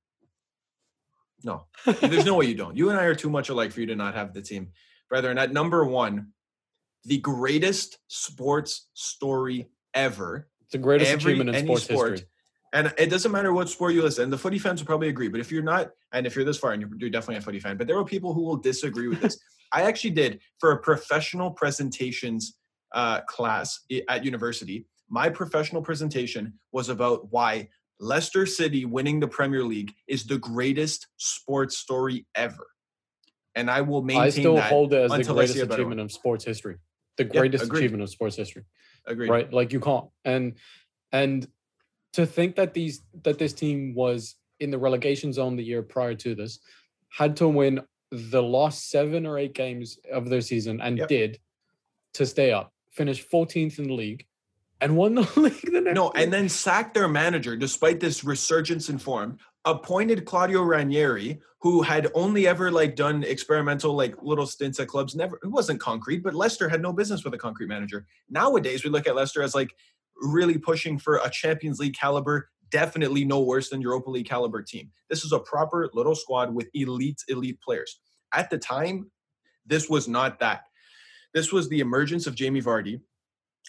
no, 1.43 1.65
there's 2.01 2.25
no 2.25 2.35
way 2.35 2.45
you 2.45 2.55
don't. 2.55 2.77
You 2.77 2.89
and 2.89 2.99
I 2.99 3.03
are 3.03 3.15
too 3.15 3.29
much 3.29 3.49
alike 3.49 3.71
for 3.71 3.81
you 3.81 3.87
to 3.87 3.95
not 3.95 4.15
have 4.15 4.33
the 4.33 4.41
team, 4.41 4.69
brethren. 5.09 5.37
At 5.37 5.51
number 5.51 5.83
one, 5.85 6.27
the 7.05 7.17
greatest 7.17 7.97
sports 8.07 8.87
story 8.93 9.69
ever. 9.93 10.47
It's 10.61 10.71
the 10.71 10.77
greatest 10.77 11.11
every- 11.11 11.33
achievement 11.33 11.55
in 11.55 11.65
sports 11.65 11.83
sport, 11.83 12.11
history. 12.11 12.29
And 12.71 12.93
it 12.97 13.09
doesn't 13.09 13.31
matter 13.31 13.53
what 13.53 13.69
sport 13.69 13.93
you 13.93 14.01
listen. 14.01 14.23
And 14.23 14.33
the 14.33 14.37
footy 14.37 14.57
fans 14.57 14.81
will 14.81 14.87
probably 14.87 15.09
agree. 15.09 15.27
But 15.27 15.39
if 15.41 15.51
you're 15.51 15.61
not, 15.63 15.91
and 16.11 16.25
if 16.25 16.35
you're 16.35 16.45
this 16.45 16.57
far, 16.57 16.71
and 16.71 16.81
you're, 16.81 16.89
you're 16.97 17.09
definitely 17.09 17.37
a 17.37 17.41
footy 17.41 17.59
fan, 17.59 17.77
but 17.77 17.87
there 17.87 17.97
are 17.97 18.05
people 18.05 18.33
who 18.33 18.41
will 18.41 18.57
disagree 18.57 19.07
with 19.07 19.21
this. 19.21 19.37
I 19.71 19.83
actually 19.83 20.11
did 20.11 20.39
for 20.59 20.71
a 20.71 20.79
professional 20.79 21.51
presentations 21.51 22.55
uh, 22.93 23.21
class 23.21 23.79
at 24.07 24.23
university. 24.23 24.87
My 25.09 25.29
professional 25.29 25.81
presentation 25.81 26.53
was 26.71 26.89
about 26.89 27.31
why 27.31 27.69
Leicester 28.03 28.45
City 28.45 28.83
winning 28.85 29.19
the 29.19 29.27
Premier 29.27 29.63
League 29.63 29.93
is 30.07 30.25
the 30.25 30.37
greatest 30.37 31.07
sports 31.17 31.77
story 31.77 32.25
ever. 32.35 32.67
And 33.55 33.71
I 33.71 33.81
will 33.81 34.01
maintain 34.01 34.23
I 34.23 34.29
still 34.29 34.55
that. 34.55 34.69
hold 34.69 34.93
it 34.93 35.03
as 35.03 35.11
the 35.11 35.17
until 35.17 35.39
I 35.39 35.45
see 35.45 35.53
greatest 35.59 35.73
achievement 35.73 36.01
of 36.01 36.11
sports 36.11 36.43
history. 36.43 36.77
The 37.17 37.23
greatest 37.23 37.71
achievement 37.71 38.03
of 38.03 38.09
sports 38.09 38.35
history. 38.35 38.63
Agreed. 39.05 39.29
right 39.29 39.51
like 39.51 39.73
you 39.73 39.81
can't 39.81 40.05
and 40.23 40.53
and 41.11 41.45
to 42.13 42.25
think 42.25 42.55
that 42.55 42.73
these 42.73 43.01
that 43.23 43.37
this 43.37 43.51
team 43.51 43.93
was 43.93 44.35
in 44.61 44.71
the 44.71 44.77
relegation 44.77 45.33
zone 45.33 45.57
the 45.57 45.63
year 45.63 45.83
prior 45.83 46.15
to 46.15 46.33
this 46.33 46.59
had 47.09 47.35
to 47.37 47.49
win 47.49 47.81
the 48.11 48.41
last 48.41 48.89
seven 48.89 49.25
or 49.25 49.37
eight 49.37 49.53
games 49.53 49.99
of 50.09 50.29
their 50.29 50.39
season 50.39 50.79
and 50.79 50.97
Yep. 50.99 51.07
did 51.09 51.39
to 52.13 52.25
stay 52.25 52.53
up 52.53 52.71
finish 52.91 53.21
14th 53.27 53.77
in 53.77 53.87
the 53.89 53.93
league 53.93 54.25
and 54.83 54.95
won 54.97 55.15
the 55.15 55.21
league 55.39 55.71
the 55.71 55.81
next 55.81 55.95
No, 55.95 56.11
year. 56.15 56.23
and 56.23 56.33
then 56.33 56.49
sacked 56.49 56.93
their 56.93 57.07
manager 57.07 57.55
despite 57.55 57.99
this 57.99 58.23
resurgence 58.23 58.89
in 58.89 58.97
form. 58.97 59.37
Appointed 59.65 60.25
Claudio 60.25 60.61
Ranieri, 60.61 61.39
who 61.61 61.81
had 61.81 62.11
only 62.13 62.47
ever 62.47 62.69
like 62.69 62.95
done 62.97 63.23
experimental 63.23 63.95
like 63.95 64.21
little 64.21 64.45
stints 64.45 64.79
at 64.79 64.89
clubs. 64.89 65.15
Never, 65.15 65.39
it 65.41 65.47
wasn't 65.47 65.79
concrete, 65.79 66.21
but 66.21 66.33
Leicester 66.35 66.67
had 66.67 66.81
no 66.81 66.91
business 66.91 67.23
with 67.23 67.33
a 67.33 67.37
concrete 67.37 67.67
manager. 67.67 68.05
Nowadays, 68.29 68.83
we 68.83 68.89
look 68.89 69.07
at 69.07 69.15
Leicester 69.15 69.41
as 69.41 69.55
like 69.55 69.73
really 70.17 70.57
pushing 70.57 70.99
for 70.99 71.15
a 71.23 71.29
Champions 71.29 71.79
League 71.79 71.95
caliber, 71.95 72.49
definitely 72.71 73.23
no 73.23 73.39
worse 73.39 73.69
than 73.69 73.81
Europa 73.81 74.09
League 74.09 74.27
caliber 74.27 74.61
team. 74.61 74.91
This 75.09 75.23
is 75.23 75.31
a 75.31 75.39
proper 75.39 75.89
little 75.93 76.15
squad 76.15 76.53
with 76.53 76.67
elite, 76.73 77.21
elite 77.29 77.59
players. 77.61 77.99
At 78.33 78.49
the 78.49 78.57
time, 78.57 79.09
this 79.65 79.89
was 79.89 80.07
not 80.09 80.39
that. 80.41 80.63
This 81.33 81.53
was 81.53 81.69
the 81.69 81.79
emergence 81.79 82.27
of 82.27 82.35
Jamie 82.35 82.61
Vardy, 82.61 82.99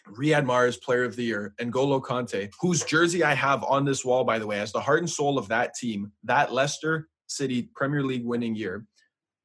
Riyad 0.09 0.44
Mahrez 0.44 0.80
Player 0.80 1.05
of 1.05 1.16
the 1.16 1.24
Year, 1.24 1.55
and 1.59 1.72
Golo 1.72 2.00
Kanté, 2.00 2.50
whose 2.61 2.84
jersey 2.84 3.24
I 3.24 3.34
have 3.34 3.64
on 3.64 3.84
this 3.84 4.05
wall, 4.05 4.24
by 4.24 4.38
the 4.38 4.46
way, 4.46 4.61
as 4.61 4.72
the 4.72 4.80
heart 4.80 5.00
and 5.00 5.11
soul 5.11 5.38
of 5.38 5.48
that 5.48 5.74
team, 5.74 6.12
that 6.24 6.52
Leicester 6.52 7.09
City 7.26 7.70
Premier 7.74 8.02
League 8.02 8.24
winning 8.24 8.55
year, 8.55 8.86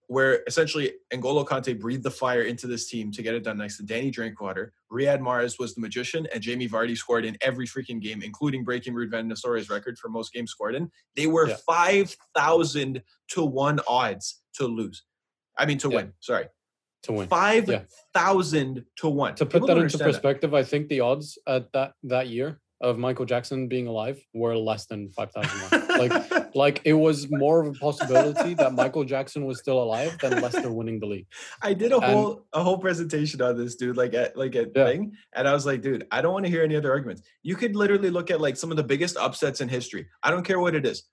where 0.08 0.42
essentially 0.48 0.94
N'Golo 1.14 1.46
Kanté 1.46 1.80
breathed 1.80 2.04
the 2.04 2.12
fire 2.12 2.42
into 2.42 2.66
this 2.68 2.90
team 2.90 3.12
to 3.12 3.22
get 3.22 3.36
it 3.36 3.44
done 3.44 3.58
next 3.58 3.78
to 3.78 3.84
Danny 3.84 4.10
Drinkwater. 4.12 4.74
Riyad 4.92 5.20
Mahrez 5.20 5.60
was 5.60 5.76
the 5.76 5.82
magician, 5.82 6.28
and 6.34 6.42
Jamie 6.42 6.68
Vardy 6.68 6.98
scored 6.98 7.26
in 7.26 7.38
every 7.42 7.68
freaking 7.68 8.02
game, 8.02 8.22
including 8.24 8.64
breaking 8.64 8.96
Ruud 8.96 9.12
van 9.12 9.30
Nistelrooy's 9.30 9.70
record 9.70 9.98
for 10.00 10.10
most 10.10 10.34
games 10.34 10.52
scored 10.52 10.76
in. 10.76 10.92
They 11.16 11.28
were 11.28 11.48
Yeah. 11.50 11.58
5,000 11.66 13.04
to 13.30 13.44
1 13.46 13.80
odds 13.88 14.42
to 14.56 14.66
lose. 14.66 15.04
I 15.58 15.66
mean, 15.66 15.78
to 15.80 15.90
Yeah. 15.90 15.96
win. 15.96 16.14
Sorry. 16.20 16.48
To 17.04 17.14
win 17.14 17.28
5,000 17.28 18.86
to 18.98 19.10
1. 19.10 19.36
to 19.36 19.46
put 19.46 19.54
People 19.54 19.68
that 19.68 19.78
into 19.78 19.98
perspective 19.98 20.54
i 20.54 20.64
think 20.64 20.90
the 20.90 21.00
odds 21.02 21.38
at 21.48 21.72
that 21.74 21.94
that 22.04 22.28
year 22.28 22.60
of 22.82 22.98
michael 22.98 23.26
jackson 23.26 23.68
being 23.68 23.88
alive 23.88 24.20
were 24.34 24.56
less 24.56 24.86
than 24.86 25.10
5000 25.12 25.98
like 26.00 26.56
like 26.56 26.82
it 26.86 26.94
was 26.94 27.30
more 27.30 27.62
of 27.62 27.68
a 27.68 27.78
possibility 27.80 28.54
that 28.54 28.74
michael 28.74 29.04
jackson 29.04 29.46
was 29.46 29.60
still 29.60 29.82
alive 29.84 30.18
than 30.20 30.42
leicester 30.42 30.72
winning 30.72 31.00
the 31.00 31.06
league 31.06 31.28
I 31.62 31.74
did 31.74 31.92
a 31.92 31.96
And- 31.98 32.06
whole 32.06 32.46
a 32.54 32.64
whole 32.64 32.78
presentation 32.78 33.42
on 33.42 33.58
this, 33.58 33.76
dude. 33.76 33.98
Like 33.98 34.14
at 34.14 34.36
like 34.38 34.56
a 34.56 34.66
Yeah. 34.74 34.86
thing, 34.86 35.14
and 35.36 35.48
I 35.48 35.54
was 35.54 35.66
like, 35.66 35.82
dude, 35.82 36.08
I 36.12 36.22
don't 36.22 36.32
want 36.34 36.46
to 36.46 36.52
hear 36.52 36.64
any 36.64 36.76
other 36.78 36.90
arguments. 36.92 37.22
You 37.44 37.56
could 37.56 37.76
literally 37.76 38.10
look 38.10 38.32
at 38.32 38.40
like 38.42 38.56
some 38.58 38.72
of 38.72 38.78
the 38.78 38.84
biggest 38.84 39.18
upsets 39.18 39.60
in 39.62 39.68
history. 39.70 40.08
I 40.24 40.32
don't 40.32 40.44
care 40.46 40.60
what 40.60 40.74
it 40.76 40.86
is. 40.86 41.04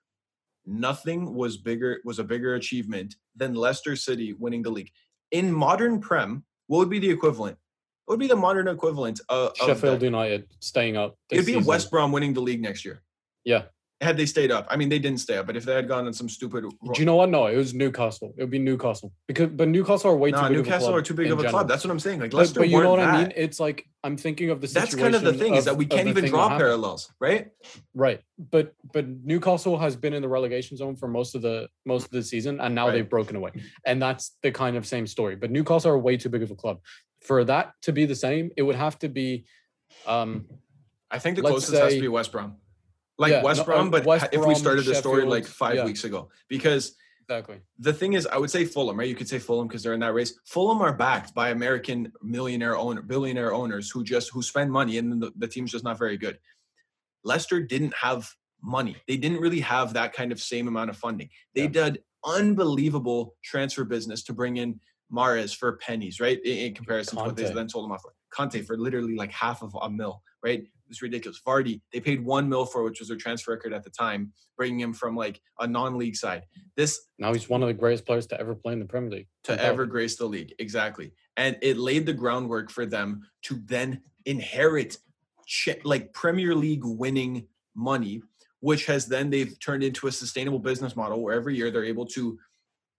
Nothing 0.65 1.33
was 1.35 1.57
bigger 1.57 1.99
was 2.05 2.19
a 2.19 2.23
bigger 2.23 2.55
achievement 2.55 3.15
than 3.35 3.53
Leicester 3.53 3.95
City 3.95 4.33
winning 4.33 4.61
the 4.63 4.71
league 4.71 4.91
in 5.31 5.51
modern 5.51 5.99
Prem. 5.99 6.43
What 6.67 6.79
would 6.79 6.89
be 6.89 6.99
the 6.99 7.09
equivalent? 7.09 7.57
What 8.05 8.13
would 8.13 8.19
be 8.19 8.27
the 8.27 8.35
modern 8.35 8.67
equivalent 8.67 9.19
of, 9.29 9.55
sheffield 9.57 10.01
united 10.01 10.47
staying 10.59 10.95
up 10.95 11.17
It'd 11.29 11.45
be 11.45 11.53
season. 11.53 11.65
West 11.65 11.91
Brom 11.91 12.11
winning 12.11 12.33
the 12.33 12.41
league 12.41 12.61
next 12.61 12.85
year. 12.85 13.01
Yeah. 13.43 13.63
Had 13.99 14.15
they 14.15 14.27
stayed 14.27 14.51
up, 14.51 14.67
I 14.69 14.75
mean, 14.77 14.89
they 14.89 14.99
didn't 14.99 15.19
stay 15.21 15.37
up. 15.37 15.47
But 15.47 15.57
if 15.57 15.65
they 15.65 15.73
had 15.73 15.87
gone 15.87 16.05
on 16.05 16.13
some 16.13 16.29
stupid, 16.29 16.63
Do 16.63 16.99
you 16.99 17.05
know 17.05 17.15
what? 17.15 17.29
No, 17.29 17.47
it 17.47 17.57
was 17.57 17.73
Newcastle. 17.73 18.31
It 18.37 18.43
would 18.43 18.51
be 18.51 18.59
Newcastle 18.59 19.11
because, 19.27 19.49
but 19.49 19.67
Newcastle 19.69 20.11
are 20.11 20.15
way 20.15 20.29
no, 20.29 20.37
too 20.39 20.47
big 20.49 20.57
Newcastle 20.57 20.75
of 20.75 20.81
a 20.81 20.85
club 20.85 20.95
are 20.99 21.01
too 21.01 21.13
big 21.15 21.31
of 21.31 21.39
a 21.39 21.41
general. 21.41 21.51
club. 21.51 21.67
That's 21.67 21.83
what 21.83 21.89
I'm 21.89 21.99
saying. 21.99 22.19
Like 22.19 22.29
But, 22.29 22.37
Leicester 22.37 22.59
but 22.59 22.69
you 22.69 22.79
know 22.79 22.91
what 22.91 22.99
weren't 22.99 23.09
I 23.11 23.23
mean? 23.23 23.33
It's 23.35 23.59
like 23.59 23.87
I'm 24.03 24.15
thinking 24.15 24.51
of 24.51 24.61
the 24.61 24.67
situation. 24.67 24.99
That's 24.99 25.01
kind 25.01 25.15
of 25.15 25.23
the 25.23 25.33
thing 25.43 25.55
is 25.55 25.65
that 25.65 25.75
we 25.77 25.87
can't 25.87 26.07
even 26.07 26.25
draw 26.25 26.47
parallels, 26.49 27.11
right? 27.19 27.47
Right, 27.95 28.21
but 28.37 28.75
but 28.93 29.07
Newcastle 29.07 29.79
has 29.79 29.95
been 29.95 30.13
in 30.13 30.21
the 30.21 30.29
relegation 30.29 30.77
zone 30.77 30.95
for 30.95 31.07
most 31.07 31.33
of 31.33 31.41
the 31.41 31.67
most 31.83 32.05
of 32.05 32.11
the 32.11 32.21
season, 32.21 32.59
and 32.59 32.75
now 32.75 32.85
Right. 32.85 32.93
they've 32.93 33.09
broken 33.09 33.35
away, 33.35 33.49
and 33.83 33.99
that's 33.99 34.37
the 34.43 34.51
kind 34.51 34.77
of 34.77 34.85
same 34.85 35.07
story. 35.07 35.35
But 35.35 35.49
Newcastle 35.49 35.89
are 35.91 35.97
way 35.97 36.17
too 36.17 36.29
big 36.29 36.43
of 36.43 36.51
a 36.51 36.55
club 36.55 36.81
for 37.21 37.43
that 37.45 37.73
to 37.81 37.91
be 37.91 38.05
the 38.05 38.15
same. 38.15 38.51
It 38.55 38.61
would 38.61 38.75
have 38.75 38.99
to 38.99 39.09
be, 39.09 39.45
um, 40.05 40.45
I 41.09 41.17
think 41.17 41.35
the 41.35 41.41
closest 41.41 41.73
has 41.81 41.95
to 41.95 41.99
be 41.99 42.07
West 42.07 42.31
Brom. 42.31 42.57
Like 43.17 43.31
Yeah, 43.31 43.43
West 43.43 43.59
no, 43.59 43.63
uh, 43.63 43.65
Brom, 43.65 43.89
but 43.89 44.05
West 44.05 44.27
if 44.31 44.45
we 44.45 44.55
started 44.55 44.85
the 44.85 44.95
story 44.95 45.25
like 45.25 45.45
five 45.45 45.75
yeah. 45.75 45.85
weeks 45.85 46.03
ago. 46.03 46.29
Because 46.47 46.95
exactly. 47.21 47.59
the 47.79 47.93
thing 47.93 48.13
is, 48.13 48.27
I 48.27 48.37
would 48.37 48.51
say 48.51 48.65
Fulham, 48.65 48.97
right? 48.97 49.07
You 49.07 49.15
could 49.15 49.27
say 49.27 49.39
Fulham 49.39 49.67
because 49.67 49.83
they're 49.83 49.93
in 49.93 49.99
that 50.01 50.13
race. 50.13 50.39
Fulham 50.45 50.81
are 50.81 50.93
backed 50.93 51.33
by 51.33 51.49
American 51.49 52.11
millionaire 52.21 52.77
owner, 52.77 53.01
billionaire 53.01 53.53
owners 53.53 53.89
who 53.89 54.03
just 54.03 54.31
who 54.31 54.41
spend 54.41 54.71
money, 54.71 54.97
and 54.97 55.21
the, 55.21 55.31
the 55.37 55.47
team's 55.47 55.71
just 55.71 55.83
not 55.83 55.97
very 55.97 56.17
good. 56.17 56.37
Leicester 57.23 57.61
didn't 57.61 57.93
have 57.95 58.29
money. 58.61 58.95
They 59.07 59.17
didn't 59.17 59.39
really 59.39 59.59
have 59.61 59.93
that 59.93 60.13
kind 60.13 60.31
of 60.31 60.41
same 60.41 60.67
amount 60.67 60.89
of 60.89 60.97
funding. 60.97 61.29
They 61.53 61.63
Yeah. 61.63 61.67
did 61.89 62.03
unbelievable 62.25 63.35
transfer 63.43 63.83
business 63.83 64.23
to 64.23 64.33
bring 64.33 64.57
in 64.57 64.79
Mahrez 65.11 65.55
for 65.55 65.77
pennies, 65.77 66.19
right? 66.19 66.43
In, 66.43 66.57
in 66.57 66.73
comparison 66.73 67.17
to 67.17 67.23
what 67.23 67.35
they 67.35 67.51
then 67.51 67.69
sold 67.69 67.85
him 67.85 67.91
off 67.91 68.01
for. 68.01 68.13
Kanté 68.33 68.65
for 68.65 68.77
literally 68.77 69.15
like 69.15 69.31
half 69.31 69.61
of 69.61 69.75
a 69.81 69.89
mil, 69.89 70.21
right? 70.43 70.67
It's 70.89 71.01
ridiculous. 71.01 71.39
Vardy, 71.45 71.81
they 71.91 71.99
paid 71.99 72.23
one 72.23 72.47
mil 72.49 72.65
for, 72.65 72.83
which 72.83 72.99
was 72.99 73.09
their 73.09 73.17
transfer 73.17 73.51
record 73.51 73.73
at 73.73 73.83
the 73.83 73.89
time, 73.89 74.31
bringing 74.55 74.79
him 74.79 74.93
from 74.93 75.15
like 75.15 75.41
a 75.59 75.67
non-league 75.67 76.15
side. 76.15 76.43
This 76.75 76.99
Now 77.19 77.33
he's 77.33 77.49
one 77.49 77.61
of 77.61 77.67
the 77.67 77.73
greatest 77.73 78.05
players 78.05 78.27
to 78.27 78.39
ever 78.39 78.55
play 78.55 78.73
in 78.73 78.79
the 78.79 78.85
Premier 78.85 79.11
League. 79.11 79.27
to 79.43 79.61
ever 79.63 79.85
grace 79.85 80.15
the 80.17 80.25
league. 80.25 80.53
Exactly. 80.59 81.11
And 81.35 81.57
it 81.61 81.77
laid 81.77 82.05
the 82.05 82.13
groundwork 82.13 82.69
for 82.71 82.85
them 82.85 83.21
to 83.43 83.61
then 83.65 84.01
inherit 84.25 84.97
ch- 85.45 85.83
like 85.83 86.13
Premier 86.13 86.55
League 86.55 86.83
winning 86.83 87.47
money, 87.75 88.21
which 88.59 88.85
has 88.87 89.05
then 89.05 89.29
they've 89.29 89.59
turned 89.59 89.83
into 89.83 90.07
a 90.07 90.11
sustainable 90.11 90.59
business 90.59 90.95
model 90.95 91.21
where 91.21 91.35
every 91.35 91.55
year 91.55 91.69
they're 91.71 91.83
able 91.85 92.05
to 92.07 92.37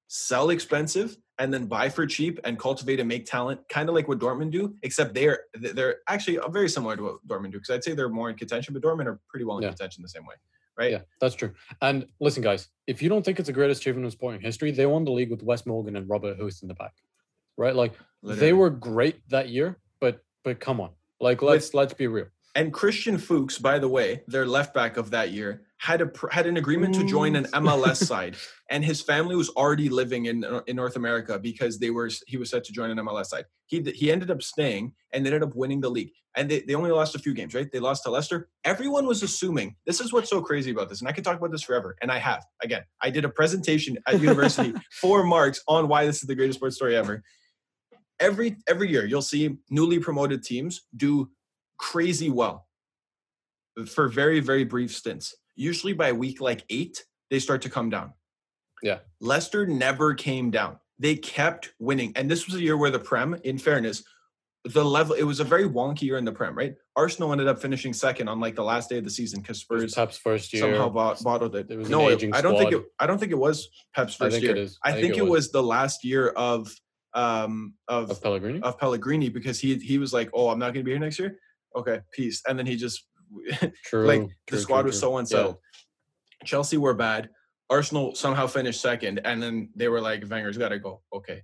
sell 0.09 0.51
expensive 0.51 1.16
and 1.39 1.53
then 1.55 1.66
buy 1.66 1.89
for 1.89 2.07
cheap 2.07 2.41
and 2.45 2.59
cultivate 2.59 2.99
and 3.01 3.09
make 3.09 3.24
talent, 3.26 3.61
kind 3.68 3.89
of 3.89 3.95
like 3.95 4.09
what 4.09 4.18
Dortmund 4.18 4.51
do, 4.51 4.74
except 4.82 5.14
they're 5.14 5.41
they're 5.55 5.97
actually 6.09 6.39
uh, 6.39 6.49
very 6.49 6.68
similar 6.68 6.97
to 6.97 7.03
what 7.03 7.26
Dortmund 7.26 7.53
do 7.53 7.59
because 7.59 7.70
I'd 7.70 7.84
say 7.84 7.95
they're 7.95 8.09
more 8.09 8.30
in 8.30 8.36
contention, 8.36 8.74
but 8.74 8.82
Dortmund 8.82 9.07
are 9.07 9.20
pretty 9.28 9.45
well 9.45 9.59
in 9.59 9.62
Yeah. 9.62 9.68
contention 9.70 10.03
the 10.03 10.09
same 10.09 10.26
way, 10.26 10.34
right? 10.76 10.91
Yeah, 10.91 11.03
that's 11.20 11.34
true. 11.34 11.53
And 11.80 12.07
listen, 12.20 12.43
guys, 12.43 12.68
if 12.86 13.03
you 13.03 13.09
don't 13.09 13.24
think 13.24 13.39
it's 13.39 13.47
the 13.47 13.53
greatest 13.53 13.80
achievement 13.82 14.05
in 14.05 14.11
sporting 14.11 14.41
history, 14.41 14.70
they 14.72 14.86
won 14.86 15.05
the 15.05 15.12
league 15.12 15.30
with 15.30 15.43
Wes 15.43 15.64
Morgan 15.66 15.97
and 15.97 16.09
Robert 16.09 16.36
Huth 16.39 16.59
in 16.62 16.68
the 16.68 16.74
back, 16.74 16.95
right? 17.57 17.74
Like 17.74 17.93
They 18.22 18.53
were 18.53 18.70
great 18.70 19.28
that 19.28 19.49
year, 19.49 19.78
but 20.01 20.24
but 20.45 20.59
come 20.61 20.80
on, 20.80 20.91
like 21.20 21.41
let's 21.43 21.72
let's 21.74 21.95
be 21.95 22.07
real. 22.09 22.26
And 22.55 22.72
Christian 22.72 23.18
Fuchs, 23.18 23.59
by 23.59 23.78
the 23.78 23.89
way, 23.89 24.24
their 24.26 24.45
left 24.47 24.74
back 24.74 24.97
of 24.97 25.11
that 25.11 25.30
year, 25.30 25.62
had 25.79 26.03
a 26.03 26.11
had 26.31 26.47
an 26.47 26.57
agreement 26.57 26.95
to 26.97 27.05
join 27.05 27.37
an 27.37 27.45
MLS 27.47 27.97
side, 28.07 28.37
and 28.68 28.85
his 28.85 29.01
family 29.01 29.37
was 29.37 29.49
already 29.51 29.89
living 29.89 30.26
in 30.26 30.45
uh, 30.45 30.61
in 30.66 30.76
North 30.76 30.97
America 30.97 31.39
because 31.39 31.79
they 31.79 31.91
were 31.91 32.11
he 32.26 32.37
was 32.37 32.51
set 32.51 32.64
to 32.64 32.72
join 32.72 32.91
an 32.91 32.99
MLS 32.99 33.26
side. 33.26 33.45
He 33.66 33.81
he 33.95 34.11
ended 34.11 34.31
up 34.31 34.43
staying 34.43 34.93
and 35.12 35.24
they 35.24 35.29
ended 35.31 35.43
up 35.43 35.55
winning 35.55 35.81
the 35.81 35.89
league. 35.89 36.11
And 36.37 36.49
they, 36.49 36.61
they 36.61 36.74
only 36.74 36.93
lost 36.93 37.16
a 37.16 37.18
few 37.18 37.35
games, 37.35 37.55
right? 37.55 37.66
They 37.72 37.81
lost 37.81 38.05
to 38.05 38.11
Leicester. 38.11 38.49
Everyone 38.64 39.07
was 39.07 39.24
assuming 39.24 39.74
this 39.87 40.01
is 40.01 40.12
what's 40.12 40.31
so 40.31 40.41
crazy 40.41 40.70
about 40.70 40.89
this, 40.89 41.01
and 41.01 41.09
I 41.09 41.12
could 41.12 41.24
talk 41.24 41.37
about 41.37 41.51
this 41.51 41.62
forever, 41.62 41.97
and 42.03 42.12
I 42.12 42.18
have. 42.18 42.45
Again, 42.62 42.83
I 43.01 43.11
did 43.11 43.24
a 43.24 43.29
presentation 43.29 43.99
at 44.07 44.20
university 44.20 44.74
for 45.01 45.24
marks 45.24 45.62
on 45.66 45.89
why 45.89 46.07
this 46.07 46.22
is 46.22 46.29
the 46.29 46.35
greatest 46.35 46.59
sports 46.59 46.76
story 46.76 46.97
ever. 46.97 47.22
Every 48.20 48.57
every 48.68 48.91
year, 48.91 49.07
you'll 49.07 49.22
see 49.22 49.59
newly 49.70 50.01
promoted 50.01 50.43
teams 50.43 50.83
do 50.97 51.31
crazy 51.79 52.29
well 52.29 52.66
for 53.87 54.09
very 54.09 54.41
very 54.41 54.64
brief 54.64 54.93
stints 54.93 55.37
usually 55.59 55.92
by 55.92 56.12
week 56.12 56.40
like 56.40 56.64
eight 56.70 57.04
they 57.30 57.38
start 57.38 57.61
to 57.62 57.68
come 57.70 57.90
down 57.90 58.12
Yeah. 58.82 58.98
leicester 59.20 59.66
never 59.66 60.14
came 60.14 60.50
down 60.50 60.78
they 60.98 61.16
kept 61.16 61.72
winning 61.78 62.12
and 62.16 62.30
this 62.30 62.46
was 62.46 62.54
a 62.56 62.62
year 62.62 62.76
where 62.76 62.90
the 62.90 62.98
prem 62.98 63.34
in 63.44 63.59
fairness 63.59 64.02
the 64.64 64.84
level 64.84 65.14
it 65.14 65.22
was 65.22 65.40
a 65.40 65.44
very 65.44 65.68
wonky 65.68 66.02
year 66.02 66.16
in 66.18 66.24
the 66.24 66.32
prem 66.32 66.56
right 66.56 66.74
arsenal 66.96 67.32
ended 67.32 67.46
up 67.48 67.61
finishing 67.61 67.92
second 67.92 68.28
on 68.28 68.40
like 68.40 68.54
the 68.56 68.62
last 68.62 68.88
day 68.88 68.98
of 68.98 69.04
the 69.04 69.11
season 69.11 69.40
because 69.40 69.64
was 69.70 69.80
spurs 69.92 69.94
Pep's 69.94 70.18
first 70.18 70.52
year. 70.52 70.62
somehow 70.62 70.88
bought, 70.88 71.22
bottled 71.22 71.54
it. 71.56 71.70
It 71.70 71.76
was 71.76 71.88
no, 71.88 72.09
it- 72.09 72.14
aging 72.14 72.34
I 72.34 72.40
don't 72.40 72.56
think 72.59 72.72
it. 72.72 72.82
I 72.98 73.06
don't 73.06 73.18
think 73.18 73.32
it 73.32 73.38
was 73.38 73.68
Pep's 73.94 74.14
I 74.20 74.24
first 74.24 74.34
think 74.34 74.42
year. 74.44 74.56
it 74.56 74.59
is. 74.59 74.78
I, 74.84 74.92
think, 74.92 75.16
it 75.16 75.26
was. 75.26 75.50
the 75.52 75.62
last 75.62 76.04
year 76.04 76.28
of 76.30 76.74
um 77.14 77.74
of 77.86 78.11
of 78.11 78.20
Pellegrini. 78.22 78.61
of 78.61 78.78
Pellegrini 78.78 79.28
because 79.28 79.59
he 79.61 79.76
he 79.76 79.96
was 79.98 80.12
like, 80.12 80.28
oh, 80.34 80.50
I'm 80.50 80.59
not 80.59 80.74
going 80.74 80.84
to 80.84 80.88
be 80.88 80.90
here 80.90 81.00
next 81.00 81.18
year. 81.20 81.38
Okay, 81.76 82.00
peace. 82.12 82.42
And 82.48 82.59
then 82.59 82.66
he 82.66 82.76
just 82.76 83.06
True. 83.85 84.07
like 84.07 84.20
true, 84.20 84.31
the 84.49 84.59
squad 84.59 84.83
true, 84.83 84.87
was 84.89 84.95
true. 84.97 85.01
so 85.09 85.16
unsettled. 85.18 85.57
Chelsea 86.45 86.76
were 86.76 86.95
bad. 86.95 87.31
Arsenal 87.70 88.14
somehow 88.14 88.47
finished 88.47 88.81
second, 88.81 89.20
and 89.24 89.43
then 89.43 89.68
they 89.76 89.89
were 89.89 90.01
like, 90.01 90.24
Wenger's 90.29 90.57
got 90.57 90.70
to 90.70 90.79
go. 90.79 91.03
Okay, 91.12 91.43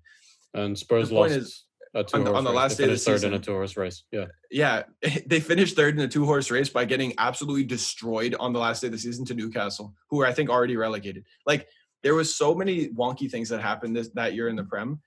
And 0.55 0.79
Spurs 0.79 1.11
The 1.11 1.15
lost 1.17 1.33
is, 1.35 1.65
on 1.95 2.25
the- 2.25 2.33
on 2.33 2.45
the 2.45 2.53
last 2.53 2.79
day 2.79 2.85
of 2.85 2.91
the 2.91 2.97
third 2.97 3.25
in 3.25 3.35
a 3.35 3.39
two 3.39 3.53
horse 3.53 3.77
race. 3.77 4.05
Yeah. 4.11 4.27
yeah, 4.51 4.85
they 5.27 5.41
finished 5.41 5.77
third 5.77 5.95
in 5.95 6.01
a 6.01 6.09
two 6.09 6.25
horse 6.25 6.51
race 6.51 6.69
by 6.71 6.87
getting 6.87 7.13
absolutely 7.19 7.65
destroyed 7.65 8.35
on 8.41 8.53
the 8.53 8.59
last 8.59 8.81
day 8.81 8.87
of 8.89 8.93
the 8.93 8.99
season 8.99 9.25
to 9.27 9.35
Newcastle, 9.35 9.95
who 10.09 10.17
were 10.19 10.27
I 10.27 10.33
think 10.33 10.49
already 10.49 10.77
relegated. 10.77 11.25
Like 11.47 11.69
there 12.03 12.15
was 12.15 12.35
so 12.35 12.55
many 12.55 12.89
wonky 12.89 13.31
things 13.31 13.49
that 13.51 13.61
happened 13.61 13.95
this 13.95 14.09
that 14.15 14.35
year 14.35 14.49
in 14.49 14.57
the 14.57 14.65
Prem, 14.65 15.01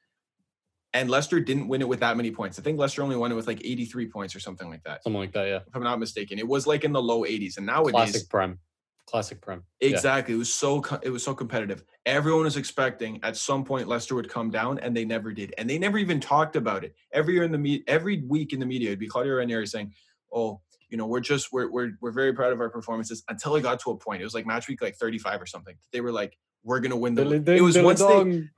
and 0.93 1.09
Leicester 1.09 1.39
didn't 1.39 1.67
win 1.67 1.81
it 1.81 1.87
with 1.87 1.99
that 1.99 2.17
many 2.17 2.31
points. 2.31 2.57
I 2.57 2.61
think 2.61 2.79
Leicester 2.79 3.03
only 3.03 3.15
won 3.15 3.31
it 3.31 3.35
with 3.35 3.47
like 3.47 3.61
83 3.63 4.07
points 4.07 4.35
or 4.35 4.39
something 4.39 4.69
like 4.69 4.83
that, 4.83 5.03
Something 5.03 5.19
like 5.19 5.33
that. 5.33 5.47
Yeah. 5.47 5.59
if 5.67 5.75
I'm 5.75 5.83
not 5.83 5.99
mistaken. 5.99 6.39
It 6.39 6.47
was 6.47 6.65
like 6.65 6.83
in 6.83 6.91
the 6.93 7.01
low 7.01 7.21
80s, 7.23 7.57
and 7.57 7.65
nowadays. 7.65 7.91
Classic 7.91 8.29
prem. 8.29 8.59
Classic 9.05 9.39
prem. 9.41 9.63
Yeah. 9.79 9.89
Exactly. 9.89 10.33
It 10.33 10.37
was 10.37 10.53
so 10.53 10.83
it 11.01 11.09
was 11.09 11.23
so 11.23 11.33
competitive. 11.33 11.83
Everyone 12.05 12.43
was 12.43 12.57
expecting 12.57 13.19
at 13.23 13.37
some 13.37 13.63
point 13.63 13.87
Leicester 13.87 14.15
would 14.15 14.29
come 14.29 14.49
down, 14.49 14.79
and 14.79 14.95
they 14.95 15.05
never 15.05 15.31
did. 15.31 15.53
And 15.57 15.69
they 15.69 15.77
never 15.79 15.97
even 15.97 16.19
talked 16.19 16.55
about 16.55 16.83
it. 16.83 16.93
Every 17.13 17.33
year 17.35 17.43
in 17.43 17.51
the 17.51 17.57
me- 17.57 17.83
every 17.87 18.23
week 18.23 18.51
in 18.53 18.59
the 18.59 18.65
media, 18.65 18.89
it'd 18.89 18.99
be 18.99 19.07
Claudio 19.07 19.35
Ranieri 19.35 19.65
saying, 19.65 19.93
"Oh, 20.33 20.59
you 20.89 20.97
know, 20.97 21.05
we're 21.07 21.21
just 21.21 21.53
we're 21.53 21.71
we're 21.71 21.91
we're 22.01 22.11
very 22.11 22.33
proud 22.33 22.51
of 22.51 22.59
our 22.59 22.69
performances." 22.69 23.23
Until 23.29 23.55
it 23.55 23.61
got 23.61 23.79
to 23.81 23.91
a 23.91 23.97
point, 23.97 24.21
it 24.21 24.25
was 24.25 24.33
like 24.33 24.45
match 24.45 24.67
week 24.67 24.81
like 24.81 24.95
35 24.97 25.41
or 25.41 25.45
something. 25.45 25.75
They 25.93 26.01
were 26.01 26.11
like, 26.11 26.37
"We're 26.63 26.79
gonna 26.79 26.97
win 26.97 27.15
the." 27.15 27.25
League." 27.25 27.45
ding, 27.45 27.57
It 27.57 27.61
was 27.61 27.77
once 27.77 27.99
they 27.99 28.05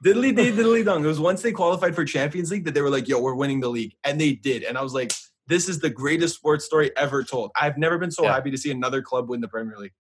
diddly 0.04 0.34
diddly 0.36 0.84
dong. 0.86 1.04
It 1.04 1.08
was 1.08 1.20
once 1.20 1.41
they 1.41 1.52
qualified 1.52 1.95
for 1.95 2.06
Champions 2.06 2.52
League 2.52 2.66
that 2.66 2.74
they 2.74 2.82
were 2.82 2.89
like, 2.89 3.08
"Yo, 3.08 3.20
we're 3.22 3.36
winning 3.36 3.60
the 3.60 3.70
league," 3.70 3.95
and 4.04 4.20
they 4.20 4.34
did. 4.34 4.64
And 4.64 4.78
I 4.78 4.82
was 4.82 4.93
like, 4.93 5.12
"This 5.47 5.70
is 5.70 5.80
the 5.80 5.89
greatest 5.89 6.36
sports 6.36 6.66
story 6.66 6.91
ever 6.97 7.24
told." 7.24 7.52
I've 7.56 7.78
never 7.78 7.97
been 7.97 8.12
so 8.12 8.24
Yeah. 8.24 8.34
happy 8.34 8.52
to 8.52 8.58
see 8.58 8.72
another 8.72 9.02
club 9.02 9.30
win 9.30 9.41
the 9.41 9.47
Premier 9.47 9.78
League. 9.78 9.93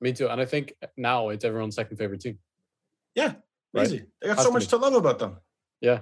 Me 0.00 0.12
too. 0.12 0.28
And 0.28 0.40
I 0.40 0.44
think 0.44 0.74
now 0.96 1.28
it's 1.28 1.44
everyone's 1.44 1.76
second 1.76 1.96
favorite 1.96 2.20
team. 2.20 2.38
Yeah, 3.14 3.34
Right. 3.72 3.86
easy. 3.86 4.04
They 4.20 4.28
got 4.28 4.36
Has 4.36 4.44
so 4.44 4.50
to 4.50 4.54
much 4.54 4.62
be. 4.64 4.68
to 4.68 4.76
love 4.78 4.94
about 4.94 5.18
them. 5.18 5.36
Yeah, 5.80 6.00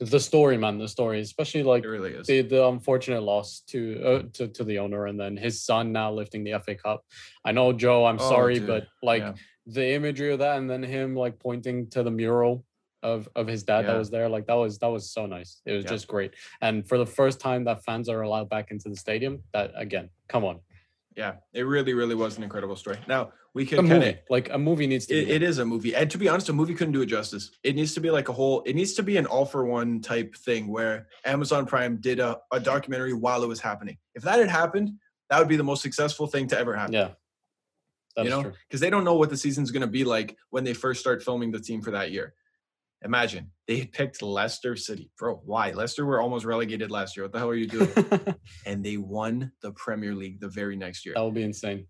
the 0.00 0.18
story, 0.18 0.56
man. 0.56 0.78
The 0.78 0.88
story, 0.88 1.20
especially 1.20 1.62
like 1.62 1.84
It 1.84 1.88
really 1.88 2.12
is. 2.14 2.26
the 2.26 2.40
the 2.42 2.66
unfortunate 2.66 3.20
loss 3.22 3.60
to 3.68 4.02
uh, 4.02 4.22
to 4.34 4.48
to 4.48 4.64
the 4.64 4.78
owner 4.78 5.06
and 5.06 5.20
then 5.20 5.36
his 5.36 5.62
son 5.62 5.92
now 5.92 6.10
lifting 6.12 6.42
the 6.42 6.52
FA 6.54 6.74
Cup. 6.74 7.04
I 7.44 7.52
know 7.52 7.72
Joe, 7.72 8.06
I'm 8.06 8.18
Oh, 8.20 8.28
sorry, 8.28 8.54
dude. 8.58 8.66
but 8.66 8.86
like 9.02 9.20
Yeah. 9.22 9.34
The 9.72 9.92
imagery 9.94 10.32
of 10.32 10.38
that 10.40 10.58
and 10.58 10.68
then 10.68 10.82
him 10.82 11.14
like 11.16 11.38
pointing 11.38 11.88
to 11.90 12.02
the 12.02 12.10
mural 12.10 12.64
of 13.02 13.28
of 13.34 13.46
his 13.46 13.62
dad 13.62 13.86
that 13.86 13.96
was 13.96 14.10
there, 14.10 14.28
like 14.28 14.46
that 14.46 14.54
was 14.54 14.78
that 14.78 14.88
was 14.88 15.10
so 15.10 15.24
nice. 15.26 15.62
It 15.64 15.72
was 15.72 15.84
Yeah. 15.84 15.90
just 15.90 16.06
great. 16.06 16.32
And 16.60 16.86
for 16.86 16.98
the 16.98 17.06
first 17.06 17.40
time 17.40 17.64
that 17.64 17.82
fans 17.84 18.08
are 18.08 18.20
allowed 18.22 18.48
back 18.50 18.70
into 18.70 18.88
the 18.90 18.96
stadium, 18.96 19.42
that 19.54 19.72
again, 19.74 20.10
come 20.28 20.44
on. 20.44 20.60
Yeah, 21.16 21.36
it 21.52 21.62
really, 21.62 21.92
really 21.94 22.14
was 22.14 22.36
an 22.36 22.42
incredible 22.44 22.76
story. 22.76 22.98
Now 23.08 23.32
we 23.52 23.66
can 23.66 23.88
kind 23.88 24.04
of. 24.04 24.14
Like 24.28 24.50
a 24.50 24.58
movie 24.58 24.86
needs 24.86 25.06
to 25.06 25.14
It, 25.18 25.26
be 25.26 25.32
it 25.32 25.42
is 25.42 25.58
a 25.58 25.64
movie, 25.64 25.94
and 25.94 26.08
to 26.10 26.18
be 26.18 26.28
honest, 26.28 26.48
a 26.50 26.52
movie 26.52 26.74
couldn't 26.74 26.92
do 26.92 27.02
it 27.02 27.06
justice. 27.06 27.50
It 27.64 27.74
needs 27.74 27.94
to 27.94 28.00
be 28.00 28.10
like 28.10 28.28
a 28.28 28.32
whole. 28.32 28.62
It 28.62 28.74
needs 28.76 28.92
to 28.94 29.02
be 29.02 29.16
an 29.16 29.26
all 29.26 29.44
for 29.44 29.64
one 29.64 30.00
type 30.00 30.36
thing 30.36 30.68
where 30.68 31.08
Amazon 31.24 31.66
Prime 31.66 31.96
did 31.96 32.20
a, 32.20 32.38
a 32.52 32.60
documentary 32.60 33.12
while 33.12 33.42
it 33.42 33.48
was 33.48 33.60
happening. 33.60 33.96
If 34.14 34.22
that 34.22 34.38
had 34.38 34.48
happened, 34.50 34.90
that 35.30 35.38
would 35.38 35.48
be 35.48 35.56
the 35.56 35.64
most 35.64 35.82
successful 35.82 36.26
thing 36.26 36.46
to 36.48 36.58
ever 36.58 36.76
happen. 36.76 36.94
yeah. 36.94 37.08
That's 38.16 38.24
you 38.24 38.30
know, 38.30 38.52
because 38.68 38.80
they 38.80 38.90
don't 38.90 39.04
know 39.04 39.14
what 39.14 39.30
the 39.30 39.36
season's 39.36 39.70
going 39.70 39.82
to 39.82 39.86
be 39.86 40.04
like 40.04 40.36
when 40.50 40.64
they 40.64 40.74
first 40.74 41.00
start 41.00 41.22
filming 41.22 41.50
the 41.52 41.60
team 41.60 41.80
for 41.80 41.92
that 41.92 42.10
year. 42.10 42.34
Imagine 43.02 43.50
they 43.66 43.86
picked 43.86 44.20
Leicester 44.20 44.76
City, 44.76 45.10
bro. 45.18 45.40
Why? 45.44 45.70
Leicester 45.70 46.04
were 46.04 46.20
almost 46.20 46.44
relegated 46.44 46.90
last 46.90 47.16
year. 47.16 47.24
What 47.24 47.32
the 47.32 47.38
hell 47.38 47.48
are 47.48 47.54
you 47.54 47.66
doing? 47.66 47.88
and 48.66 48.84
they 48.84 48.98
won 48.98 49.52
the 49.62 49.72
Premier 49.72 50.14
League 50.14 50.40
the 50.40 50.48
very 50.48 50.76
next 50.76 51.06
year. 51.06 51.14
That 51.14 51.24
would 51.24 51.34
be 51.34 51.42
insane. 51.42 51.86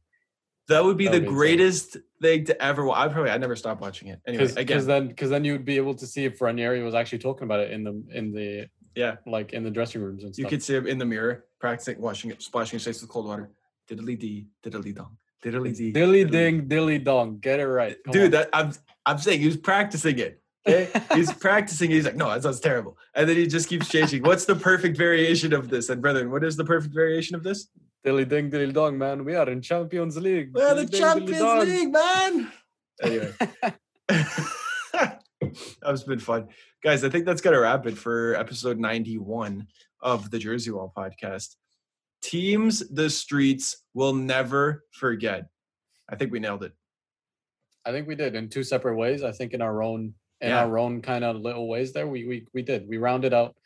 That 0.69 0.85
would 0.85 0.97
be 0.97 1.07
that 1.07 1.13
the 1.13 1.19
would 1.19 1.23
be 1.23 1.27
insane. 1.27 1.37
greatest 1.37 1.97
thing 2.23 2.45
to 2.45 2.63
ever. 2.63 2.89
I 2.91 3.09
probably 3.09 3.33
I'd 3.33 3.41
never 3.41 3.57
stop 3.57 3.81
watching 3.81 4.09
it. 4.09 4.21
Anyway, 4.25 4.45
Because 4.45 4.57
again, 4.57 4.87
then 4.87 5.09
because 5.09 5.31
then 5.31 5.45
you'd 5.45 5.65
be 5.65 5.79
able 5.79 5.95
to 5.95 6.07
see 6.07 6.27
if 6.27 6.41
Ranieri 6.41 6.83
was 6.85 6.95
actually 6.95 7.19
talking 7.19 7.43
about 7.45 7.59
it 7.59 7.73
in 7.73 7.83
the 7.83 8.05
in 8.15 8.33
the 8.33 8.69
yeah, 8.95 9.17
like 9.27 9.53
in 9.53 9.65
the 9.65 9.71
dressing 9.71 10.01
rooms 10.01 10.25
and 10.25 10.37
you 10.37 10.47
could 10.47 10.63
see 10.63 10.75
him 10.75 10.87
in 10.87 10.99
the 10.99 11.05
mirror 11.05 11.47
practicing, 11.59 12.01
washing 12.01 12.31
it, 12.31 12.43
splashing 12.43 12.77
his 12.77 12.85
face 12.85 13.01
with 13.01 13.11
cold 13.11 13.27
water. 13.27 13.51
Diddly 13.89 14.17
dee, 14.19 14.47
diddly 14.65 14.95
dong, 14.95 15.17
diddly 15.43 15.77
dee, 15.77 15.93
Dilly 15.93 16.25
ding, 16.25 16.69
dilly 16.69 16.99
dong. 16.99 17.39
Get 17.39 17.61
it 17.61 17.67
right. 17.67 17.97
Come 18.05 18.13
Dude, 18.13 18.25
on. 18.25 18.31
that 18.33 18.49
I'm 18.53 18.73
I'm 19.07 19.19
saying 19.19 19.41
he 19.41 19.47
was 19.47 19.57
practicing 19.57 20.19
it. 20.19 20.43
Okay, 20.69 20.91
he's 21.15 21.33
practicing. 21.33 21.91
He's 21.91 22.05
like, 22.05 22.17
no, 22.17 22.29
that 22.29 22.43
sounds 22.43 22.61
terrible, 22.61 22.99
and 23.15 23.29
then 23.29 23.37
he 23.37 23.47
just 23.47 23.69
keeps 23.69 23.89
changing. 23.89 24.23
What's 24.23 24.45
the 24.45 24.57
perfect 24.57 24.97
variation 24.97 25.53
of 25.53 25.71
this? 25.71 25.89
And 25.89 26.03
brethren, 26.03 26.31
what 26.31 26.45
is 26.45 26.57
the 26.57 26.65
perfect 26.65 26.95
variation 26.95 27.35
of 27.35 27.43
this? 27.43 27.69
dilly 28.03 28.25
ding, 28.25 28.51
dilly 28.51 28.73
dong, 28.73 28.99
man. 28.99 29.25
We 29.25 29.35
are 29.35 29.49
in 29.49 29.61
Champions 29.61 30.17
League. 30.17 30.51
We're 30.55 30.75
the 30.75 30.87
Dilly 30.87 31.27
ding, 31.27 31.27
dilly 31.27 31.39
Champions. 31.39 31.69
League, 31.69 31.93
man. 31.93 32.53
Anyway. 33.03 33.33
that 34.09 35.21
was 35.87 36.05
been 36.05 36.19
fun. 36.19 36.49
Guys, 36.83 37.05
I 37.05 37.11
think 37.11 37.27
that's 37.27 37.41
going 37.41 37.55
to 37.55 37.61
wrap 37.61 37.87
it 37.87 37.97
for 37.97 38.35
episode 38.35 38.79
91 38.79 39.67
of 40.01 40.31
the 40.31 40.39
Jersey 40.39 40.71
Wall 40.71 40.93
podcast. 40.97 41.57
Teams 42.23 42.87
the 42.89 43.09
streets 43.09 43.85
will 43.95 44.13
never 44.15 44.85
forget. 44.93 45.49
I 46.09 46.17
think 46.17 46.33
we 46.33 46.39
nailed 46.41 46.63
it. 46.65 46.73
I 47.85 47.93
think 47.93 48.07
we 48.07 48.15
did 48.15 48.35
in 48.35 48.49
two 48.49 48.63
separate 48.63 48.97
ways. 48.97 49.23
I 49.23 49.33
think 49.33 49.55
in 49.55 49.63
our 49.63 49.83
own 49.83 50.15
in 50.43 50.49
Yeah. 50.51 50.65
our 50.65 50.79
own 50.79 51.01
kind 51.03 51.25
of 51.25 51.37
little 51.37 51.67
ways 51.69 51.93
there, 51.93 52.07
we 52.07 52.27
we 52.27 52.47
we 52.53 52.63
did. 52.63 52.87
We 52.89 52.99
rounded 52.99 53.33
out, 53.33 53.57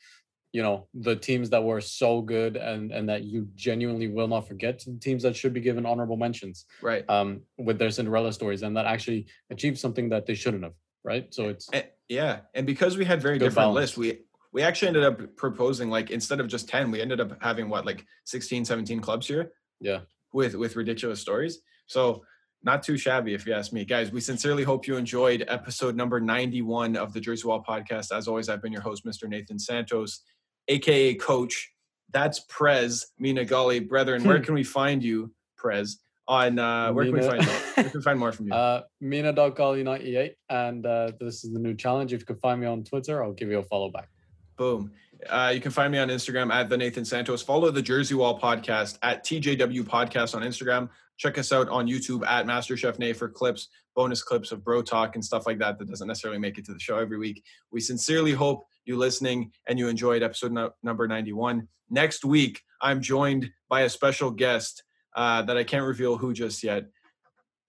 you 0.52 0.62
know, 0.62 0.86
the 0.94 1.16
teams 1.16 1.50
that 1.50 1.64
were 1.64 1.80
so 1.80 2.20
good 2.22 2.56
and 2.56 2.92
and 2.92 3.08
that 3.08 3.24
you 3.24 3.48
genuinely 3.56 4.06
will 4.08 4.28
not 4.28 4.46
forget 4.46 4.78
to 4.80 4.90
the 4.90 4.98
teams 5.00 5.24
that 5.24 5.34
should 5.34 5.52
be 5.52 5.60
given 5.60 5.84
honorable 5.84 6.16
mentions 6.16 6.66
Right. 6.80 7.04
um 7.10 7.42
with 7.58 7.78
their 7.78 7.90
Cinderella 7.90 8.32
stories 8.32 8.62
and 8.62 8.76
that 8.76 8.86
actually 8.86 9.26
achieved 9.50 9.78
something 9.78 10.08
that 10.10 10.26
they 10.26 10.34
shouldn't 10.34 10.62
have. 10.62 10.74
Right. 11.02 11.32
So 11.34 11.48
it's 11.48 11.68
And, 11.70 11.86
yeah. 12.08 12.40
And 12.54 12.66
because 12.66 12.96
we 12.96 13.04
had 13.04 13.20
very 13.20 13.38
Good 13.38 13.46
different 13.46 13.74
balance. 13.74 13.76
lists, 13.76 13.96
we 13.98 14.20
we 14.54 14.62
actually 14.62 14.88
ended 14.88 15.04
up 15.04 15.36
proposing 15.36 15.90
like 15.90 16.10
instead 16.10 16.40
of 16.40 16.46
just 16.48 16.68
10, 16.68 16.90
we 16.90 17.02
ended 17.02 17.20
up 17.20 17.36
having 17.42 17.68
what 17.68 17.84
like 17.84 18.06
16, 18.24 18.64
17 18.64 19.00
clubs 19.00 19.26
here. 19.26 19.52
yeah. 19.80 20.00
with 20.32 20.54
with 20.54 20.76
ridiculous 20.76 21.20
stories. 21.20 21.58
So 21.86 22.22
not 22.62 22.82
too 22.82 22.96
shabby, 22.96 23.34
if 23.34 23.46
you 23.46 23.52
ask 23.52 23.72
me, 23.72 23.84
guys. 23.84 24.10
We 24.10 24.20
sincerely 24.20 24.62
hope 24.64 24.86
you 24.86 24.96
enjoyed 24.96 25.44
episode 25.48 25.94
number 25.96 26.18
ninety 26.18 26.62
one 26.62 26.96
of 26.96 27.12
the 27.12 27.20
Jersey 27.20 27.46
Wall 27.46 27.62
podcast. 27.62 28.16
As 28.16 28.26
always, 28.26 28.48
I've 28.48 28.62
been 28.62 28.72
your 28.72 28.80
host, 28.80 29.04
Mr. 29.04 29.28
Nathan 29.28 29.58
Santos, 29.58 30.22
aka 30.68 31.14
Coach. 31.14 31.72
That's 32.10 32.40
Prez 32.48 33.06
Mina 33.18 33.44
Gully, 33.44 33.80
brethren. 33.80 34.24
Where 34.24 34.40
can 34.46 34.54
we 34.54 34.64
find 34.64 35.02
you, 35.02 35.34
Prez? 35.58 35.98
On 36.26 36.58
uh, 36.58 36.90
where 36.92 37.04
can 37.04 37.14
we 37.14 37.20
find 37.20 37.42
you? 37.42 37.48
Where 37.74 37.84
can 37.90 37.98
we 37.98 38.02
find 38.02 38.18
more 38.18 38.32
from 38.32 38.46
you? 38.48 38.54
Uh, 38.54 38.80
Mina.golly98. 39.02 40.30
And 40.48 40.86
uh, 40.86 41.12
this 41.20 41.44
is 41.44 41.52
the 41.52 41.60
new 41.60 41.74
challenge. 41.74 42.14
If 42.14 42.20
you 42.20 42.26
can 42.26 42.36
find 42.36 42.60
me 42.62 42.66
on 42.66 42.82
Twitter, 42.82 43.22
I'll 43.22 43.32
give 43.34 43.50
you 43.50 43.58
a 43.58 43.62
follow 43.62 43.90
back. 43.90 44.08
Boom. 44.56 44.92
Uh, 45.28 45.50
you 45.54 45.60
can 45.60 45.70
find 45.70 45.90
me 45.90 45.98
on 45.98 46.08
Instagram 46.08 46.52
at 46.52 46.68
the 46.68 46.76
Nathan 46.76 47.04
Santos. 47.04 47.42
Follow 47.42 47.70
the 47.70 47.82
Jersey 47.82 48.14
Wall 48.14 48.38
podcast 48.38 48.98
at 49.02 49.24
TJW 49.24 49.82
Podcast 49.82 50.34
on 50.34 50.42
Instagram. 50.42 50.88
Check 51.16 51.38
us 51.38 51.52
out 51.52 51.68
on 51.68 51.86
YouTube 51.86 52.26
at 52.26 52.46
MasterChef 52.46 52.98
Nay 52.98 53.12
for 53.12 53.28
clips, 53.28 53.68
bonus 53.94 54.22
clips 54.22 54.52
of 54.52 54.64
bro 54.64 54.82
talk 54.82 55.14
and 55.14 55.24
stuff 55.24 55.46
like 55.46 55.58
that 55.58 55.78
that 55.78 55.88
doesn't 55.88 56.08
necessarily 56.08 56.40
make 56.40 56.58
it 56.58 56.64
to 56.66 56.72
the 56.72 56.80
show 56.80 56.98
every 56.98 57.18
week. 57.18 57.42
We 57.70 57.80
sincerely 57.80 58.32
hope 58.32 58.64
you 58.84 58.96
listening 58.96 59.52
and 59.68 59.78
you 59.78 59.88
enjoyed 59.88 60.22
episode 60.22 60.52
no- 60.52 60.72
number 60.82 61.06
91. 61.06 61.68
Next 61.90 62.24
week, 62.24 62.60
I'm 62.80 63.00
joined 63.00 63.50
by 63.68 63.82
a 63.82 63.88
special 63.88 64.30
guest 64.30 64.82
uh, 65.16 65.42
that 65.42 65.56
I 65.56 65.64
can't 65.64 65.86
reveal 65.86 66.16
who 66.16 66.32
just 66.32 66.62
yet, 66.62 66.86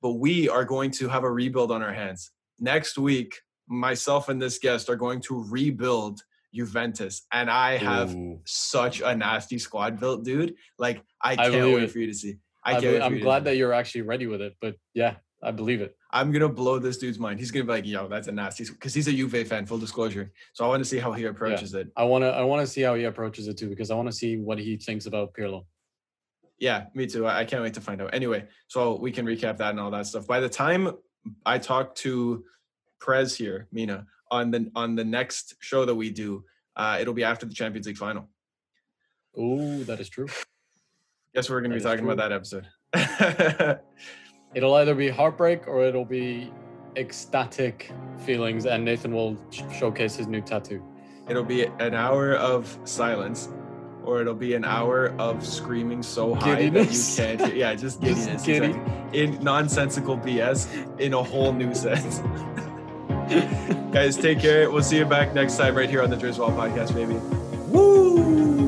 but 0.01 0.13
we 0.13 0.49
are 0.49 0.65
going 0.65 0.91
to 0.91 1.07
have 1.07 1.23
a 1.23 1.31
rebuild 1.31 1.71
on 1.71 1.83
our 1.83 1.93
hands. 1.93 2.31
Next 2.59 2.97
week, 2.97 3.35
myself 3.67 4.29
and 4.29 4.41
this 4.41 4.57
guest 4.57 4.89
are 4.89 4.95
going 4.95 5.21
to 5.21 5.45
rebuild 5.49 6.21
Juventus, 6.55 7.23
and 7.31 7.49
I 7.49 7.77
have 7.77 8.15
Ooh. 8.15 8.39
such 8.45 9.01
a 9.01 9.15
nasty 9.15 9.59
squad 9.59 9.99
built, 9.99 10.23
dude. 10.23 10.55
Like 10.79 11.03
I 11.21 11.33
I 11.33 11.35
can't 11.35 11.51
believe 11.53 11.75
wait 11.75 11.83
it. 11.83 11.91
for 11.91 11.99
you 11.99 12.07
to 12.07 12.13
see. 12.13 12.35
I 12.63 12.69
I 12.69 12.73
can't. 12.73 12.81
be- 12.81 12.87
wait 12.87 12.97
for 12.99 13.03
I'm 13.03 13.19
glad 13.19 13.43
that 13.45 13.57
you're 13.57 13.73
actually 13.73 14.03
ready 14.03 14.27
with 14.27 14.41
it, 14.41 14.55
but 14.61 14.75
yeah, 14.93 15.15
I 15.43 15.51
believe 15.51 15.81
it. 15.81 15.95
I'm 16.11 16.31
gonna 16.31 16.49
blow 16.49 16.79
this 16.79 16.97
dude's 16.97 17.19
mind. 17.19 17.39
He's 17.39 17.51
gonna 17.51 17.65
be 17.65 17.71
like, 17.71 17.85
"Yo, 17.85 18.07
that's 18.07 18.27
a 18.27 18.31
nasty," 18.31 18.63
because 18.65 18.93
he's 18.93 19.07
a 19.07 19.11
Juve 19.11 19.47
fan. 19.47 19.65
Full 19.65 19.77
disclosure. 19.77 20.31
So 20.53 20.63
I 20.63 20.67
want 20.69 20.81
to 20.81 20.89
see 20.89 20.97
how 20.97 21.11
he 21.11 21.25
approaches 21.25 21.73
it. 21.73 21.89
I 21.97 22.03
wanna 22.05 22.29
I 22.29 22.43
wanna 22.43 22.65
see 22.65 22.81
how 22.81 22.95
he 22.95 23.03
approaches 23.03 23.47
it 23.47 23.57
too, 23.57 23.69
because 23.69 23.91
I 23.91 23.95
wanna 23.95 24.13
see 24.13 24.37
what 24.37 24.57
he 24.57 24.77
thinks 24.77 25.05
about 25.05 25.33
Pirlo. 25.33 25.65
Yeah, 26.57 26.85
me 26.93 27.05
too. 27.05 27.25
I 27.27 27.39
I 27.41 27.45
can't 27.45 27.61
wait 27.61 27.73
to 27.73 27.81
find 27.81 28.01
out. 28.01 28.13
Anyway, 28.13 28.47
so 28.67 28.97
we 28.97 29.11
can 29.11 29.25
recap 29.25 29.57
that 29.57 29.71
and 29.71 29.79
all 29.79 29.91
that 29.91 30.07
stuff. 30.07 30.25
By 30.25 30.39
the 30.39 30.49
time 30.49 30.91
I 31.45 31.57
talk 31.57 31.95
to 31.95 32.45
Prez 32.99 33.35
here, 33.35 33.67
Mina, 33.71 34.07
on 34.31 34.51
the 34.51 34.69
on 34.75 34.95
the 34.95 35.03
next 35.03 35.55
show 35.59 35.85
that 35.85 35.95
we 35.95 36.09
do, 36.09 36.43
uh, 36.75 36.97
it'll 36.99 37.13
be 37.13 37.23
after 37.23 37.45
the 37.45 37.53
Champions 37.53 37.87
League 37.87 37.97
final. 37.97 38.29
Oh, 39.37 39.83
that 39.83 39.99
is 39.99 40.09
true. 40.09 40.27
Guess 41.33 41.49
we're 41.49 41.61
gonna 41.61 41.73
be 41.73 41.77
is 41.77 41.83
talking 41.83 42.05
about 42.05 42.17
that 42.17 42.31
episode. 42.31 42.67
It'll 44.53 44.73
either 44.75 44.95
be 44.95 45.09
heartbreak 45.09 45.67
or 45.67 45.83
it'll 45.83 46.05
be 46.05 46.49
ecstatic 46.95 47.91
feelings, 48.25 48.65
and 48.65 48.85
Nathan 48.85 49.13
will 49.13 49.35
sh- 49.51 49.63
showcase 49.77 50.15
his 50.15 50.27
new 50.27 50.39
tattoo. 50.39 50.81
it'll 51.27 51.43
be 51.43 51.65
an 51.65 51.93
hour 51.93 52.35
of 52.35 52.77
silence, 52.85 53.49
or 54.05 54.21
it'll 54.21 54.33
be 54.33 54.53
an 54.53 54.63
hour 54.63 55.09
of 55.19 55.45
screaming 55.45 56.01
so 56.01 56.33
high 56.35 56.55
Giddiness. 56.69 57.17
that 57.17 57.31
you 57.33 57.37
can't. 57.37 57.51
Hear. 57.51 57.57
Yeah, 57.59 57.75
just 57.75 58.01
Just 58.03 58.45
giddy. 58.45 58.67
exactly. 58.67 59.19
In 59.23 59.43
nonsensical 59.43 60.17
BS 60.17 60.99
in 61.01 61.13
a 61.13 61.21
whole 61.21 61.51
new 61.51 61.75
sense. 61.75 62.21
Guys, 63.91 64.17
take 64.17 64.39
care. 64.39 64.69
We'll 64.69 64.83
see 64.83 64.97
you 64.97 65.05
back 65.05 65.33
next 65.33 65.57
time 65.57 65.75
right 65.75 65.89
here 65.89 66.01
on 66.03 66.09
the 66.09 66.17
Jersey 66.17 66.41
Wall 66.41 66.51
podcast, 66.51 66.93
baby. 66.93 67.13
Woo! 67.71 68.64